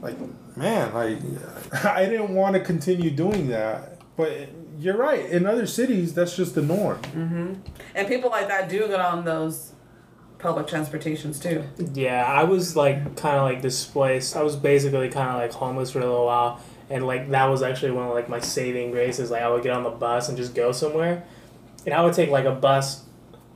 like 0.00 0.16
man, 0.56 0.92
like 0.94 1.18
I 1.84 2.06
didn't 2.06 2.34
want 2.34 2.54
to 2.54 2.60
continue 2.60 3.10
doing 3.10 3.48
that, 3.48 3.98
but 4.16 4.32
you're 4.78 4.96
right. 4.98 5.24
In 5.30 5.46
other 5.46 5.66
cities, 5.66 6.12
that's 6.14 6.36
just 6.36 6.54
the 6.54 6.62
norm. 6.62 7.00
Mm-hmm. 7.02 7.52
And 7.94 8.08
people 8.08 8.28
like 8.30 8.48
that 8.48 8.68
do 8.68 8.86
get 8.88 9.00
on 9.00 9.24
those 9.24 9.72
public 10.38 10.66
transportations 10.66 11.40
too. 11.40 11.64
Yeah, 11.94 12.24
I 12.24 12.44
was 12.44 12.76
like 12.76 13.16
kind 13.16 13.36
of 13.36 13.42
like 13.42 13.62
displaced. 13.62 14.36
I 14.36 14.42
was 14.42 14.56
basically 14.56 15.08
kind 15.08 15.30
of 15.30 15.36
like 15.36 15.52
homeless 15.52 15.90
for 15.90 16.00
a 16.00 16.06
little 16.06 16.26
while, 16.26 16.60
and 16.90 17.06
like 17.06 17.30
that 17.30 17.46
was 17.46 17.62
actually 17.62 17.92
one 17.92 18.08
of 18.08 18.14
like 18.14 18.28
my 18.28 18.40
saving 18.40 18.90
graces. 18.90 19.30
Like 19.30 19.42
I 19.42 19.48
would 19.48 19.62
get 19.62 19.72
on 19.72 19.82
the 19.82 19.90
bus 19.90 20.28
and 20.28 20.36
just 20.36 20.54
go 20.54 20.72
somewhere, 20.72 21.24
and 21.84 21.94
I 21.94 22.02
would 22.04 22.14
take 22.14 22.30
like 22.30 22.44
a 22.44 22.54
bus 22.54 23.04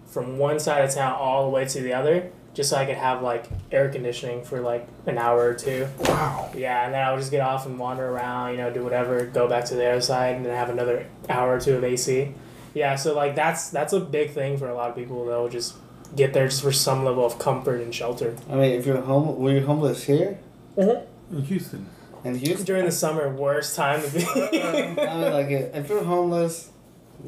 from 0.07 0.39
one 0.39 0.59
side 0.59 0.85
of 0.85 0.93
town 0.93 1.13
all 1.13 1.45
the 1.45 1.51
way 1.51 1.65
to 1.65 1.81
the 1.81 1.93
other, 1.93 2.31
just 2.55 2.71
so 2.71 2.77
I 2.77 2.87
could 2.87 2.97
have 2.97 3.23
like 3.23 3.47
air 3.71 3.89
conditioning 3.91 4.43
for 4.43 4.61
like 4.61 4.87
an 5.07 5.19
hour 5.19 5.41
or 5.41 5.55
two. 5.55 5.87
Wow. 6.01 6.51
Yeah, 6.57 6.85
and 6.85 6.95
then 6.95 7.07
I 7.07 7.13
would 7.13 7.19
just 7.19 7.31
get 7.31 7.41
off 7.41 7.67
and 7.67 7.79
wander 7.79 8.09
around, 8.09 8.53
you 8.53 8.57
know, 8.57 8.73
do 8.73 8.83
whatever, 8.83 9.25
go 9.27 9.49
back 9.49 9.67
to 9.67 9.75
the 9.75 9.89
other 9.89 10.01
side, 10.01 10.37
and 10.37 10.45
then 10.45 10.55
have 10.55 10.71
another 10.71 11.07
hour 11.29 11.57
or 11.57 11.61
two 11.61 11.77
of 11.77 11.85
AC. 11.85 12.35
Yeah, 12.75 12.97
so 12.97 13.15
like 13.15 13.35
that's 13.35 13.71
that's 13.71 13.93
a 13.93 14.01
big 14.01 14.31
thing 14.31 14.57
for 14.57 14.69
a 14.69 14.75
lot 14.75 14.91
of 14.91 14.97
people. 14.97 15.25
They'll 15.27 15.49
just 15.49 15.75
get 16.17 16.33
there 16.33 16.49
just 16.49 16.63
for 16.63 16.73
some 16.73 17.05
level 17.05 17.25
of 17.25 17.39
comfort 17.39 17.81
and 17.81 17.95
shelter. 17.95 18.37
I 18.49 18.55
mean, 18.55 18.73
if 18.73 18.87
you're 18.87 19.01
home, 19.01 19.39
were 19.39 19.53
you 19.53 19.65
homeless 19.65 20.05
here 20.05 20.39
mm-hmm. 20.77 21.37
In 21.37 21.45
Houston. 21.45 21.87
in 22.25 22.35
Houston? 22.37 22.65
During 22.67 22.85
the 22.85 22.93
summer, 22.93 23.29
worst 23.29 23.77
time 23.77 24.03
to 24.03 24.11
be. 24.11 24.27
I 24.27 25.21
mean, 25.21 25.33
like 25.33 25.51
if 25.51 25.89
you're 25.89 26.05
homeless, 26.05 26.71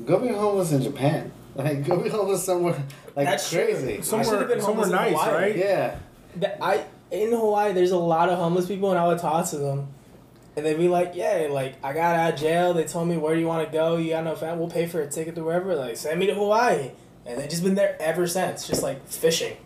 go 0.05 0.19
be 0.19 0.29
homeless 0.29 0.73
in 0.73 0.83
Japan. 0.83 1.33
Like 1.55 1.85
go 1.87 2.01
be 2.01 2.09
homeless 2.09 2.45
somewhere 2.45 2.83
like 3.15 3.27
That's 3.27 3.51
crazy. 3.51 4.03
should've 4.03 4.05
Somewhere, 4.07 4.45
been 4.47 4.61
somewhere 4.61 4.89
nice, 4.89 5.15
right? 5.15 5.57
Yeah. 5.57 5.99
That- 6.37 6.59
I 6.63 6.85
in 7.11 7.31
Hawaii, 7.31 7.73
there's 7.75 7.91
a 7.91 7.99
lot 7.99 8.31
of 8.31 8.39
homeless 8.39 8.67
people, 8.67 8.91
and 8.91 8.99
I 8.99 9.07
would 9.07 9.19
talk 9.19 9.47
to 9.51 9.59
them, 9.59 9.89
and 10.57 10.65
they'd 10.65 10.79
be 10.79 10.89
like, 10.89 11.13
"Yeah, 11.15 11.49
like 11.51 11.75
I 11.85 11.93
got 11.93 12.17
out 12.17 12.33
of 12.33 12.41
jail. 12.41 12.73
They 12.73 12.85
told 12.85 13.07
me 13.07 13.19
where 13.19 13.35
do 13.35 13.41
you 13.41 13.47
want 13.47 13.69
to 13.69 13.73
go? 13.73 13.99
You 13.99 14.11
got 14.11 14.25
no 14.25 14.35
family? 14.35 14.61
We'll 14.61 14.71
pay 14.71 14.87
for 14.87 15.03
a 15.03 15.07
ticket 15.07 15.35
to 15.35 15.45
wherever. 15.45 15.75
Like 15.77 15.97
send 15.97 16.19
me 16.19 16.27
to 16.27 16.35
Hawaii." 16.35 16.93
And 17.25 17.39
they've 17.39 17.49
just 17.49 17.63
been 17.63 17.75
there 17.75 17.97
ever 18.01 18.27
since, 18.27 18.67
just 18.67 18.83
like 18.83 19.07
fishing, 19.09 19.57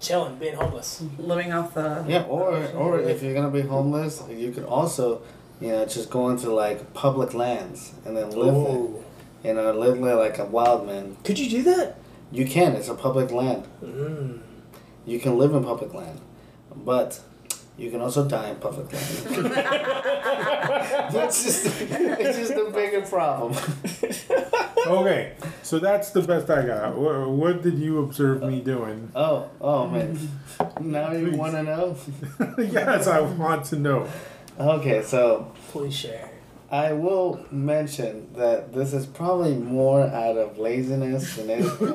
chilling, 0.00 0.36
being 0.38 0.54
homeless. 0.54 1.02
Living 1.18 1.52
off 1.52 1.74
the. 1.74 2.04
Yeah, 2.08 2.22
or 2.22 2.66
or 2.72 3.00
if 3.00 3.22
you're 3.22 3.34
gonna 3.34 3.50
be 3.50 3.60
homeless, 3.60 4.22
you 4.28 4.50
could 4.50 4.64
also, 4.64 5.22
you 5.60 5.68
know, 5.68 5.86
just 5.86 6.10
go 6.10 6.28
into 6.30 6.52
like 6.52 6.94
public 6.94 7.34
lands 7.34 7.92
and 8.04 8.16
then 8.16 8.30
live 8.30 8.54
Ooh. 8.54 9.02
there. 9.42 9.54
You 9.54 9.54
know, 9.54 9.72
live 9.72 10.00
there 10.00 10.16
like 10.16 10.38
a 10.38 10.44
wild 10.44 10.86
man. 10.86 11.16
Could 11.22 11.38
you 11.38 11.48
do 11.48 11.62
that? 11.62 11.96
You 12.32 12.44
can. 12.44 12.74
It's 12.74 12.88
a 12.88 12.94
public 12.94 13.30
land. 13.30 13.66
Mm. 13.82 14.40
You 15.06 15.20
can 15.20 15.38
live 15.38 15.54
in 15.54 15.64
public 15.64 15.94
land, 15.94 16.20
but 16.74 17.20
you 17.78 17.90
can 17.90 18.00
also 18.00 18.28
die 18.28 18.50
in 18.50 18.56
public 18.56 18.92
land. 18.92 19.54
That's 21.12 21.44
just 21.44 21.66
it's 21.80 22.38
just 22.38 22.52
a 22.52 22.70
bigger 22.70 23.02
problem. 23.02 23.54
Okay, 24.86 25.34
so 25.62 25.78
that's 25.78 26.12
the 26.12 26.22
best 26.22 26.48
I 26.48 26.64
got. 26.64 26.96
What, 26.96 27.28
what 27.28 27.62
did 27.62 27.78
you 27.78 27.98
observe 27.98 28.42
me 28.42 28.60
doing? 28.62 29.10
Oh, 29.14 29.50
oh 29.60 29.86
man. 29.86 30.16
Now 30.80 31.12
you 31.12 31.32
want 31.32 31.52
to 31.52 31.62
know? 31.62 31.94
yes, 32.58 33.06
I 33.06 33.20
want 33.20 33.66
to 33.66 33.76
know. 33.76 34.08
Okay, 34.58 35.02
so 35.02 35.52
Please 35.72 35.94
share. 35.94 36.30
I 36.70 36.92
will 36.92 37.44
mention 37.50 38.32
that 38.34 38.72
this 38.72 38.94
is 38.94 39.04
probably 39.04 39.56
more 39.56 40.06
out 40.06 40.38
of 40.38 40.58
laziness 40.58 41.36
than 41.36 41.50
anything. 41.50 41.92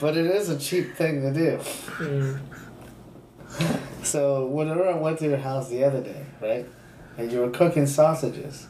but 0.00 0.16
it 0.16 0.26
is 0.26 0.50
a 0.50 0.58
cheap 0.58 0.94
thing 0.94 1.22
to 1.22 1.32
do. 1.32 1.58
Mm. 1.98 2.38
So 4.02 4.46
whenever 4.46 4.88
I 4.88 4.94
went 4.94 5.18
to 5.18 5.24
your 5.24 5.36
house 5.38 5.68
the 5.68 5.82
other 5.82 6.00
day, 6.00 6.24
right, 6.40 6.64
and 7.18 7.32
you 7.32 7.40
were 7.40 7.50
cooking 7.50 7.86
sausages, 7.86 8.68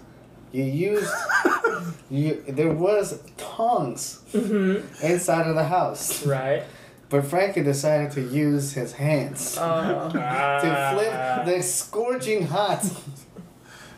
you 0.50 0.64
used 0.64 1.12
you 2.10 2.42
there 2.48 2.72
was 2.72 3.20
tongs 3.36 4.22
mm-hmm. 4.32 5.04
inside 5.04 5.46
of 5.46 5.54
the 5.54 5.64
house, 5.64 6.24
Right. 6.24 6.62
but 7.10 7.26
Frankie 7.26 7.62
decided 7.62 8.12
to 8.12 8.22
use 8.22 8.72
his 8.72 8.94
hands 8.94 9.58
Oh. 9.60 10.08
to 10.12 10.92
flip 10.94 11.44
the 11.44 11.62
scorching 11.62 12.46
hot. 12.46 12.82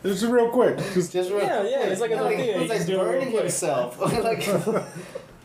Just 0.03 0.25
real 0.25 0.49
quick. 0.51 0.79
Just 0.95 1.13
Just 1.13 1.31
real, 1.31 1.43
Yeah, 1.43 1.63
yeah, 1.63 1.83
it's 1.85 2.01
like 2.01 2.11
a 2.11 2.17
like, 2.17 2.37
tortilla, 2.37 2.59
was 2.61 2.69
like 2.69 2.79
just 2.79 2.91
it 2.91 2.99
burning 2.99 3.31
himself, 3.31 4.01
like. 4.01 4.47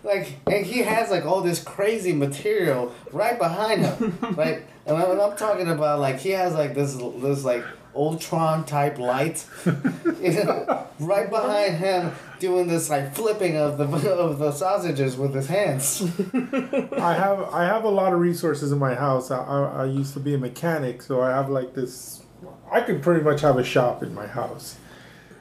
Like 0.03 0.35
and 0.47 0.65
he 0.65 0.79
has 0.79 1.09
like 1.09 1.25
all 1.25 1.39
this 1.41 1.63
crazy 1.63 2.11
material 2.11 2.91
right 3.13 3.39
behind 3.39 3.85
him, 3.85 4.17
right? 4.35 4.63
And 4.85 4.97
I'm, 4.97 5.19
I'm 5.19 5.37
talking 5.37 5.69
about 5.69 5.99
like 5.99 6.19
he 6.19 6.31
has 6.31 6.53
like 6.53 6.75
this 6.75 6.95
this 6.95 7.43
like 7.43 7.63
Ultron 7.95 8.65
type 8.65 8.97
light, 8.97 9.45
you 9.65 9.73
know, 10.43 10.87
right 10.99 11.29
behind 11.29 11.75
him 11.75 12.11
doing 12.39 12.67
this 12.67 12.89
like 12.89 13.15
flipping 13.15 13.55
of 13.55 13.77
the 13.77 13.85
of 14.13 14.39
the 14.39 14.51
sausages 14.51 15.15
with 15.15 15.33
his 15.33 15.47
hands. 15.47 16.01
I 16.33 17.13
have 17.13 17.41
I 17.53 17.63
have 17.65 17.83
a 17.83 17.89
lot 17.89 18.13
of 18.13 18.19
resources 18.19 18.71
in 18.71 18.79
my 18.79 18.95
house. 18.95 19.31
I, 19.31 19.37
I, 19.37 19.83
I 19.83 19.85
used 19.85 20.13
to 20.13 20.19
be 20.19 20.33
a 20.33 20.37
mechanic, 20.37 21.01
so 21.01 21.21
I 21.21 21.29
have 21.29 21.49
like 21.49 21.73
this. 21.73 22.21
I 22.71 22.81
could 22.81 23.01
pretty 23.01 23.23
much 23.23 23.41
have 23.41 23.57
a 23.57 23.63
shop 23.63 24.03
in 24.03 24.13
my 24.13 24.27
house. 24.27 24.77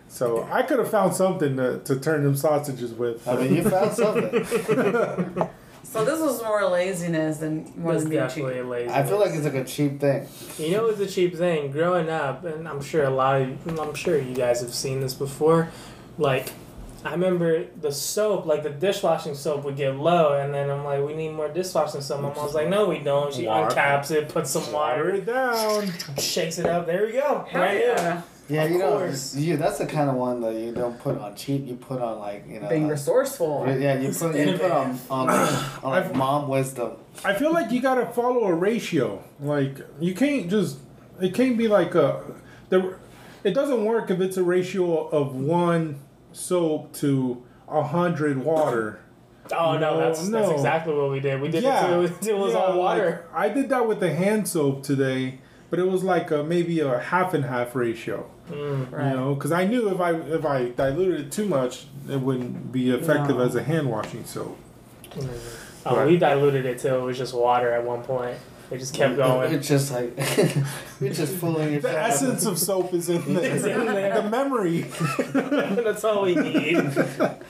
So 0.08 0.46
I 0.52 0.60
could 0.62 0.78
have 0.78 0.90
found 0.90 1.14
something 1.14 1.56
to, 1.56 1.78
to 1.80 1.98
turn 1.98 2.22
them 2.22 2.36
sausages 2.36 2.92
with. 2.92 3.26
I 3.26 3.36
mean, 3.36 3.54
you 3.56 3.62
found 3.62 3.92
something. 3.94 5.48
So 5.92 6.06
this 6.06 6.20
was 6.20 6.42
more 6.42 6.64
laziness 6.68 7.36
than 7.36 7.70
more 7.76 7.92
was 7.92 8.04
than 8.04 8.10
being 8.10 8.22
definitely 8.22 8.54
cheap. 8.54 8.64
a 8.64 8.66
lazy. 8.66 8.90
I 8.90 9.02
feel 9.04 9.20
like 9.20 9.32
it's 9.32 9.44
like 9.44 9.54
a 9.54 9.64
cheap 9.64 10.00
thing. 10.00 10.26
You 10.58 10.70
know, 10.72 10.86
it's 10.86 11.00
a 11.00 11.06
cheap 11.06 11.36
thing. 11.36 11.70
Growing 11.70 12.08
up, 12.08 12.44
and 12.46 12.66
I'm 12.66 12.80
sure 12.80 13.04
a 13.04 13.10
lot 13.10 13.42
of, 13.42 13.78
I'm 13.78 13.94
sure 13.94 14.18
you 14.18 14.34
guys 14.34 14.62
have 14.62 14.72
seen 14.72 15.00
this 15.00 15.12
before. 15.12 15.68
Like, 16.16 16.50
I 17.04 17.10
remember 17.10 17.64
the 17.80 17.92
soap, 17.92 18.46
like 18.46 18.62
the 18.62 18.70
dishwashing 18.70 19.34
soap, 19.34 19.64
would 19.64 19.76
get 19.76 19.96
low, 19.96 20.40
and 20.40 20.54
then 20.54 20.70
I'm 20.70 20.82
like, 20.82 21.04
we 21.04 21.12
need 21.14 21.32
more 21.32 21.48
dishwashing 21.48 22.00
soap. 22.00 22.22
My 22.22 22.32
mom's 22.34 22.54
like, 22.54 22.68
no, 22.68 22.88
we 22.88 23.00
don't. 23.00 23.34
She 23.34 23.46
Water. 23.46 23.74
uncaps 23.74 24.10
it, 24.12 24.30
puts 24.30 24.50
some 24.50 24.72
Water 24.72 25.04
water, 25.04 25.10
it 25.16 25.26
down. 25.26 25.92
shakes 26.18 26.58
it 26.58 26.64
up. 26.64 26.86
There 26.86 27.04
we 27.04 27.12
go. 27.12 27.44
Hell 27.50 27.60
Right 27.60 27.80
yeah. 27.80 28.22
Yeah, 28.48 28.64
Of 28.64 28.70
you 28.72 28.78
know, 28.78 28.98
course. 28.98 29.34
you 29.36 29.56
that's 29.56 29.78
the 29.78 29.86
kind 29.86 30.10
of 30.10 30.16
one 30.16 30.40
that 30.42 30.54
you 30.54 30.72
don't 30.72 30.98
put 30.98 31.18
on 31.18 31.34
cheap. 31.36 31.66
You 31.66 31.76
put 31.76 32.02
on 32.02 32.18
like 32.18 32.44
you 32.48 32.60
know. 32.60 32.68
Being 32.68 32.88
resourceel. 32.88 33.80
yeah, 33.80 33.98
you 33.98 34.12
put 34.12 34.34
you 34.36 34.58
put 34.58 34.70
on 34.70 34.98
on, 35.10 35.28
on 35.30 35.90
like 35.90 36.14
mom 36.14 36.48
wisdom. 36.48 36.92
I 37.24 37.34
feel 37.34 37.52
like 37.52 37.70
you 37.70 37.80
gotta 37.80 38.06
follow 38.06 38.44
a 38.44 38.54
ratio. 38.54 39.22
Like 39.40 39.78
you 40.00 40.14
can't 40.14 40.50
just. 40.50 40.78
It 41.20 41.34
can't 41.34 41.56
be 41.56 41.68
like 41.68 41.94
a. 41.94 42.22
The, 42.68 42.96
it 43.44 43.54
doesn't 43.54 43.84
work 43.84 44.10
if 44.10 44.20
it's 44.20 44.36
a 44.36 44.42
ratio 44.42 45.08
of 45.08 45.34
one 45.34 46.00
soap 46.32 46.92
to 46.94 47.42
a 47.68 47.82
hundred 47.82 48.38
water. 48.44 49.00
Oh 49.54 49.72
no, 49.74 49.78
No, 49.78 49.98
that's 49.98 50.28
that's 50.28 50.50
exactly 50.50 50.94
what 50.94 51.10
we 51.10 51.20
did. 51.20 51.40
We 51.40 51.48
did 51.48 51.62
yeah, 51.64 52.00
it 52.00 52.20
till 52.20 52.36
it 52.36 52.38
was 52.38 52.52
yeah, 52.54 52.58
all 52.60 52.78
water. 52.78 53.26
like, 53.32 53.34
I 53.34 53.48
did 53.52 53.68
that 53.70 53.86
with 53.86 54.00
the 54.00 54.12
hand 54.14 54.48
soap 54.48 54.82
today, 54.82 55.40
but 55.72 55.78
it 55.78 55.88
was 55.88 56.04
like 56.04 56.30
a, 56.30 56.44
maybe 56.44 56.80
a 56.80 56.98
half 56.98 57.32
and 57.32 57.46
half 57.46 57.74
ratio. 57.74 58.28
Mm. 58.50 58.92
Right. 58.92 59.08
You 59.08 59.16
know, 59.16 59.34
because 59.34 59.52
I 59.52 59.64
knew 59.64 59.88
if 59.88 60.00
I 60.00 60.12
if 60.12 60.44
I 60.44 60.68
diluted 60.68 61.20
it 61.20 61.32
too 61.32 61.46
much, 61.46 61.86
it 62.10 62.20
wouldn't 62.20 62.70
be 62.70 62.90
effective 62.90 63.36
No. 63.38 63.42
as 63.44 63.54
a 63.54 63.62
hand 63.62 63.88
washing 63.90 64.26
soap. 64.26 64.58
Oh, 65.86 65.96
Right. 65.96 66.06
we 66.06 66.16
diluted 66.18 66.66
it 66.66 66.78
till 66.78 66.98
it 67.00 67.02
was 67.02 67.16
just 67.16 67.32
water 67.34 67.72
at 67.72 67.84
one 67.84 68.02
point. 68.02 68.36
It 68.70 68.78
just 68.78 68.92
kept 68.94 69.16
going. 69.16 69.52
It's 69.54 69.66
just 69.68 69.90
like 69.92 70.14
you're 71.00 71.12
just 71.14 71.34
fooling 71.36 71.72
yourself. 71.72 71.94
The 71.94 72.00
essence 72.00 72.44
of 72.46 72.58
soap 72.58 72.92
is 72.94 73.08
in 73.08 73.34
there. 73.34 73.54
It's 73.56 73.64
in 73.64 73.86
there. 73.86 74.20
The 74.22 74.28
memory. 74.28 74.82
That's 75.32 76.04
all 76.04 76.22
we 76.24 76.34
need. 76.34 76.76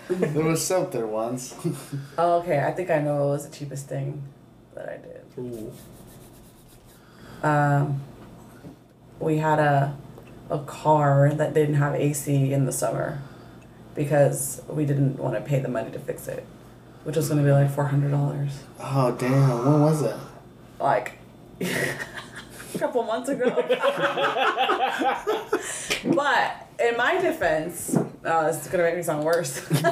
There 0.08 0.44
was 0.44 0.64
soap 0.64 0.92
there 0.92 1.06
once. 1.06 1.54
Oh, 2.18 2.38
okay, 2.40 2.60
I 2.64 2.70
think 2.72 2.90
I 2.90 3.00
know 3.00 3.16
what 3.16 3.28
was 3.34 3.48
the 3.48 3.54
cheapest 3.56 3.88
thing 3.88 4.22
that 4.74 4.88
I 4.88 4.96
did. 4.98 5.22
Ooh. 5.38 5.72
Um, 7.42 8.00
we 9.22 9.38
had 9.38 9.58
a 9.58 9.96
a 10.50 10.58
car 10.58 11.32
that 11.34 11.54
didn't 11.54 11.76
have 11.76 11.94
AC 11.94 12.52
in 12.52 12.66
the 12.66 12.72
summer 12.72 13.22
because 13.94 14.60
we 14.68 14.84
didn't 14.84 15.18
want 15.18 15.34
to 15.34 15.40
pay 15.40 15.60
the 15.60 15.68
money 15.68 15.90
to 15.90 15.98
fix 15.98 16.28
it, 16.28 16.44
which 17.04 17.16
was 17.16 17.28
going 17.28 17.38
to 17.38 17.44
be 17.44 17.52
like 17.52 17.70
four 17.70 17.84
hundred 17.84 18.10
dollars. 18.10 18.60
Oh 18.80 19.12
damn! 19.12 19.64
When 19.64 19.80
was 19.80 20.02
it? 20.02 20.16
Like 20.78 21.18
a 21.60 22.78
couple 22.78 23.02
months 23.04 23.28
ago. 23.28 23.50
but 26.14 26.68
in 26.80 26.96
my 26.96 27.20
defense, 27.20 27.96
uh, 28.24 28.46
this 28.48 28.64
is 28.64 28.68
gonna 28.68 28.84
make 28.84 28.96
me 28.96 29.02
sound 29.02 29.24
worse. 29.24 29.64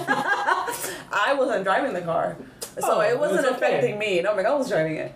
I 1.13 1.35
wasn't 1.39 1.65
driving 1.65 1.93
the 1.93 2.03
car, 2.03 2.37
so 2.79 2.95
Oh, 2.97 3.01
it 3.01 3.19
wasn't 3.19 3.41
it's 3.47 3.57
okay. 3.57 3.67
affecting 3.67 3.99
me. 3.99 4.21
No, 4.23 4.33
I 4.33 4.55
was 4.55 4.69
driving 4.69 4.97
it. 4.97 5.13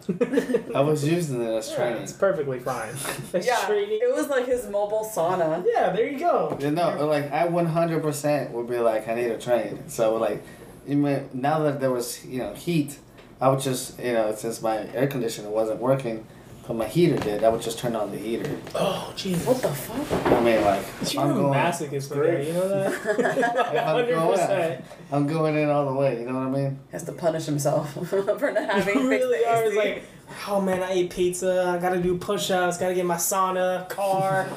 I 0.74 0.80
was 0.80 1.06
using 1.06 1.42
it 1.42 1.50
as 1.50 1.70
Yeah, 1.70 1.76
training. 1.76 2.02
it's 2.02 2.12
perfectly 2.12 2.58
fine. 2.58 2.94
It's 3.34 3.46
yeah, 3.46 3.66
training. 3.66 3.98
it 4.02 4.14
was 4.14 4.28
like 4.28 4.46
his 4.46 4.66
mobile 4.68 5.04
sauna. 5.14 5.64
Yeah, 5.66 5.90
there 5.92 6.06
you 6.08 6.18
go. 6.18 6.56
You 6.60 6.70
know, 6.70 7.06
like 7.06 7.30
I 7.32 7.46
100% 7.46 8.50
would 8.50 8.68
be 8.68 8.78
like, 8.78 9.08
I 9.08 9.14
need 9.14 9.30
a 9.30 9.38
train. 9.38 9.88
So 9.88 10.16
like, 10.16 10.42
you 10.86 10.96
may, 10.96 11.24
now 11.32 11.60
that 11.60 11.80
there 11.80 11.90
was 11.90 12.24
you 12.26 12.38
know 12.38 12.54
heat, 12.54 12.98
I 13.40 13.48
would 13.48 13.60
just 13.60 13.98
you 14.00 14.12
know 14.12 14.34
since 14.34 14.60
my 14.62 14.86
air 14.94 15.06
conditioner 15.06 15.50
wasn't 15.50 15.80
working, 15.80 16.26
but 16.66 16.74
my 16.76 16.86
heater 16.86 17.16
did, 17.16 17.44
I 17.44 17.48
would 17.50 17.60
just 17.60 17.78
turn 17.78 17.94
on 17.94 18.10
the 18.10 18.16
heater. 18.16 18.50
Oh, 18.74 19.12
jeez. 19.16 19.44
What 19.46 19.60
the 19.60 19.68
fuck? 19.68 20.32
I 20.32 20.40
mean 20.40 20.62
like, 20.62 20.84
You're 21.12 21.22
I'm 21.22 21.30
a 21.30 21.34
going, 21.34 21.52
masochist 21.58 22.08
for 22.08 22.14
there, 22.14 22.42
you 22.42 22.52
know 22.54 22.68
that? 22.68 22.92
I'm 23.76 23.84
Hundred 23.84 24.14
going, 24.14 24.30
percent. 24.38 24.84
I'm 25.12 25.26
going 25.26 25.56
in 25.56 25.68
all 25.68 25.86
the 25.92 25.98
way. 25.98 26.20
You 26.20 26.26
know 26.26 26.38
what 26.38 26.48
I 26.48 26.62
mean? 26.62 26.78
Has 26.92 27.04
to 27.04 27.12
punish 27.12 27.44
himself 27.44 27.92
for 28.08 28.52
not 28.52 28.70
having 28.70 29.00
You 29.00 29.08
really 29.10 29.38
the 29.40 29.50
are. 29.50 29.64
It's 29.64 29.76
like, 29.76 30.04
oh 30.48 30.60
man, 30.60 30.82
I 30.82 30.92
ate 30.92 31.10
pizza. 31.10 31.74
I 31.76 31.80
gotta 31.80 32.00
do 32.00 32.16
push-ups. 32.16 32.78
Gotta 32.78 32.94
get 32.94 33.04
my 33.04 33.16
sauna, 33.16 33.88
car. 33.88 34.48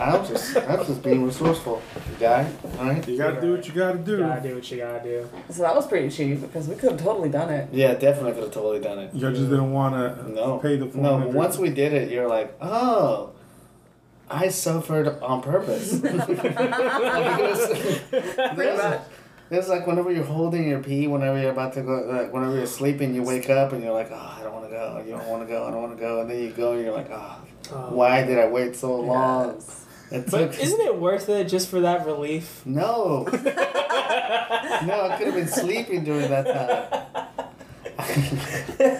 I'm 0.00 0.26
just, 0.26 0.56
I'm 0.56 0.84
just 0.84 1.02
being 1.02 1.22
resourceful, 1.24 1.80
guy. 2.18 2.50
All 2.78 2.86
right. 2.86 3.06
You 3.06 3.16
gotta 3.18 3.40
do 3.40 3.52
what 3.52 3.68
you 3.68 3.74
gotta 3.74 3.98
do. 3.98 4.18
gotta 4.18 4.40
do 4.48 4.54
what 4.56 4.70
you 4.70 4.78
gotta 4.78 5.02
do. 5.04 5.28
so 5.50 5.62
that 5.62 5.76
was 5.76 5.86
pretty 5.86 6.08
cheap 6.08 6.40
because 6.40 6.66
we 6.66 6.74
could 6.74 6.92
have 6.92 7.00
totally 7.00 7.28
done 7.28 7.50
it. 7.50 7.68
Yeah, 7.72 7.94
definitely 7.94 8.32
could 8.32 8.44
have 8.44 8.52
totally 8.52 8.80
done 8.80 8.98
it. 8.98 9.14
You 9.14 9.20
just 9.30 9.48
didn't 9.50 9.72
wanna 9.72 10.24
No. 10.28 10.58
pay 10.58 10.76
the 10.76 10.86
No, 10.86 11.18
but 11.18 11.28
once 11.32 11.58
we 11.58 11.70
did 11.70 11.92
it, 11.92 12.10
you're 12.10 12.28
like, 12.28 12.56
oh, 12.60 13.30
I 14.28 14.48
suffered 14.48 15.20
on 15.22 15.42
purpose. 15.42 16.00
Pretty 16.00 16.16
much. 18.76 19.00
It's 19.50 19.68
like 19.68 19.86
whenever 19.86 20.10
you're 20.10 20.24
holding 20.24 20.66
your 20.66 20.82
pee, 20.82 21.06
whenever 21.06 21.38
you're 21.38 21.50
about 21.50 21.74
to 21.74 21.82
go, 21.82 21.92
like 22.10 22.32
whenever 22.32 22.56
you're 22.56 22.66
sleeping, 22.66 23.14
you 23.14 23.22
wake 23.22 23.50
up 23.50 23.72
and 23.74 23.84
you're 23.84 23.92
like, 23.92 24.08
oh, 24.10 24.36
I 24.38 24.42
don't 24.42 24.54
want 24.54 24.64
to 24.64 24.70
go, 24.70 25.02
you 25.04 25.12
don't 25.12 25.28
want 25.28 25.42
to 25.42 25.48
go, 25.48 25.66
I 25.66 25.70
don't 25.70 25.82
want 25.82 25.94
to 25.94 26.00
go, 26.00 26.22
and 26.22 26.30
then 26.30 26.40
you 26.40 26.48
go 26.50 26.72
and 26.72 26.82
you're 26.82 26.94
like, 26.94 27.10
oh, 27.10 27.36
Oh. 27.72 27.94
why 27.94 28.22
did 28.24 28.38
I 28.38 28.48
wait 28.48 28.76
so 28.76 29.00
long? 29.00 29.54
Yes. 29.54 29.78
It 30.12 30.30
But 30.30 30.58
isn't 30.58 30.80
it 30.82 30.96
worth 31.00 31.30
it 31.30 31.48
just 31.48 31.68
for 31.70 31.80
that 31.80 32.04
relief? 32.04 32.60
no, 32.66 33.24
no, 33.24 33.32
I 33.32 35.14
could 35.16 35.26
have 35.28 35.34
been 35.34 35.48
sleeping 35.62 36.04
during 36.04 36.28
that 36.28 36.46
time. 36.46 37.38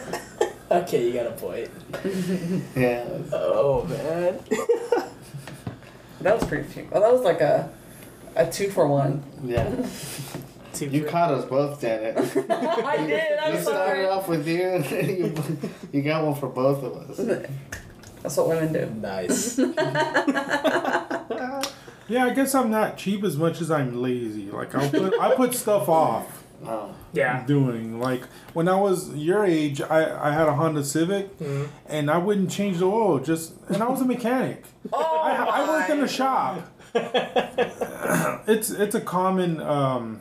Okay, 0.71 1.07
you 1.07 1.13
got 1.13 1.27
a 1.27 1.33
point. 1.33 1.69
yeah, 2.75 3.05
Oh 3.31 3.85
man. 3.85 4.39
That 6.23 6.35
was 6.39 6.45
pretty 6.49 6.73
cheap. 6.73 6.89
Oh, 6.93 7.01
well, 7.01 7.03
that 7.03 7.13
was 7.13 7.25
like 7.25 7.43
a 7.43 7.71
a 8.37 8.51
two 8.51 8.71
for 8.71 8.89
one. 8.89 9.23
yeah. 9.45 9.69
Two 10.73 10.87
You 10.87 11.05
caught 11.05 11.31
us 11.31 11.45
both, 11.45 11.79
Janet. 11.83 12.17
I 12.49 12.97
did. 13.07 13.39
I'm 13.39 13.55
you 13.55 13.61
started 13.61 14.09
off 14.09 14.29
with 14.29 14.49
you, 14.49 14.63
and 14.63 14.91
you, 14.91 15.35
you 15.93 16.01
got 16.01 16.25
one 16.25 16.35
for 16.37 16.49
both 16.49 16.83
of 16.83 16.97
us. 17.11 17.47
That's 18.23 18.37
what 18.37 18.49
women 18.49 18.73
do. 18.73 18.87
Nice. 19.01 19.59
Yeah, 22.09 22.27
I 22.27 22.31
guess 22.35 22.55
I'm 22.55 22.71
not 22.71 22.99
cheap 22.99 23.25
as 23.25 23.39
much 23.39 23.61
as 23.63 23.71
I'm 23.71 24.03
lazy. 24.03 24.51
Like 24.51 24.75
I'll 24.75 24.91
put 24.91 25.15
I 25.19 25.35
put 25.35 25.55
stuff 25.55 25.89
off 25.89 26.45
Oh, 26.67 26.95
Yeah. 27.15 27.45
doing. 27.47 27.99
Like 28.01 28.25
when 28.53 28.69
I 28.69 28.75
was 28.79 29.15
your 29.15 29.47
age, 29.47 29.81
I, 29.81 30.29
I 30.29 30.33
had 30.33 30.47
a 30.47 30.53
Honda 30.55 30.85
Civic 30.85 31.39
Mhm. 31.39 31.69
and 31.87 32.11
I 32.11 32.19
wouldn't 32.19 32.51
change 32.51 32.79
the 32.79 32.85
oil 32.87 33.19
just 33.19 33.55
and 33.69 33.83
I 33.83 33.89
was 33.89 34.01
a 34.03 34.05
mechanic. 34.05 34.65
Oh, 34.93 35.21
I, 35.23 35.33
I 35.63 35.69
worked 35.69 35.91
in 35.91 35.99
my. 36.01 36.05
a 36.05 36.09
shop. 36.09 36.69
it's 38.47 38.71
it's 38.71 38.95
a 38.95 39.01
common 39.01 39.61
um, 39.63 40.21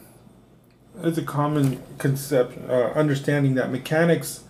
it's 1.04 1.18
a 1.18 1.24
common 1.24 1.82
concept 1.98 2.58
uh, 2.70 2.92
understanding 2.96 3.56
that 3.56 3.70
mechanics 3.72 4.44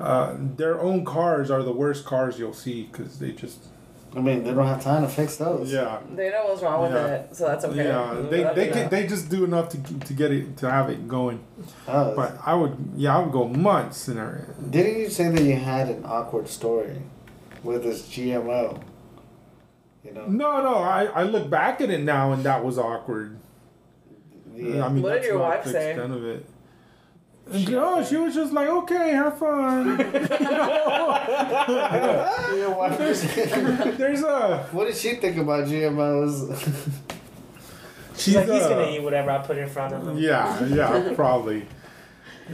uh, 0.00 0.36
their 0.56 0.80
own 0.80 1.04
cars 1.04 1.50
are 1.50 1.62
the 1.62 1.72
worst 1.72 2.04
cars 2.04 2.38
you'll 2.38 2.52
see 2.54 2.88
because 2.90 3.18
they 3.18 3.32
just 3.32 3.60
I 4.16 4.18
mean, 4.20 4.42
they 4.42 4.52
don't 4.52 4.66
have 4.66 4.82
time 4.82 5.02
to 5.02 5.08
fix 5.08 5.36
those. 5.36 5.72
yeah 5.72 6.00
They 6.16 6.30
know 6.30 6.46
what's 6.46 6.62
wrong 6.62 6.82
with 6.82 6.92
Yeah. 6.92 7.06
it, 7.14 7.36
so 7.36 7.46
that's 7.46 7.64
okay. 7.64 7.84
yeah 7.84 8.16
they 8.28 8.42
Let 8.44 8.54
they 8.56 8.68
can, 8.68 8.88
they 8.90 9.06
just 9.06 9.28
do 9.30 9.44
enough 9.44 9.68
to 9.68 9.78
to 10.08 10.12
get 10.14 10.32
it 10.32 10.56
to 10.58 10.70
have 10.70 10.90
it 10.90 11.06
going. 11.06 11.38
Oh, 11.86 12.14
But 12.16 12.36
I 12.44 12.54
would 12.54 12.76
yeah 12.96 13.16
I 13.16 13.20
would 13.22 13.30
go 13.32 13.46
months 13.46 14.08
in 14.08 14.16
there. 14.16 14.48
didn't 14.70 14.98
you 14.98 15.08
say 15.10 15.28
that 15.28 15.42
you 15.42 15.54
had 15.56 15.88
an 15.88 16.02
awkward 16.04 16.48
story 16.48 17.02
with 17.62 17.84
this 17.84 18.02
GMO? 18.08 18.80
You 20.04 20.12
know, 20.14 20.26
No 20.26 20.60
no 20.62 20.74
I 20.76 21.04
I 21.04 21.22
look 21.22 21.48
back 21.50 21.80
at 21.80 21.90
it 21.90 22.02
now 22.02 22.32
and 22.32 22.42
that 22.42 22.64
was 22.64 22.78
awkward. 22.78 23.38
yeah. 24.56 24.86
I 24.86 24.88
mean, 24.88 25.02
What 25.04 25.12
did 25.20 25.24
your 25.24 25.38
wife 25.38 25.64
the 25.64 25.70
say? 25.70 25.90
extent 25.90 26.12
of 26.12 26.24
it. 26.24 26.46
And 27.52 27.66
she, 27.66 27.76
oh, 27.76 28.04
she 28.04 28.16
was 28.16 28.34
just 28.34 28.52
like, 28.52 28.68
okay, 28.68 29.10
have 29.10 29.38
fun. 29.38 29.98
Your 32.56 32.70
wife- 32.76 32.98
There's 32.98 34.22
a 34.22 34.68
what 34.72 34.86
did 34.86 34.96
she 34.96 35.14
think 35.16 35.36
about 35.36 35.66
GMOs? 35.66 36.48
She's 38.16 38.24
she's 38.24 38.36
like, 38.36 38.46
he's 38.48 38.62
uh, 38.62 38.68
gonna 38.68 38.90
eat 38.90 39.02
whatever 39.02 39.30
I 39.30 39.38
put 39.38 39.58
in 39.58 39.68
front 39.68 39.94
of 39.94 40.06
him. 40.06 40.18
Yeah, 40.18 40.64
yeah, 40.66 41.12
probably. 41.14 41.66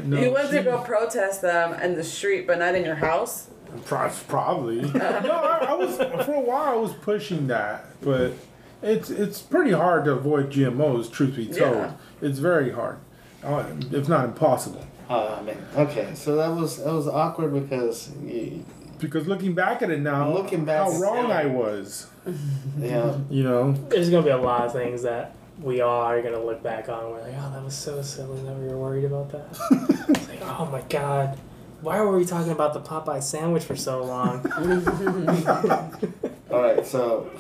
No, 0.05 0.21
you 0.21 0.31
went 0.31 0.51
she- 0.51 0.59
to 0.59 0.63
go 0.63 0.83
protest 0.83 1.41
them 1.41 1.73
in 1.81 1.95
the 1.95 2.05
street, 2.05 2.47
but 2.47 2.59
not 2.59 2.75
in 2.75 2.85
your 2.85 2.97
house. 2.97 3.49
pro- 3.87 4.11
probably. 4.29 4.83
no, 4.83 5.01
I, 5.01 5.69
I 5.71 5.73
was 5.73 5.97
for 5.97 6.35
a 6.35 6.41
while. 6.41 6.75
I 6.75 6.77
was 6.77 6.93
pushing 6.93 7.47
that, 7.47 7.87
but 8.03 8.33
it's 8.83 9.09
it's 9.09 9.41
pretty 9.41 9.71
hard 9.73 10.05
to 10.05 10.13
avoid 10.13 10.51
GMOs. 10.53 11.11
Truth 11.11 11.37
be 11.37 11.47
told, 11.47 11.77
Yeah. 11.77 11.93
it's 12.21 12.39
very 12.39 12.73
hard, 12.73 12.99
if 13.93 14.09
not 14.09 14.25
impossible. 14.25 14.85
Oh 15.09 15.41
man. 15.43 15.57
Okay, 15.77 16.11
so 16.15 16.37
that 16.37 16.49
was 16.49 16.83
that 16.83 16.93
was 16.93 17.07
awkward 17.07 17.53
because 17.55 18.11
you 18.23 18.65
Because 18.99 19.27
looking 19.29 19.55
back 19.55 19.83
at 19.83 19.91
it 19.91 20.01
now, 20.01 20.33
Looking 20.33 20.65
back, 20.65 20.91
how 20.91 20.99
wrong 20.99 21.29
yeah. 21.29 21.39
I 21.39 21.47
was. 21.47 22.09
Yeah. 22.79 23.17
You 23.31 23.45
know, 23.45 23.73
There's 23.73 24.11
gonna 24.11 24.25
be 24.25 24.31
a 24.31 24.37
lot 24.37 24.67
of 24.67 24.73
things 24.73 25.03
that 25.03 25.35
we 25.63 25.81
all 25.81 26.03
are 26.03 26.21
gonna 26.23 26.43
look 26.43 26.63
back 26.63 26.89
on. 26.89 27.05
and 27.05 27.13
We're 27.13 27.23
like, 27.23 27.35
oh, 27.39 27.51
that 27.53 27.63
was 27.63 27.75
so 27.75 28.03
silly 28.03 28.43
that 28.43 28.57
we 28.57 28.67
were 28.69 28.77
worried 28.79 29.05
about 29.05 29.31
that. 29.31 29.47
it's 30.09 30.29
like, 30.29 30.43
oh 30.43 30.69
my 30.73 30.83
god, 30.89 31.39
why 31.83 32.01
were 32.01 32.17
we 32.17 32.25
talking 32.25 32.53
about 32.53 32.75
the 32.75 32.81
Popeye 32.81 33.23
sandwich 33.23 33.63
for 33.65 33.77
so 33.77 34.03
long? 34.03 34.45
All 36.51 36.63
right. 36.63 36.85
So, 36.87 37.31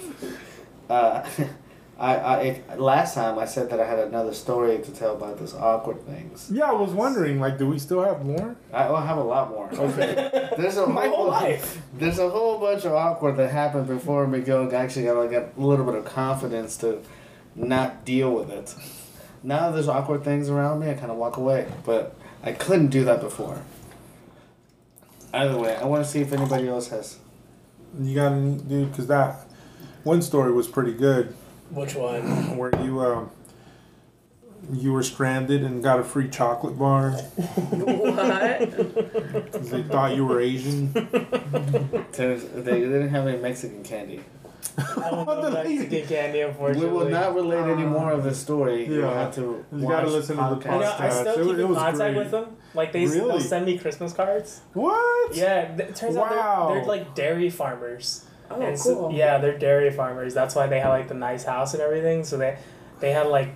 uh, 0.89 1.29
I, 1.99 2.62
I 2.68 2.74
last 2.76 3.14
time 3.14 3.38
I 3.38 3.47
said 3.47 3.70
that 3.70 3.80
I 3.80 3.86
had 3.86 3.99
another 3.99 4.34
story 4.34 4.78
to 4.78 4.90
tell 4.92 5.14
about 5.14 5.38
this 5.38 5.55
awkward 5.55 6.05
things. 6.07 6.51
yeah, 6.53 6.64
I 6.64 6.72
was 6.72 6.90
wondering, 6.90 7.40
like, 7.40 7.57
do 7.57 7.66
we 7.66 7.78
still 7.78 8.05
have 8.05 8.22
more? 8.22 8.55
I 8.70 8.90
will 8.90 9.01
have 9.01 9.16
a 9.16 9.22
lot 9.24 9.49
more. 9.51 9.70
Okay. 9.78 10.51
There's 10.59 10.76
a 10.76 10.86
My 10.86 11.09
whole 11.09 11.28
life. 11.28 11.80
There's 11.94 12.18
a 12.18 12.28
whole 12.28 12.59
bunch 12.59 12.84
of 12.84 12.92
awkward 12.92 13.36
that 13.38 13.51
happened 13.51 13.86
before 13.86 14.26
Miguel 14.26 14.74
actually 14.74 15.07
got 15.07 15.16
like 15.16 15.32
a 15.32 15.49
little 15.57 15.86
bit 15.86 15.94
of 15.94 16.05
confidence 16.05 16.76
to 16.78 17.01
not 17.55 18.05
deal 18.05 18.30
with 18.34 18.51
it. 18.51 18.74
Now 19.42 19.70
there's 19.70 19.88
awkward 19.88 20.22
things 20.22 20.51
around 20.51 20.80
me, 20.80 20.90
I 20.90 20.94
kind 20.94 21.11
of 21.11 21.16
walk 21.16 21.38
away, 21.38 21.66
but 21.84 22.14
I 22.42 22.53
couldn't 22.53 22.88
do 22.88 23.05
that 23.05 23.20
before. 23.20 23.62
Either 25.32 25.57
way, 25.59 25.76
I 25.76 25.84
want 25.84 26.05
to 26.05 26.11
see 26.11 26.20
if 26.20 26.32
anybody 26.32 26.68
else 26.68 26.88
has. 26.88 27.18
You 27.99 28.14
got 28.14 28.32
any, 28.32 28.57
dude? 28.57 28.90
Because 28.90 29.07
that 29.07 29.47
one 30.05 30.20
story 30.20 30.53
was 30.53 30.68
pretty 30.68 30.92
good, 30.92 31.34
Which 31.71 31.95
one? 31.95 32.23
where 32.57 32.71
you 32.85 33.01
um, 33.01 33.31
you 34.73 34.93
were 34.93 35.03
stranded 35.03 35.62
and 35.62 35.83
got 35.83 35.99
a 36.01 36.05
free 36.05 36.29
chocolate 36.29 36.79
bar 36.79 37.11
what? 37.12 38.61
because 39.53 39.71
they 39.71 39.83
thought 39.83 40.17
you 40.17 40.25
were 40.27 40.41
Asian. 40.41 40.93
There's, 42.12 42.45
they 42.45 42.81
didn't 42.81 43.09
have 43.11 43.27
any 43.27 43.39
Mexican 43.39 43.83
candy. 43.85 44.23
I 44.79 45.11
don't 45.11 45.27
know 45.27 45.51
Mexican 45.51 46.07
candy, 46.07 46.41
unfortunately 46.41 46.89
We 46.89 46.89
unfortunately. 46.89 46.91
will 46.91 47.11
not 47.11 47.35
relate 47.35 47.71
any 47.71 47.85
more 47.85 48.11
of 48.11 48.25
this 48.25 48.39
story. 48.41 48.87
You 48.87 49.03
Yeah. 49.03 49.12
have 49.14 49.35
to 49.37 49.64
You 49.73 49.87
gotta 49.89 50.09
listen 50.09 50.37
to 50.37 50.43
the 50.43 50.59
You 50.61 50.71
know, 50.81 50.81
I 50.81 50.93
podcast. 51.09 51.21
still 51.21 51.33
It 51.35 51.45
keep 51.47 51.55
it 51.55 51.61
in 51.61 51.69
was 51.69 51.79
contact 51.79 51.99
great. 51.99 52.17
with 52.17 52.31
them. 52.31 52.57
Like 52.75 52.93
they 52.93 53.07
Really? 53.07 53.19
they'll 53.21 53.41
send 53.41 53.67
me 53.67 53.79
Christmas 53.79 54.12
cards. 54.12 54.61
What? 54.75 55.35
Yeah, 55.37 55.75
th- 55.77 55.91
it 55.91 55.97
turns 55.97 56.17
Wow. 56.17 56.25
out 56.25 56.69
they're, 56.69 56.77
they're 56.81 56.87
like 56.89 57.14
dairy 57.14 57.49
farmers. 57.51 58.26
Oh, 58.51 58.61
and 58.61 58.78
so- 58.78 58.94
cool. 58.94 59.12
yeah, 59.12 59.38
they're 59.38 59.59
dairy 59.59 59.90
farmers. 59.90 60.34
That's 60.34 60.55
why 60.55 60.66
they 60.66 60.80
have 60.80 60.90
like 60.90 61.09
the 61.09 61.14
nice 61.14 61.44
house 61.44 61.74
and 61.74 61.82
everything. 61.82 62.24
So 62.24 62.36
they 62.38 62.59
they 63.01 63.12
had 63.12 63.26
like 63.26 63.51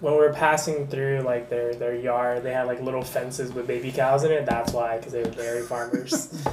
when 0.00 0.12
we 0.12 0.18
were 0.18 0.32
passing 0.32 0.86
through 0.88 1.20
like 1.22 1.48
their 1.48 1.74
their 1.74 1.94
yard, 1.94 2.42
they 2.42 2.52
had 2.52 2.66
like 2.66 2.82
little 2.82 3.02
fences 3.02 3.52
with 3.54 3.66
baby 3.66 3.90
cows 3.90 4.24
in 4.24 4.30
it. 4.30 4.44
That's 4.44 4.72
why, 4.72 4.98
because 4.98 5.12
they 5.12 5.22
were 5.22 5.30
dairy 5.30 5.62
farmers. 5.62 6.28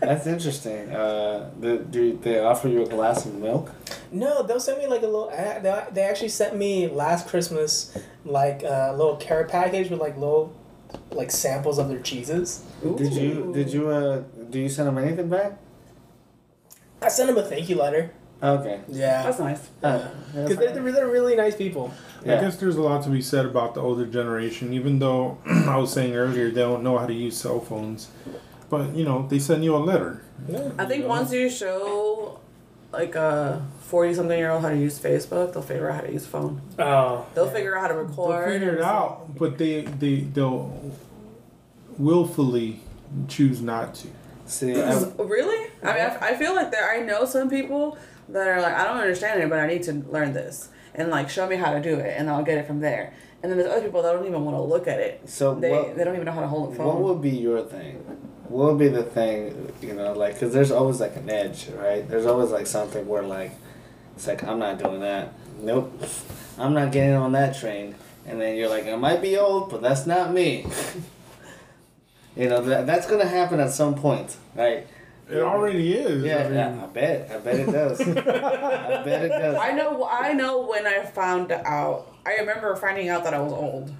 That's 0.00 0.26
interesting. 0.26 0.90
Uh, 0.92 1.50
the, 1.60 1.78
do 1.78 2.16
they 2.18 2.38
offer 2.40 2.68
you 2.68 2.82
a 2.82 2.88
glass 2.88 3.26
of 3.26 3.34
milk? 3.34 3.72
no, 4.12 4.42
they'll 4.42 4.60
send 4.60 4.78
me 4.78 4.86
like 4.86 5.02
a 5.02 5.06
little. 5.06 5.28
uh, 5.30 5.58
They 5.58 5.84
they 5.92 6.02
actually 6.02 6.28
sent 6.28 6.56
me 6.56 6.88
last 6.88 7.28
Christmas 7.28 7.96
like 8.24 8.62
a 8.62 8.94
little 8.96 9.16
care 9.16 9.44
package 9.44 9.90
with 9.90 10.00
like 10.00 10.16
little 10.16 10.52
like 11.10 11.30
samples 11.30 11.78
of 11.78 11.88
their 11.88 12.00
cheeses. 12.00 12.64
Did 12.96 13.12
you 13.12 13.50
did 13.52 13.72
you 13.72 13.90
uh 13.90 14.22
do 14.54 14.60
you 14.60 14.68
send 14.68 14.86
them 14.86 14.98
anything 14.98 15.28
back? 15.28 15.58
I 17.02 17.08
sent 17.08 17.28
them 17.28 17.36
a 17.36 17.42
thank 17.42 17.68
you 17.68 17.74
letter. 17.74 18.12
Okay. 18.40 18.80
Yeah, 18.88 19.24
That's 19.24 19.40
nice. 19.40 19.68
Oh, 19.82 20.10
because 20.32 20.56
they're, 20.58 20.72
they're 20.72 20.92
they're 20.92 21.08
really 21.08 21.34
nice 21.34 21.56
people. 21.56 21.92
I 22.22 22.28
yeah. 22.28 22.40
guess 22.40 22.56
there's 22.56 22.76
a 22.76 22.80
lot 22.82 23.02
to 23.02 23.10
be 23.10 23.20
said 23.20 23.46
about 23.46 23.74
the 23.74 23.80
older 23.80 24.06
generation, 24.06 24.72
even 24.72 25.00
though 25.00 25.38
I 25.46 25.76
was 25.76 25.92
saying 25.92 26.14
earlier 26.14 26.50
they 26.50 26.60
don't 26.60 26.84
know 26.84 26.96
how 26.98 27.06
to 27.06 27.12
use 27.12 27.36
cell 27.36 27.58
phones. 27.58 28.10
But, 28.70 28.94
you 28.94 29.04
know, 29.04 29.26
they 29.26 29.40
send 29.40 29.64
you 29.64 29.74
a 29.74 29.78
letter. 29.78 30.22
I 30.78 30.86
think 30.86 31.06
once 31.06 31.32
you 31.32 31.50
show 31.50 32.38
like 32.92 33.16
a 33.16 33.66
forty 33.80 34.14
something 34.14 34.38
year 34.38 34.52
old 34.52 34.62
how 34.62 34.68
to 34.68 34.76
use 34.76 35.00
Facebook, 35.00 35.52
they'll 35.52 35.62
figure 35.62 35.90
out 35.90 35.96
how 35.96 36.06
to 36.06 36.12
use 36.12 36.26
phone. 36.26 36.60
Oh, 36.78 37.26
They'll 37.34 37.50
figure 37.50 37.76
out 37.76 37.82
how 37.82 37.88
to 37.88 37.94
record. 37.94 38.46
They'll 38.46 38.52
figure 38.60 38.76
it 38.76 38.82
out, 38.82 39.36
but 39.36 39.58
they, 39.58 39.80
they, 39.82 40.20
they'll 40.20 40.92
willfully 41.98 42.80
choose 43.26 43.60
not 43.60 43.96
to. 43.96 44.08
See, 44.46 44.74
I. 44.82 44.94
Really? 45.18 45.70
I 45.82 45.86
mean, 45.92 46.02
I, 46.02 46.28
I 46.30 46.36
feel 46.36 46.54
like 46.54 46.70
there. 46.70 46.90
I 46.90 47.00
know 47.00 47.24
some 47.24 47.48
people 47.48 47.98
that 48.28 48.48
are 48.48 48.60
like, 48.60 48.74
I 48.74 48.84
don't 48.84 48.98
understand 48.98 49.42
it, 49.42 49.48
but 49.50 49.58
I 49.58 49.66
need 49.66 49.82
to 49.84 49.92
learn 49.92 50.32
this 50.32 50.68
and 50.94 51.10
like 51.10 51.28
show 51.28 51.46
me 51.46 51.56
how 51.56 51.72
to 51.72 51.80
do 51.82 51.98
it, 51.98 52.14
and 52.16 52.30
I'll 52.30 52.44
get 52.44 52.58
it 52.58 52.66
from 52.66 52.80
there. 52.80 53.12
And 53.42 53.50
then 53.50 53.58
there's 53.58 53.70
other 53.70 53.82
people 53.84 54.02
that 54.02 54.12
don't 54.12 54.26
even 54.26 54.44
want 54.44 54.56
to 54.56 54.62
look 54.62 54.88
at 54.88 55.00
it. 55.00 55.28
so 55.28 55.54
They 55.54 55.70
what, 55.70 55.96
they 55.96 56.04
don't 56.04 56.14
even 56.14 56.24
know 56.24 56.32
how 56.32 56.40
to 56.40 56.46
hold 56.46 56.72
a 56.72 56.76
phone. 56.76 56.86
what 56.86 56.98
would 56.98 57.20
be 57.20 57.30
your 57.30 57.62
thing? 57.62 57.96
What 58.48 58.72
would 58.72 58.78
be 58.78 58.88
the 58.88 59.02
thing? 59.02 59.72
You 59.82 59.92
know, 59.94 60.12
like 60.14 60.34
because 60.34 60.52
there's 60.54 60.70
always 60.70 61.00
like 61.00 61.16
an 61.16 61.28
edge, 61.28 61.68
right? 61.76 62.08
There's 62.08 62.26
always 62.26 62.50
like 62.50 62.66
something 62.66 63.06
where 63.06 63.22
like 63.22 63.52
it's 64.16 64.26
like 64.26 64.44
I'm 64.44 64.58
not 64.58 64.78
doing 64.78 65.00
that. 65.00 65.34
Nope, 65.60 65.92
I'm 66.58 66.72
not 66.72 66.92
getting 66.92 67.14
on 67.14 67.32
that 67.32 67.56
train. 67.56 67.96
And 68.26 68.40
then 68.40 68.56
you're 68.56 68.70
like, 68.70 68.86
I 68.86 68.96
might 68.96 69.20
be 69.20 69.36
old, 69.36 69.68
but 69.70 69.82
that's 69.82 70.06
not 70.06 70.32
me. 70.32 70.66
you 72.36 72.48
know 72.48 72.62
that 72.62 72.86
that's 72.86 73.06
gonna 73.06 73.26
happen 73.26 73.60
at 73.60 73.70
some 73.70 73.94
point, 73.94 74.36
right? 74.54 74.86
It 75.30 75.38
already 75.38 75.94
is. 75.94 76.22
Yeah, 76.22 76.36
I 76.36 76.44
mean, 76.44 76.54
yeah, 76.54 76.82
I 76.82 76.86
bet. 76.86 77.30
I 77.30 77.38
bet 77.38 77.56
it 77.56 77.72
does. 77.72 78.00
I 78.02 78.04
bet 79.04 79.24
it 79.24 79.28
does. 79.30 79.56
I 79.56 79.72
know. 79.72 80.06
I 80.06 80.32
know 80.32 80.66
when 80.66 80.86
I 80.86 81.02
found 81.02 81.50
out. 81.50 82.12
I 82.26 82.36
remember 82.36 82.74
finding 82.76 83.08
out 83.08 83.24
that 83.24 83.34
I 83.34 83.38
was 83.38 83.52
old. 83.52 83.92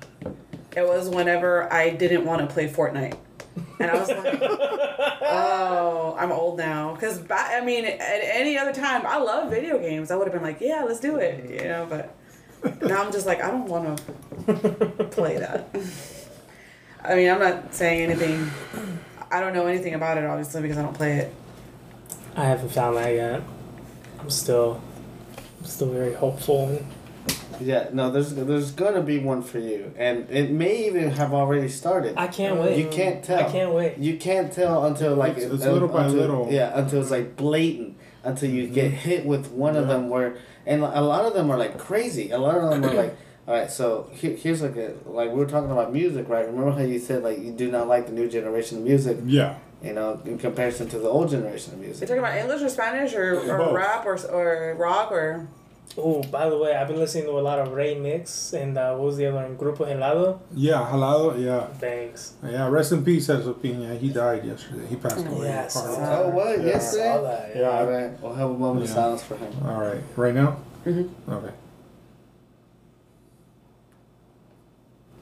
It 0.77 0.87
was 0.87 1.09
whenever 1.09 1.73
I 1.73 1.91
didn't 1.91 2.25
want 2.25 2.47
to 2.47 2.53
play 2.53 2.69
Fortnite, 2.69 3.17
and 3.79 3.91
I 3.91 3.95
was 3.99 4.09
like, 4.09 4.39
"Oh, 5.23 6.17
I'm 6.19 6.33
old 6.33 6.59
now." 6.59 6.95
Because 6.95 7.23
I 7.31 7.65
mean, 7.65 7.85
at 7.87 8.01
any 8.01 8.59
other 8.59 8.73
time, 8.73 9.07
I 9.07 9.19
love 9.19 9.51
video 9.51 9.79
games. 9.79 10.11
I 10.11 10.17
would 10.17 10.27
have 10.27 10.35
been 10.35 10.43
like, 10.43 10.61
"Yeah, 10.61 10.85
let's 10.87 11.01
do 11.01 11.17
it," 11.17 11.63
you 11.63 11.69
know. 11.69 11.87
But 11.89 12.15
now 12.83 13.03
I'm 13.03 13.13
just 13.13 13.27
like, 13.27 13.43
I 13.43 13.51
don't 13.51 13.67
want 13.67 13.99
to 14.47 15.05
play 15.11 15.39
that. 15.39 15.69
I 17.05 17.15
mean, 17.17 17.29
I'm 17.31 17.39
not 17.39 17.75
saying 17.75 18.11
anything. 18.11 18.51
I 19.31 19.41
don't 19.41 19.53
know 19.53 19.67
anything 19.67 19.95
about 19.95 20.17
it, 20.19 20.25
obviously, 20.25 20.63
because 20.63 20.79
I 20.79 20.83
don't 20.83 20.95
play 20.95 21.19
it. 21.19 21.35
I 22.37 22.45
haven't 22.45 22.71
found 22.71 22.97
that 22.97 23.15
yet. 23.15 23.43
I'm 24.21 24.31
still, 24.31 24.81
I'm 25.59 25.65
still 25.67 25.89
very 25.91 26.15
hopeful. 26.15 26.81
Yeah, 27.61 27.89
no, 27.93 28.11
there's 28.11 28.35
there's 28.35 28.73
gonna 28.73 29.01
be 29.03 29.19
one 29.21 29.41
for 29.43 29.61
you, 29.61 29.93
and 29.97 30.29
it 30.29 30.51
may 30.51 30.87
even 30.89 31.11
have 31.11 31.33
already 31.33 31.69
started. 31.69 32.15
I 32.17 32.27
can't 32.27 32.59
wait. 32.59 32.77
You 32.79 32.89
can't 32.89 33.23
tell. 33.23 33.39
I 33.47 33.51
can't 33.53 33.73
wait. 33.73 33.99
You 33.99 34.17
can't 34.17 34.53
tell 34.53 34.87
until 34.87 35.15
like 35.15 35.37
It's- 35.37 35.53
it's 35.53 35.65
uh, 35.65 35.73
little 35.73 35.87
by 35.89 36.05
until- 36.07 36.21
little. 36.21 36.49
Yeah, 36.51 36.73
until 36.77 37.01
it's 37.01 37.11
like 37.13 37.37
blatant. 37.37 37.97
Until 38.25 38.49
you 38.51 38.67
get 38.69 38.91
hit 38.91 39.27
with 39.27 39.51
one 39.53 39.77
of 39.77 39.87
them 39.87 40.09
where, 40.09 40.37
and 40.67 40.83
a 40.83 41.03
lot 41.03 41.27
of 41.27 41.35
them 41.35 41.51
are 41.51 41.59
like 41.59 41.77
crazy. 41.79 42.31
A 42.31 42.39
lot 42.39 42.57
of 42.57 42.71
them 42.71 42.83
are 42.83 42.95
like, 42.95 43.15
all 43.47 43.55
right. 43.55 43.71
So 43.71 44.09
here, 44.15 44.37
here's 44.37 44.63
like 44.63 44.77
a 44.77 44.95
like 45.07 45.31
we 45.31 45.37
were 45.37 45.47
talking 45.47 45.71
about 45.71 45.93
music, 45.93 46.29
right? 46.29 46.47
Remember 46.47 46.73
how 46.73 46.81
you 46.81 46.99
said 46.99 47.23
like 47.23 47.39
you 47.39 47.53
do 47.53 47.71
not 47.71 47.89
like 47.89 48.07
the 48.07 48.13
new 48.13 48.29
generation 48.29 48.79
of 48.79 48.85
music, 48.85 49.19
Yeah. 49.27 49.57
you 49.83 49.93
know, 49.93 50.21
in 50.25 50.39
comparison 50.39 50.89
to 50.91 50.99
the 50.99 51.09
old 51.09 51.31
generation 51.31 51.75
of 51.75 51.81
music. 51.81 52.09
You're 52.09 52.19
talking 52.19 52.31
about 52.31 52.39
English 52.43 52.63
or 52.63 52.69
Spanish 52.69 53.15
or, 53.15 53.39
or 53.51 53.59
Both. 53.59 53.75
rap 53.75 54.07
or 54.07 54.17
or 54.31 54.75
rock 54.79 55.13
or 55.13 55.47
Oh, 55.97 56.23
by 56.25 56.49
the 56.49 56.59
way, 56.59 56.75
I've 56.75 56.89
been 56.89 56.97
listening 56.97 57.25
to 57.27 57.39
a 57.39 57.45
lot 57.45 57.61
of 57.61 57.71
Ray 57.73 57.95
Mix 57.97 58.53
and 58.53 58.77
uh, 58.77 58.95
what 58.97 59.07
was 59.07 59.17
the 59.17 59.27
other 59.27 59.37
one? 59.37 59.57
Grupo 59.57 59.87
Helado. 59.87 60.41
Yeah, 60.53 60.85
halado, 60.91 61.39
yeah. 61.41 61.67
Thanks. 61.79 62.33
Yeah, 62.43 62.67
rest 62.69 62.91
in 62.91 63.05
peace, 63.05 63.29
Espina. 63.29 63.97
He 64.01 64.09
died 64.09 64.45
yesterday. 64.45 64.87
He 64.89 64.97
passed 64.97 65.25
away. 65.25 65.47
Yes. 65.47 65.77
Oh 65.77 66.31
what? 66.31 66.59
Yeah. 66.59 66.67
Yes, 66.67 66.91
Saw 66.91 66.97
sir. 66.97 67.53
Yeah. 67.55 67.69
All 67.69 67.87
right, 67.87 68.11
we'll 68.21 68.35
have 68.35 68.51
a 68.51 68.59
moment 68.59 68.85
of 68.87 68.91
silence 68.91 69.23
for 69.23 69.37
him. 69.37 69.53
All 69.65 69.81
right. 69.81 70.03
Right 70.17 70.35
now? 70.35 70.57
Mm-hmm. 70.85 71.31
Okay. 71.31 71.55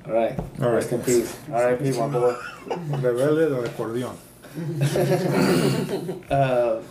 All 0.06 0.12
right. 0.12 0.38
All 0.38 0.44
right. 0.66 0.74
Rest 0.74 0.92
in 0.92 1.02
peace. 1.02 1.36
All 1.52 1.62
right, 1.64 1.78
people, 1.80 2.08
my 2.08 2.18
boy. 2.18 2.34
Rebelde 2.68 3.48
del 3.48 3.64
acordeón. 3.68 4.16
Uh, 6.30 6.82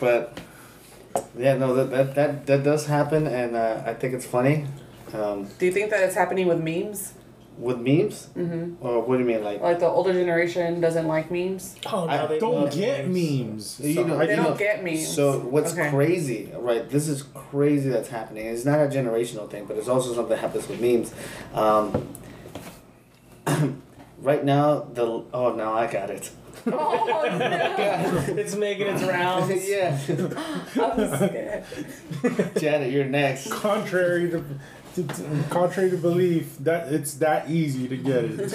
but 0.00 0.38
yeah, 1.36 1.56
no, 1.56 1.74
that 1.74 1.90
that 1.90 2.14
that, 2.14 2.46
that 2.46 2.62
does 2.64 2.86
happen, 2.86 3.26
and 3.26 3.56
uh, 3.56 3.82
I 3.84 3.94
think 3.94 4.14
it's 4.14 4.24
funny. 4.26 4.66
Um, 5.12 5.48
Do 5.58 5.66
you 5.66 5.72
think 5.72 5.90
that 5.90 6.02
it's 6.02 6.14
happening 6.14 6.46
with 6.46 6.60
memes? 6.62 7.14
with 7.58 7.78
memes, 7.80 8.28
Mm-hmm. 8.36 8.86
or 8.86 9.00
what 9.02 9.16
do 9.16 9.22
you 9.24 9.28
mean, 9.28 9.42
like? 9.42 9.60
Like 9.60 9.80
the 9.80 9.88
older 9.88 10.12
generation 10.12 10.80
doesn't 10.80 11.08
like 11.08 11.28
memes. 11.32 11.74
Oh, 11.86 12.04
no, 12.06 12.12
I 12.12 12.26
they 12.26 12.38
Don't 12.38 12.72
get 12.72 13.08
memes. 13.08 13.80
You 13.82 14.04
know, 14.04 14.16
They 14.18 14.30
you 14.30 14.36
don't 14.36 14.50
know, 14.50 14.54
get 14.56 14.84
memes. 14.84 15.08
So 15.12 15.40
what's 15.40 15.72
Okay. 15.72 15.90
crazy, 15.90 16.52
right? 16.56 16.88
This 16.88 17.08
is 17.08 17.24
crazy 17.34 17.88
that's 17.88 18.08
happening. 18.10 18.46
It's 18.46 18.64
not 18.64 18.78
a 18.78 18.86
generational 18.86 19.50
thing, 19.50 19.64
but 19.66 19.76
it's 19.76 19.88
also 19.88 20.14
something 20.14 20.28
that 20.30 20.38
happens 20.38 20.68
with 20.68 20.80
memes. 20.80 21.12
Um, 21.52 22.06
right 24.18 24.44
now, 24.44 24.80
the 24.80 25.24
oh, 25.32 25.54
now 25.54 25.74
I 25.74 25.86
got 25.90 26.10
it. 26.10 26.30
oh 26.66 27.36
no! 27.38 28.24
It's 28.36 28.56
making 28.56 28.88
its 28.88 29.02
rounds. 29.02 29.68
yeah, 29.68 29.98
I'm 30.82 31.16
scared. 31.16 31.64
Janet, 32.58 32.92
you're 32.92 33.04
next. 33.04 33.50
Contrary 33.50 34.30
to, 34.30 34.44
to, 34.94 35.02
to- 35.04 35.44
contrary 35.50 35.90
to 35.90 35.96
belief, 35.96 36.58
that 36.58 36.92
it's 36.92 37.14
that 37.14 37.48
easy 37.48 37.88
to 37.88 37.96
get 37.96 38.24
it. 38.24 38.52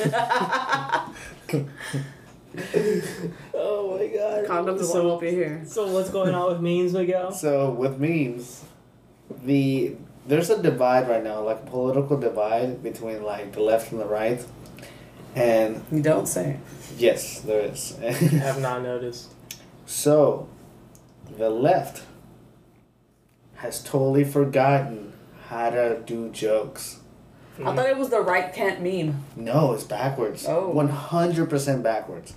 Oh 3.54 3.98
my 3.98 4.08
god. 4.08 4.46
Condoms 4.46 4.80
will 4.80 4.86
so, 4.86 5.08
won't 5.08 5.22
be 5.22 5.32
here. 5.32 5.64
so 5.66 5.88
what's 5.92 6.10
going 6.10 6.36
on 6.36 6.52
with 6.52 6.62
memes, 6.62 6.94
Miguel? 6.94 7.32
So 7.32 7.72
with 7.72 8.00
memes, 8.00 8.64
the 9.44 9.96
there's 10.28 10.50
a 10.50 10.62
divide 10.62 11.10
right 11.10 11.24
now, 11.24 11.42
like 11.42 11.62
a 11.64 11.66
political 11.66 12.18
divide 12.18 12.84
between 12.84 13.24
like 13.24 13.52
the 13.54 13.62
left 13.62 13.92
and 13.92 14.00
the 14.00 14.06
right, 14.06 14.44
and 15.36 15.84
You 15.92 16.02
don't 16.02 16.28
say. 16.28 16.58
yes, 16.98 17.40
there 17.42 17.62
is. 17.62 17.98
I 18.04 18.12
have 18.12 18.62
not 18.62 18.82
noticed. 18.84 19.32
so, 19.86 20.48
the 21.38 21.50
left 21.50 22.04
has 23.56 23.82
totally 23.84 24.24
forgotten 24.24 25.14
how 25.48 25.70
to 25.70 26.02
do 26.06 26.30
jokes. 26.30 27.00
I 27.64 27.76
thought 27.76 27.88
it 27.88 27.98
was 27.98 28.10
the 28.10 28.20
right 28.22 28.52
can't 28.52 28.82
meme. 28.82 29.24
No, 29.36 29.74
it's 29.74 29.84
backwards. 29.84 30.46
Oh. 30.48 30.70
One 30.70 30.90
hundred 30.90 31.50
percent 31.50 31.84
backwards. 31.84 32.34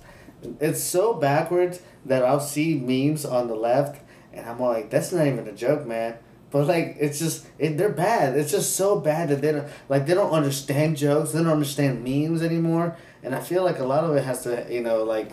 It's 0.59 0.81
so 0.83 1.13
backwards 1.13 1.81
that 2.05 2.23
I'll 2.23 2.39
see 2.39 2.75
memes 2.75 3.25
on 3.25 3.47
the 3.47 3.55
left, 3.55 3.99
and 4.31 4.45
I'm 4.45 4.59
like, 4.59 4.91
"That's 4.91 5.11
not 5.11 5.25
even 5.25 5.47
a 5.47 5.51
joke, 5.53 5.87
man." 5.87 6.17
But 6.49 6.67
like, 6.67 6.95
it's 6.99 7.19
just 7.19 7.45
it, 7.59 7.77
they're 7.77 7.89
bad. 7.89 8.37
It's 8.37 8.51
just 8.51 8.75
so 8.75 8.99
bad 8.99 9.29
that 9.29 9.41
they 9.41 9.51
don't 9.51 9.67
like 9.89 10.05
they 10.05 10.13
don't 10.13 10.31
understand 10.31 10.97
jokes. 10.97 11.31
They 11.31 11.39
don't 11.39 11.51
understand 11.51 12.03
memes 12.03 12.41
anymore. 12.41 12.95
And 13.23 13.35
I 13.35 13.41
feel 13.41 13.63
like 13.63 13.79
a 13.79 13.85
lot 13.85 14.03
of 14.03 14.15
it 14.15 14.23
has 14.23 14.43
to, 14.43 14.65
you 14.69 14.81
know, 14.81 15.03
like, 15.03 15.31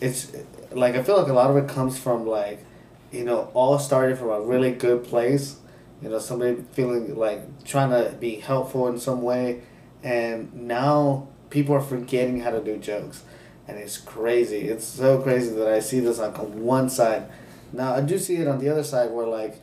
it's 0.00 0.32
like 0.72 0.96
I 0.96 1.02
feel 1.02 1.16
like 1.16 1.28
a 1.28 1.32
lot 1.32 1.50
of 1.50 1.56
it 1.56 1.68
comes 1.68 1.98
from 1.98 2.26
like, 2.26 2.64
you 3.10 3.24
know, 3.24 3.50
all 3.54 3.78
started 3.78 4.18
from 4.18 4.30
a 4.30 4.40
really 4.40 4.72
good 4.72 5.04
place. 5.04 5.56
You 6.02 6.10
know, 6.10 6.18
somebody 6.18 6.62
feeling 6.72 7.16
like 7.16 7.64
trying 7.64 7.90
to 7.90 8.14
be 8.16 8.36
helpful 8.36 8.88
in 8.88 8.98
some 8.98 9.22
way, 9.22 9.62
and 10.02 10.52
now 10.52 11.28
people 11.48 11.74
are 11.74 11.80
forgetting 11.80 12.40
how 12.40 12.50
to 12.50 12.62
do 12.62 12.76
jokes, 12.76 13.22
and 13.66 13.78
it's 13.78 13.96
crazy. 13.96 14.68
It's 14.68 14.84
so 14.84 15.22
crazy 15.22 15.54
that 15.54 15.68
I 15.68 15.80
see 15.80 16.00
this 16.00 16.18
on 16.18 16.62
one 16.62 16.90
side. 16.90 17.30
Now 17.72 17.94
I 17.94 18.02
do 18.02 18.18
see 18.18 18.36
it 18.36 18.48
on 18.48 18.58
the 18.58 18.68
other 18.68 18.84
side 18.84 19.12
where 19.12 19.26
like, 19.26 19.62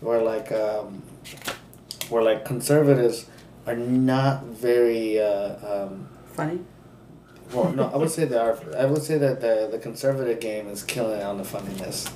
where 0.00 0.22
like, 0.22 0.50
um, 0.52 1.02
where 2.08 2.22
like 2.22 2.44
conservatives 2.44 3.26
are 3.66 3.76
not 3.76 4.44
very. 4.44 5.20
Uh, 5.20 5.84
um, 5.84 6.08
Funny. 6.34 6.60
well, 7.52 7.72
no, 7.72 7.90
I 7.92 7.96
would 7.96 8.10
say 8.16 8.24
they 8.24 8.36
are. 8.38 8.58
I 8.76 8.86
would 8.86 9.02
say 9.02 9.18
that 9.18 9.40
the 9.40 9.68
the 9.70 9.78
conservative 9.78 10.40
game 10.40 10.68
is 10.68 10.82
killing 10.82 11.18
it 11.20 11.22
on 11.22 11.38
the 11.38 11.44
funniness. 11.44 12.08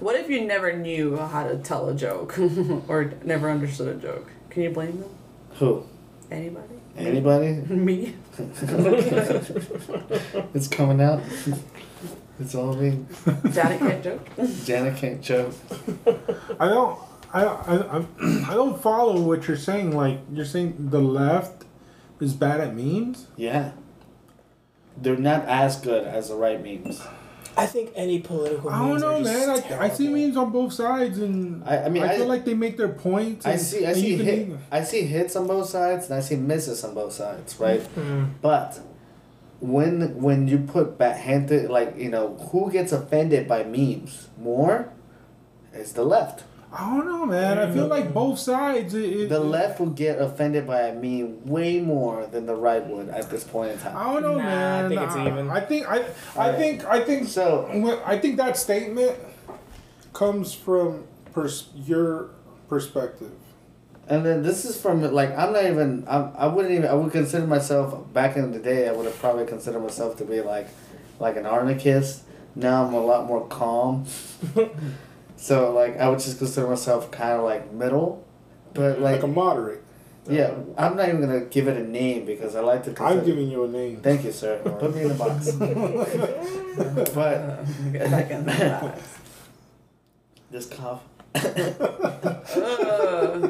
What 0.00 0.16
if 0.16 0.28
you 0.28 0.44
never 0.44 0.72
knew 0.76 1.16
how 1.16 1.44
to 1.46 1.56
tell 1.58 1.88
a 1.88 1.94
joke 1.94 2.36
or 2.88 3.12
never 3.24 3.50
understood 3.50 3.88
a 3.96 3.98
joke? 3.98 4.30
Can 4.50 4.62
you 4.62 4.70
blame 4.70 5.00
them? 5.00 5.10
Who? 5.54 5.86
Anybody? 6.30 6.74
Anybody? 6.96 7.52
Me? 7.74 8.14
it's 10.54 10.68
coming 10.68 11.00
out. 11.00 11.22
It's 12.40 12.54
all 12.56 12.74
me. 12.74 13.04
Janet 13.52 13.78
can't 13.78 14.02
joke. 14.02 14.28
Janet 14.64 14.96
can't 14.96 15.22
joke. 15.22 15.54
I 16.58 16.68
don't. 16.68 16.98
I, 17.34 17.44
I, 17.44 17.98
I, 17.98 18.04
I 18.50 18.54
don't 18.54 18.80
follow 18.80 19.20
what 19.20 19.46
you're 19.48 19.56
saying. 19.56 19.94
Like 19.94 20.20
you're 20.32 20.44
saying 20.44 20.76
the 20.78 21.00
left 21.00 21.64
is 22.20 22.32
bad 22.32 22.60
at 22.60 22.74
memes. 22.74 23.26
Yeah. 23.36 23.72
They're 24.96 25.16
not 25.16 25.44
as 25.46 25.76
good 25.80 26.04
as 26.06 26.28
the 26.28 26.36
right 26.36 26.62
memes. 26.62 27.02
I 27.56 27.66
think 27.66 27.90
any 27.94 28.18
political 28.20 28.68
I 28.70 28.78
don't 28.78 29.00
know, 29.00 29.16
are 29.16 29.22
just 29.22 29.70
man. 29.70 29.78
I, 29.80 29.84
I 29.84 29.88
see 29.88 30.08
memes 30.08 30.36
on 30.36 30.50
both 30.50 30.72
sides, 30.72 31.18
and 31.18 31.62
I- 31.64 31.84
I 31.84 31.88
mean, 31.88 32.02
I- 32.02 32.16
feel 32.16 32.26
like 32.26 32.44
they 32.44 32.54
make 32.54 32.76
their 32.76 32.88
points. 32.88 33.46
I 33.46 33.56
see 33.56 33.86
I 33.86 33.92
see 33.92 34.14
you 34.14 34.22
hit, 34.22 34.48
I 34.72 34.82
see 34.82 35.02
hits 35.02 35.36
on 35.36 35.46
both 35.46 35.68
sides 35.68 36.06
and 36.06 36.14
I 36.14 36.20
see 36.20 36.36
misses 36.36 36.82
on 36.84 36.94
both 36.94 37.12
sides, 37.12 37.58
right? 37.60 37.80
Mm. 37.96 38.30
But 38.42 38.80
when 39.60 40.20
when 40.20 40.48
you 40.48 40.58
put 40.58 40.98
back 40.98 41.16
handed 41.16 41.70
like 41.70 41.96
you 41.96 42.10
know 42.10 42.34
who 42.50 42.70
gets 42.72 42.92
offended 42.92 43.46
by 43.46 43.62
memes 43.62 44.28
more, 44.38 44.92
it's 45.72 45.92
the 45.92 46.04
left. 46.04 46.44
I 46.76 46.96
don't 46.96 47.06
know, 47.06 47.24
man. 47.24 47.58
I 47.58 47.70
feel 47.72 47.86
like 47.86 48.12
both 48.12 48.38
sides. 48.38 48.94
It, 48.94 49.04
it, 49.04 49.28
The 49.28 49.38
left 49.38 49.78
will 49.78 49.90
get 49.90 50.20
offended 50.20 50.66
by 50.66 50.90
me 50.90 51.22
way 51.22 51.80
more 51.80 52.26
than 52.26 52.46
the 52.46 52.54
right 52.56 52.84
would 52.84 53.08
at 53.10 53.30
this 53.30 53.44
point 53.44 53.70
in 53.72 53.78
time. 53.78 53.96
I 53.96 54.12
don't 54.12 54.22
know, 54.22 54.34
Nah, 54.38 54.42
I 54.42 54.44
man. 54.82 54.88
think 54.88 55.00
it's 55.02 55.16
even. 55.16 55.50
I 55.50 55.60
think 55.60 55.86
I, 55.88 55.96
I 55.98 56.02
Alright. 56.36 56.58
think 56.58 56.84
I 56.84 57.04
think 57.04 57.28
So- 57.28 57.70
Well, 57.72 58.02
I 58.04 58.18
think 58.18 58.36
that 58.38 58.56
statement 58.56 59.16
comes 60.12 60.52
from 60.52 61.04
pers- 61.32 61.68
your 61.76 62.30
perspective. 62.68 63.30
And 64.08 64.26
then 64.26 64.42
this 64.42 64.64
is 64.64 64.78
from 64.80 65.00
like 65.14 65.30
I'm 65.30 65.52
not 65.52 65.64
even 65.64 66.04
I'm, 66.08 66.30
I 66.36 66.46
wouldn't 66.48 66.74
even 66.74 66.90
I 66.90 66.94
would 66.94 67.12
consider 67.12 67.46
myself 67.46 68.12
back 68.12 68.36
in 68.36 68.50
the 68.50 68.58
day 68.58 68.88
I 68.88 68.92
would 68.92 69.06
have 69.06 69.18
probably 69.18 69.46
considered 69.46 69.80
myself 69.80 70.16
to 70.18 70.24
be 70.24 70.40
like 70.42 70.68
like 71.20 71.36
an 71.36 71.46
anarchist. 71.46 72.22
Now 72.56 72.84
I'm 72.84 72.92
a 72.94 73.00
lot 73.00 73.26
more 73.26 73.46
calm. 73.46 74.04
so 75.36 75.72
like 75.72 75.98
I 75.98 76.08
would 76.08 76.18
just 76.20 76.38
consider 76.38 76.66
myself 76.68 77.10
kind 77.10 77.32
of 77.32 77.44
like 77.44 77.72
middle, 77.72 78.24
but 78.72 79.00
like, 79.00 79.16
Like 79.16 79.22
a 79.22 79.26
moderate. 79.26 79.82
yeah 80.28 80.54
I'm 80.78 80.96
not 80.96 81.08
even 81.08 81.20
gonna 81.20 81.40
give 81.46 81.68
it 81.68 81.76
a 81.76 81.82
name 81.84 82.24
because 82.24 82.54
I 82.56 82.60
like 82.60 82.84
to. 82.84 82.92
Consider, 82.92 83.20
I'm 83.20 83.26
giving 83.26 83.50
you 83.50 83.64
a 83.64 83.68
name. 83.68 84.00
Thank 84.00 84.24
you, 84.24 84.32
sir. 84.32 84.58
Put 84.80 84.94
me 84.94 85.02
in 85.02 85.08
the 85.08 85.14
box. 85.14 85.50
but 87.14 87.64
Get 87.92 88.10
back 88.10 88.30
in 88.30 88.44
the 88.46 88.80
box. 88.82 89.18
this 90.50 90.66
cough, 90.66 91.02
Ugh. 91.34 92.56
Uh. 92.56 93.48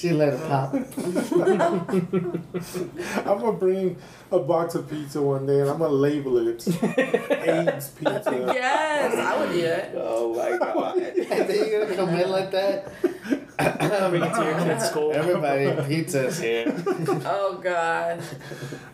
She 0.00 0.10
let 0.12 0.32
it 0.32 0.40
pop. 0.48 0.72
I'm 3.26 3.38
gonna 3.38 3.52
bring 3.52 3.96
a 4.32 4.38
box 4.38 4.74
of 4.74 4.88
pizza 4.88 5.20
one 5.20 5.46
day 5.46 5.60
and 5.60 5.68
I'm 5.70 5.78
gonna 5.78 5.92
label 5.92 6.38
it 6.48 6.66
AIDS 6.82 7.88
pizza. 7.90 8.30
yes, 8.54 9.14
I 9.16 9.38
would 9.38 9.54
eat 9.56 9.64
it. 9.64 9.94
Oh 9.96 10.34
my 10.34 10.56
god! 10.58 10.96
and 10.98 11.48
then 11.48 11.68
you're 11.68 11.84
gonna 11.84 11.96
come 11.96 12.08
in 12.10 12.30
like 12.30 12.50
that. 12.52 12.92
Bring 13.02 14.22
it 14.22 14.34
to 14.34 14.44
your 14.44 14.58
kid's 14.58 14.84
school. 14.88 15.12
Everybody, 15.12 15.70
pizza's 15.86 16.38
here. 16.40 16.74
Oh 17.26 17.60
God. 17.62 18.22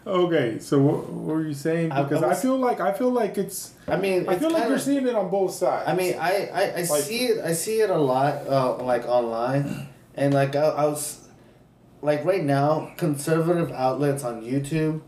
Okay, 0.06 0.58
so 0.58 0.78
what, 0.80 1.08
what 1.10 1.36
were 1.36 1.42
you 1.46 1.54
saying? 1.54 1.92
I- 1.92 2.00
I 2.00 2.02
Because 2.02 2.22
I, 2.22 2.28
was- 2.28 2.42
feel 2.42 2.56
like 2.58 2.80
I 2.80 2.92
feel 2.92 3.10
like 3.10 3.38
it's. 3.38 3.74
I 3.86 3.96
mean, 3.96 4.28
I 4.28 4.32
it's 4.32 4.40
feel 4.40 4.50
like 4.50 4.62
kinda- 4.62 4.68
you're 4.70 4.78
seeing 4.78 5.06
it 5.06 5.14
on 5.14 5.30
both 5.30 5.52
sides. 5.54 5.88
I 5.88 5.94
mean, 5.94 6.14
I 6.18 6.46
I, 6.52 6.62
I 6.62 6.74
Like- 6.82 6.86
see 7.02 7.26
it. 7.26 7.44
I 7.44 7.52
see 7.52 7.80
it 7.80 7.90
a 7.90 7.96
lot, 7.98 8.46
uh, 8.48 8.76
like 8.82 9.06
online, 9.06 9.88
and 10.16 10.32
like 10.34 10.56
I, 10.56 10.66
I 10.66 10.84
was, 10.86 11.28
like 12.02 12.24
right 12.24 12.42
now, 12.44 12.92
conservative 12.96 13.70
outlets 13.72 14.24
on 14.24 14.42
YouTube, 14.42 15.00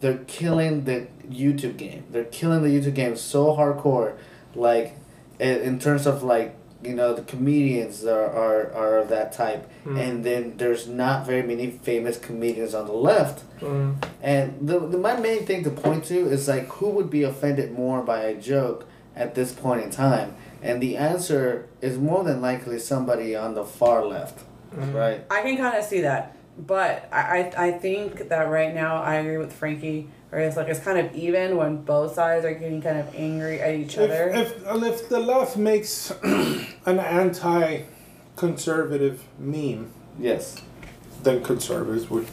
they're 0.00 0.18
killing 0.26 0.84
the 0.84 1.06
YouTube 1.28 1.76
game. 1.76 2.04
They're 2.10 2.24
killing 2.24 2.62
the 2.62 2.68
YouTube 2.68 2.94
game 2.94 3.16
so 3.16 3.56
hardcore, 3.56 4.16
like, 4.54 4.96
in, 5.38 5.60
in 5.60 5.78
terms 5.78 6.06
of 6.06 6.22
like 6.22 6.54
you 6.82 6.94
know 6.94 7.12
the 7.12 7.22
comedians 7.22 8.04
are 8.04 8.26
are, 8.26 8.72
are 8.72 8.98
of 8.98 9.08
that 9.08 9.32
type, 9.32 9.68
Mm. 9.84 9.98
and 10.00 10.24
then 10.24 10.56
there's 10.58 10.86
not 10.86 11.24
very 11.26 11.42
many 11.42 11.70
famous 11.70 12.18
comedians 12.18 12.74
on 12.74 12.86
the 12.86 12.92
left. 12.92 13.42
Mm. 13.60 13.96
And 14.22 14.68
the, 14.68 14.78
the 14.80 14.98
my 14.98 15.16
main 15.18 15.46
thing 15.46 15.64
to 15.64 15.70
point 15.70 16.04
to 16.06 16.26
is 16.28 16.46
like 16.46 16.66
who 16.68 16.90
would 16.90 17.08
be 17.10 17.22
offended 17.22 17.72
more 17.72 18.02
by 18.02 18.20
a 18.22 18.34
joke 18.40 18.86
at 19.16 19.34
this 19.34 19.52
point 19.52 19.82
in 19.82 19.90
time, 19.90 20.34
and 20.62 20.80
the 20.80 20.96
answer 20.96 21.68
is 21.80 21.96
more 21.98 22.22
than 22.22 22.40
likely 22.40 22.78
somebody 22.78 23.34
on 23.34 23.54
the 23.54 23.64
far 23.64 24.04
left, 24.04 24.44
Mm. 24.74 24.94
right? 24.94 25.24
I 25.30 25.42
can 25.42 25.56
kind 25.56 25.76
of 25.76 25.84
see 25.84 26.00
that, 26.02 26.36
but 26.58 27.08
I, 27.12 27.50
I 27.56 27.66
I 27.68 27.72
think 27.72 28.28
that 28.28 28.48
right 28.48 28.74
now 28.74 29.02
I 29.02 29.14
agree 29.16 29.38
with 29.38 29.52
Frankie. 29.52 30.08
Or 30.30 30.38
it's 30.38 30.58
like 30.58 30.68
it's 30.68 30.80
kind 30.80 30.98
of 30.98 31.14
even 31.16 31.56
when 31.56 31.78
both 31.84 32.12
sides 32.14 32.44
are 32.44 32.52
getting 32.52 32.82
kind 32.82 32.98
of 32.98 33.14
angry 33.14 33.62
at 33.62 33.74
each 33.74 33.96
other. 33.96 34.28
if, 34.28 34.62
if 34.66 34.82
if 34.82 35.08
the 35.08 35.20
left 35.20 35.56
makes 35.56 36.10
an 36.22 36.98
anti-conservative 36.98 39.24
meme, 39.38 39.90
Yes. 40.18 40.60
then 41.22 41.42
conservatives 41.42 42.10
would 42.10 42.26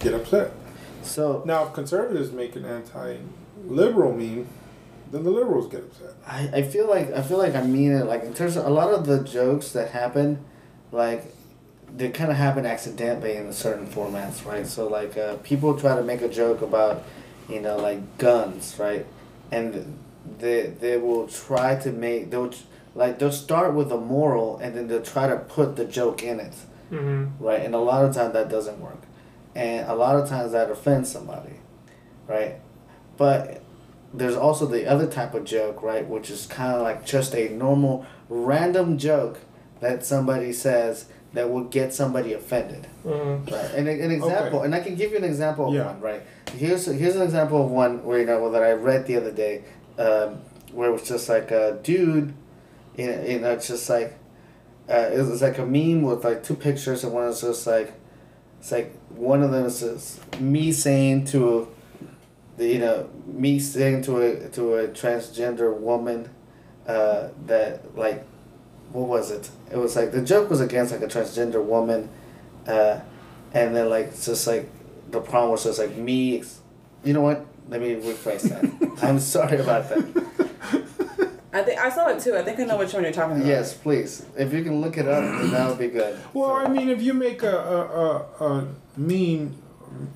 get 0.00 0.14
upset. 0.14 0.52
So 1.02 1.42
Now, 1.44 1.66
if 1.66 1.74
conservatives 1.74 2.32
make 2.32 2.56
an 2.56 2.64
anti-liberal 2.64 4.16
meme, 4.16 4.46
then 5.10 5.24
the 5.24 5.30
liberals 5.30 5.70
get 5.70 5.80
upset. 5.80 6.14
I, 6.26 6.48
I 6.54 6.62
feel 6.62 6.88
like 6.88 7.12
I 7.12 7.20
feel 7.22 7.36
like 7.38 7.54
I 7.54 7.62
mean 7.62 7.92
it. 7.92 8.06
Like 8.06 8.22
in 8.24 8.32
terms 8.32 8.56
of 8.56 8.64
a 8.64 8.70
lot 8.70 8.94
of 8.94 9.04
the 9.06 9.22
jokes 9.22 9.72
that 9.72 9.90
happen, 9.90 10.42
like 10.90 11.34
they 11.96 12.08
kind 12.10 12.30
of 12.30 12.36
happen 12.36 12.64
accidentally 12.66 13.36
in 13.36 13.52
certain 13.52 13.86
formats, 13.86 14.44
right? 14.46 14.66
So 14.66 14.88
like 14.88 15.16
uh, 15.16 15.36
people 15.42 15.78
try 15.78 15.94
to 15.96 16.02
make 16.02 16.22
a 16.22 16.28
joke 16.28 16.62
about, 16.62 17.02
you 17.48 17.60
know, 17.60 17.76
like 17.76 18.18
guns, 18.18 18.76
right? 18.78 19.06
And 19.50 19.98
they 20.38 20.62
they 20.66 20.96
will 20.96 21.26
try 21.28 21.76
to 21.76 21.90
make 21.92 22.30
they'll 22.30 22.52
like 22.94 23.18
they'll 23.18 23.32
start 23.32 23.74
with 23.74 23.90
a 23.92 23.98
moral 23.98 24.58
and 24.58 24.74
then 24.74 24.88
they'll 24.88 25.02
try 25.02 25.26
to 25.28 25.36
put 25.36 25.76
the 25.76 25.84
joke 25.84 26.22
in 26.22 26.40
it, 26.40 26.54
Mm-hmm. 26.90 27.42
right? 27.44 27.60
And 27.60 27.74
a 27.74 27.78
lot 27.78 28.04
of 28.04 28.14
times 28.14 28.32
that 28.34 28.48
doesn't 28.50 28.78
work, 28.80 29.00
and 29.54 29.88
a 29.88 29.94
lot 29.94 30.16
of 30.16 30.28
times 30.28 30.52
that 30.52 30.70
offends 30.70 31.10
somebody, 31.10 31.54
right? 32.28 32.56
But 33.16 33.62
there's 34.14 34.36
also 34.36 34.66
the 34.66 34.86
other 34.86 35.06
type 35.06 35.34
of 35.34 35.44
joke, 35.44 35.82
right, 35.82 36.06
which 36.06 36.30
is 36.30 36.46
kind 36.46 36.72
of 36.74 36.82
like 36.82 37.04
just 37.06 37.34
a 37.34 37.48
normal 37.50 38.04
random 38.28 38.98
joke 38.98 39.40
that 39.80 40.04
somebody 40.04 40.52
says 40.52 41.06
that 41.34 41.50
will 41.50 41.64
get 41.64 41.94
somebody 41.94 42.34
offended. 42.34 42.86
Mm. 43.06 43.50
Right. 43.50 43.70
And 43.74 43.88
an 43.88 44.10
example, 44.10 44.58
Okay. 44.58 44.66
and 44.66 44.74
I 44.74 44.80
can 44.80 44.94
give 44.94 45.12
you 45.12 45.16
an 45.18 45.24
example 45.24 45.68
of 45.68 45.74
Yeah. 45.74 45.86
one. 45.86 46.00
Right. 46.00 46.22
Here's 46.56 46.84
here's 46.86 47.16
an 47.16 47.22
example 47.22 47.64
of 47.64 47.70
one 47.70 48.04
where 48.04 48.18
you 48.20 48.26
know 48.26 48.50
that 48.50 48.62
I 48.62 48.72
read 48.72 49.06
the 49.06 49.16
other 49.16 49.30
day, 49.32 49.62
um, 49.98 50.40
where 50.72 50.90
it 50.90 50.92
was 50.92 51.02
just 51.08 51.28
like 51.28 51.50
a 51.50 51.78
dude, 51.82 52.32
you 52.96 53.06
know, 53.06 53.22
you 53.22 53.38
know, 53.40 53.50
it's 53.52 53.68
just 53.68 53.88
like, 53.88 54.14
uh, 54.90 55.10
it 55.12 55.18
was 55.26 55.40
like 55.40 55.58
a 55.58 55.64
meme 55.66 56.02
with 56.02 56.24
like 56.24 56.42
two 56.42 56.54
pictures, 56.54 57.04
and 57.04 57.12
one 57.12 57.26
is 57.28 57.40
just 57.40 57.66
like, 57.66 57.92
it's 58.60 58.70
like 58.72 58.94
one 59.16 59.42
of 59.42 59.50
them 59.50 59.64
is 59.66 59.80
just 59.80 60.40
me 60.40 60.70
saying 60.72 61.24
to, 61.26 61.68
the, 62.58 62.66
you 62.66 62.78
know, 62.78 63.08
me 63.26 63.58
saying 63.58 64.02
to 64.02 64.18
a 64.20 64.48
to 64.50 64.74
a 64.74 64.88
transgender 64.88 65.74
woman, 65.74 66.28
uh, 66.86 67.28
that 67.46 67.96
like, 67.96 68.24
what 68.92 69.08
was 69.08 69.30
it? 69.30 69.50
It 69.70 69.76
was 69.76 69.96
like 69.96 70.12
the 70.12 70.22
joke 70.22 70.50
was 70.50 70.60
against 70.60 70.92
like 70.92 71.02
a 71.02 71.06
transgender 71.06 71.62
woman, 71.64 72.08
uh, 72.66 73.00
and 73.54 73.74
then 73.74 73.88
like 73.90 74.06
it's 74.06 74.26
just 74.26 74.46
like 74.46 74.68
the 75.10 75.20
problem 75.20 75.50
was 75.52 75.64
just 75.64 75.78
like 75.78 75.96
me. 75.96 76.38
ex- 76.38 76.60
You 77.04 77.12
know 77.14 77.22
what? 77.22 77.44
Let 77.68 77.80
me 77.80 77.94
rephrase 77.94 78.42
that. 78.50 79.02
I'm 79.02 79.18
sorry 79.20 79.58
about 79.58 79.88
that. 79.88 80.22
I 81.54 81.62
think 81.62 81.78
I 81.78 81.90
saw 81.90 82.08
it 82.08 82.18
too. 82.20 82.34
I 82.34 82.42
think 82.42 82.58
I 82.60 82.64
know 82.64 82.78
which 82.78 82.92
one 82.94 83.02
you're 83.02 83.12
talking 83.12 83.36
about. 83.36 83.46
Yes, 83.46 83.74
please. 83.74 84.24
If 84.38 84.52
you 84.54 84.62
can 84.64 84.80
look 84.80 84.96
it 84.96 85.06
up, 85.06 85.22
then 85.22 85.50
that 85.50 85.68
would 85.68 85.78
be 85.78 85.88
good. 85.88 86.18
Well, 86.32 86.50
I 86.52 86.66
mean, 86.68 86.88
if 86.88 87.02
you 87.02 87.12
make 87.12 87.42
a, 87.42 87.56
a, 87.58 88.44
a, 88.44 88.48
a 88.60 88.68
meme 88.96 89.54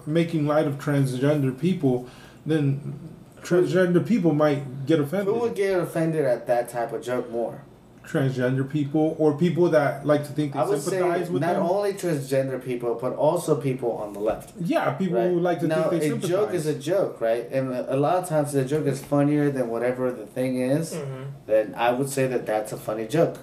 making 0.07 0.47
light 0.47 0.67
of 0.67 0.79
transgender 0.79 1.59
people, 1.59 2.09
then 2.47 2.99
transgender 3.43 4.05
people 4.07 4.33
might 4.33 4.87
get 4.87 4.99
offended. 4.99 5.35
Who 5.35 5.41
would 5.41 5.55
get 5.55 5.79
offended 5.79 6.25
at 6.25 6.47
that 6.47 6.71
type 6.71 6.93
of 6.93 7.03
joke 7.03 7.31
more? 7.31 7.61
Transgender 8.07 8.69
people 8.69 9.17
or 9.19 9.37
people 9.37 9.69
that 9.71 10.07
like 10.07 10.23
to 10.27 10.33
think 10.33 10.53
they 10.53 10.59
I 10.61 10.65
would 10.65 10.81
say 10.81 10.99
sympathize 10.99 11.29
with 11.31 11.43
not 11.43 11.55
them. 11.55 11.63
only 11.67 11.93
transgender 11.93 12.63
people, 12.63 12.95
but 12.95 13.15
also 13.15 13.61
people 13.61 13.93
on 13.93 14.13
the 14.13 14.21
left. 14.21 14.53
yeah, 14.61 14.93
people 14.93 15.17
Right. 15.19 15.31
who 15.31 15.41
like 15.41 15.61
to 15.61 15.67
now, 15.67 15.89
think 15.89 15.91
they 16.03 16.07
a 16.07 16.11
sympathize. 16.11 16.31
joke 16.31 16.55
is 16.55 16.67
a 16.67 16.75
joke, 16.75 17.21
right? 17.21 17.49
And 17.51 17.73
a 17.73 17.95
a 17.95 17.99
lot 18.07 18.17
of 18.23 18.29
times 18.29 18.53
the 18.53 18.65
joke 18.65 18.87
is 18.87 19.01
funnier 19.03 19.51
than 19.51 19.69
whatever 19.69 20.13
the 20.13 20.27
thing 20.27 20.61
is. 20.61 20.95
hmm 20.95 21.25
Then 21.47 21.75
I 21.77 21.93
would 21.93 22.09
say 22.09 22.27
that 22.29 22.47
that's 22.47 22.73
a 22.73 22.77
funny 22.77 23.07
joke. 23.07 23.37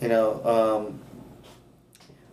You 0.00 0.08
know, 0.08 0.28
um, 0.44 1.00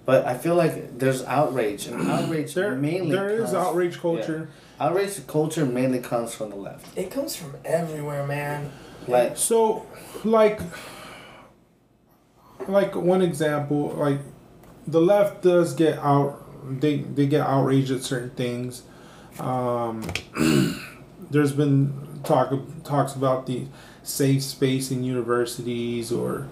but 0.06 0.26
I 0.26 0.36
feel 0.38 0.56
like 0.56 0.98
there's 0.98 1.24
outrage, 1.24 1.86
and 1.88 2.10
outrage 2.10 2.54
there, 2.56 2.74
mainly 2.76 3.12
there 3.12 3.30
is 3.30 3.52
comes- 3.52 3.54
outrage 3.54 4.00
culture. 4.00 4.50
Outrage 4.80 5.28
culture 5.28 5.66
mainly 5.66 6.00
comes 6.00 6.34
from 6.34 6.50
the 6.52 6.56
left. 6.56 6.86
It 6.98 7.12
comes 7.12 7.36
from 7.36 7.56
everywhere, 7.66 8.26
man. 8.26 8.72
Like 9.08 9.38
So, 9.38 9.86
like, 10.24 10.60
like 12.68 12.96
one 12.96 13.22
example, 13.22 13.90
like 13.90 14.20
the 14.88 15.02
left 15.02 15.42
does 15.42 15.74
get 15.74 16.00
out. 16.00 16.46
They 16.82 16.98
they 16.98 17.28
get 17.28 17.42
outraged 17.42 17.92
at 17.92 18.04
certain 18.04 18.32
things. 18.32 18.84
Um, 19.40 20.04
there's 21.32 21.52
been 21.54 22.22
talk 22.24 22.54
talks 22.84 23.14
about 23.16 23.46
the 23.46 23.66
safe 24.04 24.44
space 24.44 24.92
in 24.92 25.04
universities 25.04 26.12
or 26.12 26.48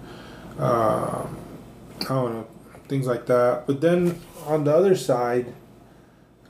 um, 0.58 1.36
I 2.02 2.08
don't 2.08 2.34
know 2.34 2.46
things 2.88 3.06
like 3.06 3.26
that. 3.26 3.66
But 3.66 3.80
then 3.80 4.20
on 4.46 4.64
the 4.64 4.74
other 4.74 4.96
side, 4.96 5.54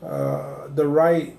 uh, 0.03 0.69
the 0.73 0.87
right 0.87 1.35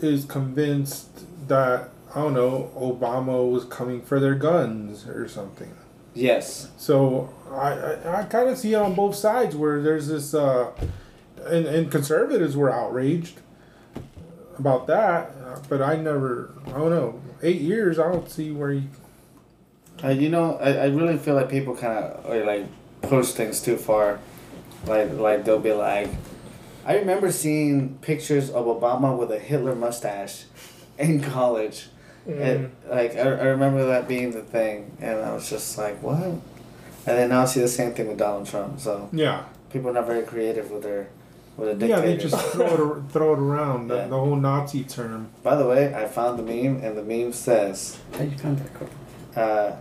is 0.00 0.24
convinced 0.24 1.48
that 1.48 1.90
I 2.14 2.20
don't 2.20 2.34
know 2.34 2.70
Obama 2.76 3.50
was 3.50 3.64
coming 3.64 4.00
for 4.00 4.20
their 4.20 4.34
guns 4.34 5.06
or 5.06 5.28
something. 5.28 5.74
yes, 6.14 6.70
So 6.76 7.34
I 7.54 7.72
I, 7.72 8.20
I 8.20 8.24
kind 8.24 8.48
of 8.48 8.58
see 8.58 8.74
it 8.74 8.76
on 8.76 8.94
both 8.94 9.14
sides 9.14 9.56
where 9.56 9.82
there's 9.82 10.08
this 10.08 10.34
uh, 10.34 10.70
and 11.46 11.66
and 11.66 11.90
conservatives 11.90 12.56
were 12.56 12.70
outraged 12.70 13.40
about 14.58 14.86
that, 14.86 15.68
but 15.68 15.82
I 15.82 15.96
never 15.96 16.54
I 16.66 16.72
don't 16.72 16.90
know 16.90 17.20
eight 17.42 17.60
years 17.60 17.98
I 17.98 18.10
don't 18.10 18.30
see 18.30 18.50
where 18.50 18.72
you 18.72 18.88
uh, 20.02 20.08
you 20.08 20.28
know, 20.28 20.56
I, 20.56 20.72
I 20.72 20.84
really 20.86 21.18
feel 21.18 21.34
like 21.34 21.48
people 21.48 21.76
kind 21.76 21.98
of 21.98 22.46
like 22.46 22.66
push 23.02 23.32
things 23.32 23.60
too 23.60 23.76
far. 23.76 24.18
Like 24.86 25.12
like 25.12 25.44
they'll 25.44 25.60
be 25.60 25.72
like, 25.72 26.10
I 26.84 26.96
remember 26.96 27.30
seeing 27.30 27.98
pictures 27.98 28.50
of 28.50 28.66
Obama 28.66 29.16
with 29.16 29.30
a 29.30 29.38
Hitler 29.38 29.74
mustache 29.74 30.44
in 30.98 31.22
college. 31.22 31.88
Mm. 32.28 32.40
And 32.40 32.72
like 32.90 33.16
I, 33.16 33.20
I 33.20 33.44
remember 33.44 33.86
that 33.86 34.08
being 34.08 34.32
the 34.32 34.42
thing, 34.42 34.96
and 35.00 35.20
I 35.20 35.32
was 35.32 35.48
just 35.48 35.78
like, 35.78 36.02
what? 36.02 36.38
And 37.06 37.18
then 37.18 37.28
now 37.30 37.42
I 37.42 37.44
see 37.44 37.60
the 37.60 37.68
same 37.68 37.92
thing 37.92 38.08
with 38.08 38.18
Donald 38.18 38.46
Trump. 38.46 38.80
So 38.80 39.08
yeah 39.12 39.44
people 39.70 39.90
are 39.90 39.94
not 39.94 40.06
very 40.06 40.22
creative 40.22 40.70
with 40.70 40.82
their 40.84 41.08
with 41.56 41.68
a 41.68 41.74
dictator. 41.74 41.94
yeah 41.94 42.00
they 42.06 42.16
just 42.16 42.36
throw 42.52 42.96
it 42.98 43.02
throw 43.12 43.32
it 43.34 43.38
around 43.38 43.88
the, 43.88 43.96
Yeah. 43.96 44.06
the 44.08 44.18
whole 44.18 44.36
Nazi 44.36 44.84
term. 44.84 45.28
By 45.42 45.56
the 45.56 45.66
way, 45.66 45.94
I 45.94 46.06
found 46.06 46.38
the 46.38 46.42
meme, 46.42 46.82
and 46.84 46.96
the 46.96 47.02
meme 47.02 47.32
says, 47.32 47.98
How 48.16 48.22
you 48.24 48.36
found 48.38 48.58
that? 48.58 48.74
Cool. 48.74 48.88
uh, 49.36 49.72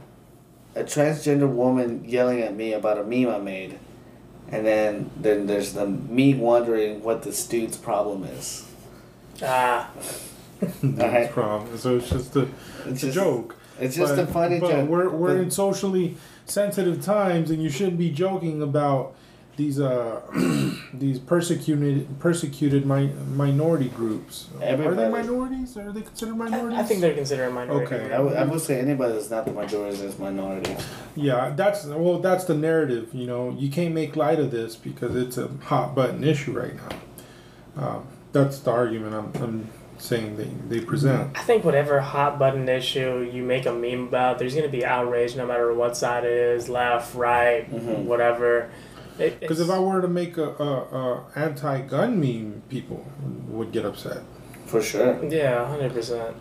"A 0.76 0.84
transgender 0.84 1.48
woman 1.50 2.04
yelling 2.06 2.42
at 2.42 2.56
me 2.56 2.74
about 2.74 2.98
a 2.98 3.04
meme 3.04 3.30
I 3.30 3.38
made," 3.40 3.78
and 4.52 4.66
then 4.66 5.10
then 5.16 5.46
there's 5.48 5.74
the 5.74 5.86
me 5.88 6.34
wondering 6.36 7.04
what 7.04 7.22
this 7.24 7.46
dude's 7.48 7.78
problem 7.78 8.24
is. 8.26 8.66
Ah, 9.42 9.90
Alright. 10.84 11.32
problem. 11.32 11.78
So 11.78 11.98
it's 11.98 12.10
just 12.10 12.36
a, 12.36 12.42
It's 12.86 12.88
it's 12.88 13.04
a 13.04 13.12
joke. 13.12 13.56
It's 13.80 13.96
just 13.96 14.16
but, 14.16 14.24
a 14.24 14.28
funny 14.28 14.60
but 14.60 14.70
joke. 14.72 14.90
We're 14.90 15.10
we're 15.10 15.36
But- 15.36 15.44
in 15.44 15.52
socially 15.52 16.18
sensitive 16.46 17.04
times, 17.04 17.50
and 17.52 17.62
you 17.62 17.70
shouldn't 17.70 17.98
be 17.98 18.10
joking 18.10 18.62
about 18.62 19.16
these 19.56 19.80
uh 19.80 20.22
these 20.94 21.20
persecuted 21.20 22.20
persecuted 22.20 22.86
mi- 22.86 23.14
minority 23.36 23.90
groups. 23.90 24.48
Are 24.62 24.76
they 24.96 25.10
minorities? 25.10 25.78
Are 25.78 25.92
they 25.92 26.02
considered 26.02 26.36
minorities? 26.36 26.80
I 26.80 26.84
think 26.84 27.02
they're 27.02 27.14
considered 27.14 27.50
a 27.50 27.52
minority. 27.52 27.96
Okay. 27.96 28.14
I 28.14 28.20
would, 28.20 28.50
would 28.50 28.62
say 28.62 28.80
anybody 28.80 29.14
that's 29.14 29.30
not 29.30 29.46
the 29.46 29.52
majority 29.52 29.98
is 30.04 30.18
minority. 30.18 30.76
Yeah, 31.16 31.54
that's 31.56 31.86
well, 31.86 32.20
that's 32.20 32.46
the 32.46 32.56
narrative. 32.56 33.10
You 33.14 33.28
know, 33.28 33.52
you 33.52 33.70
can't 33.70 33.94
make 33.94 34.16
light 34.16 34.40
of 34.40 34.50
this 34.52 34.76
because 34.76 35.16
it's 35.16 35.38
a 35.38 35.50
hot 35.64 35.94
button 35.94 36.24
issue 36.24 36.54
right 36.54 36.76
now. 36.76 36.98
Um, 37.76 38.08
that's 38.32 38.60
the 38.60 38.72
argument 38.72 39.14
I'm, 39.14 39.44
I'm 39.44 39.70
saying 39.98 40.38
they, 40.38 40.78
they 40.80 40.84
present. 40.86 41.38
I 41.38 41.42
think 41.44 41.64
whatever 41.64 42.00
hot 42.02 42.38
button 42.40 42.68
issue 42.68 43.30
you 43.32 43.44
make 43.44 43.66
a 43.66 43.72
meme 43.72 44.08
about, 44.08 44.40
there's 44.40 44.56
gonna 44.56 44.68
be 44.68 44.86
outrage 44.86 45.36
no 45.36 45.46
matter 45.46 45.74
what 45.74 45.96
side 45.98 46.24
it 46.26 46.32
is, 46.32 46.68
left, 46.70 47.16
right, 47.16 47.70
Mhm. 47.72 48.04
whatever. 48.06 48.70
It, 49.20 49.40
Because 49.40 49.60
if 49.60 49.70
I 49.70 49.78
were 49.80 50.02
to 50.02 50.08
make 50.08 50.38
a, 50.38 50.50
a, 50.50 50.64
a 50.66 51.24
anti-gun 51.36 52.20
meme, 52.20 52.64
people 52.70 53.06
would 53.50 53.72
get 53.72 53.86
upset. 53.86 54.24
For 54.66 54.82
sure. 54.82 55.24
yeah, 55.26 55.66
hundred 55.68 55.94
percent. 55.94 56.36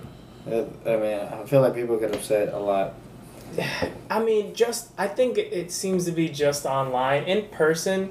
I 0.47 0.51
mean, 0.85 1.21
I 1.21 1.45
feel 1.47 1.61
like 1.61 1.75
people 1.75 1.99
get 1.99 2.15
upset 2.15 2.53
a 2.53 2.59
lot. 2.59 2.95
I 4.11 4.23
mean, 4.25 4.55
just 4.55 4.91
I 4.99 5.07
think 5.09 5.37
it- 5.39 5.53
it 5.53 5.71
seems 5.71 6.05
to 6.07 6.13
be 6.13 6.29
just 6.29 6.65
online. 6.67 7.25
In 7.25 7.47
person, 7.49 8.11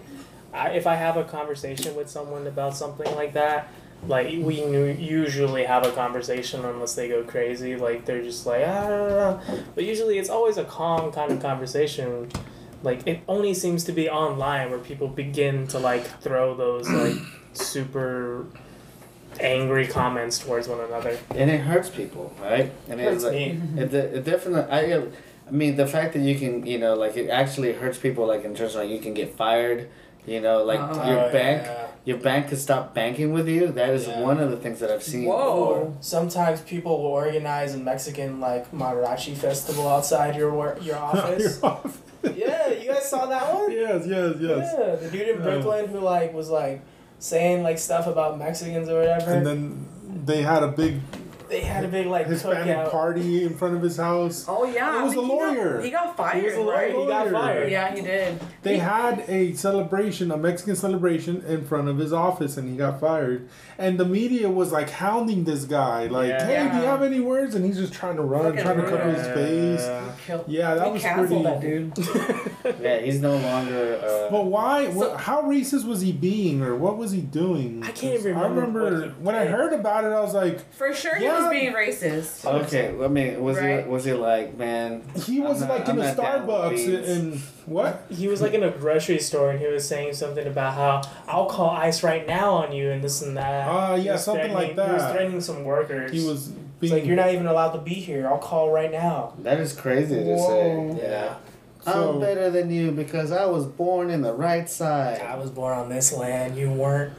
I, 0.53 0.69
if 0.71 0.85
I 0.85 0.95
have 0.95 1.17
a 1.17 1.23
conversation 1.23 1.95
with 1.95 2.09
someone 2.09 2.45
about 2.45 2.75
something 2.75 3.13
like 3.15 3.33
that, 3.33 3.69
like 4.07 4.27
we 4.27 4.65
nu- 4.65 4.95
usually 4.99 5.63
have 5.63 5.85
a 5.85 5.91
conversation 5.91 6.65
unless 6.65 6.95
they 6.95 7.07
go 7.07 7.23
crazy. 7.23 7.75
Like 7.75 8.05
they're 8.05 8.23
just 8.23 8.45
like 8.45 8.63
ah, 8.67 9.39
but 9.75 9.83
usually 9.83 10.17
it's 10.17 10.29
always 10.29 10.57
a 10.57 10.63
calm 10.63 11.11
kind 11.11 11.31
of 11.31 11.41
conversation. 11.41 12.29
Like 12.83 13.05
it 13.05 13.19
only 13.27 13.53
seems 13.53 13.83
to 13.85 13.91
be 13.91 14.09
online 14.09 14.71
where 14.71 14.79
people 14.79 15.07
begin 15.07 15.67
to 15.67 15.79
like 15.79 16.03
throw 16.21 16.55
those 16.55 16.89
like 17.01 17.15
super 17.53 18.47
angry 19.39 19.87
comments 19.87 20.39
towards 20.39 20.67
one 20.67 20.79
another. 20.81 21.17
And 21.35 21.49
it 21.49 21.61
hurts 21.61 21.89
people, 21.89 22.33
right? 22.41 22.71
I 22.89 22.95
mean, 22.95 23.05
Hurts 23.05 23.23
like, 23.23 23.33
me. 23.33 23.61
It, 23.77 23.93
it 23.93 24.25
definitely. 24.25 24.71
I, 24.71 24.97
I 25.47 25.51
mean, 25.51 25.75
the 25.75 25.87
fact 25.87 26.13
that 26.13 26.19
you 26.21 26.37
can, 26.37 26.65
you 26.65 26.77
know, 26.79 26.95
like 26.95 27.17
it 27.17 27.29
actually 27.29 27.73
hurts 27.73 27.97
people, 27.97 28.25
like 28.25 28.43
in 28.43 28.55
terms 28.55 28.75
of 28.75 28.81
like 28.81 28.89
you 28.89 28.99
can 28.99 29.13
get 29.13 29.35
fired. 29.35 29.89
You 30.25 30.39
know, 30.39 30.63
like 30.63 30.79
Oh. 30.79 31.09
your 31.09 31.19
Oh, 31.19 31.31
bank, 31.31 31.63
yeah. 31.65 31.87
Your 32.03 32.17
bank 32.17 32.47
could 32.49 32.57
stop 32.57 32.93
banking 32.95 33.31
with 33.31 33.47
you. 33.47 33.67
That 33.67 33.89
is 33.91 34.07
Yeah. 34.07 34.21
one 34.21 34.39
of 34.39 34.49
the 34.49 34.57
things 34.57 34.79
that 34.79 34.89
I've 34.89 35.03
seen. 35.03 35.25
Whoa. 35.25 35.93
Sometimes 36.01 36.61
people 36.61 36.97
will 37.01 37.09
organize 37.11 37.75
a 37.75 37.77
Mexican 37.77 38.39
like 38.39 38.71
mariachi 38.71 39.35
festival 39.35 39.87
outside 39.87 40.35
your 40.35 40.51
work, 40.53 40.83
your 40.85 40.97
office. 40.97 41.59
You're 41.61 41.71
off. 41.71 42.01
yeah, 42.35 42.69
you 42.69 42.87
guys 42.91 43.09
saw 43.09 43.25
that 43.27 43.53
one? 43.53 43.71
yes, 43.71 44.05
yes, 44.07 44.35
yes. 44.39 44.75
Yeah, 44.77 44.95
the 44.95 45.09
dude 45.11 45.27
in 45.27 45.37
Yeah. 45.37 45.43
Brooklyn 45.43 45.87
who 45.87 45.99
like 45.99 46.33
was 46.33 46.49
like 46.49 46.81
saying 47.19 47.61
like 47.63 47.77
stuff 47.77 48.07
about 48.07 48.37
Mexicans 48.39 48.89
or 48.89 48.99
whatever. 48.99 49.31
And 49.33 49.45
then 49.45 49.85
they 50.25 50.41
had 50.41 50.63
a 50.63 50.67
big 50.69 51.01
They 51.51 51.59
had 51.61 51.83
a 51.83 51.87
big 51.89 52.07
like 52.07 52.27
Hispanic 52.27 52.77
cookout. 52.77 52.91
party 52.91 53.43
in 53.43 53.55
front 53.57 53.75
of 53.75 53.81
his 53.81 53.97
house. 53.97 54.45
Oh 54.47 54.63
yeah, 54.63 54.99
It 54.99 55.03
was 55.03 55.11
I 55.11 55.15
think 55.15 55.17
a 55.17 55.21
he 55.21 55.27
got- 55.27 55.47
lawyer. 55.57 55.81
He 55.81 55.89
got, 55.91 56.15
fired. 56.17 56.39
He 56.39 56.45
was 56.47 56.55
a 56.55 56.61
lawyer. 56.61 56.73
right? 56.75 56.95
He 56.95 57.05
got 57.07 57.29
fired. 57.31 57.71
Yeah, 57.71 57.93
he 57.93 58.01
did. 58.01 58.39
They 58.63 58.73
He- 58.75 58.79
had 58.79 59.25
a 59.27 59.53
celebration, 59.53 60.31
a 60.31 60.37
Mexican 60.37 60.77
celebration, 60.77 61.43
in 61.45 61.65
front 61.65 61.89
of 61.89 61.97
his 61.97 62.13
office, 62.13 62.55
and 62.55 62.69
he 62.69 62.77
got 62.77 63.01
fired. 63.01 63.49
And 63.77 63.99
the 63.99 64.05
media 64.05 64.49
was 64.49 64.71
like 64.71 64.89
hounding 64.91 65.43
this 65.43 65.65
guy, 65.65 66.05
like, 66.07 66.29
Yeah. 66.29 66.45
"Hey, 66.45 66.71
do 66.71 66.77
you 66.77 66.85
have 66.85 67.01
any 67.03 67.19
words?" 67.19 67.53
And 67.55 67.65
he's 67.65 67.77
just 67.77 67.91
trying 67.93 68.15
to 68.15 68.21
run, 68.23 68.43
Fucking 68.45 68.61
trying 68.63 68.77
to 68.77 68.83
cover 68.89 69.11
his 69.11 69.27
face. 69.27 69.89
Killed- 70.25 70.45
Yeah, 70.47 70.75
that 70.75 70.87
he 70.87 70.93
was 70.93 71.03
pretty. 71.03 71.43
that 71.43 71.59
dude. 71.59 71.91
Yeah, 72.81 72.99
he's 72.99 73.19
no 73.19 73.35
longer. 73.35 73.99
Uh, 74.03 74.29
But 74.31 74.45
why? 74.45 74.85
So- 74.85 74.97
what, 74.97 75.19
how 75.19 75.41
racist 75.43 75.85
was 75.85 75.99
he 76.01 76.11
being, 76.13 76.61
or 76.61 76.75
what 76.75 76.97
was 76.97 77.11
he 77.11 77.19
doing? 77.21 77.81
I 77.83 77.91
can't 77.91 78.15
'Cause 78.15 78.25
remember 78.25 78.45
I 78.45 78.47
remember 78.65 79.13
when 79.19 79.35
I 79.35 79.45
heard 79.45 79.73
about 79.73 80.03
it, 80.05 80.07
I 80.13 80.21
was 80.21 80.33
like, 80.33 80.59
For 80.71 80.93
sure, 80.93 81.17
Yeah. 81.17 81.40
Was 81.41 81.51
being 81.51 81.73
racist. 81.73 82.45
okay, 82.45 82.93
I 83.03 83.07
mean, 83.07 83.41
was 83.43 83.57
Right. 83.57 83.83
he 83.83 83.89
was 83.89 84.05
he 84.05 84.13
like, 84.13 84.57
man? 84.57 85.03
he 85.25 85.39
was 85.39 85.61
not- 85.61 85.69
like 85.69 85.83
in 85.83 85.89
I'm 85.91 85.99
a 85.99 86.03
not 86.03 86.17
down 86.17 86.47
with 86.47 86.55
Starbucks 86.55 86.75
beans. 86.75 87.09
and 87.09 87.39
what? 87.65 88.03
He 88.09 88.27
was 88.27 88.41
like 88.41 88.53
in 88.53 88.63
a 88.63 88.71
grocery 88.71 89.19
store 89.19 89.51
and 89.51 89.59
he 89.59 89.67
was 89.67 89.87
saying 89.87 90.13
something 90.13 90.45
about 90.47 90.73
how 90.73 91.01
I'll 91.27 91.45
call 91.45 91.69
ICE 91.71 92.03
right 92.03 92.27
now 92.27 92.51
on 92.53 92.71
you 92.71 92.89
and 92.91 93.03
this 93.03 93.21
and 93.21 93.37
that. 93.37 93.67
Ah, 93.67 93.95
He 93.95 94.03
yeah, 94.03 94.15
something 94.17 94.53
like 94.53 94.75
that. 94.75 94.87
He 94.87 94.93
was 94.93 95.11
threatening 95.11 95.41
some 95.41 95.63
workers. 95.63 96.11
He 96.11 96.25
was 96.27 96.47
It's 96.49 96.55
being. 96.79 96.93
like 96.93 97.05
you're 97.05 97.15
not 97.15 97.31
even 97.31 97.45
allowed 97.47 97.71
to 97.73 97.79
be 97.79 97.93
here. 97.93 98.27
I'll 98.27 98.39
call 98.39 98.71
right 98.71 98.91
now. 98.91 99.33
That 99.43 99.59
is 99.59 99.73
crazy 99.73 100.15
to 100.15 100.21
Whoa. 100.35 100.95
say. 100.97 101.01
Yeah. 101.03 101.35
So- 101.83 102.13
I'm 102.13 102.19
better 102.19 102.49
than 102.51 102.69
you 102.71 102.91
because 102.91 103.31
I 103.31 103.45
was 103.45 103.65
born 103.65 104.09
in 104.11 104.21
the 104.21 104.33
right 104.33 104.69
side. 104.69 105.21
I 105.21 105.35
was 105.35 105.49
born 105.49 105.75
on 105.77 105.89
this 105.89 106.13
land. 106.13 106.55
You 106.57 106.69
weren't. 106.71 107.13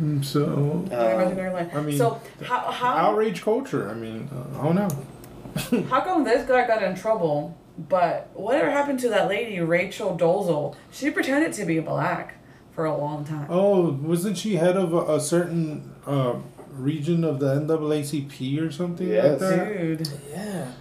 Mm, 0.00 0.24
so 0.24 0.44
Um, 0.92 1.68
I 1.74 1.80
mean, 1.80 1.96
so 1.96 2.20
how 2.44 2.58
how 2.70 2.88
outrage 2.96 3.42
culture. 3.42 3.88
I 3.88 3.94
mean, 3.94 4.28
uh, 4.32 4.60
I 4.60 4.64
don't 4.64 4.74
know. 4.76 5.84
how 5.90 6.00
come 6.02 6.24
this 6.24 6.46
guy 6.46 6.66
got 6.66 6.82
in 6.82 6.94
trouble, 6.94 7.56
but 7.88 8.28
whatever 8.34 8.70
happened 8.70 9.00
to 9.00 9.08
that 9.10 9.28
lady 9.28 9.58
Rachel 9.60 10.16
Dolezal? 10.18 10.74
She 10.92 11.10
pretended 11.10 11.52
to 11.54 11.64
be 11.64 11.80
black 11.80 12.34
for 12.72 12.84
a 12.84 12.96
long 12.96 13.24
time. 13.24 13.46
Oh, 13.48 13.90
wasn't 13.92 14.36
she 14.36 14.56
head 14.56 14.76
of 14.76 14.92
a, 14.92 15.14
a 15.14 15.20
certain 15.20 15.94
uh, 16.06 16.34
region 16.72 17.24
of 17.24 17.40
the 17.40 17.54
NAACP 17.60 18.60
or 18.60 18.70
something 18.70 19.06
like 19.08 19.14
Yes. 19.16 19.40
that? 19.40 19.78
Dude, 19.78 20.08
Yeah. 20.30 20.72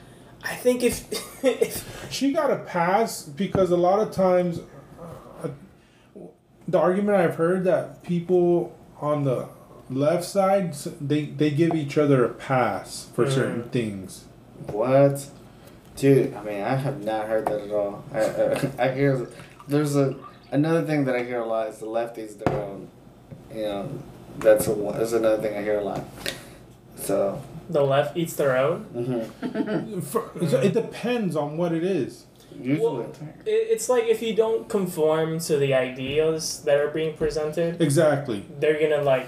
I 0.44 0.56
think 0.56 0.84
if 0.84 1.44
if 1.44 2.12
She 2.12 2.34
got 2.34 2.52
a 2.52 2.58
pass 2.58 3.24
because 3.24 3.72
a 3.72 3.78
lot 3.78 4.00
of 4.00 4.12
times, 4.12 4.60
uh, 5.44 5.48
the 6.68 6.78
argument 6.80 7.18
I've 7.18 7.36
heard 7.36 7.64
that 7.64 8.04
people 8.04 8.76
on 9.02 9.24
the 9.24 9.48
left 9.90 10.24
side 10.24 10.74
they 11.02 11.26
they 11.26 11.52
give 11.52 11.74
each 11.76 11.98
other 11.98 12.26
a 12.26 12.30
pass 12.30 13.08
for 13.14 13.26
Mm. 13.26 13.32
certain 13.32 13.64
things. 13.70 14.26
What? 14.72 15.28
Dude, 15.96 16.34
I 16.34 16.44
mean, 16.44 16.62
I 16.62 16.76
have 16.76 17.04
not 17.04 17.28
heard 17.28 17.46
that 17.48 17.62
at 17.62 17.72
all. 17.72 18.04
I, 18.14 18.20
I, 18.20 18.88
I 18.90 18.92
hear 18.94 19.28
there's 19.68 19.96
a 19.96 20.16
another 20.52 20.84
thing 20.84 21.06
that 21.06 21.16
I 21.16 21.24
hear 21.24 21.40
a 21.40 21.46
lot 21.46 21.68
is 21.70 21.78
the 21.80 21.86
lefties 21.86 22.38
their 22.38 22.54
own. 22.54 22.90
You 23.54 23.62
know, 23.64 23.90
that's 24.40 24.68
a 24.68 24.74
that's 24.76 25.14
another 25.14 25.42
thing 25.42 25.56
I 25.58 25.62
hear 25.62 25.80
a 25.80 25.84
lot. 25.84 26.02
So, 26.98 27.42
the 27.70 27.82
left 27.82 28.18
eats 28.18 28.36
their 28.36 28.58
own, 28.58 28.86
mhm. 28.94 30.04
For, 30.12 30.30
so 30.48 30.60
it 30.60 30.74
depends 30.74 31.36
on 31.36 31.58
what 31.58 31.72
it 31.74 31.84
is. 31.84 32.26
Usually, 32.62 32.80
Well- 32.86 33.02
it, 33.46 33.50
it's 33.50 33.90
like 33.90 34.06
if 34.06 34.22
you 34.22 34.34
don't 34.36 34.68
conform 34.70 35.40
to 35.42 35.58
the 35.58 35.74
ideas 35.74 36.62
that 36.66 36.78
are 36.80 36.88
being 36.90 37.16
presented, 37.16 37.82
Exactly. 37.82 38.46
they're 38.60 38.80
gonna 38.80 39.04
like. 39.04 39.28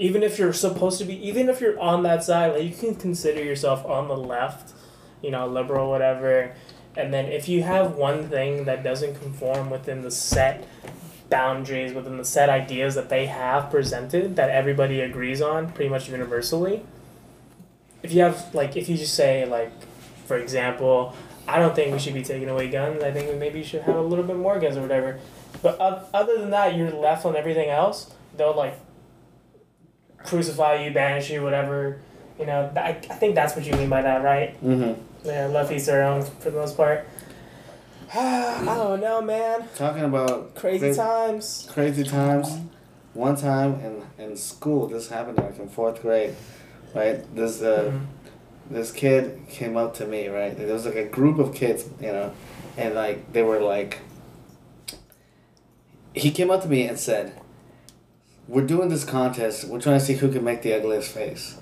Even 0.00 0.22
if 0.22 0.38
you're 0.38 0.52
supposed 0.52 0.98
to 1.00 1.04
be, 1.04 1.14
even 1.26 1.48
if 1.48 1.60
you're 1.60 1.78
on 1.80 2.04
that 2.04 2.22
side, 2.22 2.52
like 2.54 2.62
you 2.62 2.70
can 2.70 2.94
consider 2.94 3.42
yourself 3.42 3.84
on 3.84 4.06
the 4.06 4.16
left, 4.16 4.72
you 5.22 5.30
know, 5.32 5.46
liberal, 5.48 5.90
whatever. 5.90 6.52
And 6.96 7.12
then 7.12 7.26
if 7.26 7.48
you 7.48 7.64
have 7.64 7.96
one 7.96 8.28
thing 8.28 8.64
that 8.66 8.84
doesn't 8.84 9.20
conform 9.20 9.70
within 9.70 10.02
the 10.02 10.10
set 10.12 10.64
boundaries, 11.28 11.92
within 11.92 12.16
the 12.16 12.24
set 12.24 12.48
ideas 12.48 12.94
that 12.94 13.08
they 13.08 13.26
have 13.26 13.70
presented, 13.70 14.36
that 14.36 14.50
everybody 14.50 15.00
agrees 15.00 15.42
on 15.42 15.72
pretty 15.72 15.90
much 15.90 16.08
universally. 16.08 16.82
If 18.02 18.12
you 18.12 18.22
have, 18.22 18.54
like, 18.54 18.76
if 18.76 18.88
you 18.88 18.96
just 18.96 19.14
say, 19.14 19.44
like, 19.46 19.72
for 20.26 20.36
example, 20.38 21.14
I 21.48 21.58
don't 21.58 21.74
think 21.74 21.92
we 21.92 21.98
should 21.98 22.14
be 22.14 22.22
taking 22.22 22.48
away 22.48 22.68
guns, 22.68 23.02
I 23.02 23.10
think 23.10 23.30
we 23.30 23.36
maybe 23.38 23.62
should 23.64 23.82
have 23.82 23.96
a 23.96 24.00
little 24.02 24.24
bit 24.24 24.36
more 24.36 24.58
guns 24.60 24.76
or 24.76 24.82
whatever. 24.82 25.18
But 25.62 25.80
other 25.80 26.38
than 26.38 26.50
that, 26.50 26.76
you're 26.76 26.90
left 26.90 27.24
on 27.24 27.34
everything 27.36 27.70
else, 27.70 28.12
they'll, 28.36 28.54
like, 28.54 28.74
crucify 30.24 30.74
you, 30.84 30.90
banish 30.92 31.30
you, 31.30 31.42
whatever. 31.42 32.00
You 32.38 32.46
know, 32.46 32.70
I, 32.76 32.90
I 32.90 32.92
think 32.92 33.34
that's 33.34 33.56
what 33.56 33.64
you 33.64 33.72
mean 33.72 33.88
by 33.88 34.02
that, 34.02 34.22
right? 34.22 34.54
hmm 34.56 34.92
Yeah, 35.24 35.46
left 35.46 35.72
eats 35.72 35.86
their 35.86 36.04
own 36.04 36.22
for 36.22 36.50
the 36.50 36.58
most 36.58 36.76
part. 36.76 37.06
I 38.14 38.62
don't 38.64 39.00
know, 39.00 39.20
man. 39.20 39.68
talking 39.74 40.04
about 40.04 40.54
Crazy 40.54 40.94
cra- 40.94 41.04
times. 41.04 41.68
crazy 41.72 42.04
times. 42.04 42.58
One 43.14 43.36
time 43.36 43.80
in 43.80 44.02
in 44.24 44.36
school, 44.36 44.86
this 44.86 45.08
happened 45.08 45.38
like 45.38 45.58
in 45.58 45.68
fourth 45.68 46.02
grade, 46.02 46.36
right? 46.94 47.18
This 47.34 47.60
uh, 47.62 47.90
Mhm. 47.92 48.00
This 48.70 48.92
kid 48.92 49.40
came 49.48 49.76
up 49.76 49.94
to 49.94 50.06
me, 50.06 50.28
right? 50.28 50.56
There 50.56 50.72
was 50.72 50.84
like 50.86 50.96
a 50.96 51.04
group 51.06 51.38
of 51.38 51.54
kids, 51.54 51.84
you 52.00 52.12
know, 52.12 52.32
and 52.76 52.94
like 52.94 53.32
they 53.32 53.42
were 53.42 53.60
like, 53.60 54.00
he 56.14 56.30
came 56.30 56.50
up 56.50 56.62
to 56.62 56.68
me 56.68 56.86
and 56.86 56.98
said, 56.98 57.32
"We're 58.46 58.66
doing 58.66 58.88
this 58.88 59.04
contest. 59.04 59.64
We're 59.64 59.80
trying 59.80 59.98
to 59.98 60.04
see 60.04 60.14
who 60.14 60.30
can 60.32 60.44
make 60.44 60.62
the 60.62 60.74
ugliest 60.74 61.10
face." 61.12 61.56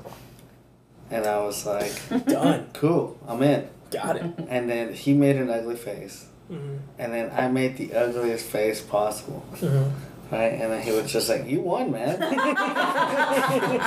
And 1.11 1.27
I 1.27 1.39
was 1.41 1.65
like, 1.67 1.93
Done. 2.27 2.69
"Cool, 2.73 3.19
I'm 3.29 3.43
in." 3.43 3.69
Got 3.91 4.17
it. 4.17 4.25
And 4.49 4.69
then 4.69 4.93
he 4.95 5.13
made 5.15 5.37
an 5.37 5.49
ugly 5.51 5.77
face, 5.77 6.27
hmm 6.49 6.77
and 6.99 7.13
then 7.13 7.31
I 7.33 7.47
made 7.49 7.77
the 7.77 7.93
ugliest 7.95 8.47
face 8.47 8.81
possible. 8.81 9.41
hmm 9.61 9.91
Right, 10.29 10.55
and 10.55 10.73
then 10.73 10.83
he 10.83 10.91
was 10.91 11.13
just 11.13 11.29
like, 11.29 11.47
"You 11.47 11.61
won, 11.61 11.93
man." 11.93 12.21
and 12.31 12.35
I 12.35 13.79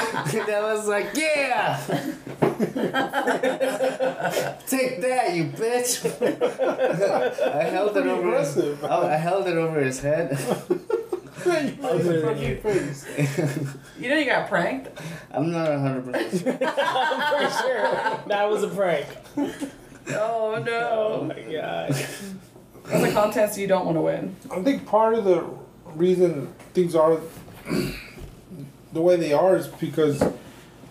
was 0.73 0.87
like, 0.87 1.07
"Yeah, 1.13 1.77
take 4.67 5.01
that, 5.01 5.35
you 5.35 5.45
bitch." 5.45 6.05
I 7.55 7.63
held 7.63 7.97
it 7.97 8.07
over. 8.07 8.39
His. 8.39 8.57
I 8.57 8.77
oh, 8.83 9.05
I 9.05 9.17
held 9.17 9.47
it 9.47 9.57
over 9.57 9.81
his 9.81 9.99
head. 9.99 10.39
Uglier 11.45 12.21
than 12.21 12.37
you. 12.37 12.55
face. 12.57 13.05
you 13.99 14.09
know 14.09 14.15
you 14.15 14.25
got 14.25 14.47
pranked. 14.47 14.97
I'm 15.31 15.51
not 15.51 15.67
hundred 15.77 16.05
percent. 16.05 16.61
I'm 16.63 17.35
pretty 17.35 17.51
sure 17.53 17.91
that 18.27 18.49
was 18.49 18.63
a 18.63 18.69
prank. 18.69 19.07
Oh 20.11 20.63
no! 20.65 21.19
Oh 21.19 21.23
my 21.25 21.41
god. 21.51 21.91
that's 21.91 23.03
a 23.03 23.11
contest 23.11 23.57
you 23.57 23.67
don't 23.67 23.83
want 23.85 23.97
to 23.97 24.01
win. 24.01 24.37
I 24.49 24.61
think 24.63 24.85
part 24.85 25.15
of 25.15 25.25
the 25.25 25.43
reason 25.99 26.53
things 26.73 26.95
are 26.95 27.19
the 28.93 29.01
way 29.01 29.15
they 29.17 29.34
are 29.34 29.55
is 29.55 29.67
because 29.67 30.23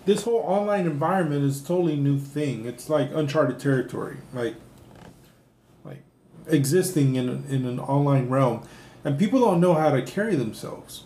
this 0.05 0.23
whole 0.23 0.43
online 0.45 0.85
environment 0.85 1.43
is 1.43 1.61
totally 1.61 1.95
new 1.95 2.17
thing. 2.19 2.65
It's 2.65 2.89
like 2.89 3.09
uncharted 3.13 3.59
territory, 3.59 4.17
like 4.33 4.55
like 5.83 6.03
existing 6.47 7.15
in 7.15 7.27
a, 7.27 7.53
in 7.53 7.65
an 7.65 7.79
online 7.79 8.29
realm, 8.29 8.65
and 9.03 9.17
people 9.19 9.39
don't 9.39 9.59
know 9.59 9.73
how 9.73 9.91
to 9.91 10.01
carry 10.01 10.35
themselves. 10.35 11.03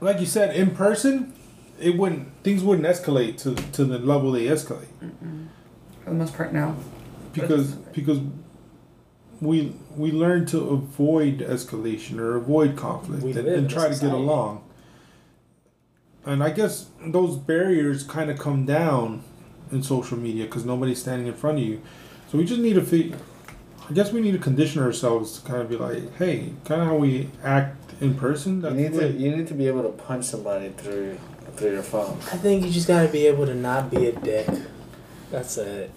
Like 0.00 0.20
you 0.20 0.26
said, 0.26 0.54
in 0.56 0.72
person, 0.72 1.32
it 1.80 1.96
wouldn't 1.96 2.42
things 2.42 2.62
wouldn't 2.62 2.86
escalate 2.86 3.38
to 3.42 3.54
to 3.72 3.84
the 3.84 3.98
level 3.98 4.32
they 4.32 4.46
escalate 4.46 4.88
For 6.02 6.10
the 6.10 6.16
most 6.16 6.34
part 6.34 6.52
now. 6.52 6.76
because 7.32 7.72
because 7.72 8.20
we 9.40 9.74
we 9.96 10.12
learn 10.12 10.46
to 10.46 10.58
avoid 10.70 11.38
escalation 11.38 12.18
or 12.18 12.36
avoid 12.36 12.76
conflict 12.76 13.36
and, 13.36 13.48
and 13.48 13.70
try 13.70 13.88
to 13.88 14.00
get 14.00 14.12
along. 14.12 14.64
And 16.24 16.42
I 16.42 16.50
guess 16.50 16.86
those 17.04 17.36
barriers 17.36 18.02
kind 18.02 18.30
of 18.30 18.38
come 18.38 18.66
down 18.66 19.22
in 19.70 19.82
social 19.82 20.16
media 20.16 20.44
because 20.44 20.64
nobody's 20.64 21.00
standing 21.00 21.28
in 21.28 21.34
front 21.34 21.58
of 21.58 21.64
you. 21.64 21.80
So 22.30 22.38
we 22.38 22.44
just 22.44 22.60
need 22.60 22.74
to 22.74 22.82
figure. 22.82 23.16
I 23.88 23.92
guess 23.92 24.12
we 24.12 24.20
need 24.20 24.32
to 24.32 24.38
condition 24.38 24.82
ourselves 24.82 25.38
to 25.38 25.46
kind 25.46 25.62
of 25.62 25.68
be 25.68 25.76
like, 25.76 26.16
hey, 26.16 26.52
kind 26.64 26.80
of 26.80 26.88
how 26.88 26.96
we 26.96 27.30
act 27.44 27.92
in 28.00 28.14
person. 28.14 28.62
You 28.62 28.70
need 28.70 28.92
to 28.94 29.12
you 29.12 29.36
need 29.36 29.46
to 29.46 29.54
be 29.54 29.68
able 29.68 29.82
to 29.82 29.90
punch 29.90 30.24
somebody 30.24 30.70
through 30.70 31.18
through 31.54 31.72
your 31.72 31.82
phone. 31.82 32.18
I 32.32 32.36
think 32.36 32.64
you 32.64 32.70
just 32.70 32.88
gotta 32.88 33.08
be 33.08 33.26
able 33.26 33.46
to 33.46 33.54
not 33.54 33.90
be 33.90 34.06
a 34.06 34.12
dick. 34.12 34.48
That's 35.30 35.56
it. 35.58 35.90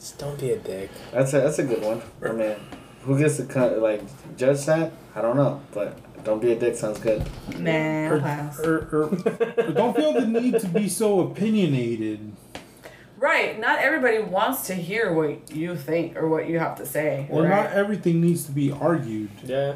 Just, 0.00 0.12
just 0.12 0.18
don't 0.18 0.38
be 0.40 0.50
a 0.52 0.58
dick. 0.58 0.90
That's 1.12 1.32
a 1.34 1.40
that's 1.40 1.58
a 1.58 1.64
good 1.64 1.82
one. 1.82 2.00
I 2.24 2.32
mean, 2.32 2.56
who 3.02 3.18
gets 3.18 3.36
to 3.36 3.44
cut 3.44 3.78
like 3.80 4.02
judge 4.36 4.64
that? 4.66 4.92
I 5.14 5.20
don't 5.20 5.36
know, 5.36 5.60
but 5.72 5.98
don't 6.24 6.40
be 6.40 6.52
a 6.52 6.58
dick 6.58 6.74
sounds 6.76 6.98
good. 7.00 7.22
Nah, 7.58 8.14
I'll 8.14 8.20
pass. 8.20 8.58
or, 8.60 8.88
or, 8.92 9.02
or 9.04 9.72
don't 9.72 9.94
feel 9.96 10.12
the 10.12 10.26
need 10.26 10.58
to 10.60 10.68
be 10.68 10.88
so 10.88 11.20
opinionated. 11.20 12.32
Right, 13.18 13.60
not 13.60 13.80
everybody 13.80 14.18
wants 14.20 14.66
to 14.68 14.74
hear 14.74 15.12
what 15.12 15.54
you 15.54 15.76
think 15.76 16.16
or 16.16 16.26
what 16.28 16.48
you 16.48 16.58
have 16.58 16.76
to 16.78 16.86
say. 16.86 17.26
Or 17.28 17.42
right? 17.42 17.50
not 17.50 17.66
everything 17.72 18.22
needs 18.22 18.44
to 18.46 18.52
be 18.52 18.72
argued, 18.72 19.28
Yeah. 19.44 19.74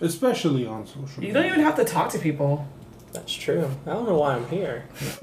especially 0.00 0.66
on 0.66 0.86
social 0.86 1.24
You 1.24 1.32
don't 1.32 1.46
even 1.46 1.60
have 1.60 1.76
to 1.76 1.84
talk 1.86 2.10
to 2.10 2.18
people. 2.18 2.68
That's 3.14 3.32
true. 3.32 3.70
I 3.86 3.92
don't 3.94 4.06
know 4.06 4.18
why 4.18 4.34
I'm 4.34 4.46
here. 4.48 4.84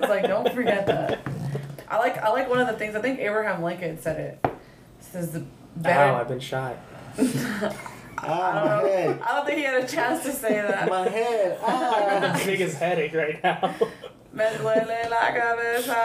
like 0.00 0.24
don't 0.24 0.52
forget 0.52 0.86
that. 0.86 1.20
I 1.92 1.98
like 1.98 2.16
I 2.18 2.30
like 2.30 2.48
one 2.48 2.58
of 2.60 2.66
the 2.66 2.72
things 2.72 2.94
I 2.96 3.00
think 3.02 3.20
Abraham 3.20 3.62
Lincoln 3.62 4.00
said 4.00 4.18
it. 4.18 4.38
It 4.44 4.50
says 5.00 5.30
the 5.32 5.40
Ow, 5.40 5.44
better. 5.76 6.12
I've 6.14 6.28
been 6.28 6.40
shot. 6.40 6.76
Ah, 8.24 8.50
I 8.50 8.54
don't 8.54 8.64
my 8.64 8.70
know. 8.82 8.88
head. 8.88 9.20
I 9.20 9.34
don't 9.34 9.46
think 9.46 9.58
he 9.58 9.64
had 9.64 9.82
a 9.82 9.86
chance 9.88 10.22
to 10.22 10.30
say 10.32 10.54
that. 10.54 10.88
My 10.88 11.08
head. 11.08 11.58
I 11.60 11.70
have 12.10 12.22
Ah. 12.22 12.32
the 12.38 12.44
biggest 12.44 12.76
headache 12.78 13.12
right 13.14 13.42
now. 13.42 13.74
Me 14.32 14.44
duele 14.44 15.10
la 15.10 15.32
cabeza. 15.32 15.96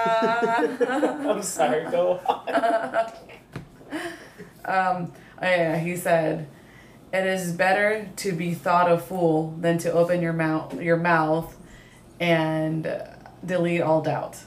I'm 1.29 1.43
sorry, 1.43 1.85
go 1.91 2.19
on. 2.27 3.11
Um, 4.65 5.13
oh 5.41 5.45
yeah, 5.45 5.77
he 5.77 5.95
said, 5.95 6.47
"It 7.13 7.25
is 7.25 7.51
better 7.53 8.09
to 8.17 8.33
be 8.33 8.53
thought 8.53 8.91
a 8.91 8.97
fool 8.97 9.55
than 9.59 9.77
to 9.79 9.91
open 9.93 10.21
your 10.21 10.33
mouth, 10.33 10.79
your 10.81 10.97
mouth, 10.97 11.55
and 12.19 13.01
delete 13.45 13.81
all 13.81 14.01
doubt, 14.01 14.39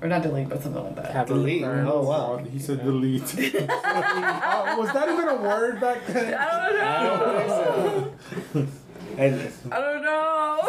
or 0.00 0.08
not 0.08 0.22
delete, 0.22 0.48
but 0.48 0.62
something 0.62 0.82
like 0.84 0.96
that." 0.96 1.10
Have 1.12 1.26
Delete. 1.28 1.62
burn. 1.62 1.86
Oh, 1.88 2.02
wow. 2.02 2.36
He 2.38 2.58
said 2.58 2.82
delete. 2.84 3.22
Uh, 3.22 4.76
was 4.78 4.92
that 4.92 5.08
even 5.08 5.28
a 5.28 5.36
word 5.36 5.80
back 5.80 6.06
then? 6.06 6.34
I 6.34 7.06
don't 7.06 7.48
know. 7.48 8.12
And 9.16 9.52
I 9.72 9.80
don't 9.80 10.02
know. 10.02 10.60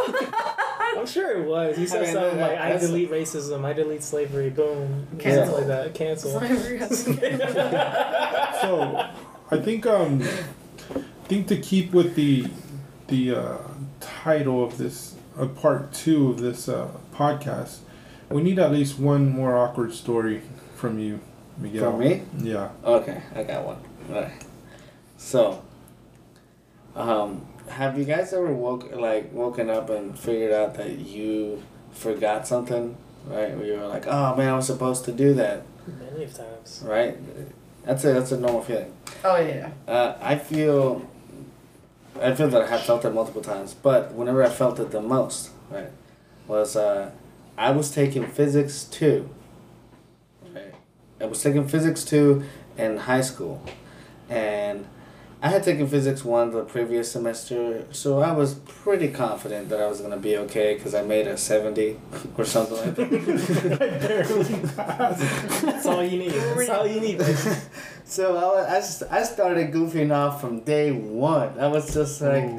I'm 1.00 1.06
sure 1.06 1.40
it 1.40 1.46
was. 1.48 1.78
He 1.78 1.86
said 1.86 2.02
I 2.02 2.06
mean, 2.06 2.14
something 2.14 2.38
that- 2.40 2.52
like, 2.54 2.60
"I 2.60 2.78
delete 2.78 3.12
racism. 3.12 3.64
I 3.64 3.74
delete 3.74 4.02
slavery. 4.04 4.50
Boom." 4.50 5.06
Cancel. 5.20 5.46
Something 5.58 5.68
like 5.68 5.68
that. 5.68 5.94
Cancel. 5.94 6.40
So, 8.62 9.08
I 9.52 9.58
think 9.58 9.86
um, 9.86 10.22
I 10.22 11.02
think 11.28 11.48
to 11.48 11.58
keep 11.58 11.92
with 11.94 12.16
the 12.16 12.48
the 13.08 13.36
uh, 13.36 13.58
title 14.00 14.64
of 14.64 14.78
this 14.78 15.16
uh, 15.38 15.48
part 15.48 15.94
two 15.94 16.30
of 16.32 16.40
this 16.42 16.68
uh, 16.68 16.90
podcast, 17.14 17.78
we 18.30 18.42
need 18.44 18.60
at 18.60 18.72
least 18.72 19.00
one 19.00 19.30
more 19.30 19.58
awkward 19.58 19.94
story 19.94 20.42
from 20.76 21.00
you, 21.00 21.20
Miguel. 21.58 21.92
From 21.92 22.00
me? 22.00 22.24
Yeah. 22.38 22.70
Okay, 22.84 23.22
I 23.36 23.44
got 23.44 23.66
one. 23.66 23.82
Alright. 24.10 24.32
So, 25.18 25.64
um, 26.96 27.46
have 27.70 27.98
you 27.98 28.06
guys 28.06 28.34
ever 28.34 28.54
woke 28.54 28.96
like 28.96 29.32
woken 29.34 29.70
up 29.70 29.90
and 29.90 30.18
figured 30.18 30.52
out 30.52 30.76
that 30.76 30.98
you 31.00 31.62
forgot 31.92 32.48
something? 32.48 32.96
Right? 33.26 33.56
Where 33.56 33.66
you 33.66 33.74
were 33.74 33.88
like, 33.88 34.08
oh 34.08 34.36
man, 34.36 34.50
I 34.50 34.56
was 34.56 34.68
supposed 34.68 35.06
to 35.06 35.12
do 35.12 35.34
that. 35.36 35.64
Many 35.88 36.28
times. 36.28 36.84
Right? 36.86 37.18
That's 37.84 38.04
a 38.06 38.14
that's 38.14 38.32
a 38.32 38.40
normal 38.40 38.62
feeling. 38.62 38.94
oh 39.24 39.38
yeah. 39.38 39.72
Uh, 39.88 40.16
I 40.22 40.38
feel, 40.38 41.08
I 42.22 42.34
feel 42.34 42.50
that 42.50 42.62
I 42.62 42.68
have 42.68 42.82
felt 42.82 43.06
it 43.06 43.14
multiple 43.14 43.42
times, 43.42 43.74
but 43.74 44.14
whenever 44.14 44.44
I 44.44 44.50
felt 44.50 44.80
it 44.80 44.92
the 44.92 45.02
most, 45.02 45.50
right, 45.70 45.90
was 46.48 46.76
uh, 46.76 47.12
I 47.60 47.72
was 47.72 47.92
taking 47.92 48.26
physics 48.26 48.86
two. 48.86 49.30
Right, 50.56 50.74
I 51.22 51.26
was 51.26 51.42
taking 51.44 51.68
physics 51.68 52.04
two 52.06 52.44
in 52.78 52.98
high 52.98 53.22
school, 53.22 53.62
and 54.30 54.86
I 55.42 55.50
had 55.50 55.64
taken 55.64 55.88
physics 55.88 56.24
one 56.24 56.52
the 56.52 56.64
previous 56.64 57.12
semester, 57.12 57.86
so 57.92 58.20
I 58.20 58.32
was 58.32 58.56
pretty 58.56 59.10
confident 59.10 59.70
that 59.70 59.80
I 59.82 59.88
was 59.88 60.00
gonna 60.02 60.18
be 60.18 60.38
okay 60.38 60.74
because 60.76 60.94
I 60.96 61.02
made 61.02 61.28
a 61.28 61.38
seventy 61.38 62.00
or 62.38 62.46
something 62.46 62.78
like 62.78 62.96
that. 62.96 63.10
That's 65.62 65.86
all 65.86 66.04
you 66.04 66.18
need. 66.20 66.32
That's 66.32 66.70
all 66.70 66.88
you 66.88 67.00
need. 67.02 67.22
So 68.10 68.36
I, 68.36 68.44
wa- 68.44 68.66
I, 68.74 68.78
s- 68.78 69.04
I 69.04 69.22
started 69.22 69.72
goofing 69.72 70.12
off 70.12 70.42
from 70.42 70.62
day 70.62 70.92
one. 70.92 71.60
I 71.60 71.68
was 71.68 71.94
just 71.94 72.20
like, 72.22 72.50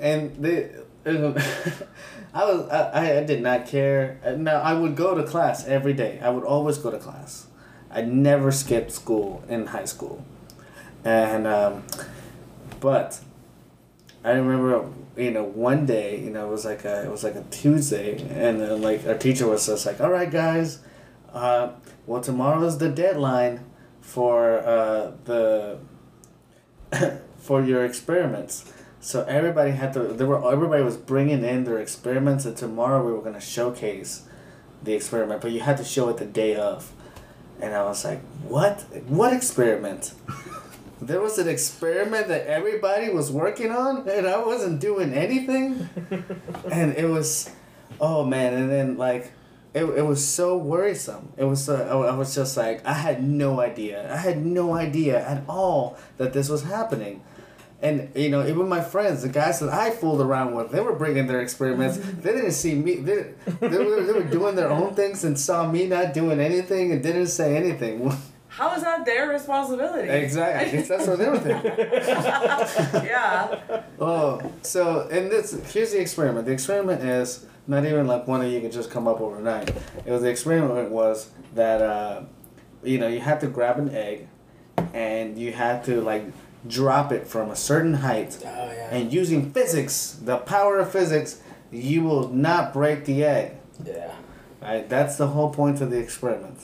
and 0.00 0.34
they, 0.42 0.68
I 2.32 2.44
was 2.44 2.68
I, 2.68 3.18
I 3.18 3.24
did 3.24 3.42
not 3.42 3.66
care. 3.66 4.18
And 4.22 4.44
Now 4.44 4.60
I 4.60 4.74
would 4.74 4.96
go 4.96 5.14
to 5.14 5.22
class 5.22 5.66
every 5.66 5.92
day. 5.92 6.20
I 6.22 6.30
would 6.30 6.44
always 6.44 6.78
go 6.78 6.90
to 6.90 6.98
class. 6.98 7.46
I 7.90 8.02
never 8.02 8.52
skipped 8.52 8.92
school 8.92 9.42
in 9.48 9.66
high 9.66 9.84
school, 9.84 10.24
and 11.04 11.44
um, 11.46 11.82
but 12.78 13.20
I 14.24 14.30
remember 14.30 14.88
you 15.16 15.32
know 15.32 15.42
one 15.42 15.86
day 15.86 16.20
you 16.20 16.30
know 16.30 16.46
it 16.46 16.50
was 16.50 16.64
like 16.64 16.84
a 16.84 17.04
it 17.04 17.10
was 17.10 17.24
like 17.24 17.34
a 17.34 17.42
Tuesday 17.50 18.20
and 18.30 18.60
then 18.60 18.80
like 18.80 19.04
our 19.06 19.18
teacher 19.18 19.48
was 19.48 19.66
just 19.66 19.86
like 19.86 20.00
all 20.00 20.10
right 20.10 20.30
guys, 20.30 20.78
uh, 21.32 21.70
well 22.06 22.20
tomorrow 22.20 22.62
is 22.64 22.78
the 22.78 22.88
deadline 22.88 23.64
for 24.00 24.58
uh, 24.58 25.12
the 25.24 25.78
for 27.38 27.62
your 27.64 27.84
experiments. 27.84 28.72
So 29.00 29.24
everybody 29.24 29.70
had 29.70 29.94
to. 29.94 30.00
There 30.00 30.26
were 30.26 30.52
everybody 30.52 30.82
was 30.82 30.98
bringing 30.98 31.42
in 31.42 31.64
their 31.64 31.78
experiments, 31.78 32.44
and 32.44 32.54
tomorrow 32.54 33.04
we 33.04 33.12
were 33.12 33.22
gonna 33.22 33.40
showcase 33.40 34.22
the 34.82 34.92
experiment, 34.92 35.40
but 35.40 35.52
you 35.52 35.60
had 35.60 35.78
to 35.78 35.84
show 35.84 36.10
it 36.10 36.18
the 36.18 36.26
day 36.26 36.54
of. 36.54 36.92
And 37.60 37.74
I 37.74 37.82
was 37.84 38.04
like, 38.04 38.20
"What? 38.46 38.82
What 39.08 39.32
experiment?" 39.32 40.12
there 41.00 41.20
was 41.20 41.38
an 41.38 41.48
experiment 41.48 42.28
that 42.28 42.46
everybody 42.46 43.08
was 43.08 43.30
working 43.30 43.70
on, 43.70 44.06
and 44.06 44.26
I 44.26 44.38
wasn't 44.44 44.80
doing 44.80 45.14
anything. 45.14 45.88
and 46.70 46.94
it 46.94 47.08
was, 47.08 47.50
oh 48.00 48.24
man! 48.24 48.52
And 48.52 48.70
then 48.70 48.98
like, 48.98 49.32
it, 49.72 49.84
it 49.84 50.04
was 50.04 50.26
so 50.26 50.58
worrisome. 50.58 51.32
It 51.38 51.44
was 51.44 51.64
so 51.64 52.02
I 52.02 52.14
was 52.14 52.34
just 52.34 52.54
like 52.54 52.84
I 52.84 52.92
had 52.92 53.22
no 53.22 53.60
idea. 53.60 54.12
I 54.12 54.18
had 54.18 54.44
no 54.44 54.74
idea 54.74 55.26
at 55.26 55.42
all 55.48 55.96
that 56.18 56.34
this 56.34 56.50
was 56.50 56.64
happening. 56.64 57.22
And 57.82 58.10
you 58.14 58.28
know, 58.28 58.46
even 58.46 58.68
my 58.68 58.82
friends, 58.82 59.22
the 59.22 59.28
guys 59.28 59.60
that 59.60 59.70
I 59.70 59.90
fooled 59.90 60.20
around 60.20 60.54
with, 60.54 60.70
they 60.70 60.80
were 60.80 60.94
bringing 60.94 61.26
their 61.26 61.40
experiments. 61.40 61.96
they 62.22 62.32
didn't 62.32 62.52
see 62.52 62.74
me. 62.74 62.96
They, 62.96 63.32
they, 63.60 63.68
were, 63.68 64.02
they 64.02 64.12
were 64.12 64.24
doing 64.24 64.54
their 64.54 64.70
own 64.70 64.94
things 64.94 65.24
and 65.24 65.38
saw 65.38 65.70
me 65.70 65.86
not 65.86 66.12
doing 66.12 66.40
anything 66.40 66.92
and 66.92 67.02
didn't 67.02 67.28
say 67.28 67.56
anything. 67.56 68.12
How 68.48 68.74
is 68.74 68.82
that 68.82 69.06
their 69.06 69.28
responsibility? 69.28 70.08
exactly. 70.08 70.82
That's 70.82 71.06
what 71.06 71.18
they 71.18 71.28
were 71.28 71.38
thinking. 71.38 71.72
yeah. 73.06 73.82
Oh, 73.98 74.42
so 74.62 75.08
and 75.10 75.30
this 75.30 75.52
here's 75.72 75.92
the 75.92 76.00
experiment. 76.00 76.46
The 76.46 76.52
experiment 76.52 77.02
is 77.02 77.46
not 77.66 77.86
even 77.86 78.06
like 78.08 78.26
one 78.26 78.42
of 78.42 78.50
you 78.50 78.60
can 78.60 78.72
just 78.72 78.90
come 78.90 79.06
up 79.06 79.20
overnight. 79.20 79.70
It 80.04 80.10
was 80.10 80.22
the 80.22 80.28
experiment 80.28 80.90
was 80.90 81.30
that 81.54 81.80
uh, 81.80 82.24
you 82.82 82.98
know 82.98 83.06
you 83.06 83.20
had 83.20 83.40
to 83.40 83.46
grab 83.46 83.78
an 83.78 83.94
egg, 83.94 84.28
and 84.92 85.38
you 85.38 85.52
had 85.52 85.84
to 85.84 86.00
like 86.00 86.24
drop 86.66 87.12
it 87.12 87.26
from 87.26 87.50
a 87.50 87.56
certain 87.56 87.94
height, 87.94 88.38
Oh 88.42 88.46
yeah. 88.46 88.88
and 88.94 89.12
using 89.12 89.50
physics, 89.52 90.18
the 90.22 90.36
power 90.38 90.78
of 90.78 90.90
physics, 90.90 91.40
you 91.70 92.02
will 92.02 92.28
not 92.28 92.72
break 92.72 93.04
the 93.04 93.24
egg. 93.24 93.52
Yeah. 93.84 94.12
Right, 94.60 94.86
that's 94.88 95.16
the 95.16 95.28
whole 95.28 95.50
point 95.50 95.80
of 95.80 95.90
the 95.90 95.98
experiment, 95.98 96.58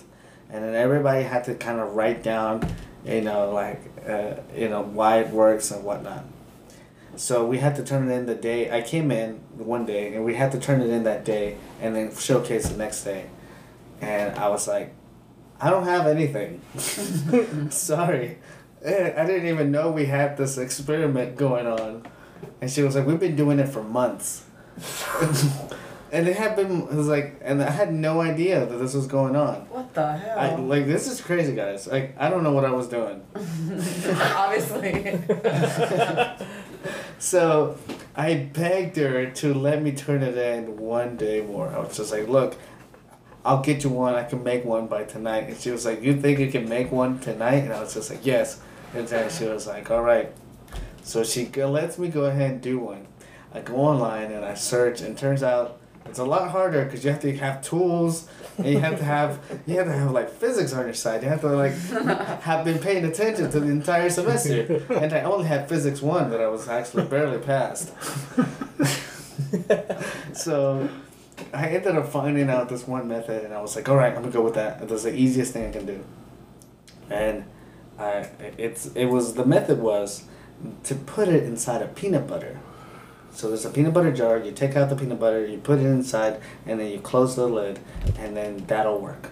and 0.51 0.63
then 0.63 0.75
everybody 0.75 1.23
had 1.25 1.45
to 1.45 1.55
kind 1.55 1.81
of 1.81 1.95
write 1.95 2.23
down, 2.23 2.69
you 3.07 3.23
know, 3.23 3.51
like 3.53 3.81
uh, 4.07 4.35
you 4.55 4.69
know 4.69 4.83
why 4.83 5.21
it 5.21 5.31
works 5.31 5.71
and 5.71 5.83
whatnot. 5.83 6.25
So 7.17 7.47
we 7.47 7.57
had 7.57 7.75
to 7.77 7.83
turn 7.83 8.11
it 8.11 8.15
in 8.15 8.27
the 8.27 8.35
day 8.35 8.71
I 8.71 8.83
came 8.83 9.11
in 9.11 9.37
one 9.57 9.87
day, 9.87 10.15
and 10.15 10.27
we 10.27 10.35
had 10.35 10.53
to 10.53 10.59
turn 10.61 10.83
it 10.83 10.91
in 10.91 11.05
that 11.05 11.25
day, 11.25 11.57
and 11.81 11.97
then 11.97 12.15
showcase 12.15 12.69
the 12.69 12.77
next 12.77 13.03
day, 13.05 13.31
and 14.03 14.37
I 14.37 14.49
was 14.51 14.69
like, 14.69 14.93
I 15.59 15.71
don't 15.71 15.85
have 15.85 16.07
anything. 16.07 16.61
Sorry, 17.71 18.37
I 18.85 19.25
didn't 19.25 19.47
even 19.47 19.71
know 19.71 19.91
we 19.91 20.07
had 20.07 20.37
this 20.37 20.59
experiment 20.59 21.37
going 21.37 21.67
on, 21.67 22.07
and 22.61 22.71
she 22.71 22.83
was 22.83 22.95
like, 22.95 23.07
we've 23.07 23.21
been 23.21 23.37
doing 23.37 23.59
it 23.59 23.69
for 23.69 23.83
months. 23.83 24.45
And 26.13 26.29
it 26.29 26.37
had 26.37 26.55
been 26.55 26.83
it 26.83 26.95
was 26.95 27.09
like, 27.09 27.41
and 27.43 27.61
I 27.61 27.69
had 27.69 27.93
no 27.93 28.21
idea 28.21 28.65
that 28.65 28.77
this 28.77 28.95
was 28.95 29.09
going 29.09 29.35
on. 29.35 29.67
What 29.69 29.93
the 29.93 30.17
hell? 30.17 30.39
I 30.39 30.55
like 30.55 30.87
this 30.87 31.09
is 31.09 31.21
crazy, 31.21 31.53
guys. 31.53 31.89
Like 31.89 32.15
I 32.17 32.31
don't 32.31 32.45
know 32.45 32.53
what 32.53 32.65
I 32.65 32.71
was 32.71 32.87
doing. 32.87 33.23
Obviously. 33.35 35.19
So 37.19 37.79
I 38.15 38.35
begged 38.35 38.97
her 38.97 39.31
to 39.31 39.55
let 39.55 39.83
me 39.83 39.93
turn 39.93 40.23
it 40.23 40.37
in 40.37 40.77
one 40.77 41.17
day 41.17 41.41
more. 41.41 41.69
I 41.69 41.79
was 41.79 41.97
just 41.97 42.13
like, 42.13 42.29
look, 42.29 42.57
I'll 43.47 43.63
get 43.63 43.85
you 43.85 43.91
one. 43.91 44.15
I 44.15 44.25
can 44.25 44.43
make 44.43 44.65
one 44.65 44.89
by 44.89 45.05
tonight. 45.05 45.49
And 45.49 45.57
she 45.57 45.71
was 45.71 45.87
like, 45.87 46.03
you 46.03 46.21
think 46.21 46.41
you 46.41 46.51
can 46.51 46.69
make 46.69 46.91
one 46.91 47.21
tonight? 47.21 47.65
And 47.65 47.73
I 47.73 47.81
was 47.81 47.95
just 47.95 48.11
like, 48.11 48.27
yes. 48.27 48.61
And 48.93 49.07
then 49.07 49.31
she 49.31 49.45
was 49.45 49.67
like, 49.67 49.91
all 49.91 50.03
right. 50.03 50.33
So 51.03 51.23
she 51.23 51.47
lets 51.47 51.99
me 51.99 52.09
go 52.09 52.25
ahead 52.25 52.51
and 52.51 52.61
do 52.61 52.81
one. 52.81 53.07
I 53.55 53.61
go 53.61 53.77
online 53.77 54.33
and 54.33 54.45
I 54.45 54.55
search, 54.55 55.01
and 55.01 55.17
turns 55.17 55.43
out 55.43 55.79
it's 56.05 56.19
a 56.19 56.25
lot 56.25 56.51
harder 56.51 56.85
because 56.85 57.05
you 57.05 57.11
have 57.11 57.21
to 57.21 57.37
have 57.37 57.63
tools 57.63 58.29
and 58.59 58.67
you 58.67 58.79
have 58.81 58.99
to 58.99 59.05
have 59.05 59.41
you 59.67 59.77
have 59.77 59.87
to 59.87 59.93
have 59.93 60.11
like 60.11 60.31
physics 60.31 60.73
on 60.73 60.85
your 60.85 60.95
side. 60.95 61.23
You 61.23 61.29
have 61.29 61.41
to 61.43 61.49
like 61.49 61.73
have 62.43 62.65
been 62.65 62.79
paying 62.79 63.05
attention 63.05 63.51
to 63.51 63.61
the 63.61 63.69
entire 63.69 64.11
semester. 64.11 64.83
And 64.91 65.13
I 65.13 65.23
only 65.23 65.47
had 65.47 65.69
physics 65.69 66.03
one 66.03 66.31
that 66.31 66.41
I 66.41 66.49
was 66.49 66.69
actually 66.69 67.05
barely 67.05 67.39
passed. 67.39 67.93
so 70.35 70.89
I 71.53 71.69
ended 71.69 71.97
up 71.97 72.09
finding 72.09 72.49
out 72.49 72.69
this 72.69 72.87
one 72.87 73.09
method, 73.09 73.45
and 73.45 73.53
I 73.55 73.61
was 73.61 73.77
like, 73.77 73.89
all 73.89 73.97
right, 73.97 74.13
I'm 74.15 74.23
gonna 74.23 74.33
go 74.33 74.43
with 74.43 74.55
that. 74.55 74.89
That's 74.89 75.03
the 75.05 75.15
easiest 75.15 75.53
thing 75.53 75.67
I 75.67 75.71
can 75.71 75.87
do. 75.87 76.05
And 77.11 77.45
I, 77.99 78.29
it's 78.59 78.87
it 78.95 79.07
was 79.07 79.35
the 79.35 79.45
method 79.45 79.81
was 79.81 80.25
to 80.85 80.95
put 80.95 81.29
it 81.29 81.45
inside 81.45 81.83
a 81.83 81.89
peanut 81.89 82.27
butter. 82.27 82.59
So 83.33 83.49
there's 83.49 83.67
a 83.67 83.71
peanut 83.71 83.93
butter 83.93 84.13
jar. 84.13 84.39
You 84.39 84.53
take 84.53 84.77
out 84.77 84.89
the 84.89 84.97
peanut 84.97 85.21
butter, 85.21 85.45
you 85.45 85.59
put 85.59 85.79
it 85.79 85.85
inside, 85.85 86.41
and 86.65 86.81
then 86.81 86.91
you 86.91 87.01
close 87.01 87.37
the 87.37 87.47
lid, 87.47 87.79
and 88.19 88.35
then 88.35 88.65
that'll 88.67 88.99
work. 88.99 89.31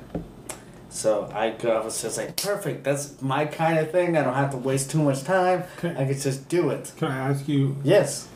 So 0.91 1.29
I, 1.35 1.51
go, 1.51 1.77
I 1.77 1.85
was 1.85 2.01
just 2.01 2.19
like, 2.19 2.37
perfect. 2.37 2.85
That's 2.85 3.21
my 3.21 3.47
kind 3.47 3.79
of 3.79 3.91
thing. 3.91 4.17
I 4.17 4.23
don't 4.23 4.35
have 4.35 4.53
to 4.53 4.59
waste 4.59 4.91
too 4.91 5.03
much 5.03 5.25
time. 5.25 5.65
Okay. 5.79 5.95
I 5.99 6.05
could 6.07 6.21
just 6.21 6.49
do 6.49 6.71
it. 6.71 6.93
Can 6.97 7.09
I 7.11 7.31
ask 7.31 7.49
you? 7.49 7.77
Yes, 7.83 8.29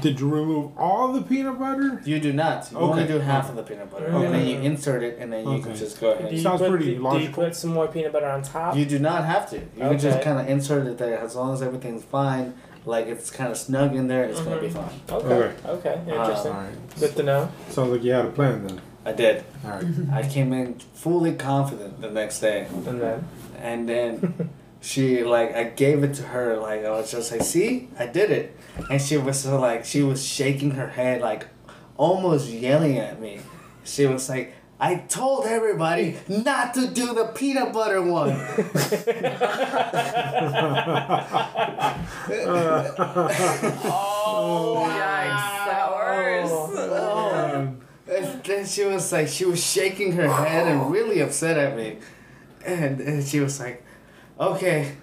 Did 0.00 0.20
you 0.20 0.28
remove 0.28 0.78
all 0.78 1.12
the 1.12 1.20
peanut 1.22 1.58
butter? 1.58 2.00
you 2.04 2.18
do 2.20 2.32
not. 2.32 2.70
You 2.70 2.78
only 2.78 3.06
do 3.06 3.18
half 3.18 3.50
of 3.50 3.56
the 3.56 3.62
peanut 3.62 3.90
butter, 3.90 4.06
Okay. 4.06 4.24
and 4.26 4.34
then 4.34 4.46
you 4.46 4.58
insert 4.60 5.02
it, 5.02 5.18
and 5.18 5.32
then 5.32 5.46
you 5.48 5.60
can 5.62 5.74
just 5.74 6.00
go 6.00 6.16
Do 6.16 6.24
ahead. 6.26 6.40
Sounds 6.40 6.60
put, 6.60 6.70
pretty 6.70 6.94
do, 6.94 7.10
do 7.10 7.18
you 7.18 7.28
put 7.30 7.54
some 7.56 7.72
more 7.72 7.88
peanut 7.88 8.12
butter 8.12 8.26
on 8.26 8.42
top? 8.42 8.76
You 8.76 8.84
do 8.86 8.98
not 8.98 9.24
have 9.24 9.50
to. 9.50 9.56
You 9.58 9.64
can 9.76 9.98
just 9.98 10.22
kind 10.22 10.38
of 10.40 10.48
insert 10.48 10.86
it 10.86 10.98
there. 10.98 11.18
As 11.18 11.34
long 11.36 11.52
as 11.52 11.62
everything's 11.62 12.04
fine, 12.04 12.54
like 12.86 13.06
it's 13.06 13.30
kind 13.30 13.50
of 13.50 13.58
snug 13.58 13.94
in 13.94 14.06
there, 14.08 14.24
it's 14.24 14.40
gonna 14.40 14.60
be 14.60 14.68
Mhm. 14.68 14.72
fine. 14.72 15.00
okay. 15.10 15.26
Okay. 15.34 15.54
Okay. 15.90 16.00
Interesting. 16.06 16.52
All 16.52 16.58
right. 16.60 16.72
Good 17.00 17.16
to 17.16 17.22
know. 17.22 17.48
Sounds 17.70 17.90
like 17.90 18.02
you 18.04 18.12
had 18.12 18.26
a 18.26 18.30
plan 18.30 18.66
then. 18.66 18.80
I 19.04 19.12
did. 19.12 19.44
All 19.64 19.70
right. 19.72 19.84
I 20.12 20.22
came 20.28 20.52
in 20.52 20.74
fully 20.94 21.34
confident 21.34 22.00
the 22.00 22.10
next 22.10 22.40
day, 22.40 22.66
And 22.86 23.00
then. 23.00 23.24
and 23.60 23.88
then 23.88 24.50
she 24.84 25.24
like 25.24 25.54
I 25.56 25.64
gave 25.64 26.04
it 26.04 26.14
to 26.14 26.22
her 26.24 26.56
like 26.58 26.84
I 26.84 26.90
was 26.90 27.10
just 27.10 27.32
like, 27.32 27.42
see, 27.42 27.88
I 27.98 28.06
did 28.06 28.30
it, 28.30 28.56
and 28.90 29.00
she 29.00 29.16
was 29.16 29.40
so 29.40 29.58
like 29.58 29.84
she 29.84 30.02
was 30.02 30.24
shaking 30.24 30.72
her 30.72 30.88
head 30.88 31.22
like 31.22 31.48
almost 31.96 32.48
yelling 32.50 32.98
at 32.98 33.20
me. 33.20 33.40
She 33.84 34.06
was 34.06 34.28
like. 34.28 34.54
I 34.80 34.96
told 34.96 35.46
everybody 35.46 36.16
not 36.28 36.74
to 36.74 36.88
do 36.88 37.14
the 37.14 37.26
peanut 37.26 37.72
butter 37.72 38.02
one. 38.02 38.32
Oh, 43.86 44.84
yikes! 44.90 45.64
That 45.64 45.90
worse. 45.94 46.50
Oh. 46.50 47.76
And 48.10 48.42
then 48.44 48.66
she 48.66 48.84
was 48.84 49.12
like, 49.12 49.28
she 49.28 49.44
was 49.44 49.64
shaking 49.64 50.12
her 50.12 50.28
head 50.28 50.66
and 50.66 50.90
really 50.90 51.20
upset 51.20 51.56
at 51.56 51.76
me. 51.76 51.98
And, 52.66 53.00
and 53.00 53.24
she 53.24 53.38
was 53.40 53.60
like, 53.60 53.84
okay, 54.38 54.96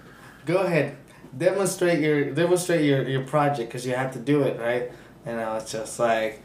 go 0.46 0.58
ahead, 0.58 0.96
demonstrate 1.36 2.00
your 2.00 2.32
demonstrate 2.32 2.84
your, 2.84 3.06
your 3.08 3.22
project 3.24 3.68
because 3.68 3.86
you 3.86 3.94
have 3.94 4.12
to 4.12 4.18
do 4.18 4.42
it, 4.42 4.58
right? 4.60 4.90
And 5.24 5.40
I 5.40 5.54
was 5.54 5.70
just 5.70 5.98
like, 5.98 6.42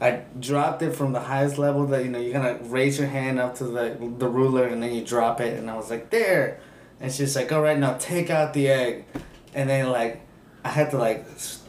I 0.00 0.22
dropped 0.38 0.82
it 0.82 0.94
from 0.94 1.12
the 1.12 1.20
highest 1.20 1.58
level 1.58 1.86
that 1.86 2.04
you 2.04 2.10
know 2.10 2.18
you're 2.18 2.32
gonna 2.32 2.58
raise 2.62 2.98
your 2.98 3.08
hand 3.08 3.38
up 3.38 3.56
to 3.56 3.64
the 3.64 3.96
the 4.18 4.28
ruler 4.28 4.66
and 4.66 4.82
then 4.82 4.94
you 4.94 5.04
drop 5.04 5.40
it 5.40 5.58
and 5.58 5.70
I 5.70 5.76
was 5.76 5.90
like 5.90 6.10
there, 6.10 6.60
and 7.00 7.12
she's 7.12 7.36
like 7.36 7.52
all 7.52 7.62
right 7.62 7.78
now 7.78 7.96
take 7.98 8.30
out 8.30 8.54
the 8.54 8.68
egg, 8.68 9.04
and 9.54 9.68
then 9.68 9.90
like 9.90 10.20
I 10.64 10.68
had 10.68 10.90
to 10.90 10.98
like 10.98 11.26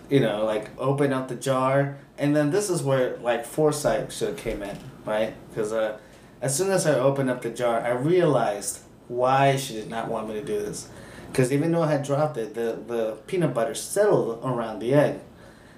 you 0.09 0.19
know 0.19 0.45
like 0.45 0.69
open 0.77 1.13
up 1.13 1.27
the 1.27 1.35
jar. 1.35 1.97
And 2.15 2.35
then 2.35 2.51
this 2.51 2.69
is 2.69 2.83
where 2.83 3.17
like 3.17 3.43
foresight 3.43 4.11
should 4.11 4.37
came 4.37 4.61
in 4.61 4.77
right? 5.05 5.33
Because 5.49 5.73
uh, 5.73 5.97
as 6.41 6.55
soon 6.55 6.71
as 6.71 6.85
I 6.85 6.95
opened 6.95 7.29
up 7.29 7.41
the 7.41 7.49
jar 7.49 7.81
I 7.81 7.91
realized 7.91 8.79
why 9.15 9.55
she 9.55 9.73
did 9.73 9.89
not 9.89 10.09
want 10.09 10.27
me 10.27 10.33
to 10.35 10.43
do 10.43 10.59
this 10.59 10.89
because 11.33 11.51
even 11.51 11.71
though 11.71 11.81
I 11.81 11.91
had 11.91 12.03
dropped 12.03 12.37
it 12.37 12.53
the 12.53 12.77
the 12.87 13.17
peanut 13.27 13.53
butter 13.53 13.73
settled 13.73 14.39
around 14.43 14.79
the 14.79 14.93
egg. 14.93 15.19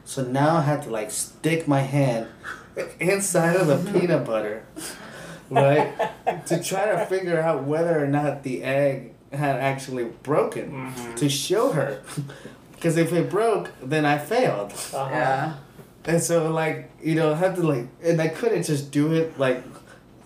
So 0.04 0.22
now 0.22 0.58
I 0.58 0.62
had 0.62 0.84
to 0.84 0.90
like 0.90 1.10
stick 1.12 1.68
my 1.68 1.80
hand 1.80 2.28
inside 3.00 3.56
of 3.56 3.68
the 3.68 3.92
peanut 3.92 4.26
butter, 4.26 4.64
right? 5.50 5.94
to 6.46 6.62
try 6.62 6.86
to 6.88 7.06
figure 7.08 7.40
out 7.40 7.64
whether 7.64 8.04
or 8.04 8.08
not 8.08 8.44
the 8.44 8.64
egg 8.64 9.14
had 9.32 9.60
actually 9.60 10.06
broken 10.24 10.94
to 11.16 11.30
show 11.30 11.72
her. 11.72 12.02
Because 12.76 12.98
if 12.98 13.14
it 13.14 13.32
broke, 13.32 13.72
then 13.82 14.06
I 14.06 14.20
failed. 14.20 14.72
Uh-huh. 14.94 15.10
Yeah. 15.10 15.56
And 16.04 16.22
so 16.22 16.52
like, 16.52 16.92
you 17.02 17.16
know, 17.16 17.32
I 17.34 17.36
had 17.36 17.56
to 17.56 17.64
like, 17.64 17.88
and 18.04 18.22
I 18.22 18.28
couldn't 18.28 18.64
just 18.64 18.92
do 18.92 19.14
it 19.14 19.40
like, 19.40 19.64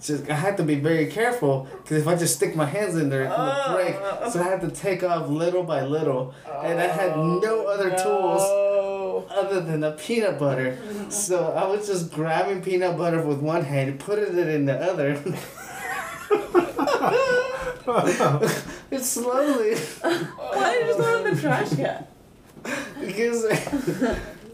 just 0.01 0.29
I 0.29 0.33
had 0.33 0.57
to 0.57 0.63
be 0.63 0.75
very 0.75 1.07
careful 1.07 1.67
because 1.83 2.01
if 2.01 2.07
I 2.07 2.15
just 2.15 2.35
stick 2.35 2.55
my 2.55 2.65
hands 2.65 2.95
in 2.95 3.09
there, 3.09 3.23
it 3.23 3.29
would 3.29 3.37
oh. 3.37 3.75
break. 3.75 3.95
So 4.31 4.39
I 4.39 4.43
had 4.43 4.61
to 4.61 4.71
take 4.71 5.03
off 5.03 5.29
little 5.29 5.63
by 5.63 5.83
little, 5.83 6.33
and 6.63 6.79
I 6.79 6.87
had 6.87 7.11
oh, 7.11 7.39
no 7.39 7.67
other 7.67 7.91
tools 7.91 8.41
other 9.29 9.61
than 9.61 9.81
the 9.81 9.91
peanut 9.91 10.39
butter. 10.39 10.77
So 11.09 11.51
I 11.51 11.67
was 11.67 11.87
just 11.87 12.11
grabbing 12.11 12.61
peanut 12.61 12.97
butter 12.97 13.21
with 13.21 13.39
one 13.39 13.63
hand, 13.63 13.89
and 13.89 13.99
putting 13.99 14.37
it 14.37 14.47
in 14.47 14.65
the 14.65 14.77
other. 14.77 15.21
it's 18.91 19.09
slowly, 19.09 19.75
Why 19.75 20.73
did 20.73 20.81
you 20.81 20.93
just 20.93 20.99
throw 20.99 21.17
it 21.17 21.27
in 21.27 21.35
the 21.35 21.41
trash 21.41 21.75
can? 21.75 22.05
because 22.99 23.45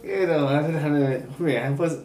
you 0.05 0.27
know, 0.27 0.47
I 0.47 0.61
didn't 0.61 0.79
have 0.79 0.93
to. 1.37 1.49
Yeah, 1.51 1.67
I 1.67 1.71
was 1.71 2.03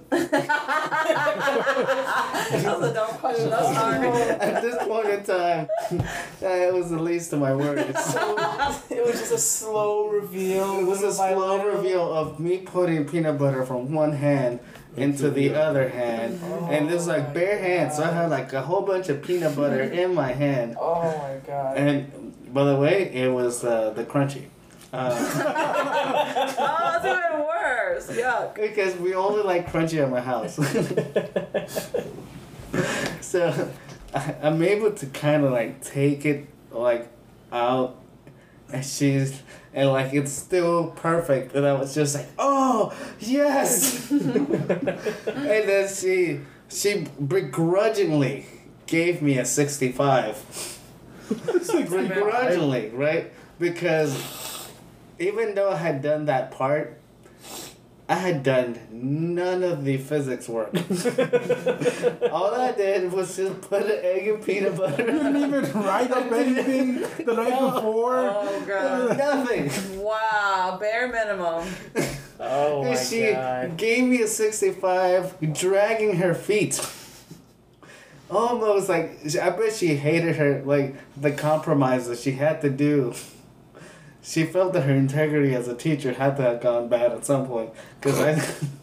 That 1.30 2.78
was 2.78 2.90
a 2.90 2.94
dumb 2.94 3.10
question. 3.18 3.52
I'm 3.52 3.74
sorry. 3.74 4.08
at 4.08 4.62
this 4.62 4.76
point 4.84 5.08
in 5.08 5.22
time, 5.24 5.68
that 6.40 6.72
was 6.72 6.90
the 6.90 6.98
least 6.98 7.32
of 7.32 7.40
my 7.40 7.54
worries. 7.54 7.98
So 8.04 8.36
It 8.90 9.04
was 9.04 9.18
just 9.20 9.32
a 9.32 9.38
slow 9.38 10.08
reveal. 10.08 10.78
it 10.80 10.86
was 10.86 11.02
a 11.02 11.12
slow 11.12 11.56
little. 11.56 11.72
reveal 11.76 12.12
of 12.12 12.40
me 12.40 12.58
putting 12.58 13.06
peanut 13.06 13.38
butter 13.38 13.64
from 13.64 13.92
one 13.92 14.12
hand 14.12 14.60
into 14.96 15.30
the 15.30 15.54
other 15.54 15.88
hand, 15.88 16.40
and 16.70 16.88
this 16.88 17.06
like 17.06 17.32
bare 17.32 17.58
hand. 17.58 17.92
So 17.92 18.02
I 18.02 18.10
had 18.10 18.30
like 18.30 18.52
a 18.52 18.62
whole 18.62 18.82
bunch 18.82 19.08
of 19.08 19.22
peanut 19.22 19.54
butter 19.56 19.82
in 19.82 20.14
my 20.14 20.32
hand. 20.32 20.76
Oh 20.80 21.02
my 21.18 21.36
god. 21.46 21.76
And 21.76 22.34
by 22.52 22.64
the 22.64 22.76
way, 22.76 23.10
it 23.14 23.30
was 23.32 23.62
uh, 23.64 23.90
the 23.90 24.04
crunchy. 24.04 24.46
Uh, 24.92 25.16
Oh, 26.62 27.00
that's 27.02 27.04
even 27.04 27.46
worse. 27.46 28.18
Yuck. 28.18 28.54
because 28.54 28.96
we 28.96 29.14
only 29.14 29.42
like 29.42 29.70
crunchy 29.70 30.02
at 30.02 30.10
my 30.10 30.20
house. 30.20 30.56
so 33.20 33.70
I, 34.14 34.34
I'm 34.42 34.62
able 34.62 34.92
to 34.92 35.06
kind 35.06 35.44
of 35.44 35.52
like 35.52 35.82
take 35.84 36.24
it 36.24 36.46
like 36.72 37.08
out, 37.52 37.96
and 38.72 38.84
she's 38.84 39.42
and 39.72 39.90
like 39.90 40.12
it's 40.12 40.32
still 40.32 40.88
perfect. 40.96 41.54
And 41.54 41.66
I 41.66 41.74
was 41.74 41.94
just 41.94 42.14
like, 42.16 42.28
oh 42.38 42.92
yes. 43.20 44.10
and 44.12 44.46
then 45.26 45.88
she 45.94 46.40
she 46.68 47.06
begrudgingly 47.26 48.46
gave 48.86 49.22
me 49.22 49.38
a 49.38 49.44
sixty 49.44 49.92
five. 49.92 50.36
begrudgingly, 51.28 52.88
right? 52.90 53.32
Because 53.60 54.16
even 55.20 55.54
though 55.54 55.70
I 55.70 55.76
had 55.76 56.02
done 56.02 56.26
that 56.26 56.50
part, 56.50 56.98
I 58.08 58.14
had 58.14 58.42
done 58.42 58.76
none 58.90 59.62
of 59.62 59.84
the 59.84 59.98
physics 59.98 60.48
work. 60.48 60.74
All 62.32 62.54
I 62.54 62.72
did 62.76 63.12
was 63.12 63.36
just 63.36 63.60
put 63.60 63.82
an 63.82 64.00
egg 64.02 64.26
and 64.26 64.44
peanut 64.44 64.76
butter. 64.76 65.04
You 65.04 65.12
didn't 65.12 65.36
even 65.36 65.72
write 65.74 66.10
up 66.10 66.32
anything 66.32 67.02
the 67.24 67.34
night 67.34 67.52
oh, 67.54 67.74
before. 67.74 68.16
Oh 68.16 68.64
god. 68.66 69.16
Nothing. 69.16 70.00
Wow. 70.02 70.78
Bare 70.80 71.06
minimum. 71.06 71.68
oh 72.40 72.82
my 72.82 72.88
and 72.88 72.98
she 72.98 73.30
god. 73.30 73.76
gave 73.76 74.04
me 74.08 74.22
a 74.22 74.26
65, 74.26 75.52
dragging 75.52 76.16
her 76.16 76.34
feet. 76.34 76.84
Almost 78.28 78.88
like 78.88 79.20
I 79.40 79.50
bet 79.50 79.72
she 79.72 79.94
hated 79.94 80.34
her 80.36 80.62
like 80.64 80.96
the 81.16 81.30
compromise 81.30 82.08
that 82.08 82.18
she 82.18 82.32
had 82.32 82.60
to 82.62 82.70
do. 82.70 83.14
She 84.22 84.44
felt 84.44 84.72
that 84.74 84.82
her 84.82 84.94
integrity 84.94 85.54
as 85.54 85.66
a 85.68 85.74
teacher 85.74 86.12
had 86.12 86.36
to 86.36 86.42
have 86.42 86.60
gone 86.60 86.88
bad 86.88 87.12
at 87.12 87.24
some 87.24 87.46
point. 87.46 87.70
Cause 88.00 88.20
I, 88.20 88.34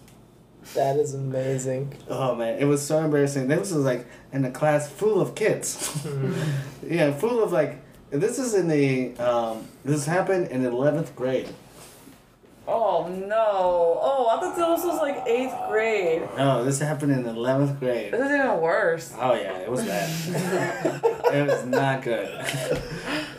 That 0.74 0.98
is 0.98 1.14
amazing. 1.14 1.94
oh 2.10 2.36
man, 2.36 2.60
it 2.60 2.66
was 2.66 2.86
so 2.86 3.00
embarrassing. 3.04 3.48
This 3.48 3.72
was 3.72 3.86
like 3.86 4.06
in 4.34 4.44
a 4.46 4.52
class 4.52 4.90
full 4.90 5.22
of 5.22 5.36
kids. 5.36 6.06
yeah, 6.88 7.12
full 7.14 7.42
of 7.44 7.52
like. 7.52 7.82
This 8.10 8.40
is 8.40 8.54
in 8.54 8.68
the 8.68 9.18
um. 9.18 9.68
This 9.86 10.06
happened 10.06 10.48
in 10.48 10.66
eleventh 10.66 11.16
grade. 11.16 11.50
Oh 12.70 13.08
no. 13.08 13.98
Oh, 14.02 14.28
I 14.30 14.40
thought 14.42 14.56
this 14.58 14.84
was 14.86 15.00
like 15.00 15.24
eighth 15.26 15.56
grade. 15.70 16.28
No, 16.38 16.66
this 16.66 16.80
happened 16.80 17.14
in 17.14 17.26
eleventh 17.26 17.80
grade. 17.80 18.12
This 18.12 18.20
is 18.20 18.32
even 18.32 18.60
worse. 18.60 19.14
Oh 19.18 19.34
yeah, 19.36 19.58
it 19.60 19.72
was 19.72 19.86
bad. 19.86 20.10
it 21.34 21.48
was 21.48 21.66
not 21.66 22.02
good. 22.02 22.28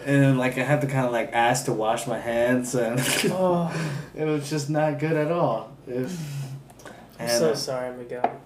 and 0.07 0.39
like 0.39 0.57
I 0.57 0.63
had 0.63 0.81
to 0.81 0.87
kind 0.87 1.05
of 1.05 1.13
like 1.13 1.31
ask 1.35 1.67
to 1.67 1.75
wash 1.75 2.07
my 2.07 2.19
hands, 2.19 2.75
and 2.75 2.99
Oh, 3.27 3.71
it 4.17 4.25
was 4.25 4.49
just 4.49 4.71
not 4.71 4.99
good 4.99 5.13
at 5.17 5.31
all. 5.31 5.77
It 5.87 6.01
was- 6.01 6.19
I'm 7.21 7.29
so 7.29 7.51
uh, 7.51 7.55
sorry, 7.57 7.97
Miguel. 7.97 8.41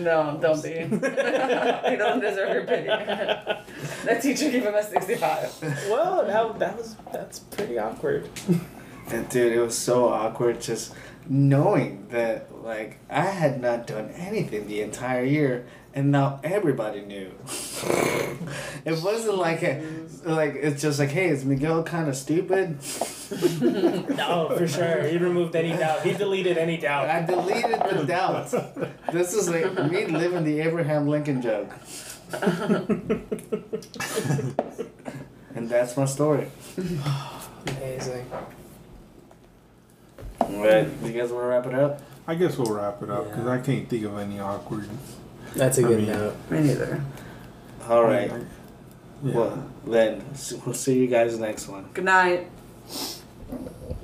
No, 0.00 0.38
don't 0.38 0.62
be. 0.62 0.68
he 0.80 1.96
doesn't 1.96 2.20
deserve 2.20 2.52
your 2.54 2.64
pity. 2.66 2.86
that 2.86 4.20
teacher 4.20 4.50
gave 4.50 4.64
him 4.64 4.74
a 4.74 4.82
65. 4.82 5.62
Well, 5.88 6.26
that, 6.26 6.58
that 6.58 6.76
was 6.76 6.94
that's 7.10 7.38
pretty 7.38 7.78
awkward. 7.78 8.28
And 9.10 9.28
dude, 9.28 9.52
it 9.52 9.60
was 9.60 9.76
so 9.76 10.08
awkward. 10.08 10.60
Just 10.60 10.92
knowing 11.28 12.06
that 12.10 12.48
like 12.62 12.98
I 13.10 13.26
had 13.26 13.60
not 13.60 13.86
done 13.86 14.10
anything 14.10 14.66
the 14.66 14.80
entire 14.82 15.24
year, 15.24 15.66
and 15.94 16.10
now 16.10 16.40
everybody 16.42 17.00
knew. 17.00 17.30
it 18.84 19.02
wasn't 19.02 19.36
like 19.36 19.62
a, 19.62 19.82
like 20.24 20.54
it's 20.54 20.82
just 20.82 20.98
like 20.98 21.10
hey, 21.10 21.28
is 21.28 21.44
Miguel 21.44 21.82
kind 21.82 22.08
of 22.08 22.16
stupid? 22.16 22.78
No, 23.30 24.50
for 24.56 24.66
sure. 24.66 25.02
He 25.02 25.18
removed 25.18 25.54
any 25.54 25.70
doubt. 25.76 26.02
He 26.02 26.14
deleted 26.14 26.56
any 26.56 26.78
doubt. 26.78 27.10
I 27.10 27.24
deleted 27.26 27.78
the 27.90 28.04
doubts. 28.04 28.54
This 29.12 29.34
is 29.34 29.50
like 29.50 29.90
me 29.90 30.06
living 30.06 30.44
the 30.44 30.60
Abraham 30.60 31.06
Lincoln 31.08 31.42
joke. 31.42 31.70
and 35.54 35.68
that's 35.68 35.96
my 35.96 36.04
story. 36.06 36.48
Amazing. 37.66 38.26
Alright, 40.48 40.88
you 41.02 41.12
guys 41.12 41.30
want 41.30 41.44
to 41.44 41.48
wrap 41.48 41.66
it 41.66 41.74
up? 41.74 42.00
I 42.26 42.34
guess 42.34 42.56
we'll 42.56 42.74
wrap 42.74 43.02
it 43.02 43.10
up 43.10 43.24
because 43.30 43.44
Yeah. 43.44 43.52
I 43.52 43.58
can't 43.58 43.88
think 43.88 44.04
of 44.04 44.18
any 44.18 44.38
awkward. 44.40 44.88
That's 45.54 45.78
a 45.78 45.82
good 45.82 45.98
mean- 45.98 46.08
note. 46.08 46.34
Me 46.50 46.60
neither. 46.60 47.02
Alright, 47.88 48.32
Yeah. 49.24 49.34
well, 49.34 49.62
then 49.86 50.22
we'll 50.64 50.74
see 50.74 50.98
you 50.98 51.06
guys 51.06 51.38
next 51.38 51.68
one. 51.68 51.86
Good 51.94 52.04
night. 52.04 52.48